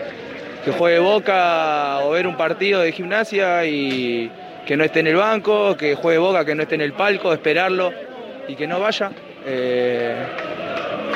que 0.65 0.71
juegue 0.73 0.99
Boca 0.99 2.01
o 2.01 2.11
ver 2.11 2.27
un 2.27 2.37
partido 2.37 2.81
de 2.81 2.93
gimnasia 2.93 3.65
y 3.65 4.31
que 4.67 4.77
no 4.77 4.85
esté 4.85 5.01
en 5.01 5.09
el 5.09 5.17
banco, 5.17 5.77
que 5.77 5.95
juegue 5.95 6.19
Boca, 6.19 6.45
que 6.45 6.55
no 6.55 6.63
esté 6.63 6.77
en 6.77 6.83
el 6.83 6.93
palco, 6.93 7.33
esperarlo 7.33 7.93
y 8.47 8.55
que 8.55 8.67
no 8.67 8.81
vaya. 8.81 9.11
Eh, 9.45 10.27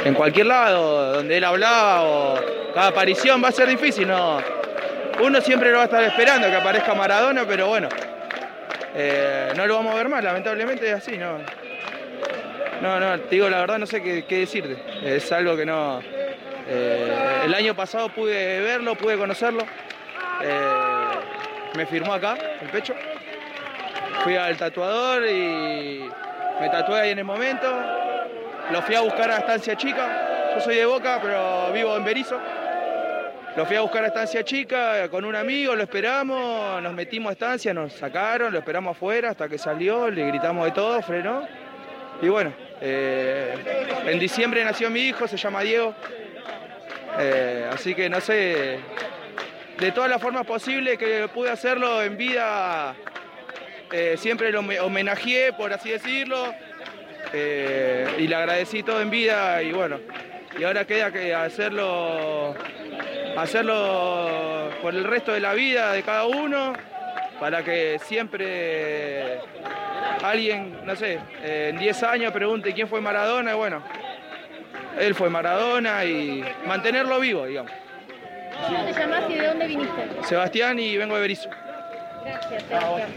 en 0.05 0.15
cualquier 0.15 0.47
lado, 0.47 1.15
donde 1.15 1.37
él 1.37 1.45
hablaba 1.45 2.03
o 2.03 2.35
cada 2.75 2.89
aparición 2.89 3.43
va 3.43 3.49
a 3.49 3.53
ser 3.53 3.69
difícil, 3.69 4.09
¿no? 4.09 4.39
Uno 5.23 5.41
siempre 5.41 5.71
lo 5.71 5.77
va 5.77 5.83
a 5.83 5.87
estar 5.87 6.03
esperando 6.03 6.49
que 6.49 6.57
aparezca 6.57 6.95
Maradona, 6.95 7.45
pero 7.47 7.69
bueno, 7.69 7.89
eh, 8.95 9.53
no 9.57 9.67
lo 9.67 9.77
vamos 9.77 9.95
a 9.95 9.97
ver 9.97 10.09
más, 10.09 10.23
lamentablemente 10.23 10.89
es 10.89 10.95
así, 10.95 11.17
¿no? 11.17 11.39
No, 12.83 13.01
no, 13.01 13.19
te 13.21 13.37
digo 13.37 13.49
la 13.49 13.61
verdad, 13.61 13.79
no 13.79 13.87
sé 13.87 14.03
qué, 14.03 14.39
decirte. 14.39 14.77
Es 15.03 15.31
algo 15.33 15.57
que 15.57 15.65
no. 15.65 16.01
eh, 16.69 17.43
el 17.45 17.55
año 17.55 17.75
pasado 17.75 18.09
pude 18.11 18.61
verlo, 18.61 18.95
pude 18.95 19.17
conocerlo. 19.17 19.65
Eh, 20.43 21.17
me 21.77 21.87
firmó 21.87 22.13
acá, 22.15 22.37
el 22.61 22.69
pecho. 22.69 22.95
Fui 24.25 24.37
al 24.37 24.57
tatuador 24.57 25.27
y 25.29 26.09
me 26.61 26.69
tatué 26.69 27.01
ahí 27.01 27.11
en 27.11 27.19
el 27.19 27.25
momento. 27.25 27.67
Lo 28.73 28.83
fui 28.83 28.95
a 28.95 29.01
buscar 29.01 29.31
a 29.31 29.39
Estancia 29.39 29.77
Chica. 29.77 30.55
Yo 30.55 30.61
soy 30.61 30.77
de 30.77 30.87
Boca, 30.87 31.19
pero 31.23 31.73
vivo 31.73 31.97
en 31.97 32.05
Berizo. 32.05 32.39
Lo 33.57 33.65
fui 33.65 33.77
a 33.77 33.81
buscar 33.81 34.05
a 34.05 34.09
Estancia 34.09 34.45
Chica 34.45 35.09
con 35.09 35.25
un 35.25 35.35
amigo, 35.35 35.75
lo 35.75 35.83
esperamos, 35.83 36.83
nos 36.83 36.93
metimos 36.93 37.31
a 37.31 37.33
Estancia, 37.33 37.73
nos 37.73 37.95
sacaron, 37.95 38.53
lo 38.53 38.59
esperamos 38.59 38.95
afuera 38.95 39.31
hasta 39.31 39.49
que 39.49 39.57
salió, 39.57 40.11
le 40.11 40.27
gritamos 40.27 40.67
de 40.67 40.73
todo, 40.73 41.01
frenó. 41.01 41.47
Y 42.21 42.29
bueno, 42.29 42.53
eh, 42.81 43.55
en 44.07 44.19
diciembre 44.19 44.65
nació 44.65 44.91
mi 44.91 45.01
hijo, 45.01 45.27
se 45.27 45.37
llama 45.37 45.63
Diego. 45.63 45.95
Eh, 47.19 47.69
así 47.73 47.95
que 47.95 48.09
no 48.11 48.21
sé, 48.21 48.79
de 49.79 49.93
todas 49.93 50.11
las 50.11 50.21
formas 50.21 50.45
posibles 50.47 50.99
que 50.99 51.29
pude 51.29 51.51
hacerlo 51.51 52.03
en 52.03 52.17
vida, 52.17 52.95
eh, 53.93 54.17
siempre 54.19 54.53
lo 54.53 54.61
home- 54.61 54.81
homenajeé, 54.81 55.53
por 55.53 55.73
así 55.73 55.91
decirlo, 55.91 56.55
y 57.33 58.27
le 58.27 58.35
agradecí 58.35 58.83
todo 58.83 59.01
en 59.03 59.11
vida 59.11 59.63
y 59.63 59.73
bueno, 59.73 60.01
y 60.59 60.65
ahora 60.65 60.87
queda 60.87 61.11
que 61.13 61.35
hacerlo, 61.35 62.55
hacerlo 63.37 64.71
por 64.81 64.95
el 64.95 65.05
resto 65.05 65.33
de 65.33 65.41
la 65.41 65.53
vida 65.53 65.93
de 65.93 66.03
cada 66.03 66.25
uno, 66.25 66.73
para 67.39 67.63
que 67.63 67.99
siempre 68.05 69.39
alguien, 70.23 70.85
no 70.85 70.97
sé, 70.97 71.21
eh, 71.43 71.71
en 71.73 71.79
10 71.79 72.03
años 72.03 72.33
pregunte 72.33 72.73
quién 72.75 72.89
fue 72.89 73.01
Maradona, 73.01 73.53
y 73.53 73.57
bueno, 73.57 73.83
él 74.99 75.15
fue 75.15 75.31
Maradona 75.31 76.05
y 76.05 76.45
mantenerlo 76.67 77.21
vivo, 77.21 77.47
digamos. 77.47 77.73
¿Cómo 78.67 78.85
te 78.85 78.93
llamás 78.93 79.31
y 79.31 79.35
de 79.35 79.47
dónde 79.47 79.67
viniste? 79.67 80.09
Sebastián 80.25 80.79
y 80.79 80.97
vengo 80.97 81.15
de 81.17 81.21
Berizo. 81.21 81.51
Gracias, 82.25 82.63
Sebastián. 82.65 83.11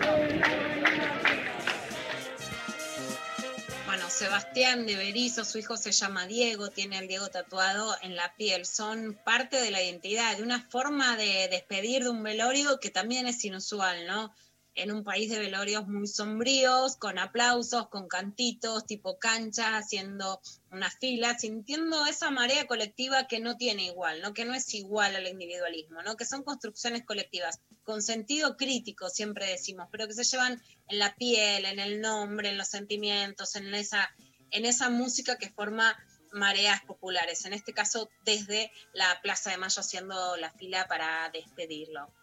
Bueno, 3.85 4.09
Sebastián 4.09 4.85
de 4.85 4.95
Berizo, 4.95 5.45
su 5.45 5.57
hijo 5.57 5.77
se 5.77 5.91
llama 5.91 6.27
Diego, 6.27 6.69
tiene 6.69 6.99
el 6.99 7.07
Diego 7.07 7.29
tatuado 7.29 7.95
en 8.01 8.15
la 8.15 8.35
piel. 8.35 8.65
Son 8.65 9.17
parte 9.23 9.59
de 9.59 9.71
la 9.71 9.81
identidad, 9.81 10.37
de 10.37 10.43
una 10.43 10.61
forma 10.61 11.15
de 11.17 11.47
despedir 11.49 12.03
de 12.03 12.09
un 12.09 12.21
velorio 12.21 12.79
que 12.79 12.91
también 12.91 13.25
es 13.25 13.43
inusual, 13.45 14.05
¿no? 14.05 14.31
En 14.75 14.91
un 14.91 15.03
país 15.03 15.29
de 15.29 15.39
velorios 15.39 15.87
muy 15.87 16.07
sombríos, 16.07 16.95
con 16.95 17.19
aplausos, 17.19 17.89
con 17.89 18.07
cantitos, 18.07 18.85
tipo 18.85 19.17
cancha, 19.19 19.77
haciendo 19.77 20.39
una 20.71 20.89
fila, 20.89 21.37
sintiendo 21.37 22.05
esa 22.05 22.29
marea 22.29 22.67
colectiva 22.67 23.27
que 23.27 23.39
no 23.39 23.57
tiene 23.57 23.85
igual, 23.85 24.21
¿no? 24.21 24.33
Que 24.33 24.45
no 24.45 24.53
es 24.53 24.73
igual 24.73 25.15
al 25.15 25.27
individualismo, 25.27 26.01
¿no? 26.01 26.15
Que 26.15 26.25
son 26.25 26.43
construcciones 26.43 27.03
colectivas, 27.05 27.59
con 27.83 28.01
sentido 28.01 28.55
crítico, 28.55 29.09
siempre 29.09 29.47
decimos, 29.47 29.87
pero 29.91 30.07
que 30.07 30.13
se 30.13 30.23
llevan 30.23 30.61
en 30.87 30.99
la 30.99 31.15
piel, 31.15 31.65
en 31.65 31.79
el 31.79 31.99
nombre, 31.99 32.49
en 32.49 32.57
los 32.57 32.67
sentimientos, 32.67 33.55
en 33.55 33.73
esa, 33.73 34.09
en 34.51 34.65
esa 34.65 34.89
música 34.89 35.37
que 35.37 35.49
forma 35.49 35.97
mareas 36.31 36.81
populares, 36.83 37.45
en 37.45 37.53
este 37.53 37.73
caso 37.73 38.09
desde 38.23 38.71
la 38.93 39.19
Plaza 39.21 39.51
de 39.51 39.57
Mayo 39.57 39.79
haciendo 39.81 40.37
la 40.37 40.51
fila 40.51 40.87
para 40.87 41.29
despedirlo. 41.31 42.13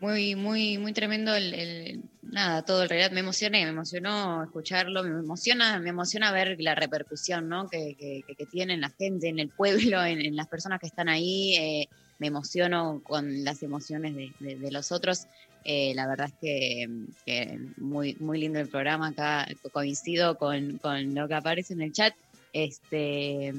Muy, 0.00 0.36
muy, 0.36 0.78
muy 0.78 0.92
tremendo 0.92 1.34
el, 1.34 2.04
nada, 2.22 2.62
todo 2.64 2.84
el 2.84 2.88
relato. 2.88 3.14
Me 3.14 3.20
emocioné, 3.20 3.64
me 3.64 3.70
emocionó 3.70 4.44
escucharlo, 4.44 5.02
me 5.02 5.10
emociona, 5.10 5.80
me 5.80 5.90
emociona 5.90 6.30
ver 6.30 6.54
la 6.60 6.76
repercusión, 6.76 7.48
¿no? 7.48 7.68
Que, 7.68 7.96
que, 7.98 8.22
que- 8.36 8.46
tiene 8.46 8.74
en 8.74 8.80
la 8.80 8.90
gente, 8.96 9.28
en 9.28 9.40
el 9.40 9.50
pueblo, 9.50 10.04
en, 10.04 10.20
en 10.20 10.36
las 10.36 10.46
personas 10.48 10.78
que 10.80 10.86
están 10.86 11.08
ahí. 11.08 11.54
eh, 11.56 11.88
me 12.20 12.28
emociono 12.28 13.00
con 13.04 13.44
las 13.44 13.62
emociones 13.62 14.14
de, 14.14 14.34
de- 14.38 14.56
de 14.58 14.70
los 14.72 14.92
otros. 14.92 15.26
Eh, 15.64 15.94
la 15.94 16.06
verdad 16.08 16.28
es 16.28 16.34
que, 16.40 16.86
que 17.24 17.58
muy, 17.76 18.16
muy 18.20 18.38
lindo 18.40 18.60
el 18.60 18.68
programa 18.68 19.08
acá. 19.08 19.46
Coincido 19.72 20.36
con, 20.36 20.78
con 20.78 21.12
lo 21.14 21.26
que 21.28 21.34
aparece 21.34 21.72
en 21.74 21.80
el 21.82 21.92
chat. 21.92 22.14
Este, 22.52 23.52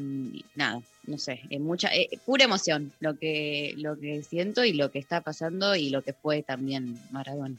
nada, 0.55 0.81
no 1.05 1.17
sé, 1.17 1.41
es 1.49 1.59
mucha, 1.59 1.93
eh, 1.95 2.09
pura 2.25 2.45
emoción 2.45 2.91
lo 2.99 3.17
que, 3.17 3.73
lo 3.77 3.99
que 3.99 4.23
siento 4.23 4.63
y 4.63 4.73
lo 4.73 4.91
que 4.91 4.99
está 4.99 5.21
pasando 5.21 5.75
y 5.75 5.89
lo 5.89 6.01
que 6.01 6.13
fue 6.13 6.43
también 6.43 6.99
Maradona. 7.11 7.55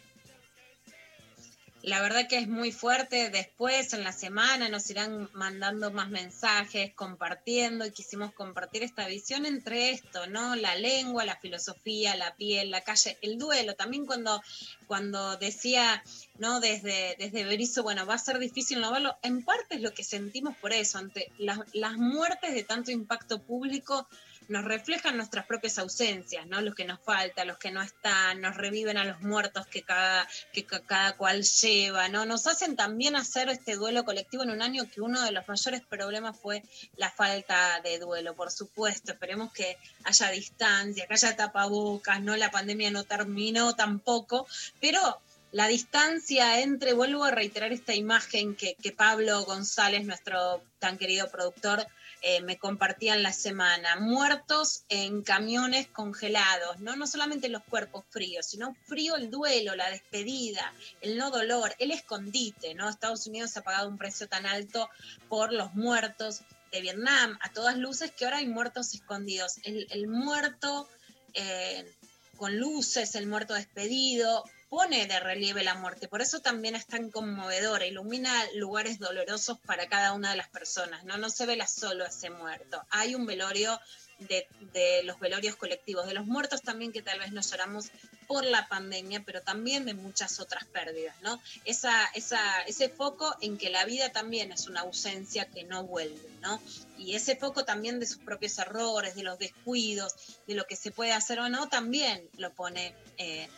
La 1.82 2.02
verdad 2.02 2.28
que 2.28 2.36
es 2.36 2.46
muy 2.46 2.72
fuerte. 2.72 3.30
Después, 3.30 3.94
en 3.94 4.04
la 4.04 4.12
semana, 4.12 4.68
nos 4.68 4.90
irán 4.90 5.30
mandando 5.32 5.90
más 5.90 6.10
mensajes, 6.10 6.92
compartiendo, 6.94 7.86
y 7.86 7.90
quisimos 7.90 8.34
compartir 8.34 8.82
esta 8.82 9.06
visión 9.06 9.46
entre 9.46 9.90
esto, 9.90 10.26
¿no? 10.26 10.56
La 10.56 10.74
lengua, 10.74 11.24
la 11.24 11.36
filosofía, 11.36 12.16
la 12.16 12.34
piel, 12.36 12.70
la 12.70 12.82
calle, 12.82 13.16
el 13.22 13.38
duelo. 13.38 13.76
También 13.76 14.04
cuando, 14.04 14.42
cuando 14.86 15.38
decía, 15.38 16.04
¿no? 16.38 16.60
Desde, 16.60 17.16
desde 17.18 17.44
Berizo, 17.44 17.82
bueno, 17.82 18.04
va 18.04 18.14
a 18.14 18.18
ser 18.18 18.38
difícil 18.38 18.80
no 18.80 18.92
verlo. 18.92 19.16
En 19.22 19.42
parte 19.42 19.76
es 19.76 19.80
lo 19.80 19.94
que 19.94 20.04
sentimos 20.04 20.54
por 20.58 20.74
eso, 20.74 20.98
ante 20.98 21.32
las, 21.38 21.60
las 21.72 21.96
muertes 21.96 22.52
de 22.52 22.62
tanto 22.62 22.90
impacto 22.90 23.40
público 23.40 24.06
nos 24.50 24.64
reflejan 24.64 25.16
nuestras 25.16 25.46
propias 25.46 25.78
ausencias, 25.78 26.44
¿no? 26.46 26.60
Los 26.60 26.74
que 26.74 26.84
nos 26.84 27.00
faltan, 27.00 27.46
los 27.46 27.56
que 27.58 27.70
no 27.70 27.80
están, 27.80 28.40
nos 28.40 28.56
reviven 28.56 28.98
a 28.98 29.04
los 29.04 29.20
muertos 29.20 29.66
que 29.68 29.82
cada, 29.82 30.26
que 30.52 30.64
ca- 30.66 30.80
cada 30.80 31.16
cual 31.16 31.44
lleva, 31.44 32.08
¿no? 32.08 32.26
Nos 32.26 32.46
hacen 32.48 32.74
también 32.74 33.14
hacer 33.14 33.48
este 33.48 33.76
duelo 33.76 34.04
colectivo 34.04 34.42
en 34.42 34.50
un 34.50 34.60
año 34.60 34.90
que 34.92 35.00
uno 35.00 35.22
de 35.22 35.30
los 35.30 35.46
mayores 35.46 35.82
problemas 35.82 36.36
fue 36.36 36.64
la 36.96 37.10
falta 37.10 37.80
de 37.82 38.00
duelo, 38.00 38.34
por 38.34 38.50
supuesto. 38.50 39.12
Esperemos 39.12 39.52
que 39.52 39.78
haya 40.02 40.30
distancia, 40.30 41.06
que 41.06 41.14
haya 41.14 41.36
tapabocas, 41.36 42.20
¿no? 42.20 42.36
La 42.36 42.50
pandemia 42.50 42.90
no 42.90 43.04
terminó 43.04 43.76
tampoco, 43.76 44.48
pero 44.80 45.20
la 45.52 45.68
distancia 45.68 46.60
entre, 46.60 46.92
vuelvo 46.92 47.24
a 47.24 47.30
reiterar 47.30 47.72
esta 47.72 47.94
imagen 47.94 48.54
que, 48.56 48.74
que 48.82 48.92
Pablo 48.92 49.44
González, 49.44 50.04
nuestro 50.04 50.62
tan 50.78 50.98
querido 50.98 51.28
productor, 51.30 51.86
eh, 52.22 52.42
me 52.42 52.58
compartía 52.58 53.14
en 53.14 53.22
la 53.22 53.32
semana, 53.32 53.96
muertos 53.96 54.84
en 54.88 55.22
camiones 55.22 55.88
congelados, 55.88 56.78
¿no? 56.80 56.96
no 56.96 57.06
solamente 57.06 57.48
los 57.48 57.62
cuerpos 57.64 58.04
fríos, 58.10 58.46
sino 58.46 58.76
frío 58.86 59.16
el 59.16 59.30
duelo, 59.30 59.74
la 59.74 59.90
despedida, 59.90 60.72
el 61.00 61.16
no 61.16 61.30
dolor, 61.30 61.74
el 61.78 61.90
escondite, 61.90 62.74
¿no? 62.74 62.88
Estados 62.88 63.26
Unidos 63.26 63.56
ha 63.56 63.62
pagado 63.62 63.88
un 63.88 63.98
precio 63.98 64.28
tan 64.28 64.46
alto 64.46 64.88
por 65.28 65.52
los 65.52 65.74
muertos 65.74 66.42
de 66.72 66.80
Vietnam, 66.80 67.38
a 67.40 67.52
todas 67.52 67.76
luces 67.76 68.12
que 68.12 68.24
ahora 68.24 68.38
hay 68.38 68.46
muertos 68.46 68.94
escondidos. 68.94 69.58
El, 69.64 69.86
el 69.90 70.06
muerto 70.06 70.88
eh, 71.34 71.90
con 72.36 72.58
luces, 72.58 73.14
el 73.14 73.26
muerto 73.26 73.54
despedido, 73.54 74.44
pone 74.70 75.06
de 75.06 75.20
relieve 75.20 75.64
la 75.64 75.74
muerte. 75.74 76.08
Por 76.08 76.22
eso 76.22 76.40
también 76.40 76.76
es 76.76 76.86
tan 76.86 77.10
conmovedora, 77.10 77.84
ilumina 77.86 78.32
lugares 78.54 79.00
dolorosos 79.00 79.58
para 79.66 79.88
cada 79.88 80.12
una 80.12 80.30
de 80.30 80.36
las 80.36 80.48
personas. 80.48 81.04
No, 81.04 81.18
no 81.18 81.28
se 81.28 81.44
vela 81.44 81.66
solo 81.66 82.06
ese 82.06 82.30
muerto. 82.30 82.80
Hay 82.90 83.16
un 83.16 83.26
velorio 83.26 83.78
de, 84.20 85.02
los 85.04 85.18
velorios 85.18 85.56
colectivos, 85.56 86.06
de 86.06 86.14
los 86.14 86.26
muertos 86.26 86.62
también 86.62 86.92
que 86.92 87.02
tal 87.02 87.18
vez 87.18 87.32
no 87.32 87.40
lloramos 87.40 87.90
por 88.28 88.44
la 88.44 88.68
pandemia, 88.68 89.24
pero 89.24 89.42
también 89.42 89.84
de 89.86 89.94
muchas 89.94 90.38
otras 90.38 90.64
pérdidas, 90.66 91.16
¿no? 91.22 91.40
Esa, 91.64 92.06
ese 92.14 92.88
foco 92.90 93.34
en 93.40 93.58
que 93.58 93.70
la 93.70 93.84
vida 93.84 94.12
también 94.12 94.52
es 94.52 94.68
una 94.68 94.82
ausencia 94.82 95.46
que 95.46 95.64
no 95.64 95.84
vuelve, 95.84 96.20
¿no? 96.42 96.60
Y 96.96 97.16
ese 97.16 97.34
foco 97.34 97.64
también 97.64 97.98
de 97.98 98.06
sus 98.06 98.18
propios 98.18 98.56
errores, 98.58 99.16
de 99.16 99.24
los 99.24 99.38
descuidos, 99.38 100.14
de 100.46 100.54
lo 100.54 100.64
que 100.66 100.76
se 100.76 100.92
puede 100.92 101.12
hacer 101.12 101.40
o 101.40 101.48
no, 101.48 101.68
también 101.68 102.28
lo 102.36 102.52
pone 102.52 102.94
eh, 103.16 103.48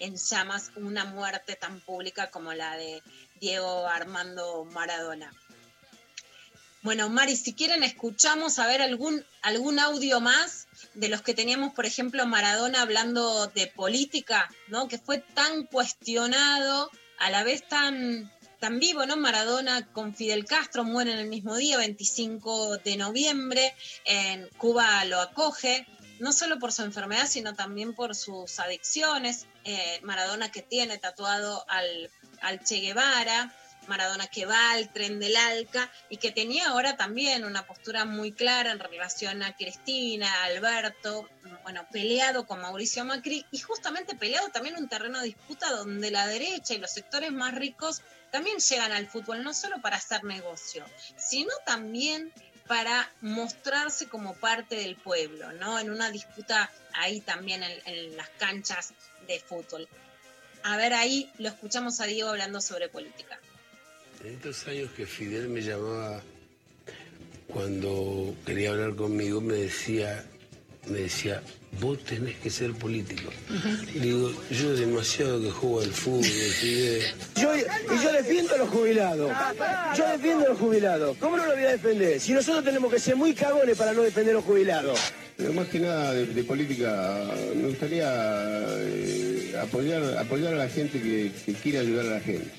en 0.00 0.16
llamas 0.16 0.72
una 0.76 1.04
muerte 1.04 1.54
tan 1.56 1.80
pública 1.80 2.30
como 2.30 2.52
la 2.52 2.76
de 2.76 3.02
Diego 3.38 3.86
Armando 3.86 4.64
Maradona. 4.64 5.32
Bueno, 6.82 7.10
Mari, 7.10 7.36
si 7.36 7.52
quieren 7.52 7.82
escuchamos 7.82 8.58
a 8.58 8.66
ver 8.66 8.80
algún, 8.80 9.22
algún 9.42 9.78
audio 9.78 10.20
más 10.20 10.66
de 10.94 11.10
los 11.10 11.20
que 11.20 11.34
teníamos, 11.34 11.74
por 11.74 11.84
ejemplo, 11.84 12.24
Maradona 12.26 12.80
hablando 12.80 13.48
de 13.48 13.66
política, 13.66 14.50
¿no? 14.68 14.88
Que 14.88 14.98
fue 14.98 15.18
tan 15.18 15.66
cuestionado, 15.66 16.90
a 17.18 17.30
la 17.30 17.44
vez 17.44 17.68
tan, 17.68 18.32
tan 18.60 18.78
vivo, 18.80 19.04
¿no? 19.04 19.18
Maradona 19.18 19.92
con 19.92 20.14
Fidel 20.14 20.46
Castro 20.46 20.82
muere 20.84 21.12
en 21.12 21.18
el 21.18 21.28
mismo 21.28 21.54
día, 21.56 21.76
25 21.76 22.78
de 22.78 22.96
noviembre, 22.96 23.74
en 24.06 24.48
Cuba 24.56 25.04
lo 25.04 25.20
acoge, 25.20 25.86
no 26.20 26.32
solo 26.32 26.58
por 26.58 26.72
su 26.72 26.82
enfermedad, 26.82 27.26
sino 27.26 27.54
también 27.54 27.94
por 27.94 28.14
sus 28.14 28.60
adicciones. 28.60 29.46
Eh, 29.64 30.00
Maradona 30.02 30.52
que 30.52 30.62
tiene 30.62 30.98
tatuado 30.98 31.64
al, 31.68 32.10
al 32.42 32.62
Che 32.62 32.80
Guevara, 32.80 33.52
Maradona 33.88 34.28
que 34.28 34.46
va 34.46 34.72
al 34.72 34.92
tren 34.92 35.18
del 35.18 35.36
Alca 35.36 35.90
y 36.08 36.18
que 36.18 36.30
tenía 36.30 36.68
ahora 36.68 36.96
también 36.96 37.44
una 37.44 37.66
postura 37.66 38.04
muy 38.04 38.32
clara 38.32 38.70
en 38.70 38.78
relación 38.78 39.42
a 39.42 39.56
Cristina, 39.56 40.44
Alberto, 40.44 41.28
bueno, 41.62 41.86
peleado 41.90 42.46
con 42.46 42.60
Mauricio 42.60 43.04
Macri 43.04 43.44
y 43.50 43.58
justamente 43.58 44.14
peleado 44.14 44.48
también 44.50 44.76
un 44.76 44.88
terreno 44.88 45.18
de 45.18 45.26
disputa 45.26 45.70
donde 45.70 46.10
la 46.10 46.26
derecha 46.26 46.74
y 46.74 46.78
los 46.78 46.92
sectores 46.92 47.32
más 47.32 47.54
ricos 47.54 48.02
también 48.30 48.58
llegan 48.58 48.92
al 48.92 49.08
fútbol, 49.08 49.42
no 49.42 49.52
solo 49.52 49.80
para 49.80 49.96
hacer 49.96 50.22
negocio, 50.22 50.84
sino 51.16 51.50
también 51.66 52.32
para 52.70 53.10
mostrarse 53.20 54.08
como 54.08 54.36
parte 54.36 54.76
del 54.76 54.94
pueblo, 54.94 55.50
¿no? 55.54 55.80
En 55.80 55.90
una 55.90 56.08
disputa 56.12 56.70
ahí 56.94 57.20
también 57.20 57.64
en, 57.64 58.16
las 58.16 58.28
canchas 58.38 58.94
de 59.26 59.40
fútbol. 59.40 59.88
A 60.62 60.76
ver, 60.76 60.94
ahí 60.94 61.28
lo 61.38 61.48
escuchamos 61.48 62.00
a 62.00 62.04
Diego 62.04 62.28
hablando 62.28 62.60
sobre 62.60 62.88
política. 62.88 63.40
En 64.22 64.34
estos 64.34 64.68
años 64.68 64.92
que 64.92 65.04
Fidel 65.04 65.48
me 65.48 65.62
llamaba 65.62 66.22
cuando 67.48 68.36
quería 68.46 68.70
hablar 68.70 68.94
conmigo, 68.94 69.40
me 69.40 69.54
decía, 69.54 70.24
me 70.86 70.98
decía, 70.98 71.42
vos 71.78 71.98
tenés 72.04 72.36
que 72.36 72.50
ser 72.50 72.72
político. 72.72 73.30
Digo, 73.94 74.32
yo 74.50 74.74
demasiado 74.74 75.40
que 75.40 75.50
juego 75.50 75.80
al 75.80 75.92
fútbol, 75.92 76.24
Fidel. 76.24 77.02
Yo, 77.36 77.56
y 77.56 78.02
yo 78.02 78.12
defiendo 78.12 78.54
a 78.54 78.58
los 78.58 78.68
jubilados. 78.68 79.32
Yo 79.96 80.08
defiendo 80.08 80.46
a 80.46 80.48
los 80.50 80.58
jubilados. 80.58 81.16
¿Cómo 81.18 81.36
no 81.36 81.46
lo 81.46 81.54
voy 81.54 81.64
a 81.64 81.70
defender? 81.70 82.20
Si 82.20 82.32
nosotros 82.32 82.64
tenemos 82.64 82.92
que 82.92 82.98
ser 82.98 83.16
muy 83.16 83.34
cagones 83.34 83.76
para 83.76 83.92
no 83.92 84.02
defender 84.02 84.34
a 84.34 84.38
los 84.38 84.44
jubilados. 84.44 84.98
Pero 85.36 85.52
más 85.54 85.68
que 85.68 85.80
nada 85.80 86.12
de, 86.12 86.26
de 86.26 86.44
política, 86.44 87.24
me 87.54 87.68
gustaría 87.68 88.08
eh, 88.78 89.54
apoyar, 89.60 90.18
apoyar 90.18 90.54
a 90.54 90.58
la 90.58 90.68
gente 90.68 91.00
que, 91.00 91.32
que 91.46 91.54
quiere 91.54 91.78
ayudar 91.78 92.06
a 92.06 92.10
la 92.10 92.20
gente 92.20 92.50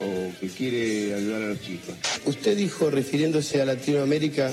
o 0.00 0.30
que 0.38 0.48
quiere 0.48 1.14
ayudar 1.14 1.42
a 1.42 1.46
los 1.48 1.60
chicos. 1.62 1.94
Usted 2.24 2.56
dijo, 2.56 2.90
refiriéndose 2.90 3.60
a 3.62 3.64
Latinoamérica, 3.64 4.52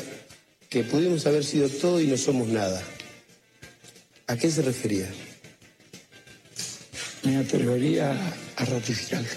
que 0.70 0.84
pudimos 0.84 1.26
haber 1.28 1.44
sido 1.44 1.70
todo 1.70 2.02
y 2.02 2.08
no 2.08 2.18
somos 2.18 2.48
nada. 2.48 2.82
¿A 4.28 4.36
qué 4.38 4.50
se 4.50 4.62
refería? 4.62 5.08
me 7.24 7.38
atrevería 7.38 8.12
a 8.56 8.66
ratificarlo. 8.66 9.28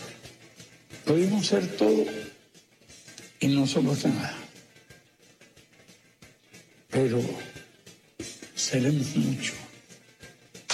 Pudimos 1.06 1.46
ser 1.46 1.66
todo 1.68 2.04
y 3.40 3.46
no 3.48 3.66
somos 3.66 4.04
nada. 4.04 4.34
Pero 6.90 7.18
seremos 8.54 9.16
mucho. 9.16 9.54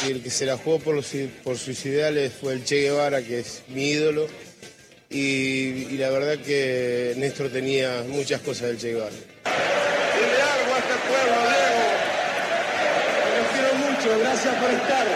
Y 0.08 0.10
el 0.10 0.22
que 0.24 0.30
se 0.30 0.44
la 0.44 0.56
jugó 0.56 0.80
por, 0.80 0.96
los- 0.96 1.12
por 1.44 1.56
sus 1.56 1.86
ideales 1.86 2.32
fue 2.32 2.54
el 2.54 2.64
Che 2.64 2.80
Guevara, 2.82 3.22
que 3.22 3.38
es 3.40 3.62
mi 3.68 3.90
ídolo. 3.90 4.26
Y, 5.08 5.86
y 5.92 5.96
la 5.98 6.10
verdad 6.10 6.38
que 6.44 7.14
Néstor 7.16 7.50
tenía 7.52 8.02
muchas 8.08 8.40
cosas 8.40 8.68
del 8.68 8.78
Che 8.78 8.88
Guevara. 8.92 9.14
Y 9.14 10.20
le 10.20 10.42
hago 10.42 10.74
a 10.74 10.78
este 10.78 10.94
pueblo, 11.06 11.36
Diego. 11.46 11.84
Te 13.54 13.62
los 13.62 13.74
gracias 14.18 14.54
por 14.56 14.70
estar. 14.70 15.06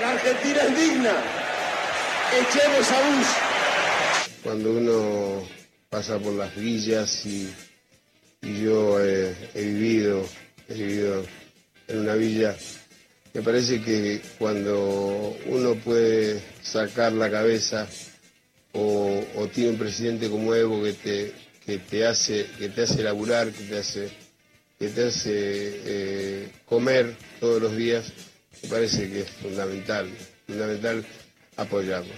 La 0.00 0.10
Argentina 0.10 0.62
es 0.62 0.76
digna. 0.76 1.12
Echemos 2.40 2.90
a 2.90 3.00
Bush. 3.08 4.42
Cuando 4.42 4.72
uno 4.72 5.48
pasa 5.88 6.18
por 6.18 6.32
las 6.32 6.54
villas 6.56 7.26
y, 7.26 7.52
yo 8.42 9.00
he 9.00 9.34
vivido, 9.54 10.26
he 10.68 10.74
vivido 10.74 11.24
en 11.86 11.98
una 12.00 12.14
villa, 12.14 12.56
me 13.34 13.42
parece 13.42 13.80
que 13.82 14.20
cuando 14.38 15.36
uno 15.46 15.74
puede 15.76 16.42
sacar 16.62 17.12
la 17.12 17.30
cabeza 17.30 17.86
o, 18.72 19.22
o 19.36 19.46
tiene 19.48 19.70
un 19.70 19.78
presidente 19.78 20.28
como 20.28 20.54
Evo 20.54 20.82
que 20.82 20.92
te, 20.94 21.32
que 21.64 21.78
te 21.78 22.06
hace, 22.06 22.46
que 22.58 22.68
te 22.68 22.82
hace 22.82 23.02
laburar, 23.02 23.50
que 23.50 23.64
te 23.64 23.78
hace, 23.78 24.10
hace 24.86 25.30
eh, 25.84 26.52
comer 26.66 27.16
todos 27.40 27.62
los 27.62 27.76
días, 27.76 28.12
me 28.62 28.68
parece 28.68 29.10
que 29.10 29.20
es 29.20 29.30
fundamental, 29.30 30.10
fundamental 30.46 31.04
apoyarlo. 31.56 32.12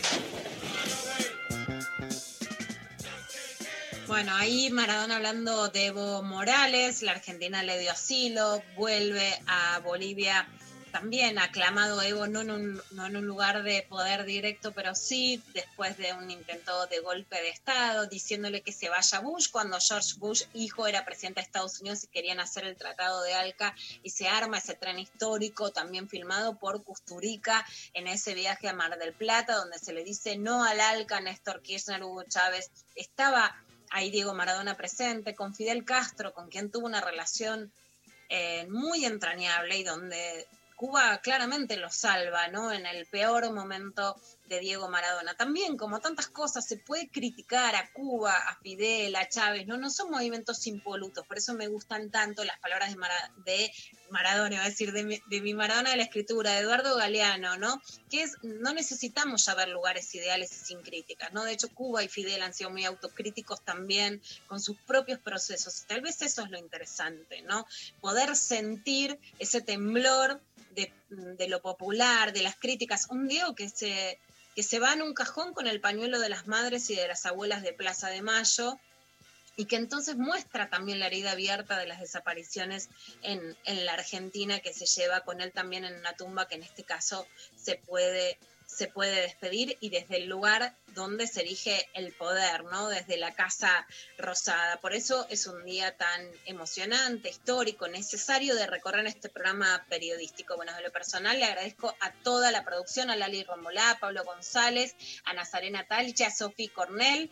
Bueno, 4.06 4.34
ahí 4.34 4.70
Maradona 4.70 5.16
hablando 5.16 5.68
de 5.68 5.86
Evo 5.86 6.22
Morales, 6.22 7.02
la 7.02 7.12
Argentina 7.12 7.62
le 7.62 7.78
dio 7.78 7.90
asilo, 7.90 8.62
vuelve 8.76 9.34
a 9.46 9.80
Bolivia 9.80 10.46
también 10.94 11.40
aclamado 11.40 12.00
Evo, 12.02 12.28
no 12.28 12.42
en, 12.42 12.52
un, 12.52 12.82
no 12.92 13.06
en 13.06 13.16
un 13.16 13.26
lugar 13.26 13.64
de 13.64 13.84
poder 13.88 14.24
directo, 14.24 14.70
pero 14.70 14.94
sí 14.94 15.42
después 15.52 15.96
de 15.96 16.12
un 16.12 16.30
intento 16.30 16.86
de 16.86 17.00
golpe 17.00 17.34
de 17.34 17.48
Estado, 17.48 18.06
diciéndole 18.06 18.60
que 18.60 18.70
se 18.70 18.88
vaya 18.88 19.18
Bush, 19.18 19.50
cuando 19.50 19.76
George 19.80 20.14
Bush, 20.18 20.44
hijo, 20.54 20.86
era 20.86 21.04
presidente 21.04 21.40
de 21.40 21.46
Estados 21.46 21.80
Unidos 21.80 22.04
y 22.04 22.06
querían 22.06 22.38
hacer 22.38 22.62
el 22.62 22.76
Tratado 22.76 23.24
de 23.24 23.34
Alca 23.34 23.74
y 24.04 24.10
se 24.10 24.28
arma 24.28 24.58
ese 24.58 24.74
tren 24.74 25.00
histórico, 25.00 25.72
también 25.72 26.08
filmado 26.08 26.60
por 26.60 26.84
Custurica 26.84 27.66
en 27.92 28.06
ese 28.06 28.34
viaje 28.34 28.68
a 28.68 28.72
Mar 28.72 28.96
del 28.96 29.14
Plata, 29.14 29.56
donde 29.56 29.80
se 29.80 29.92
le 29.92 30.04
dice 30.04 30.36
no 30.36 30.62
al 30.62 30.78
Alca, 30.78 31.18
Néstor 31.18 31.60
Kirchner, 31.60 32.04
Hugo 32.04 32.22
Chávez. 32.22 32.70
Estaba 32.94 33.60
ahí 33.90 34.12
Diego 34.12 34.32
Maradona 34.32 34.76
presente, 34.76 35.34
con 35.34 35.56
Fidel 35.56 35.84
Castro, 35.84 36.32
con 36.32 36.48
quien 36.50 36.70
tuvo 36.70 36.86
una 36.86 37.00
relación 37.00 37.72
eh, 38.28 38.68
muy 38.70 39.04
entrañable 39.04 39.76
y 39.76 39.82
donde 39.82 40.46
Cuba 40.76 41.18
claramente 41.22 41.76
lo 41.76 41.90
salva, 41.90 42.48
¿no? 42.48 42.72
En 42.72 42.86
el 42.86 43.06
peor 43.06 43.52
momento 43.52 44.16
de 44.46 44.60
Diego 44.60 44.88
Maradona. 44.88 45.34
También, 45.34 45.76
como 45.76 46.00
tantas 46.00 46.28
cosas, 46.28 46.66
se 46.66 46.76
puede 46.76 47.08
criticar 47.08 47.74
a 47.74 47.90
Cuba, 47.92 48.34
a 48.34 48.56
Fidel, 48.60 49.16
a 49.16 49.28
Chávez, 49.28 49.66
¿no? 49.66 49.76
No 49.78 49.88
son 49.88 50.10
movimientos 50.10 50.66
impolutos, 50.66 51.26
por 51.26 51.38
eso 51.38 51.54
me 51.54 51.68
gustan 51.68 52.10
tanto 52.10 52.44
las 52.44 52.58
palabras 52.58 52.90
de, 52.90 52.96
Mara- 52.96 53.32
de 53.46 53.72
Maradona, 54.10 54.62
a 54.62 54.68
decir, 54.68 54.92
de 54.92 55.04
mi, 55.04 55.54
Maradona 55.54 55.90
de 55.90 55.96
la 55.96 56.02
escritura, 56.02 56.52
de 56.52 56.58
Eduardo 56.58 56.96
Galeano, 56.96 57.56
¿no? 57.56 57.80
Que 58.10 58.22
es, 58.24 58.36
no 58.42 58.74
necesitamos 58.74 59.46
ya 59.46 59.54
ver 59.54 59.68
lugares 59.68 60.14
ideales 60.14 60.52
y 60.52 60.66
sin 60.66 60.82
críticas, 60.82 61.32
¿no? 61.32 61.44
De 61.44 61.52
hecho, 61.52 61.68
Cuba 61.70 62.02
y 62.02 62.08
Fidel 62.08 62.42
han 62.42 62.52
sido 62.52 62.70
muy 62.70 62.84
autocríticos 62.84 63.62
también 63.62 64.20
con 64.46 64.60
sus 64.60 64.76
propios 64.86 65.20
procesos. 65.20 65.84
Tal 65.86 66.02
vez 66.02 66.20
eso 66.20 66.42
es 66.42 66.50
lo 66.50 66.58
interesante, 66.58 67.42
¿no? 67.42 67.66
Poder 68.00 68.36
sentir 68.36 69.18
ese 69.38 69.62
temblor 69.62 70.40
de, 70.74 71.48
lo 71.48 71.60
popular, 71.62 72.32
de 72.32 72.42
las 72.42 72.56
críticas. 72.56 73.06
Un 73.10 73.28
Diego 73.28 73.54
que 73.54 73.68
se, 73.68 74.18
que 74.54 74.62
se 74.62 74.78
va 74.78 74.92
en 74.92 75.02
un 75.02 75.14
cajón 75.14 75.54
con 75.54 75.66
el 75.66 75.80
pañuelo 75.80 76.20
de 76.20 76.28
las 76.28 76.46
madres 76.46 76.90
y 76.90 76.96
de 76.96 77.08
las 77.08 77.26
abuelas 77.26 77.62
de 77.62 77.72
Plaza 77.72 78.08
de 78.08 78.22
Mayo 78.22 78.78
y 79.56 79.66
que 79.66 79.76
entonces 79.76 80.16
muestra 80.16 80.68
también 80.68 80.98
la 80.98 81.06
herida 81.06 81.32
abierta 81.32 81.78
de 81.78 81.86
las 81.86 82.00
desapariciones 82.00 82.88
en, 83.22 83.56
en 83.64 83.86
la 83.86 83.92
Argentina 83.92 84.58
que 84.58 84.72
se 84.72 84.86
lleva 84.86 85.20
con 85.20 85.40
él 85.40 85.52
también 85.52 85.84
en 85.84 85.94
una 85.94 86.16
tumba 86.16 86.48
que 86.48 86.56
en 86.56 86.64
este 86.64 86.82
caso 86.82 87.26
se 87.56 87.76
puede 87.76 88.38
se 88.66 88.88
puede 88.88 89.22
despedir 89.22 89.76
y 89.80 89.90
desde 89.90 90.16
el 90.16 90.26
lugar 90.26 90.76
donde 90.94 91.26
se 91.26 91.40
erige 91.40 91.88
el 91.94 92.12
poder, 92.12 92.64
¿no? 92.64 92.88
Desde 92.88 93.16
la 93.16 93.34
Casa 93.34 93.86
Rosada. 94.18 94.80
Por 94.80 94.94
eso 94.94 95.26
es 95.28 95.46
un 95.46 95.64
día 95.64 95.96
tan 95.96 96.30
emocionante, 96.46 97.28
histórico, 97.28 97.88
necesario 97.88 98.54
de 98.54 98.66
recorrer 98.66 99.06
este 99.06 99.28
programa 99.28 99.84
periodístico. 99.88 100.56
Bueno, 100.56 100.74
de 100.74 100.82
lo 100.82 100.92
personal 100.92 101.38
le 101.38 101.44
agradezco 101.44 101.94
a 102.00 102.12
toda 102.22 102.50
la 102.50 102.64
producción, 102.64 103.10
a 103.10 103.16
Lali 103.16 103.42
Romolá, 103.44 103.90
a 103.90 103.98
Pablo 103.98 104.24
González, 104.24 104.94
a 105.24 105.32
Nazarena 105.34 105.86
Talcha, 105.86 106.28
a 106.28 106.30
Sofi 106.30 106.68
Cornell 106.68 107.30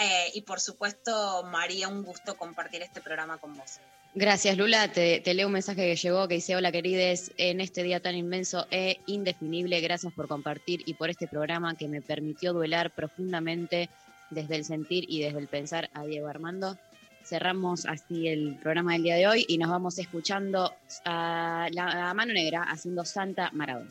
eh, 0.00 0.30
y 0.34 0.42
por 0.42 0.60
supuesto, 0.60 1.42
María, 1.44 1.88
un 1.88 2.04
gusto 2.04 2.36
compartir 2.36 2.82
este 2.82 3.00
programa 3.00 3.38
con 3.38 3.56
vos. 3.56 3.80
Gracias, 4.14 4.56
Lula. 4.56 4.90
Te, 4.90 5.22
leo 5.34 5.46
un 5.46 5.52
mensaje 5.52 5.82
que 5.82 5.96
llegó 5.96 6.26
que 6.28 6.36
dice: 6.36 6.56
Hola, 6.56 6.72
querides, 6.72 7.32
en 7.36 7.60
este 7.60 7.82
día 7.82 8.00
tan 8.00 8.16
inmenso 8.16 8.66
e 8.70 8.98
indefinible, 9.06 9.80
gracias 9.80 10.12
por 10.12 10.28
compartir 10.28 10.82
y 10.86 10.94
por 10.94 11.10
este 11.10 11.28
programa 11.28 11.76
que 11.76 11.88
me 11.88 12.00
permitió 12.00 12.52
duelar 12.52 12.90
profundamente 12.90 13.90
desde 14.30 14.56
el 14.56 14.64
sentir 14.64 15.04
y 15.08 15.22
desde 15.22 15.38
el 15.38 15.48
pensar 15.48 15.90
a 15.92 16.04
Diego 16.04 16.28
Armando. 16.28 16.76
Cerramos 17.22 17.84
así 17.84 18.26
el 18.26 18.56
programa 18.56 18.94
del 18.94 19.02
día 19.02 19.16
de 19.16 19.28
hoy 19.28 19.44
y 19.46 19.58
nos 19.58 19.68
vamos 19.68 19.98
escuchando 19.98 20.72
a 21.04 21.68
la 21.70 22.12
mano 22.14 22.32
negra 22.32 22.62
haciendo 22.62 23.04
Santa 23.04 23.50
Maradona. 23.52 23.90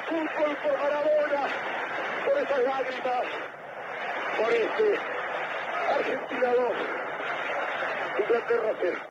fútbol, 0.11 0.57
por 0.57 0.77
Maradona, 0.77 1.43
por 2.25 2.37
esas 2.37 2.63
lágrimas, 2.63 3.25
por 4.37 4.53
este 4.53 4.99
Argentina 5.89 6.53
2, 6.53 6.73
Inglaterra 8.19 8.73
0. 8.81 9.10